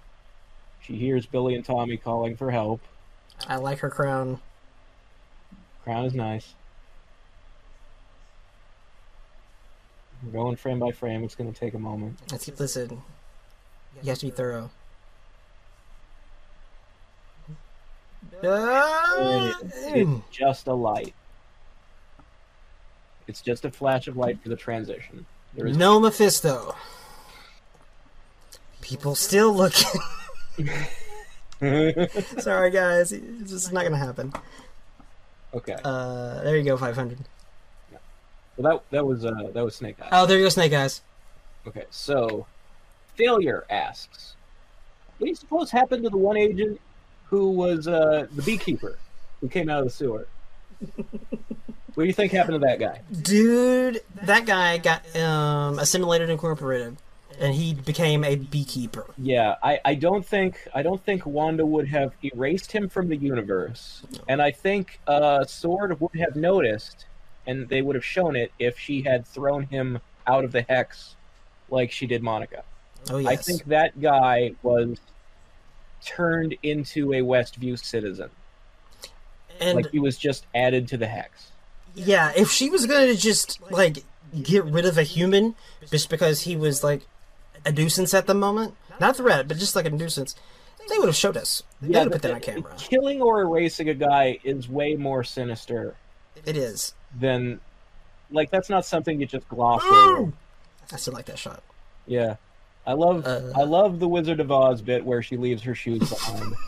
[0.80, 2.80] She hears Billy and Tommy calling for help.
[3.48, 4.40] I like her crown.
[5.84, 6.54] Crown is nice.
[10.22, 11.24] We're going frame by frame.
[11.24, 12.18] It's going to take a moment.
[12.30, 13.02] Let's keep in.
[14.02, 14.70] You have to be thorough.
[18.44, 21.14] Ah, It's just a light.
[23.26, 25.26] It's just a flash of light for the transition.
[25.54, 26.74] There is no Mephisto.
[28.80, 30.00] People still looking.
[32.38, 33.12] Sorry, guys.
[33.12, 34.32] It's just not gonna happen.
[35.54, 35.76] okay.
[35.84, 37.18] Uh, there you go, 500.
[38.56, 40.08] Well, that that was uh, that was Snake Eyes.
[40.12, 41.02] Oh, there you go, Snake Eyes.
[41.66, 42.46] Okay, so
[43.14, 44.34] failure asks,
[45.18, 46.80] "What do you suppose happened to the one agent
[47.30, 48.98] who was uh, the beekeeper
[49.40, 50.26] who came out of the sewer.
[50.96, 51.06] what
[51.96, 53.00] do you think happened to that guy?
[53.22, 56.96] Dude, that guy got um, assimilated incorporated,
[57.38, 59.06] and he became a beekeeper.
[59.16, 63.16] Yeah, I, I don't think I don't think Wanda would have erased him from the
[63.16, 67.06] universe, and I think uh, Sword would have noticed,
[67.46, 71.14] and they would have shown it if she had thrown him out of the hex,
[71.70, 72.64] like she did Monica.
[73.08, 73.30] Oh yes.
[73.30, 74.98] I think that guy was
[76.04, 78.30] turned into a Westview citizen,
[79.60, 81.52] and like he was just added to the hex.
[81.94, 84.04] yeah, if she was gonna just like
[84.42, 85.54] get rid of a human
[85.90, 87.02] just because he was like
[87.66, 90.34] a nuisance at the moment, not threat, but just like a nuisance,
[90.88, 91.62] they would have showed us.
[91.82, 92.74] They would have put that on camera.
[92.78, 95.94] Killing or erasing a guy is way more sinister
[96.46, 96.94] It is.
[97.18, 97.60] than
[98.30, 100.32] like that's not something you just gloss over.
[100.92, 101.62] I still like that shot.
[102.06, 102.36] Yeah.
[102.86, 103.52] I love Uh.
[103.54, 106.54] I love the Wizard of Oz bit where she leaves her shoes behind.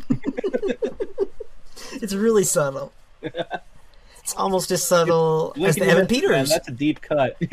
[2.00, 2.92] It's really subtle.
[4.24, 6.50] It's almost as subtle as the Evan you, man, Peters.
[6.50, 7.36] That's a deep cut.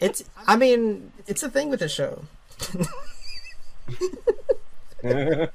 [0.00, 0.24] It's.
[0.46, 2.24] I mean, it's a thing with the show.
[5.04, 5.48] I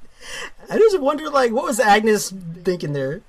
[0.78, 3.20] just wonder, like, what was Agnes thinking there?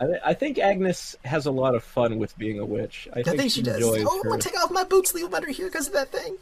[0.00, 3.08] I, I think Agnes has a lot of fun with being a witch.
[3.14, 3.82] I, I think she does.
[3.82, 4.38] Oh, I'm her.
[4.38, 6.36] take off my boots, leave them under here because of that thing.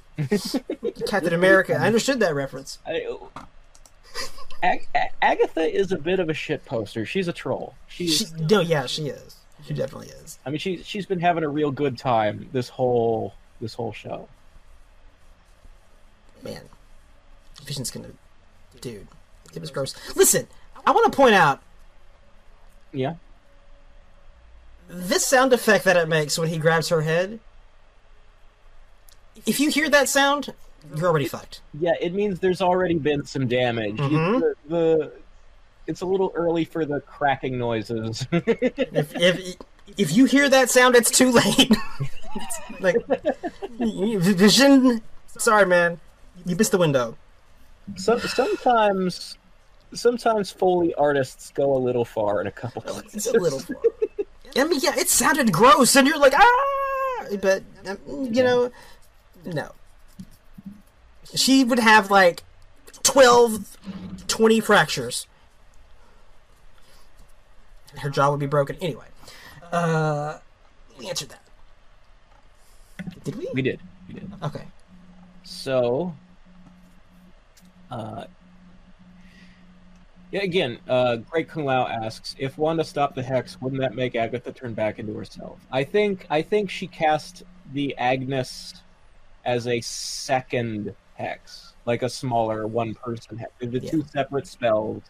[1.07, 1.75] Captain America.
[1.75, 2.79] I understood that reference.
[2.87, 3.17] I-
[4.63, 7.05] Ag- A- Agatha is a bit of a shit poster.
[7.05, 7.75] She's a troll.
[7.89, 9.37] She's, She, no, yeah, she is.
[9.67, 10.39] She definitely is.
[10.47, 14.29] I mean, she she's been having a real good time this whole this whole show.
[16.43, 16.63] Man,
[17.65, 18.11] Vision's gonna,
[18.81, 19.09] dude,
[19.55, 19.95] it was gross.
[20.15, 20.47] Listen,
[20.87, 21.61] I want to point out
[22.93, 23.15] Yeah.
[24.89, 27.41] This sound effect that it makes when he grabs her head.
[29.45, 30.53] If you hear that sound,
[30.97, 31.61] you're already fucked.
[31.79, 33.97] Yeah, it means there's already been some damage.
[33.99, 34.41] Mhm.
[34.41, 35.13] the, the
[35.87, 38.27] it's a little early for the cracking noises.
[38.33, 39.57] If if
[39.97, 41.71] if you hear that sound, it's too late.
[42.81, 42.97] like
[43.79, 45.01] Vision,
[45.39, 46.01] sorry, man,
[46.45, 47.17] you missed the window.
[47.97, 49.39] so, sometimes
[49.95, 52.83] sometimes foley artists go a little far in a couple
[53.13, 53.61] It's a little.
[53.61, 53.77] far.
[54.57, 57.99] I mean, yeah, it sounded gross, and you're like, ah, but um,
[58.33, 58.71] you know,
[59.45, 59.73] no.
[61.35, 62.45] She would have like
[63.03, 63.77] 12,
[64.27, 65.27] 20 fractures.
[67.99, 69.07] Her jaw would be broken anyway.
[69.73, 70.39] Uh,
[70.99, 71.43] we answered that.
[73.25, 73.49] Did we?
[73.53, 73.81] We did.
[74.09, 74.31] We did.
[74.43, 74.65] Okay.
[75.45, 76.15] So,
[77.91, 78.25] uh,
[80.37, 84.15] yeah, again, uh, Great Kung Lao asks if Wanda stopped the hex, wouldn't that make
[84.15, 85.59] Agatha turn back into herself?
[85.73, 87.43] I think I think she cast
[87.73, 88.75] the Agnes
[89.45, 93.53] as a second hex, like a smaller one-person hex.
[93.61, 93.91] The Yeah.
[93.91, 95.03] two separate spells.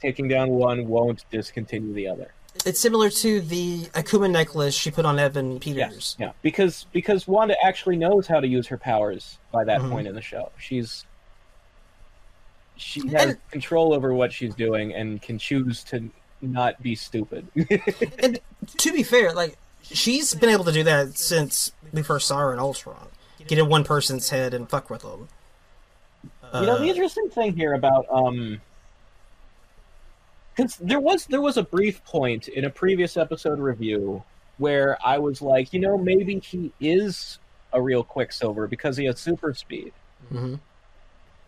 [0.00, 2.34] Taking down one won't discontinue the other.
[2.66, 6.16] It's similar to the Akuma necklace she put on Evan Peters.
[6.18, 9.90] Yeah, because because Wanda actually knows how to use her powers by that Mhm.
[9.90, 10.50] point in the show.
[10.58, 11.06] She's
[12.76, 16.10] she has And- control over what she's doing and can choose to
[16.40, 17.46] not be stupid.
[18.18, 18.38] And
[18.78, 22.52] to be fair, like she's been able to do that since we first saw her
[22.52, 23.08] in Ultron.
[23.46, 25.28] Get in one person's head and fuck with them.
[26.54, 28.60] you know, Uh, the interesting thing here about um
[30.54, 34.22] because there was there was a brief point in a previous episode review
[34.58, 37.38] where I was like, you know, maybe he is
[37.72, 39.92] a real Quicksilver because he has super speed.
[40.32, 40.60] mhm.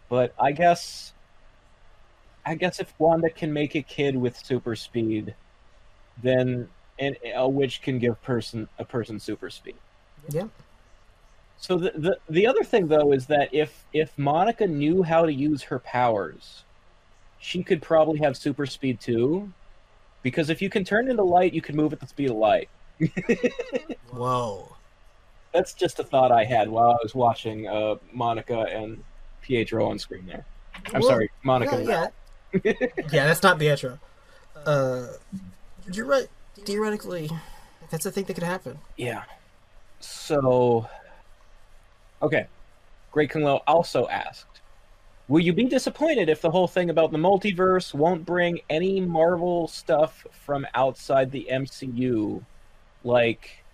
[0.09, 1.13] But I guess,
[2.47, 5.35] I guess if Wanda can make a kid with super speed,
[6.23, 9.77] then and a witch can give person a person super speed.
[10.29, 10.49] Yeah.
[11.57, 15.33] So the, the the other thing though is that if if Monica knew how to
[15.33, 16.65] use her powers,
[17.39, 19.53] she could probably have super speed too,
[20.23, 22.69] because if you can turn into light, you can move at the speed of light.
[24.11, 24.77] Whoa.
[25.53, 29.03] That's just a thought I had while I was watching uh, Monica and
[29.41, 30.45] Pietro on screen there.
[30.93, 31.83] I'm Well, sorry, Monica.
[31.83, 32.09] Yeah, yeah.
[32.63, 33.99] Yeah, that's not Pietro.
[34.67, 35.07] Uh,
[35.93, 36.29] you're right.
[36.65, 37.31] Theoretically,
[37.91, 38.79] that's a thing that could happen.
[38.97, 39.25] Yeah.
[40.01, 40.89] So,
[42.23, 42.47] okay.
[43.11, 44.61] Great Kung Lao also asked,
[45.29, 49.69] "Will you be disappointed if the whole thing about the multiverse won't bring any Marvel
[49.69, 52.45] stuff from outside the MCU,
[53.03, 53.65] like?"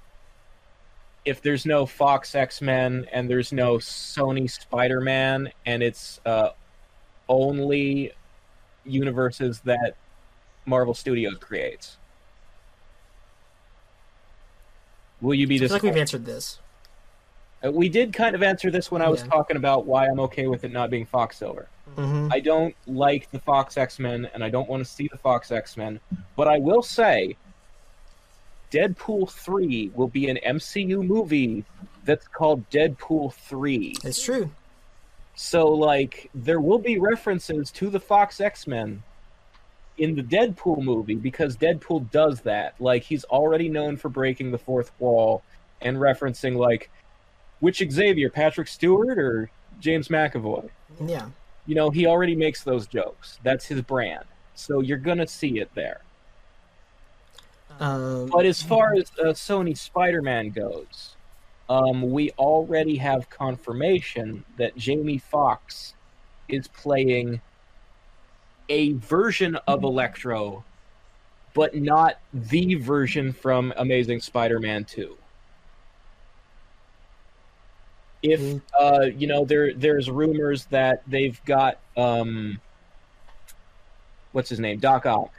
[1.26, 6.48] If there's no Fox X Men and there's no Sony Spider Man and it's uh,
[7.28, 8.12] only
[8.84, 9.94] universes that
[10.66, 11.96] Marvel Studios creates,
[15.20, 16.58] will you be I feel like we've answered this.
[17.64, 19.26] Uh, we did kind of answer this when I was Yeah.
[19.26, 21.68] talking about why I'm okay with it not being Fox Silver.
[21.94, 25.18] hmm I don't like the Fox X Men, and I don't want to see the
[25.18, 26.00] Fox X Men.
[26.36, 27.36] But I will say,
[28.70, 31.64] Deadpool 3 will be an MCU movie
[32.04, 33.94] that's called Deadpool 3.
[34.04, 34.50] It's true.
[35.42, 39.02] So, like, there will be references to the Fox X Men
[39.96, 42.74] in the Deadpool movie because Deadpool does that.
[42.78, 45.42] Like, he's already known for breaking the fourth wall
[45.80, 46.90] and referencing, like,
[47.60, 50.68] which Xavier, Patrick Stewart or James McAvoy?
[51.06, 51.30] Yeah.
[51.66, 53.38] You know, he already makes those jokes.
[53.42, 54.26] That's his brand.
[54.54, 56.02] So you're going to see it there.
[57.80, 61.16] Um, But as far as uh, Sony Spider Man goes,
[61.70, 65.94] um, we already have confirmation that Jamie Foxx
[66.48, 67.40] is playing
[68.68, 70.64] a version of Electro,
[71.54, 75.16] but not the version from Amazing Spider Man 2.
[78.22, 78.60] If Mm.
[78.78, 82.60] uh, you know, there there's rumors that they've got um,
[84.32, 85.32] what's his name, Doc Ock,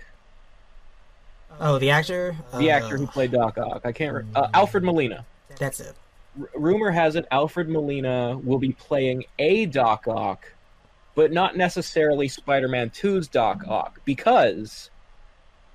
[1.59, 2.35] oh, the actor.
[2.57, 3.81] the Uh, actor who played Doc Ock.
[3.85, 4.15] I can't.
[4.15, 5.25] Re- uh, Alfred Molina.
[5.59, 5.93] That's it.
[6.39, 10.51] R- rumor has it Alfred Molina will be playing a Doc Ock,
[11.15, 14.89] but not necessarily Spider-Man 2's Doc Ock because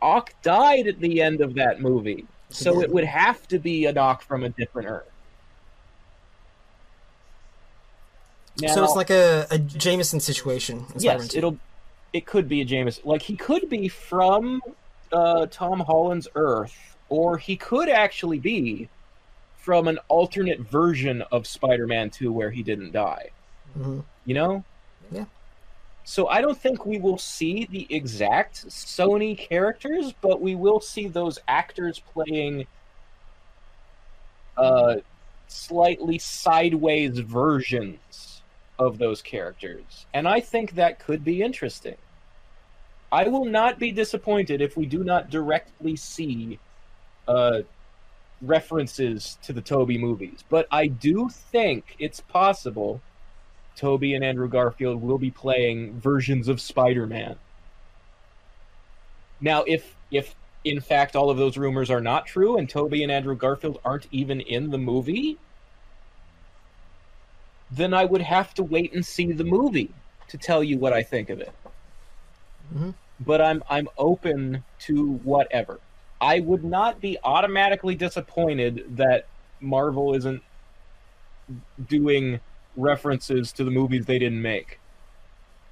[0.00, 2.26] Ock died at the end of that movie.
[2.48, 5.10] So it would have to be a Doc from a different Earth.
[8.68, 10.86] so it's like a, a Jameson situation.
[10.96, 11.58] yes, it'll
[12.12, 13.02] it could be a Jameson.
[13.04, 14.62] Like he could be from
[15.12, 18.88] uh, Tom Holland's Earth, or he could actually be
[19.66, 23.30] from an alternate version of Spider-Man 2 where he didn't die.
[23.76, 24.04] Mhm.
[24.24, 24.64] You know?
[25.10, 25.24] Yeah.
[26.04, 31.08] So I don't think we will see the exact Sony characters, but we will see
[31.08, 32.68] those actors playing
[34.56, 34.98] uh
[35.48, 38.42] slightly sideways versions
[38.78, 40.06] of those characters.
[40.14, 41.96] And I think that could be interesting.
[43.10, 46.60] I will not be disappointed if we do not directly see
[47.26, 47.62] uh
[48.42, 53.00] references to the Tobey movies, but I do think it's possible
[53.76, 57.36] Tobey and Andrew Garfield will be playing versions of Spider-Man.
[59.40, 60.34] Now, if if
[60.64, 64.06] in fact all of those rumors are not true and Tobey and Andrew Garfield aren't
[64.10, 65.38] even in the movie,
[67.70, 69.92] then I would have to wait and see the movie
[70.28, 71.52] to tell you what I think of it.
[72.74, 72.94] Mhm.
[73.20, 75.80] But I'm I'm open to whatever.
[76.20, 79.26] I would not be automatically disappointed that
[79.60, 80.42] Marvel isn't
[81.88, 82.40] doing
[82.76, 84.80] references to the movies they didn't make.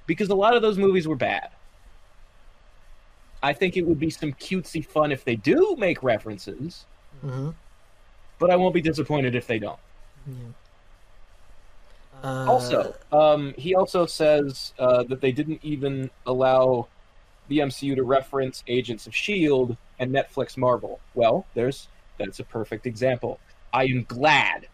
[0.07, 1.49] Because a lot of those movies were bad.
[3.41, 6.85] I think it would be some cutesy fun if they do make references,
[7.23, 7.53] Mhm.
[8.39, 9.79] but I won't be disappointed if they don't.
[12.23, 16.87] Uh, Also, um, he also says uh, that they didn't even allow
[17.47, 20.99] the MCU to reference Agents of Shield and Netflix Marvel.
[21.13, 23.39] Well, there's that's a perfect example.
[23.73, 24.67] I am glad.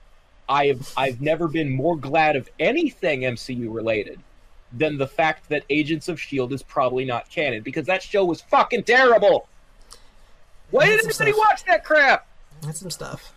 [0.48, 4.20] I have I've never been more glad of anything MCU related
[4.74, 8.42] than the fact that Agents of Shield is probably not canon because that show was
[8.42, 9.48] fucking terrible.
[10.70, 11.38] Why did anybody stuff.
[11.38, 12.28] watch that crap?
[12.62, 13.34] That's some stuff.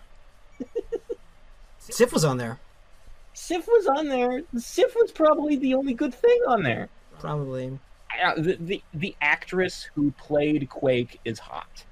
[1.78, 2.58] Sif was on there,
[3.34, 4.42] Sif was on there.
[4.56, 6.88] Sif was probably the only good thing on there.
[7.18, 7.78] probably.
[8.22, 11.84] Uh, the, the the actress who played Quake is hot.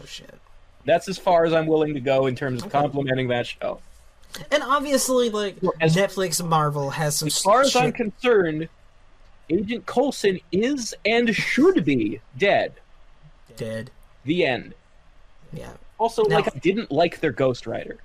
[0.00, 0.34] Oh shit.
[0.84, 3.80] That's as far as I'm willing to go in terms of complimenting that show.
[4.50, 7.26] And obviously, like as- Netflix, and Marvel has some.
[7.26, 8.68] As far as I'm concerned,
[9.50, 12.74] Agent Coulson is and should be dead.
[13.56, 13.90] dead.
[14.24, 14.74] The end.
[15.52, 15.72] Yeah.
[15.98, 17.98] Also, Now- like I didn't like their Ghost Rider.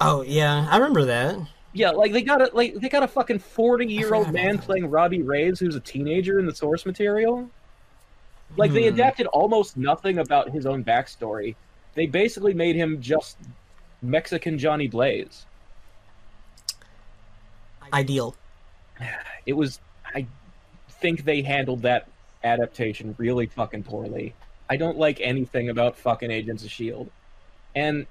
[0.00, 1.36] Oh yeah, I remember that.
[1.74, 4.90] Yeah, like they got a like they got a fucking forty year old man playing
[4.90, 7.48] Robbie Reyes who's a teenager in the source material.
[8.56, 8.94] Like they Hmm.
[8.94, 11.54] adapted almost nothing about his own backstory.
[11.94, 13.36] They basically made him just
[14.00, 15.44] Mexican Johnny Blaze.
[17.92, 18.34] Ideal.
[19.46, 19.80] It was
[20.14, 20.26] I
[20.88, 22.08] think they handled that
[22.44, 24.34] adaptation really fucking poorly.
[24.70, 27.10] I don't like anything about fucking Agents of Shield.
[27.74, 28.06] And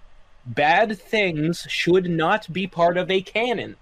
[0.47, 3.75] bad things should not be part of a canon.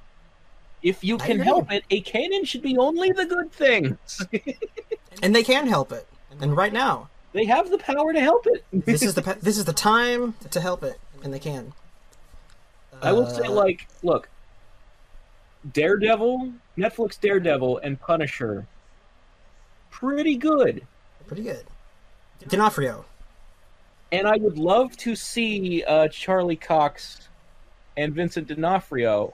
[0.81, 4.25] If you can help it, a canon should be only the good things.
[5.21, 6.05] And they can help it.
[6.41, 8.65] And right now, they have the power to help it.
[8.85, 11.71] this is the this is the time to help it, and they can.
[13.01, 14.27] I will say, Uh, like, look,
[15.71, 18.67] Daredevil, Netflix Daredevil, and Punisher,
[19.89, 20.85] pretty good.
[21.27, 21.65] pretty good.
[22.47, 23.05] D'Onofrio.
[24.11, 27.27] And I would love to see uh, Charlie Cox
[27.97, 29.33] and Vincent D'Onofrio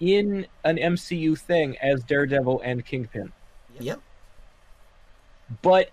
[0.00, 3.32] in an MCU thing as Daredevil and Kingpin.
[3.78, 4.00] Yep.
[5.62, 5.90] But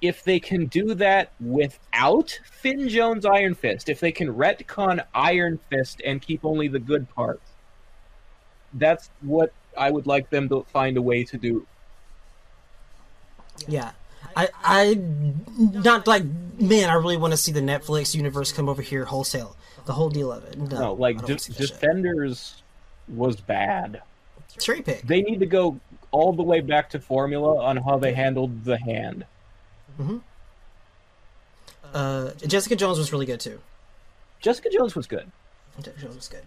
[0.00, 5.58] if they can do that without Finn Jones Iron Fist, if they can retcon Iron
[5.70, 7.50] Fist and keep only the good parts,
[8.74, 11.66] that's what I would like them to find a way to do.
[13.68, 13.92] Yeah.
[14.36, 14.94] I I
[15.58, 16.24] not like
[16.58, 19.56] man, I really want to see the Netflix universe come over here wholesale.
[19.86, 20.58] The whole deal of it.
[20.58, 21.80] No, No, like De- wanna see that shit.
[21.80, 22.62] Defenders
[23.08, 24.02] was bad.
[24.60, 25.02] cherry pick.
[25.02, 25.80] They need to go
[26.12, 29.24] all the way back to formula on how they handled the hand.
[29.96, 30.18] Hmm.
[31.92, 33.60] Uh, Jessica Jones was really good too.
[34.40, 35.30] Jessica Jones was good.
[35.80, 36.42] Jessica Jones was good.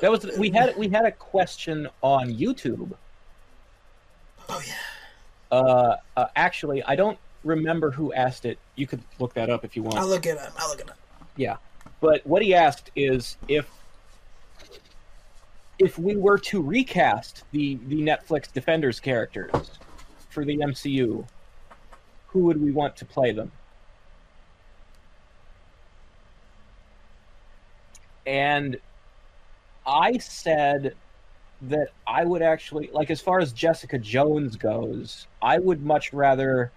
[0.00, 2.92] That was we had we had a question on YouTube.
[4.48, 4.74] Oh yeah.
[5.50, 8.58] Uh, uh, actually, I don't remember who asked it.
[8.76, 9.96] You could look that up if you want.
[9.96, 10.52] I'll look it up.
[10.58, 10.98] I'll look it up.
[11.36, 11.56] Yeah,
[12.00, 13.68] but what he asked is if
[15.78, 19.70] if we were to recast the the Netflix Defenders characters
[20.28, 21.26] for the MCU,
[22.28, 23.50] who would we want to play them?
[28.26, 28.78] And
[29.86, 30.94] I said
[31.62, 36.70] that I would actually like as far as Jessica Jones goes, I would much rather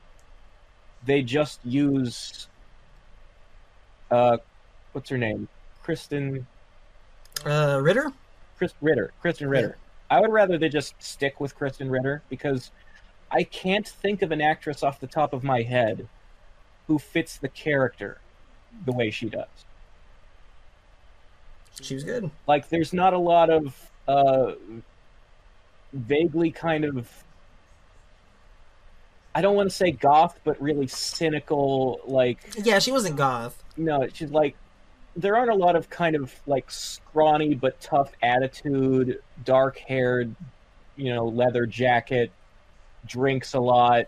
[1.06, 2.48] they just use
[4.10, 4.38] uh
[4.94, 5.48] what's her name?
[5.86, 6.46] Krysten
[7.46, 8.12] Uh, Ritter.
[8.58, 9.12] Chris Ritter.
[9.24, 9.78] Krysten Ritter.
[10.10, 12.72] I would rather they just stick with Krysten Ritter because
[13.32, 16.08] I can't think of an actress off the top of my head
[16.88, 18.20] who fits the character
[18.86, 19.48] the way she does.
[21.82, 22.30] She was good.
[22.48, 24.54] Like there's not a lot of uh
[25.94, 27.10] vaguely kind of
[29.34, 33.62] I don't want to say goth, but really cynical like Yeah, she wasn't goth.
[33.78, 34.56] no, she's like
[35.16, 40.34] there aren't a lot of kind of like scrawny but tough attitude, dark haired,
[40.96, 42.32] you know, leather jacket,
[43.06, 44.06] drinks a lot,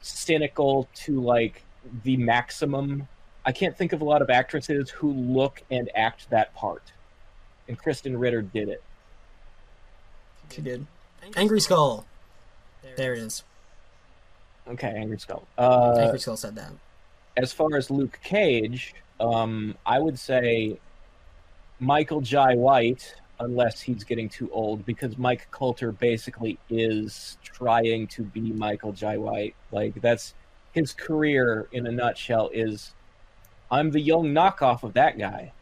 [0.00, 1.62] cynical to like
[2.04, 3.06] the maximum.
[3.44, 6.92] I can't think of a lot of actresses who look and act that part.
[7.66, 8.82] And Krysten Ritter did it.
[10.50, 10.86] She did.
[11.36, 12.04] Angry Skull.
[12.96, 13.42] There it is.
[14.66, 15.46] Okay, Angry Skull.
[15.56, 16.72] Uh, Angry Skull said that.
[17.36, 20.78] as far as Luke Cage, um, I would say
[21.80, 28.22] Michael Jai White, unless he's getting too old, because Mike Colter basically is trying to
[28.22, 29.54] be Michael Jai White.
[29.70, 30.34] Like that's
[30.72, 32.50] his career in a nutshell.
[32.52, 32.92] Is
[33.70, 35.52] I'm the young knockoff of that guy.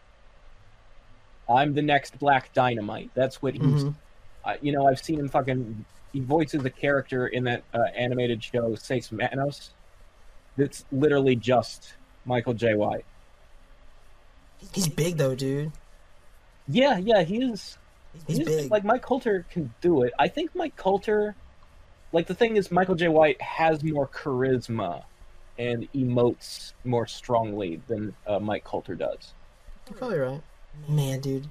[1.48, 3.10] I'm the next Black Dynamite.
[3.14, 3.84] That's what he's.
[3.84, 3.94] Mhm.
[4.46, 5.84] Uh, you know, I've seen him fucking.
[6.12, 9.72] He voices a character in that uh, animated show, Seis Manos.
[10.56, 11.94] That's literally just
[12.24, 13.04] Michael Jai White.
[14.72, 15.72] He's big though, dude.
[16.68, 17.76] Yeah, yeah, he is.
[18.26, 18.70] He's big.
[18.70, 20.12] Like Mike Colter can do it.
[20.18, 21.34] I think Mike Colter.
[22.12, 25.02] Like the thing is, Michael Jai White has more charisma
[25.58, 29.34] and emotes more strongly than uh, Mike Colter does.
[29.88, 30.42] You're probably right.
[30.88, 31.48] Man, dude.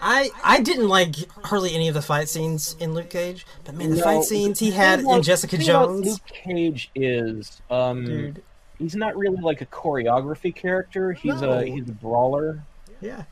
[0.00, 1.14] I I didn't like
[1.44, 4.58] hardly any of the fight scenes in Luke Cage, but man, the No, fight scenes
[4.58, 8.42] he had in Jessica the thing about Jones, Luke Cage is, um, dude.
[8.78, 11.12] he's not really like a choreography character.
[11.12, 11.52] He's No.
[11.60, 12.62] a he's a brawler,
[13.00, 13.24] Yeah.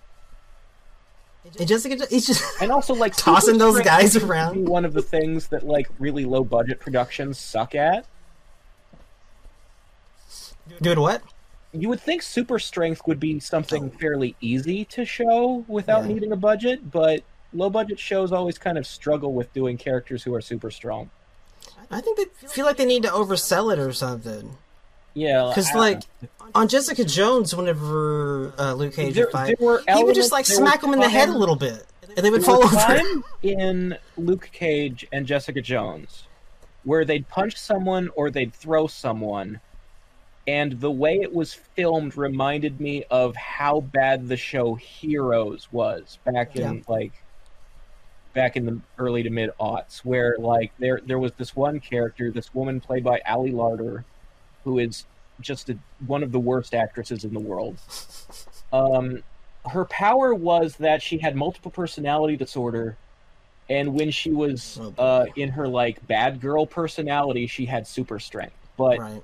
[1.59, 4.69] And Jessica, he's just and also like Tossing those guys around.
[4.69, 8.07] One of the things that like really low budget productions suck at.
[10.81, 11.23] doing what?
[11.73, 16.07] You would think super strength would be something fairly easy to show without Oh.
[16.09, 16.15] Yeah.
[16.15, 17.23] needing a budget, but
[17.55, 21.11] low budget shows always kind of struggle with doing characters who are super strong.
[21.91, 24.57] I think they feel like they need to oversell it or something.
[25.15, 26.01] Yeah, Because like
[26.55, 29.59] on Jessica Jones, whenever uh, Luke Cage There- would fight,
[29.97, 31.85] he would just like smack him in the head a little bit,
[32.17, 32.75] and they would fall over.
[32.77, 36.25] time in Luke Cage and Jessica Jones
[36.85, 39.61] where they'd punch someone or they'd throw someone,
[40.47, 46.19] and the way it was filmed reminded me of how bad the show Heroes was
[46.25, 46.81] back in Yeah.
[46.89, 47.13] like
[48.35, 52.31] back in the early to mid aughts, where like there there was this one character,
[52.33, 54.05] this woman played by Ali Larter,
[54.65, 55.05] who is
[55.41, 57.79] just a, one of the worst actresses in the world.
[58.73, 59.23] Um,
[59.71, 62.97] her power was that she had multiple personality disorder,
[63.69, 68.19] and when she was Oh, uh, in her like bad girl personality, she had super
[68.19, 68.57] strength.
[68.79, 69.23] But Right.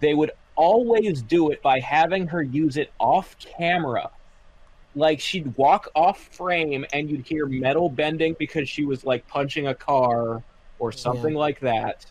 [0.00, 4.10] They would always do it by having her use it off camera.
[4.94, 9.68] Like she'd walk off frame and you'd hear metal bending because she was like punching
[9.68, 10.42] a car
[10.78, 12.06] or something like that.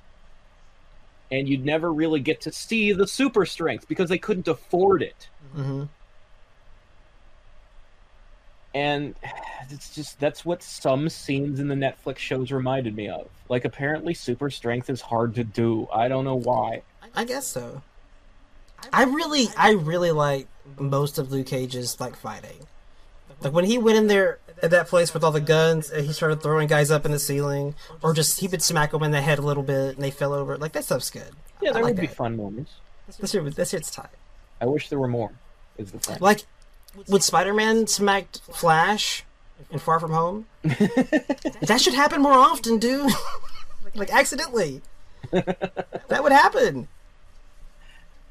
[1.32, 5.30] And you'd never really get to see the super strength because they couldn't afford it.
[5.54, 5.84] hmm
[8.74, 9.16] and
[9.70, 13.28] it's just that's what some scenes in the Netflix shows reminded me of.
[13.50, 15.88] Like apparently super strength is hard to do.
[15.92, 16.84] I don't know why.
[17.20, 17.82] I guess so.
[18.94, 22.66] I really, I really like most of Luke Cage's like fighting.
[23.42, 26.14] Like when he went in there at that place with all the guns and he
[26.14, 29.20] started throwing guys up in the ceiling, or just he would smack them in the
[29.20, 30.58] head a little bit and they fell over.
[30.58, 31.34] Like that stuff's good.
[31.62, 32.76] Yeah, there like would be fun moments.
[33.20, 34.08] This shit, this shit's tight.
[34.62, 35.34] I wish there were more.
[35.78, 36.20] Is the thing.
[36.22, 36.44] Like
[37.08, 39.26] when Spider-Man smacked Flash
[39.70, 43.12] in Far From Home, that should happen more often, dude.
[43.94, 44.82] like accidentally,
[45.32, 46.88] that would happen.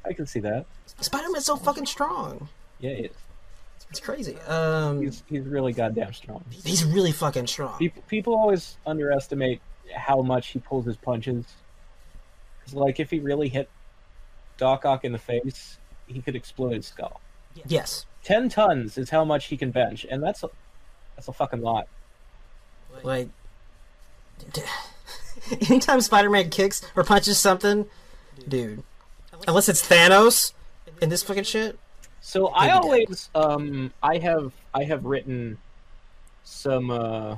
[0.05, 0.67] I can see that.
[1.01, 2.49] Spider-Man's so fucking strong.
[2.81, 3.15] Yeah, it,
[3.91, 4.37] It's crazy.
[4.47, 6.45] Um, he's he's really goddamn strong.
[6.51, 7.79] he's really fucking strong.
[7.79, 9.61] People people always underestimate
[9.95, 11.45] how much he pulls his punches.
[12.65, 13.69] 'Cause, like if he really hit
[14.59, 17.21] Doc Ock in the face, he could explode his skull.
[17.67, 18.05] Yes.
[18.23, 20.51] Ten tons is how much he can bench, and that's a
[21.17, 21.89] that's a fucking lot.
[23.03, 23.29] Like,
[25.69, 27.87] anytime Spider-Man kicks or punches something,
[28.47, 28.83] dude,
[29.47, 30.53] unless it's Thanos
[31.01, 31.79] in this fucking shit,
[32.21, 35.59] So I always um I have I have written
[36.45, 37.37] some uh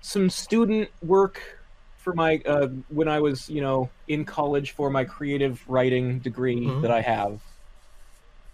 [0.00, 1.40] some student work
[1.96, 6.66] for my uh when I was, you know, in college for my creative writing degree
[6.66, 6.82] Mhm.
[6.82, 7.40] that I have.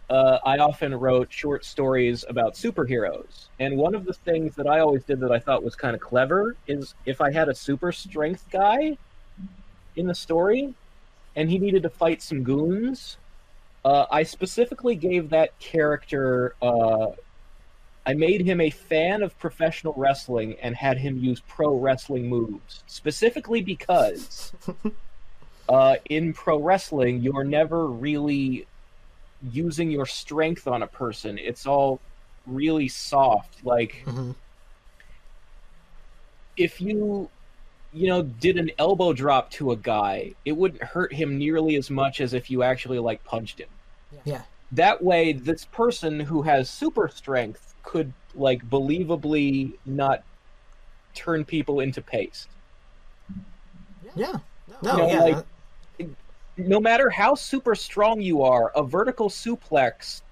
[0.09, 3.49] Uh, I often wrote short stories about superheroes.
[3.59, 6.03] And one of the things that I always did that I thought was kind of
[6.03, 8.99] clever is if I had a super strength guy
[9.97, 10.75] in the story
[11.37, 13.19] and he needed to fight some goons,
[13.85, 16.55] uh, I specifically gave that character.
[16.63, 17.09] Uh,
[18.05, 22.83] I made him a fan of professional wrestling and had him use pro wrestling moves,
[22.87, 24.53] specifically because
[25.69, 28.67] uh, in pro wrestling you're never really
[29.51, 31.39] using your strength on a person.
[31.39, 32.01] It's all
[32.47, 33.65] really soft.
[33.65, 34.35] Like Mhm.
[36.57, 37.29] if you
[37.93, 41.91] you know did an elbow drop to a guy, it wouldn't hurt him nearly as
[41.91, 43.69] much as if you actually like punched him.
[44.25, 50.23] yeah, That way this person who has super strength could like believably not
[51.15, 52.49] turn people into paste.
[54.15, 54.39] yeah,
[54.83, 55.43] no, You know, yeah,
[55.99, 56.09] like-
[56.57, 60.23] No matter how super strong you are, a vertical suplex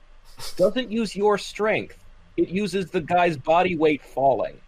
[0.56, 1.96] doesn't use your strength.
[2.36, 4.58] It uses the guy's body weight falling.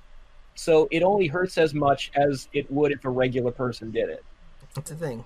[0.55, 4.25] So it only hurts as much as it would if a regular person did it.
[4.75, 5.25] that's the thing.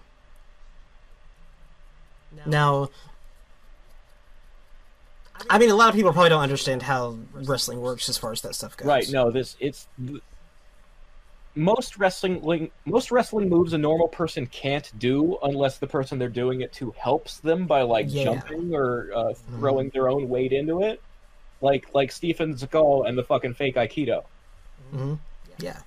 [2.44, 2.90] Now,
[5.48, 8.40] I mean, a lot of people probably don't understand how wrestling works as far as
[8.42, 8.86] that stuff goes.
[8.86, 9.06] Right.
[9.10, 9.86] No, this it's
[11.54, 16.60] most wrestling most wrestling moves a normal person can't do unless the person they're doing
[16.60, 18.24] it to helps them by like Yeah.
[18.24, 21.00] jumping or uh, throwing their own weight into it.
[21.62, 24.24] Like like Steven Seagal and the fucking fake Aikido.
[24.90, 25.14] Hmm
[25.58, 25.78] Yeah.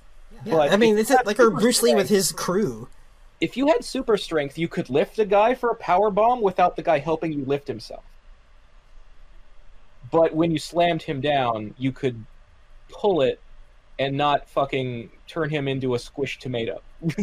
[0.45, 2.87] Yeah, But I mean, it's like or super Bruce Lee with his crew.
[3.41, 6.75] If you had super strength, you could lift a guy for a power bomb without
[6.75, 8.03] the guy helping you lift himself.
[10.11, 12.25] But when you slammed him down, you could
[12.89, 13.39] pull it
[13.97, 16.81] and not fucking turn him into a squished tomato.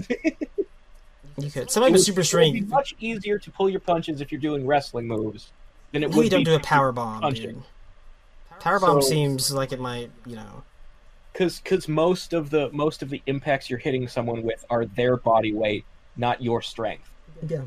[1.38, 1.70] You could.
[1.70, 2.54] Somebody with super It would strength.
[2.54, 5.52] be much easier to pull your punches if you're doing wrestling moves
[5.92, 7.52] than it No, would you don't do a power bomb, punching.
[7.56, 7.62] dude.
[8.58, 10.62] Power bomb So- seems like it might, you know.
[11.36, 15.18] Because because most of the most of the impacts you're hitting someone with are their
[15.18, 15.84] body weight,
[16.16, 17.10] not your strength.
[17.46, 17.62] Yeah.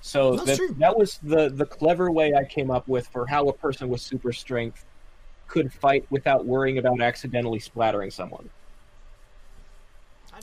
[0.00, 3.52] So that, that was the the clever way I came up with for how a
[3.52, 4.86] person with super strength
[5.48, 8.48] could fight without worrying about accidentally splattering someone.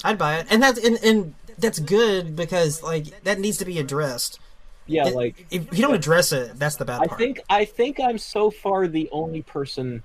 [0.03, 3.79] I'd buy it, and that's and, and that's good because like that needs to be
[3.79, 4.39] addressed.
[4.85, 7.17] Yeah, It- like if you don't address it, that's the bad I part.
[7.17, 10.03] think I think I'm so far the only person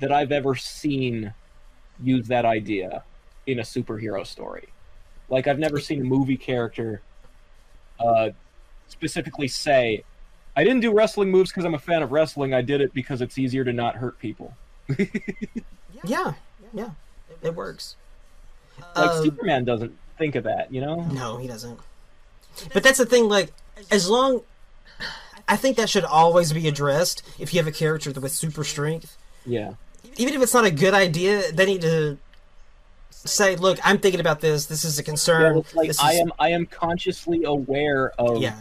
[0.00, 1.32] that I've ever seen
[2.02, 3.02] use that idea
[3.46, 4.68] in a superhero story.
[5.28, 7.00] Like I've never seen a movie character
[8.00, 8.30] uh,
[8.88, 10.02] specifically say,
[10.56, 12.52] "I didn't do wrestling moves because I'm a fan of wrestling.
[12.52, 14.54] I did it because it's easier to not hurt people."
[16.06, 16.34] Yeah,
[16.74, 16.90] yeah,
[17.42, 17.96] it works.
[18.94, 20.96] Like Um, Superman doesn't think of that, you know?
[21.04, 21.78] No, he doesn't.
[22.74, 23.26] But that's the thing.
[23.28, 23.52] Like,
[23.90, 24.42] as long,
[25.48, 27.22] I think that should always be addressed.
[27.38, 29.16] If you have a character with super strength,
[29.46, 29.74] Yeah.
[30.18, 32.18] Even if it's not a good idea, they need to
[33.10, 34.66] say, "Look, I'm thinking about this.
[34.66, 35.58] This is a concern.
[35.58, 38.56] it's like this I is- am I am consciously aware of Yeah,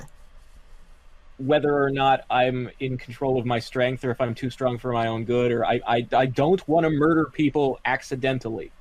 [1.37, 4.91] whether or not I'm in control of my strength or if I'm too strong for
[4.93, 8.71] my own good or I, I, I don't want to murder people accidentally.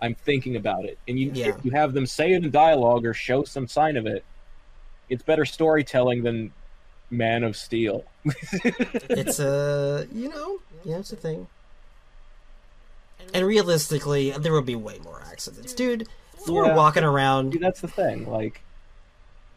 [0.00, 0.98] I'm thinking about it.
[1.06, 1.48] And you Yeah.
[1.48, 4.24] if you have them say it in dialogue or show some sign of it,
[5.08, 6.52] it's better storytelling than
[7.12, 8.04] Man of Steel.
[8.24, 11.46] it's a you know yeah it's a thing.
[13.34, 16.08] And realistically, there will be way more accidents, dude.
[16.38, 16.74] Thor Yeah.
[16.74, 17.52] walking around.
[17.52, 18.28] See, that's the thing.
[18.28, 18.62] Like,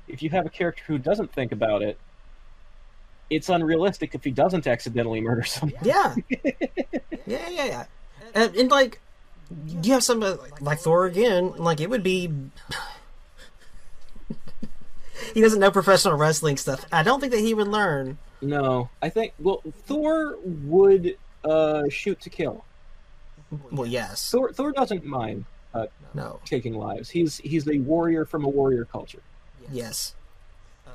[0.07, 1.97] if you have a character who doesn't think about it,
[3.29, 5.79] it's unrealistic if he doesn't accidentally murder someone.
[5.83, 6.15] Yeah,
[7.25, 7.85] yeah, yeah, yeah.
[8.35, 8.99] And, and like,
[9.81, 11.53] you have somebody like Thor again.
[11.57, 12.31] Like, it would be.
[15.35, 16.85] He doesn't know professional wrestling stuff.
[16.93, 18.17] I don't think that he would learn.
[18.41, 22.63] No, I think well, Thor would uh, shoot to kill.
[23.69, 27.09] Well, yes, Thor Thor doesn't mind uh, no, taking lives.
[27.09, 29.21] He's he's a warrior from a warrior culture.
[29.69, 30.15] yes.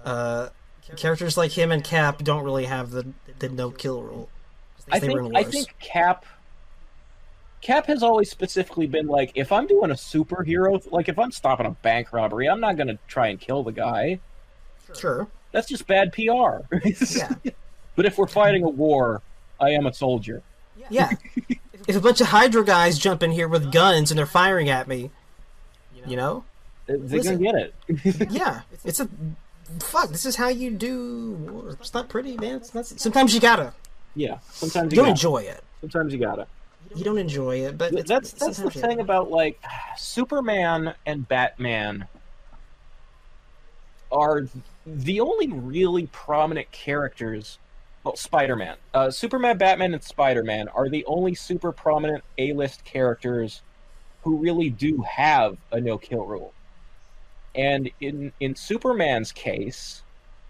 [0.04, 0.48] Uh,
[0.96, 4.30] characters like him and Cap don't really have the the no kill rule.
[4.90, 6.24] I They were in think I think Cap
[7.60, 11.66] Cap has always specifically been like, if I'm doing a superhero, like if I'm stopping
[11.66, 14.20] a bank robbery, I'm not gonna try and kill the guy.
[14.98, 15.26] Sure.
[15.52, 16.22] That's just bad PR.
[16.22, 17.32] Yeah.
[17.96, 19.22] but if we're fighting a war,
[19.58, 20.42] I am a soldier.
[20.88, 21.10] Yeah.
[21.88, 24.86] if a bunch of Hydra guys jump in here with guns and they're firing at
[24.88, 25.10] me,
[26.06, 26.44] you know?
[26.86, 28.30] They're gonna get it.
[28.30, 28.62] Yeah.
[28.84, 29.08] It's a
[29.80, 30.10] fuck.
[30.10, 31.32] This is how you do.
[31.32, 31.68] war.
[31.80, 32.56] It's not pretty, man.
[32.56, 33.72] It's not, sometimes you gotta.
[34.16, 34.38] yeah.
[34.50, 35.10] Sometimes You you don't gotta.
[35.10, 35.62] enjoy it.
[35.82, 36.46] Sometimes you gotta.
[36.96, 39.62] You don't enjoy it, but it's, that's that's the sometimes you- thing about like
[39.96, 42.08] Superman and Batman
[44.10, 44.48] are
[44.96, 47.58] the only really prominent characters.
[48.04, 53.62] Well, Spider-Man, uh, Superman, Batman, and Spider-Man are the only super prominent A-list characters
[54.22, 56.52] who really do have a no-kill rule.
[57.54, 60.02] And in in Superman's case,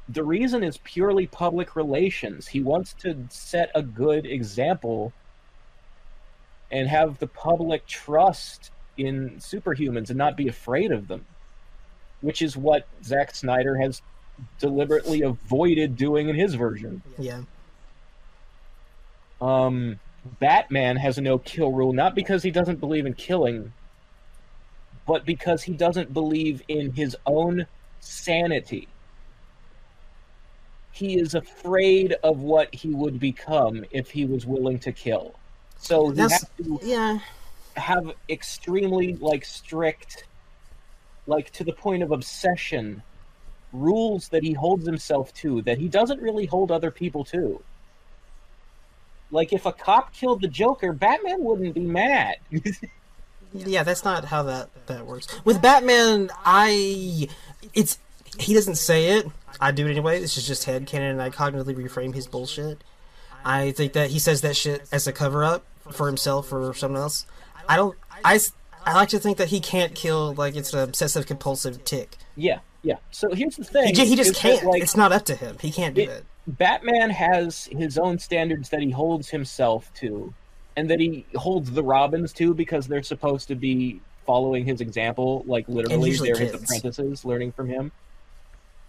[0.08, 2.48] the reason is purely public relations.
[2.48, 5.12] He wants to set a good example
[6.70, 11.24] and have the public trust in superhumans and not be afraid of them,
[12.20, 14.02] which is what Zack Snyder has
[14.58, 17.02] deliberately avoided doing in his version.
[17.18, 17.42] Yeah.
[19.40, 19.98] Um,
[20.38, 23.72] Batman has a no kill rule not because he doesn't believe in killing,
[25.06, 27.66] but because he doesn't believe in his own
[28.00, 28.88] sanity.
[30.92, 35.34] He is afraid of what he would become if he was willing to kill.
[35.78, 37.18] So he has to Yeah.
[37.76, 40.24] have extremely like strict
[41.26, 43.02] like to the point of obsession
[43.72, 47.62] rules that he holds himself to that he doesn't really hold other people to
[49.30, 52.36] like if a cop killed the joker batman wouldn't be mad
[53.52, 55.26] Yeah, that's not how that that works.
[55.44, 57.28] With Batman, I
[57.74, 57.98] it's
[58.38, 59.26] he doesn't say it.
[59.60, 60.20] I do it anyway.
[60.20, 62.82] This is just head headcanon and I cognitively reframe his bullshit.
[63.44, 67.00] I think that he says that shit as a cover up for himself or someone
[67.00, 67.26] else.
[67.68, 68.38] I don't I
[68.86, 72.16] I like to think that he can't kill like it's an obsessive compulsive tick.
[72.36, 74.64] yeah yeah so here's the thing He, ju- he just can't.
[74.64, 75.56] like it's not up to him.
[75.60, 76.24] He can't do It- it.
[76.46, 80.32] batman has his own standards that he holds himself to
[80.76, 85.44] and that he holds the robins to because they're supposed to be following his example
[85.46, 87.92] like literally they're his apprentices learning from him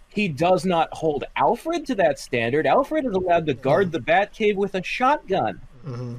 [0.08, 4.54] he does not hold alfred to that standard alfred is allowed to guard the batcave
[4.56, 6.14] with a shotgun hmm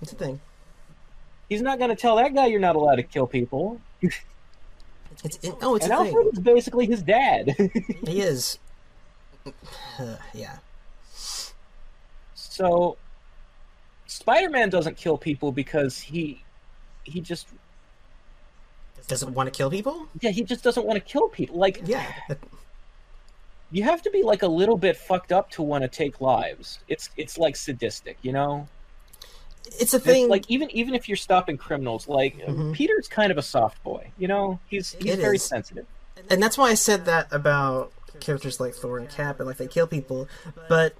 [0.00, 0.40] It's a thing.
[1.48, 3.80] he's not going to tell that guy you're not allowed to kill people
[5.22, 6.32] It's it, oh, it's and a alfred thing.
[6.32, 7.54] is basically his dad
[8.06, 8.58] He is.
[9.98, 10.56] Uh, yeah.
[12.34, 12.96] so
[14.06, 16.42] spider-man doesn't kill people because he
[17.04, 17.48] he just
[19.08, 20.06] Doesn't want to kill people.
[20.20, 22.10] yeah he just doesn't want to kill people like Yeah.
[23.70, 26.78] you have to be like a little bit fucked up to want to take lives
[26.88, 28.66] it's it's like sadistic you know
[29.66, 30.28] It's a It's thing.
[30.28, 32.74] like even even if you're stopping criminals like Mhm.
[32.74, 35.42] peter's kind of a soft boy you know he's he's It very is.
[35.44, 35.86] sensitive
[36.30, 39.66] and that's why I said that about characters like Thor and Cap, and like they
[39.66, 40.28] kill people.
[40.68, 40.94] But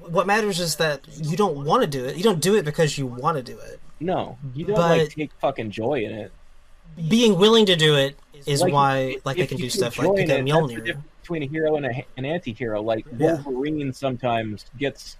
[0.00, 2.16] what matters is that you don't want to do it.
[2.16, 3.78] You don't do it because you want to do it.
[4.00, 6.32] no you don't But- like take fucking joy in it
[7.08, 10.16] Being willing to do it is Like, why, like, they can do stuff like joy
[10.16, 10.84] pick up it, that's the Mjolnir.
[10.86, 13.42] difference between a hero and a, an anti-hero like Yeah.
[13.42, 15.16] wolverine sometimes gets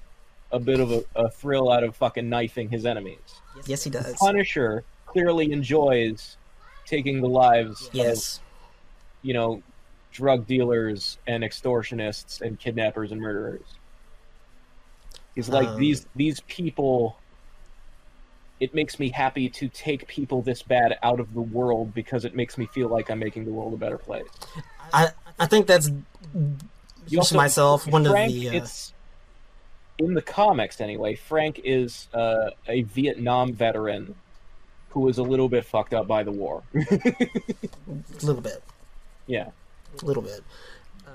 [0.55, 3.19] a bit of a, a thrill out of fucking knifing his enemies
[3.67, 4.15] Yes, he does.
[4.17, 6.37] punisher clearly enjoys
[6.87, 7.93] taking the lives of
[9.23, 9.63] you know,
[10.13, 13.63] drug dealers and extortionists and kidnappers and murderers.
[15.35, 17.17] He's like Um, these these people.
[18.61, 22.35] It makes me happy to take people this bad out of the world because it
[22.37, 24.27] makes me feel like I'm making the world a better place.
[24.93, 25.99] I I think that's You
[27.09, 28.49] just also- myself one Frank, of the.
[28.51, 28.93] Uh, it's
[29.99, 31.15] in the comics anyway.
[31.15, 34.15] Frank is uh, a Vietnam veteran
[34.91, 36.63] who was a little bit fucked up by the war.
[36.75, 36.79] a
[38.23, 38.63] little bit,
[39.27, 39.51] yeah,
[40.01, 40.41] a little bit.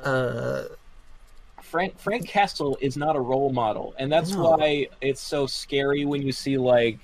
[0.03, 0.63] Uh,
[1.61, 4.51] Frank Frank Castle is not a role model, and that's No.
[4.57, 6.99] why it's so scary when you see like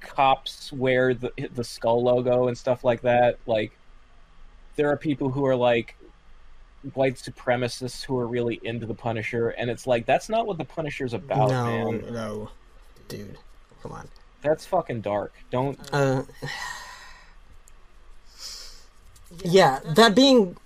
[0.00, 3.38] cops wear the the skull logo and stuff like that.
[3.46, 3.72] Like,
[4.76, 5.94] there are people who are like
[6.94, 10.64] white supremacists who are really into the Punisher, and it's like that's not what the
[10.64, 12.12] Punisher's about, no, man.
[12.12, 12.50] no,
[13.08, 13.38] dude,
[13.82, 14.08] come on.
[14.42, 15.32] That's fucking dark.
[15.50, 15.78] Don't.
[15.92, 16.22] Uh,
[19.44, 20.56] yeah, that being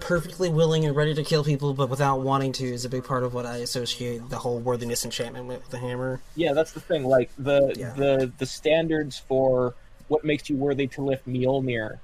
[0.00, 3.24] perfectly willing and ready to kill people, but without wanting to, is a big part
[3.24, 6.20] of what I associate the whole worthiness enchantment with the hammer.
[6.34, 7.04] Yeah, that's the thing.
[7.04, 7.92] Like the Yeah.
[7.94, 9.74] the the standards for
[10.08, 11.98] what makes you worthy to lift Mjolnir.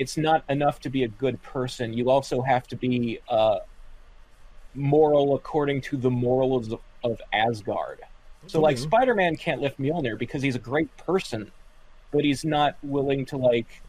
[0.00, 1.92] It's not enough to be a good person.
[1.92, 3.58] You also have to be uh,
[4.74, 8.00] moral according to the morals of, of Asgard.
[8.46, 8.82] So, like, Mhm.
[8.84, 11.52] Spider-Man can't lift Mjolnir because he's a great person,
[12.12, 13.82] but he's not willing to like.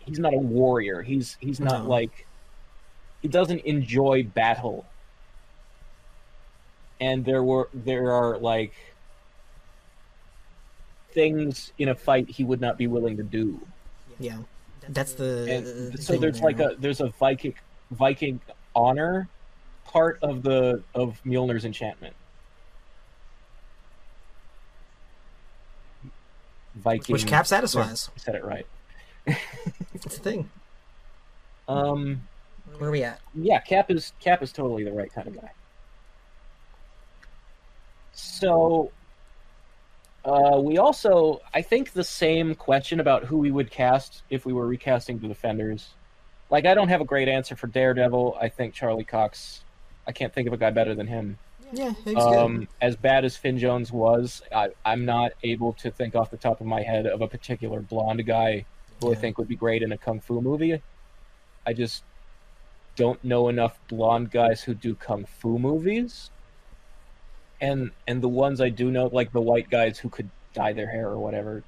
[0.00, 1.00] He's not a warrior.
[1.00, 1.88] He's he's not No.
[1.88, 2.26] like.
[3.22, 4.84] He doesn't enjoy battle.
[7.00, 8.74] And there were there are like
[11.12, 13.66] things in a fight he would not be willing to do.
[14.20, 14.38] Yeah,
[14.88, 15.46] that's the.
[15.92, 17.54] And so there's like a there's a Viking
[17.90, 18.40] Viking
[18.74, 19.28] honor
[19.84, 22.14] part of the of Mjolnir's enchantment.
[26.76, 28.10] Viking, which Cap satisfies.
[28.14, 28.66] I said it right.
[29.94, 30.48] It's the thing.
[31.66, 32.22] Um,
[32.78, 33.20] Where are we at?
[33.34, 35.50] yeah, Cap is Cap is totally the right kind of guy.
[38.12, 38.92] So,
[40.28, 44.52] uh, we also, I think, the same question about who we would cast if we
[44.52, 45.90] were recasting the Defenders.
[46.50, 48.36] Like, I don't have a great answer for Daredevil.
[48.40, 49.62] I think Charlie Cox.
[50.06, 51.38] I can't think of a guy better than him.
[51.72, 56.30] Yeah, Um, as bad as Finn Jones was, I, I'm not able to think off
[56.30, 58.64] the top of my head of a particular blonde guy
[59.00, 60.80] who I think would be great in a kung fu movie.
[61.66, 62.04] I just
[62.96, 66.30] don't know enough blonde guys who do kung fu movies.
[67.60, 70.88] And and the ones I do know, like the white guys who could dye their
[70.88, 71.62] hair or whatever.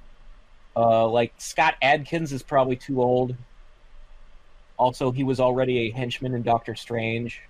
[0.77, 3.35] Uh, like Scott Adkins is probably too old.
[4.79, 7.43] Also, he was already a henchman in Doctor Strange.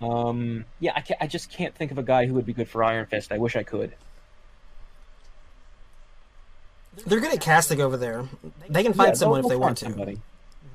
[0.00, 2.68] Um, yeah, I, ca I just can't think of a guy who would be good
[2.68, 3.30] for Iron Fist.
[3.32, 3.92] I wish I could.
[7.06, 8.24] They're good at casting over there.
[8.68, 9.86] They can find Yeah, someone if they want to.
[9.86, 10.20] somebody.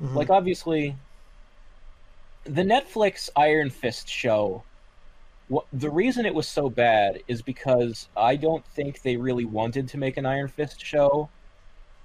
[0.01, 0.15] Mhm.
[0.15, 0.95] Like obviously,
[2.43, 4.63] the Netflix Iron Fist show.
[5.49, 9.87] What the reason it was so bad is because I don't think they really wanted
[9.89, 11.29] to make an Iron Fist show.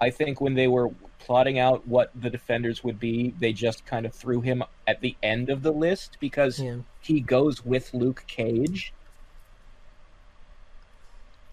[0.00, 4.06] I think when they were plotting out what the defenders would be, they just kind
[4.06, 6.78] of threw him at the end of the list because yeah.
[7.00, 8.92] he goes with Luke Cage.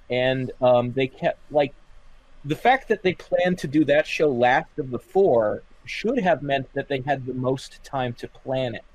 [0.10, 1.74] And um, they kept like
[2.46, 6.42] the fact that they planned to do that show last of the four should have
[6.42, 8.86] meant that they had the most time to plan it.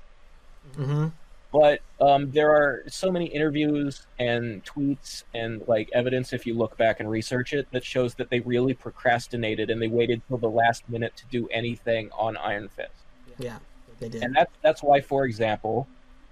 [0.75, 1.07] hmm
[1.55, 6.75] But um, there are so many interviews and tweets and like evidence, if you look
[6.75, 10.49] back and research it, that shows that they really procrastinated and they waited till the
[10.49, 12.91] last minute to do anything on Iron Fist.
[13.37, 13.59] Yeah,
[13.99, 14.23] they did.
[14.23, 15.87] And that's that's why, for example,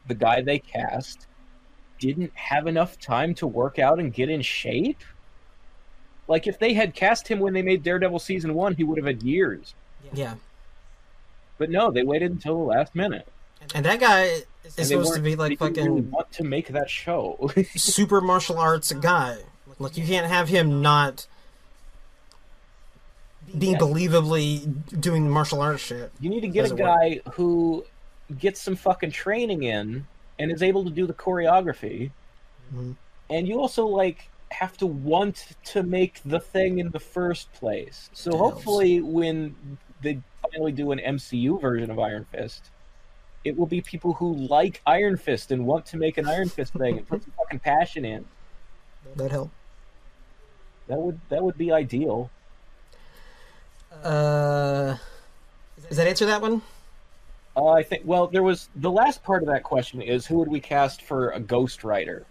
[0.10, 1.27] the guy they cast
[2.00, 5.00] didn't have enough time to work out and get in shape.
[6.27, 9.08] Like if they had cast him when they made Daredevil season one, he would have
[9.08, 9.74] had years.
[10.11, 10.35] yeah,
[11.58, 13.26] But no, they waited until the last minute.
[13.74, 14.42] and that guy
[14.77, 17.51] is supposed to be like didn't really fucking want to make that show.
[17.75, 19.38] super martial arts guy.
[19.80, 21.27] Like you can't have him not
[23.58, 23.80] being Yeah.
[23.80, 26.11] believably doing martial arts shit.
[26.19, 27.00] you need to get a Doesn't work.
[27.00, 27.85] guy who
[28.40, 30.08] gets some fucking training in
[30.40, 32.11] and is able to do the choreography.
[32.74, 32.95] Mhm.
[33.30, 38.09] And you also like have to want to make the thing in the first place.
[38.14, 42.69] So hopefully when they finally do an MCU version of Iron Fist,
[43.43, 46.73] it will be people who like Iron Fist and want to make an Iron Fist
[46.73, 48.25] thing and put some fucking passion in.
[49.15, 49.51] That help.
[50.88, 52.30] That would that would be ideal.
[54.03, 54.97] Uh,
[55.88, 56.61] does that answer that one?
[57.55, 60.47] Uh, I think well there was the last part of that question is who would
[60.47, 62.25] we cast for a Ghost Rider?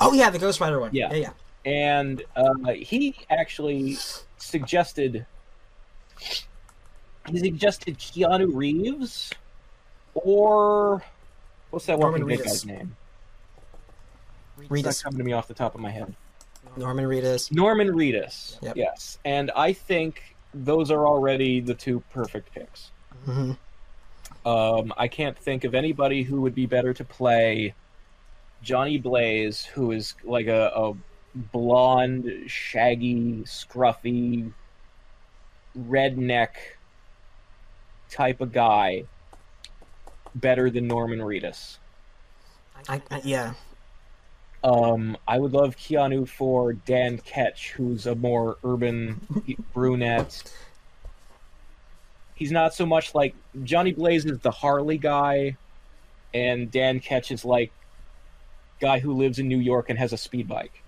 [0.00, 0.90] Oh yeah, the Ghost Rider one.
[0.92, 1.12] Yeah.
[1.12, 1.32] yeah,
[1.66, 1.70] yeah.
[1.70, 3.98] and uh, he actually
[4.38, 5.26] suggested
[6.18, 9.32] he suggested Keanu Reeves
[10.14, 11.02] or
[11.70, 12.44] what's that Norman walking Reedus.
[12.44, 12.96] guy's name?
[14.60, 15.02] It's not Reedus.
[15.02, 16.14] coming to me off the top of my head.
[16.76, 17.50] Norman Reedus.
[17.52, 18.56] Norman Reedus.
[18.62, 18.76] Yep.
[18.76, 22.90] Yes, and I think those are already the two perfect picks.
[23.24, 23.52] hmm
[24.46, 27.74] Um, I can't think of anybody who would be better to play
[28.62, 30.94] Johnny Blaze, who is like a, a
[31.34, 34.52] blonde, shaggy, scruffy,
[35.76, 36.50] redneck
[38.10, 39.04] type of guy.
[40.34, 41.78] Better than Norman Reedus.
[42.88, 43.54] I, I, yeah.
[44.64, 49.20] Um, I would love Keanu for Dan Ketch, who's a more urban
[49.74, 50.52] brunette.
[52.34, 55.56] He's not so much like Johnny Blaze is the Harley guy,
[56.32, 57.72] and Dan Ketch is like
[58.80, 60.82] guy who lives in New York and has a speed bike.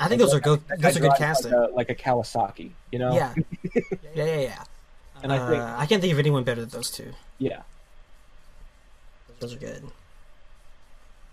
[0.00, 0.60] I think those are good.
[0.78, 1.52] Those are good casting.
[1.52, 3.14] Like a, like a Kawasaki, you know?
[3.14, 3.34] Yeah.
[3.74, 3.80] yeah,
[4.14, 4.64] yeah, yeah.
[5.22, 7.12] And I think, Uh, I can't think of anyone better than those two.
[7.38, 7.62] yeah.
[9.40, 9.84] Those are good.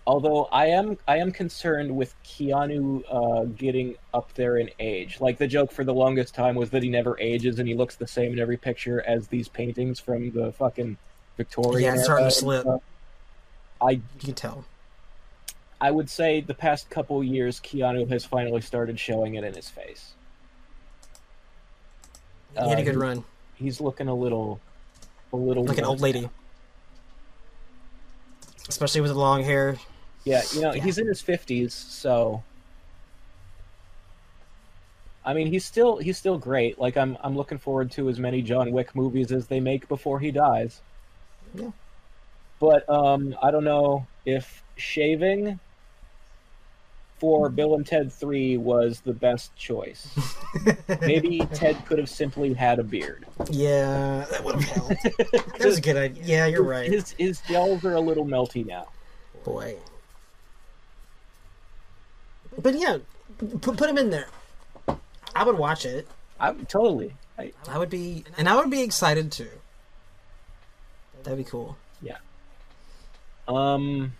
[0.06, 5.20] Although I am I am concerned with Keanu uh, getting up there in age.
[5.20, 7.96] Like the joke for the longest time was that he never ages and he looks
[7.96, 10.96] the same in every picture as these paintings from the fucking
[11.36, 11.82] Victorian.
[11.82, 12.64] Yeah, it's starting to slip.
[13.80, 14.64] I You can tell.
[15.80, 19.68] I would say the past couple years Keanu has finally started showing it in his
[19.68, 20.12] face.
[22.52, 23.24] He had a Uh, good run,
[23.56, 24.60] He's looking a little
[25.32, 26.28] a little like an old lady,
[28.68, 29.76] especially with the long hair.
[30.24, 30.82] Yeah, you know, Yeah.
[30.82, 32.42] he's in his fifties, so
[35.24, 36.78] I mean he's still he's still great.
[36.78, 40.20] Like I'm I'm looking forward to as many John Wick movies as they make before
[40.20, 40.80] he dies.
[41.54, 41.70] Yeah.
[42.60, 45.58] But um I don't know if shaving
[47.18, 50.08] for Bill and Ted 3 was the best choice.
[51.00, 53.26] Maybe Ted could have simply had a beard.
[53.50, 55.02] Yeah, that would have helped.
[55.02, 56.22] That was a good idea.
[56.24, 56.90] Yeah, you're right.
[56.90, 58.88] His his gels are a little melty now.
[59.44, 59.76] Boy.
[62.60, 62.98] But yeah,
[63.60, 64.28] put put him in there.
[65.34, 66.08] I would watch it.
[66.40, 67.14] I'm totally.
[67.38, 69.50] I, I would be, and I would be excited too.
[71.22, 71.76] That'd be cool.
[72.00, 72.16] Yeah.
[73.48, 74.12] Um.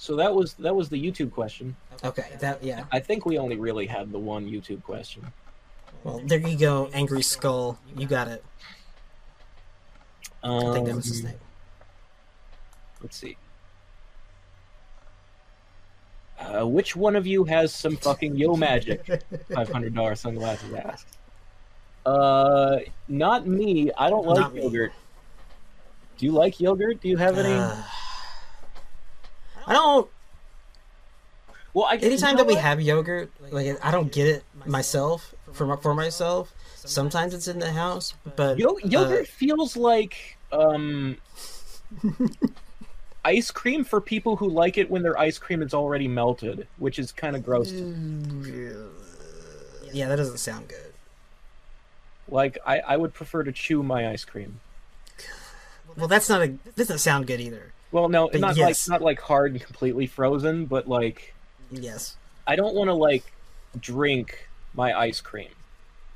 [0.00, 1.76] So that was that was the YouTube question.
[2.02, 2.84] Okay, that yeah.
[2.90, 5.30] I think we only really had the one YouTube question.
[6.04, 7.78] Well, there you go, Angry Skull.
[7.94, 8.42] You got it.
[10.42, 11.34] Um, I think that was his name.
[13.02, 13.36] Let's see.
[16.38, 19.04] Uh, which one of you has some fucking yo magic?
[19.54, 21.18] Five hundred dollar sunglasses asked.
[22.06, 23.92] Uh, not me.
[23.98, 24.62] I don't like Not me.
[24.62, 24.94] yogurt.
[26.16, 27.02] Do you like yogurt?
[27.02, 27.52] Do you have any?
[27.52, 27.76] Uh,
[29.70, 30.08] I don't.
[31.72, 32.62] well, I Anytime you know that we what?
[32.64, 36.52] have yogurt, like I don't get it myself for for myself.
[36.74, 41.18] Sometimes it's in the house, but Yo- uh, yogurt feels like um
[43.24, 46.98] ice cream for people who like it when their ice cream is already melted, which
[46.98, 47.70] is kind of gross.
[49.92, 50.94] yeah, that doesn't sound good.
[52.28, 54.60] Like I, I would prefer to chew my ice cream.
[55.96, 56.48] Well, that's not a.
[56.64, 57.72] That doesn't sound good either.
[57.92, 58.88] Well, no, But not yes.
[58.88, 61.34] like not like hard and completely frozen, but like
[61.70, 62.16] Yes.
[62.46, 63.24] I don't want to like
[63.78, 65.48] drink my ice cream.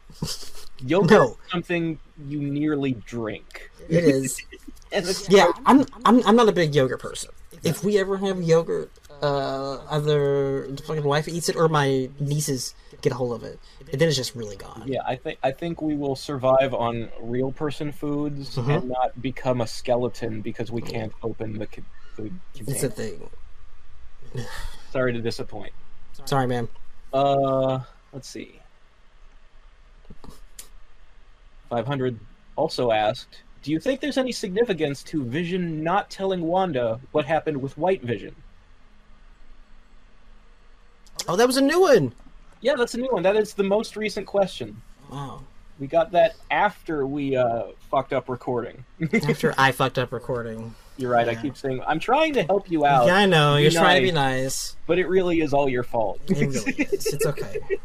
[0.84, 1.24] Yogurt No.
[1.30, 3.70] is something you nearly drink.
[3.88, 4.40] It is.
[5.28, 7.32] Yeah, I'm I'm I'm not a big yogurt person.
[7.64, 12.74] If we ever have yogurt, uh, either the fucking wife eats it or my nieces
[13.00, 13.58] get a hold of it,
[13.92, 14.82] and then it's just really gone.
[14.86, 18.76] Yeah, I think I think we will survive on real person foods Mhm.
[18.76, 21.68] and not become a skeleton because we can't open the,
[22.16, 22.30] the
[22.66, 23.28] It's a thing.
[24.92, 25.72] Sorry to disappoint.
[26.24, 26.68] Sorry, man.
[27.12, 27.80] Uh,
[28.12, 28.60] let's see.
[31.70, 32.18] Five hundred
[32.56, 37.60] also asked, "Do you think there's any significance to Vision not telling Wanda what happened
[37.62, 38.36] with White Vision?"
[41.28, 42.12] Oh, that was a new one.
[42.60, 43.22] Yeah, that's a new one.
[43.22, 44.80] That is the most recent question.
[45.10, 45.42] Wow.
[45.78, 48.84] We got that after we uh, fucked up recording.
[49.12, 50.72] After I fucked up recording.
[50.96, 51.28] You're right.
[51.28, 53.06] I keep saying I'm trying to help you out.
[53.06, 53.56] yeah, I know.
[53.56, 54.42] be You're trying to be nice.
[54.42, 54.76] nice.
[54.86, 56.20] but it really is all your fault.
[56.28, 57.06] It really is.
[57.12, 57.58] It's okay.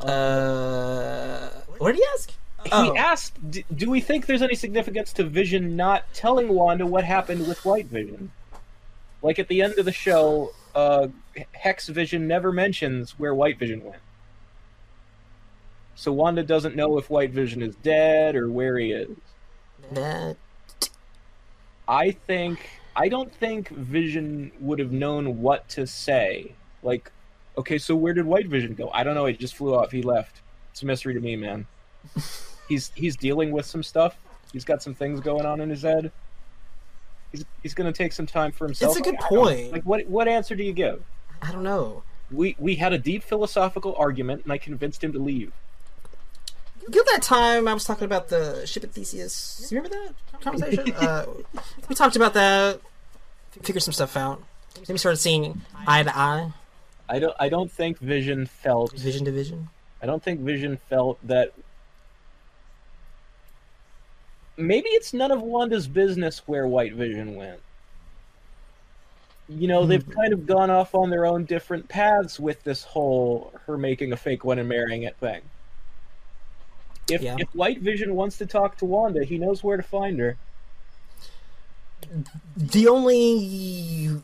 [0.00, 2.30] Uh, what did he ask?
[2.64, 2.94] he Oh.
[2.96, 7.46] asked, "D- "Do we think there's any significance to Vision not telling Wanda what happened
[7.46, 8.32] with White Vision?"
[9.22, 11.08] Like at the end of the show, uh,
[11.52, 14.02] Hex Vision never mentions where White Vision went,
[15.94, 19.16] so Wanda doesn't know if White Vision is dead or where he is.
[19.92, 20.36] That
[21.86, 26.54] I think I don't think Vision would have known what to say.
[26.82, 27.10] Like,
[27.56, 28.90] okay, so where did White Vision go?
[28.92, 29.26] I don't know.
[29.26, 29.90] He just flew off.
[29.90, 30.40] He left.
[30.70, 31.66] It's a mystery to me, man.
[32.68, 34.16] he's he's dealing with some stuff.
[34.52, 36.12] He's got some things going on in his head.
[37.32, 38.96] He's he's gonna take some time for himself.
[38.96, 39.72] It's a good don't- point.
[39.72, 41.02] Like, what what answer do you give?
[41.40, 42.02] I don't know.
[42.30, 45.52] We we had a deep philosophical argument, and I convinced him to leave.
[46.82, 49.68] You know that time I was talking about the ship at Theseus?
[49.70, 50.92] You remember that conversation?
[50.96, 51.26] uh,
[51.88, 52.80] we talked about that,
[53.62, 54.42] figured some stuff out.
[54.74, 56.52] Then we started seeing eye to eye,
[57.12, 59.68] I don't I don't think Vision felt vision to vision.
[60.00, 61.52] I don't think Vision felt that.
[64.56, 67.60] Maybe it's none of Wanda's business where White Vision went.
[69.48, 70.12] You know, they've Hmm.
[70.12, 74.16] kind of gone off on their own different paths with this whole her making a
[74.16, 75.42] fake one and marrying it thing.
[77.10, 77.36] If, Yeah.
[77.38, 80.36] if White Vision wants to talk to Wanda, he knows where to find her.
[82.56, 84.22] The only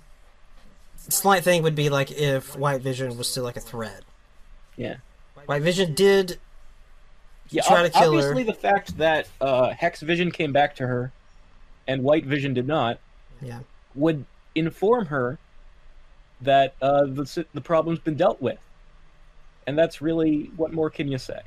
[1.08, 4.02] slight thing would be like if White Vision was still like a threat.
[4.76, 4.96] Yeah.
[5.46, 6.38] White Vision did
[7.50, 8.18] Yeah, Try to kill her.
[8.18, 11.12] obviously the fact that uh, Hex Vision came back to her,
[11.86, 12.98] and White Vision did not,
[13.40, 13.60] Yeah.
[13.94, 15.38] would inform her
[16.42, 18.58] that uh, the the problem's been dealt with,
[19.66, 21.40] and that's really what more can you say?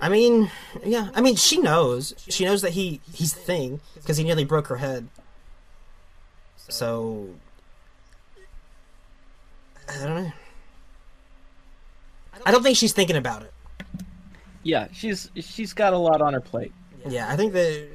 [0.00, 0.50] I mean,
[0.84, 1.08] yeah.
[1.14, 2.14] I mean, she knows.
[2.28, 5.08] She knows that he he's the thing because he nearly broke her head.
[6.68, 7.30] So
[9.88, 10.32] I don't know.
[12.46, 13.52] I don't think she's thinking about it.
[14.62, 16.72] Yeah, she's she's got a lot on her plate.
[17.06, 17.88] Yeah, I think that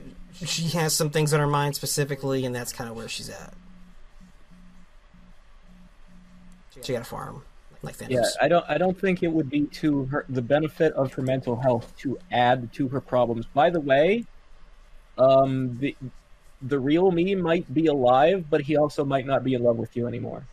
[0.46, 3.54] she has some things on her mind specifically, and that's kind of where she's at.
[6.82, 7.44] She got a farm,
[7.82, 8.10] like Thanos.
[8.10, 11.22] Yeah, I don't I don't think it would be to her the benefit of her
[11.22, 13.46] mental health to add to her problems.
[13.46, 14.26] By the way,
[15.18, 15.96] um, the
[16.62, 19.96] the real me might be alive, but he also might not be in love with
[19.96, 20.46] you anymore.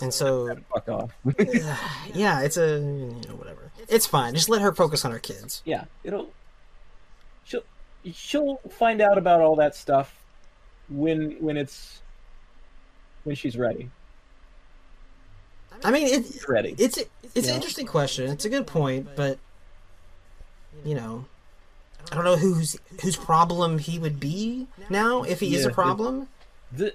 [0.00, 1.10] and so, Fuck off.
[2.14, 3.69] yeah, it's a you know whatever.
[3.90, 4.34] It's fine.
[4.34, 5.62] Just let her focus on her kids.
[5.64, 6.30] yeah, it'll
[7.44, 7.62] she'll
[8.12, 10.14] she'll find out about all that stuff
[10.88, 12.00] when when it's
[13.24, 13.90] when she's ready.
[15.84, 16.74] I mean, it, She's ready.
[16.78, 16.98] it's
[17.34, 17.50] it's Yeah.
[17.50, 18.30] an interesting question.
[18.30, 19.38] It's a good point, but
[20.84, 21.24] you know,
[22.10, 26.28] I don't know whose whose problem he would be now if he is a problem.
[26.72, 26.94] The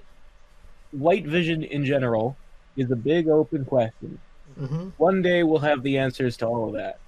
[0.92, 2.36] white vision in general
[2.76, 4.18] is a big open question.
[4.58, 6.98] Hmm One day we'll have the answers to all of that.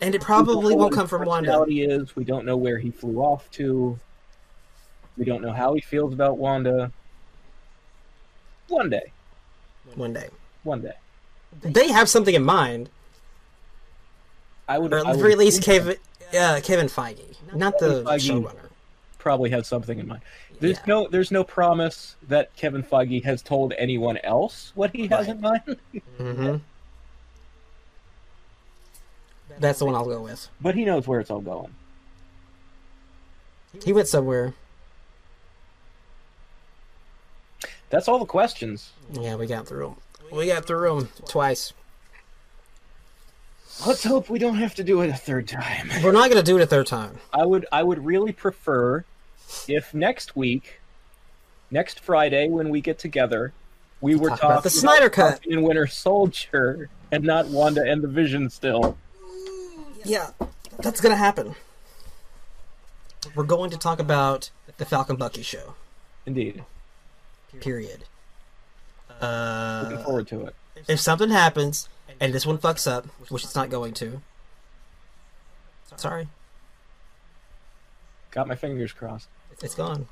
[0.00, 1.50] And it probably won't come from Wanda.
[1.50, 3.98] personality Is we don't know where he flew off to.
[5.16, 6.92] We don't know how he feels about Wanda.
[8.68, 9.12] One day,
[9.96, 10.28] One day,
[10.62, 10.92] one day,
[11.60, 12.88] they have something in mind,
[14.68, 14.92] I would.
[14.92, 15.96] or at I the would very least, Kevin,
[16.38, 18.30] uh, Kevin Feige, not the Feige.
[18.30, 18.68] showrunner.
[19.18, 20.22] probably have something in mind.
[20.60, 20.82] There's Yeah.
[20.86, 25.36] no there's no promise that Kevin Feige has told anyone else what he has Right.
[25.36, 25.76] in mind,
[26.18, 26.56] hmm
[29.58, 30.48] That's the one I'll go with.
[30.60, 31.74] but he knows where it's all going.
[33.84, 34.54] He went somewhere.
[37.88, 38.92] That's all the questions.
[39.12, 39.96] Yeah, we got through 'em.
[40.36, 41.72] We got through them twice.
[43.86, 45.90] Let's hope we don't have to do it a third time.
[46.02, 47.18] We're not gonna do it a third time.
[47.32, 49.04] I would I would really prefer
[49.68, 50.80] if next week,
[51.70, 53.52] next Friday when we get together,
[54.00, 55.30] we were Talk talking about the Snyder Cut.
[55.32, 58.96] Falcon and Winter Soldier and not Wanda and the Vision still.
[60.04, 60.30] Yeah,
[60.78, 61.54] that's gonna happen.
[63.34, 65.74] We're going to talk about the Falcon Bucky show.
[66.24, 66.64] Indeed.
[67.60, 68.04] Period.
[69.20, 70.54] Looking Uh, forward to it.
[70.88, 71.88] if something happens
[72.18, 74.22] and this one fucks up, which it's not going to,
[75.96, 76.28] sorry,
[78.30, 79.28] Got my fingers crossed.
[79.62, 80.06] It's gone.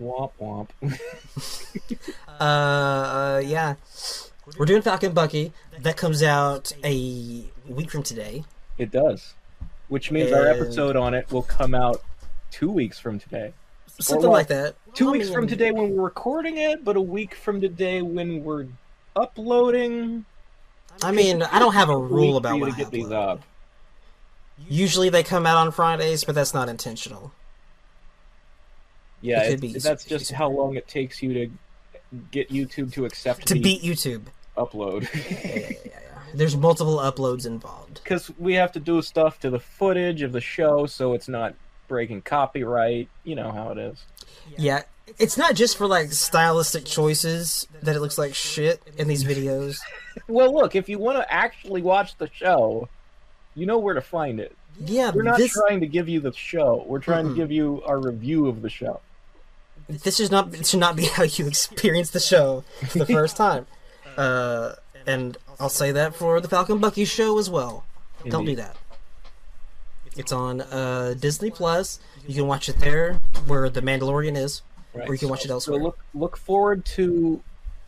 [0.00, 0.68] Womp womp.
[2.40, 3.74] Uh, uh, yeah,
[4.56, 5.52] we're doing Falcon Bucky.
[5.80, 8.44] That comes out a week from today.
[8.78, 9.34] it does.
[9.88, 12.00] Which means our episode on it will come out
[12.52, 13.52] two weeks from today.
[13.98, 14.76] Something like that.
[14.94, 18.02] Two I weeks mean, from today when we're recording it, but a week from today
[18.02, 18.66] when we're
[19.16, 20.24] uploading.
[21.02, 23.42] I mean, I don't have a rule about what to get these up.
[24.68, 27.32] Usually they come out on Fridays, but that's not intentional.
[29.20, 31.50] Yeah, It it- that's it could just how long it takes you to
[32.30, 34.22] get YouTube to accept To the beat YouTube.
[34.56, 35.02] upload.
[35.14, 35.92] Yeah, yeah, yeah, yeah.
[36.34, 38.00] There's multiple uploads involved.
[38.02, 41.54] Because we have to do stuff to the footage of the show so it's not
[41.88, 43.08] breaking copyright.
[43.24, 44.04] You know how it is.
[44.56, 44.82] Yeah,
[45.18, 49.78] it's not just for like stylistic choices that it looks like shit in these videos.
[50.26, 52.88] Well, look, if you want to actually watch the show,
[53.54, 54.54] you know where to find it.
[54.80, 56.84] Yeah, We're not this trying to give you the show.
[56.88, 57.30] We're trying Mm-mm.
[57.30, 59.00] to give you our review of the show.
[59.88, 63.36] This is not it should not be how you experience the show for the first
[63.46, 63.66] time.
[64.16, 64.74] Uh,
[65.06, 67.84] and I'll say that for the Falcon Bucky show as well.
[68.28, 68.76] Don't do that.
[70.16, 72.00] It's on uh, Disney Plus.
[72.26, 73.14] You can watch it there,
[73.46, 75.08] where the Mandalorian is, Right.
[75.08, 75.80] or you can watch it So elsewhere.
[75.80, 77.40] look look forward to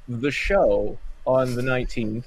[0.08, 2.24] the show on the 19th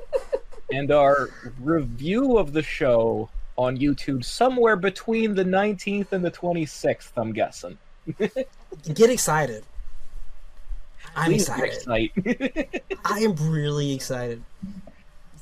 [0.72, 7.10] and our review of the show on YouTube somewhere between the 19th and the 26th,
[7.16, 7.78] I'm guessing.
[8.94, 9.64] Get excited.
[11.14, 12.10] I'm Please excited.
[12.16, 12.84] excite.
[13.04, 14.42] I am really excited.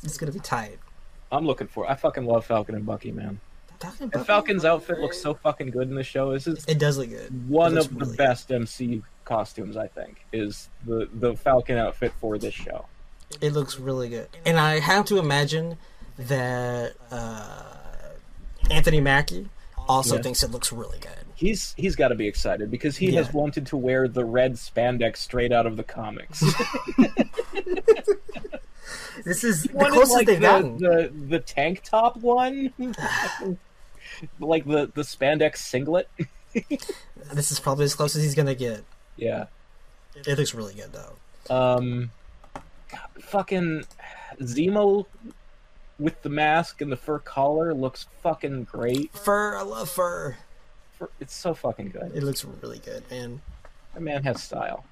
[0.03, 0.79] It's gonna be tight.
[1.33, 1.91] I'm looking for.
[1.91, 3.41] I fucking love Falcon and Bucky, man.
[3.81, 4.25] Falcon And Bucky?
[4.25, 6.33] Falcon's outfit looks so fucking good in the show.
[6.33, 7.49] This is It does look good.
[7.49, 9.77] one of the really best MC costumes.
[9.77, 12.87] I think is the the Falcon outfit for this show.
[13.41, 15.77] It looks really good, and I have to imagine
[16.19, 17.63] that uh,
[18.71, 19.49] Anthony Mackie
[19.89, 20.23] also Yes.
[20.23, 21.24] thinks it looks really good.
[21.37, 23.23] He's he's got to be excited because he Yeah.
[23.23, 26.43] has wanted to wear the red spandex straight out of the comics.
[29.25, 30.77] This is the Wanted, closest like, they've the, gotten.
[30.79, 32.75] the the tank top one,
[34.41, 36.09] like the the spandex singlet.
[37.33, 38.85] This is probably as close as he's gonna get.
[39.17, 39.47] Yeah.
[40.15, 41.15] It looks really good though.
[41.53, 42.11] Um,
[42.93, 43.85] God, fucking
[44.41, 45.07] Zemo
[45.99, 49.11] with the mask and the fur collar looks fucking great.
[49.17, 50.37] Fur, I love fur.
[51.21, 52.13] It's so fucking good.
[52.15, 53.41] It looks really good, man.
[53.95, 54.85] That man has style.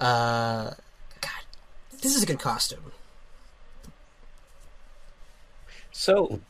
[0.00, 0.70] Uh,
[1.20, 1.30] God,
[2.00, 2.92] this is a good costume.
[5.92, 6.40] So,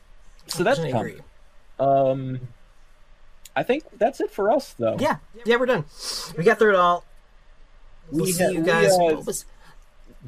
[0.47, 1.19] so that's 100% coming.
[1.79, 2.39] Um,
[3.55, 4.97] I think that's it for us, though.
[4.99, 5.85] Yeah, yeah, we're done.
[6.37, 7.05] We got through it all.
[8.11, 8.91] We'll We see ha- you guys.
[8.93, 9.45] uh, was-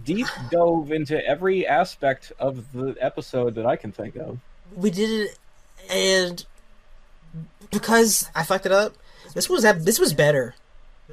[0.03, 4.38] Deep dove into every aspect of the episode that I can think of.
[4.76, 5.38] we did it,
[5.90, 6.45] and
[7.71, 8.93] because I fucked it up,
[9.33, 10.55] this was this was better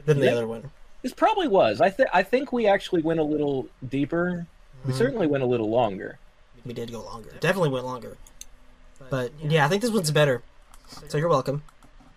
[0.04, 0.32] than the Yeah.
[0.32, 0.70] other one.
[1.02, 1.80] This probably was.
[1.80, 2.08] I think.
[2.12, 4.46] I think we actually went a little deeper.
[4.84, 4.96] We Mhm.
[4.96, 6.18] certainly went a little longer.
[6.64, 7.30] We did go longer.
[7.40, 8.16] Definitely went longer.
[9.10, 10.42] But yeah, I think this one's better.
[11.08, 11.62] So you're welcome.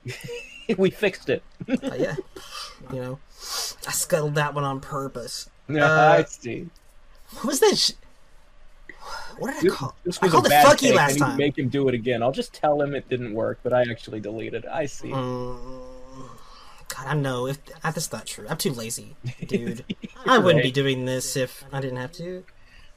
[0.77, 1.43] we fixed it.
[1.67, 2.16] Uh, yeah,
[2.93, 3.19] you know,
[3.88, 5.49] I scuttled that one on purpose.
[5.69, 6.69] Yeah, Uh, I see.
[7.33, 7.77] What was that?
[7.77, 7.91] Sh-
[9.40, 9.95] what did I call?
[10.03, 10.92] this I was called a it bad fucky.
[10.92, 11.38] I last time.
[11.38, 12.22] make him do it again.
[12.24, 14.69] I'll just tell him it didn't work, but I actually deleted it.
[14.72, 15.10] I see.
[15.10, 15.58] Mm,
[16.90, 17.48] God, I know.
[17.48, 19.84] If that's not true, I'm too lazy, dude.
[20.26, 22.44] I wouldn't be doing this if I didn't have to.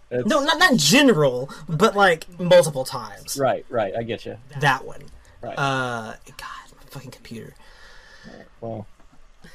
[0.08, 3.38] That's- No, not not in general, but like multiple times.
[3.38, 3.94] Right, right.
[3.96, 4.36] I get you.
[4.60, 5.02] That one.
[5.42, 5.56] Right.
[5.56, 7.54] Uh, God, my fucking computer.
[8.60, 8.86] well,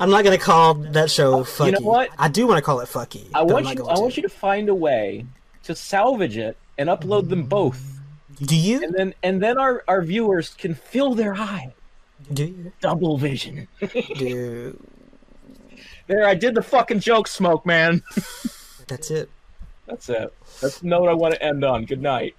[0.00, 1.66] I'm not gonna call that show fucky.
[1.66, 2.10] You know what?
[2.18, 3.26] I do want to call it fucky.
[3.34, 3.70] I want you.
[3.88, 4.00] I to.
[4.00, 5.26] want you to find a way
[5.64, 7.98] to salvage it and upload them both,
[8.40, 8.82] Do you?
[8.82, 11.72] and then and then our our viewers can fill their eye.
[12.32, 12.72] Do you?
[12.80, 13.68] Double vision.
[14.16, 14.78] Do.
[16.08, 18.02] There, I did the fucking joke, smoke man.
[18.88, 19.28] That's it.
[19.86, 20.32] That's it.
[20.62, 21.84] That's the note I want to end on.
[21.84, 22.34] Good night.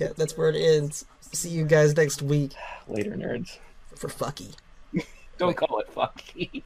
[0.00, 1.04] Yeah, that's where it ends.
[1.32, 2.52] See you guys next week
[2.88, 3.58] Later, nerds.
[3.94, 4.54] for fucky.
[5.36, 6.62] Don't call it fucky.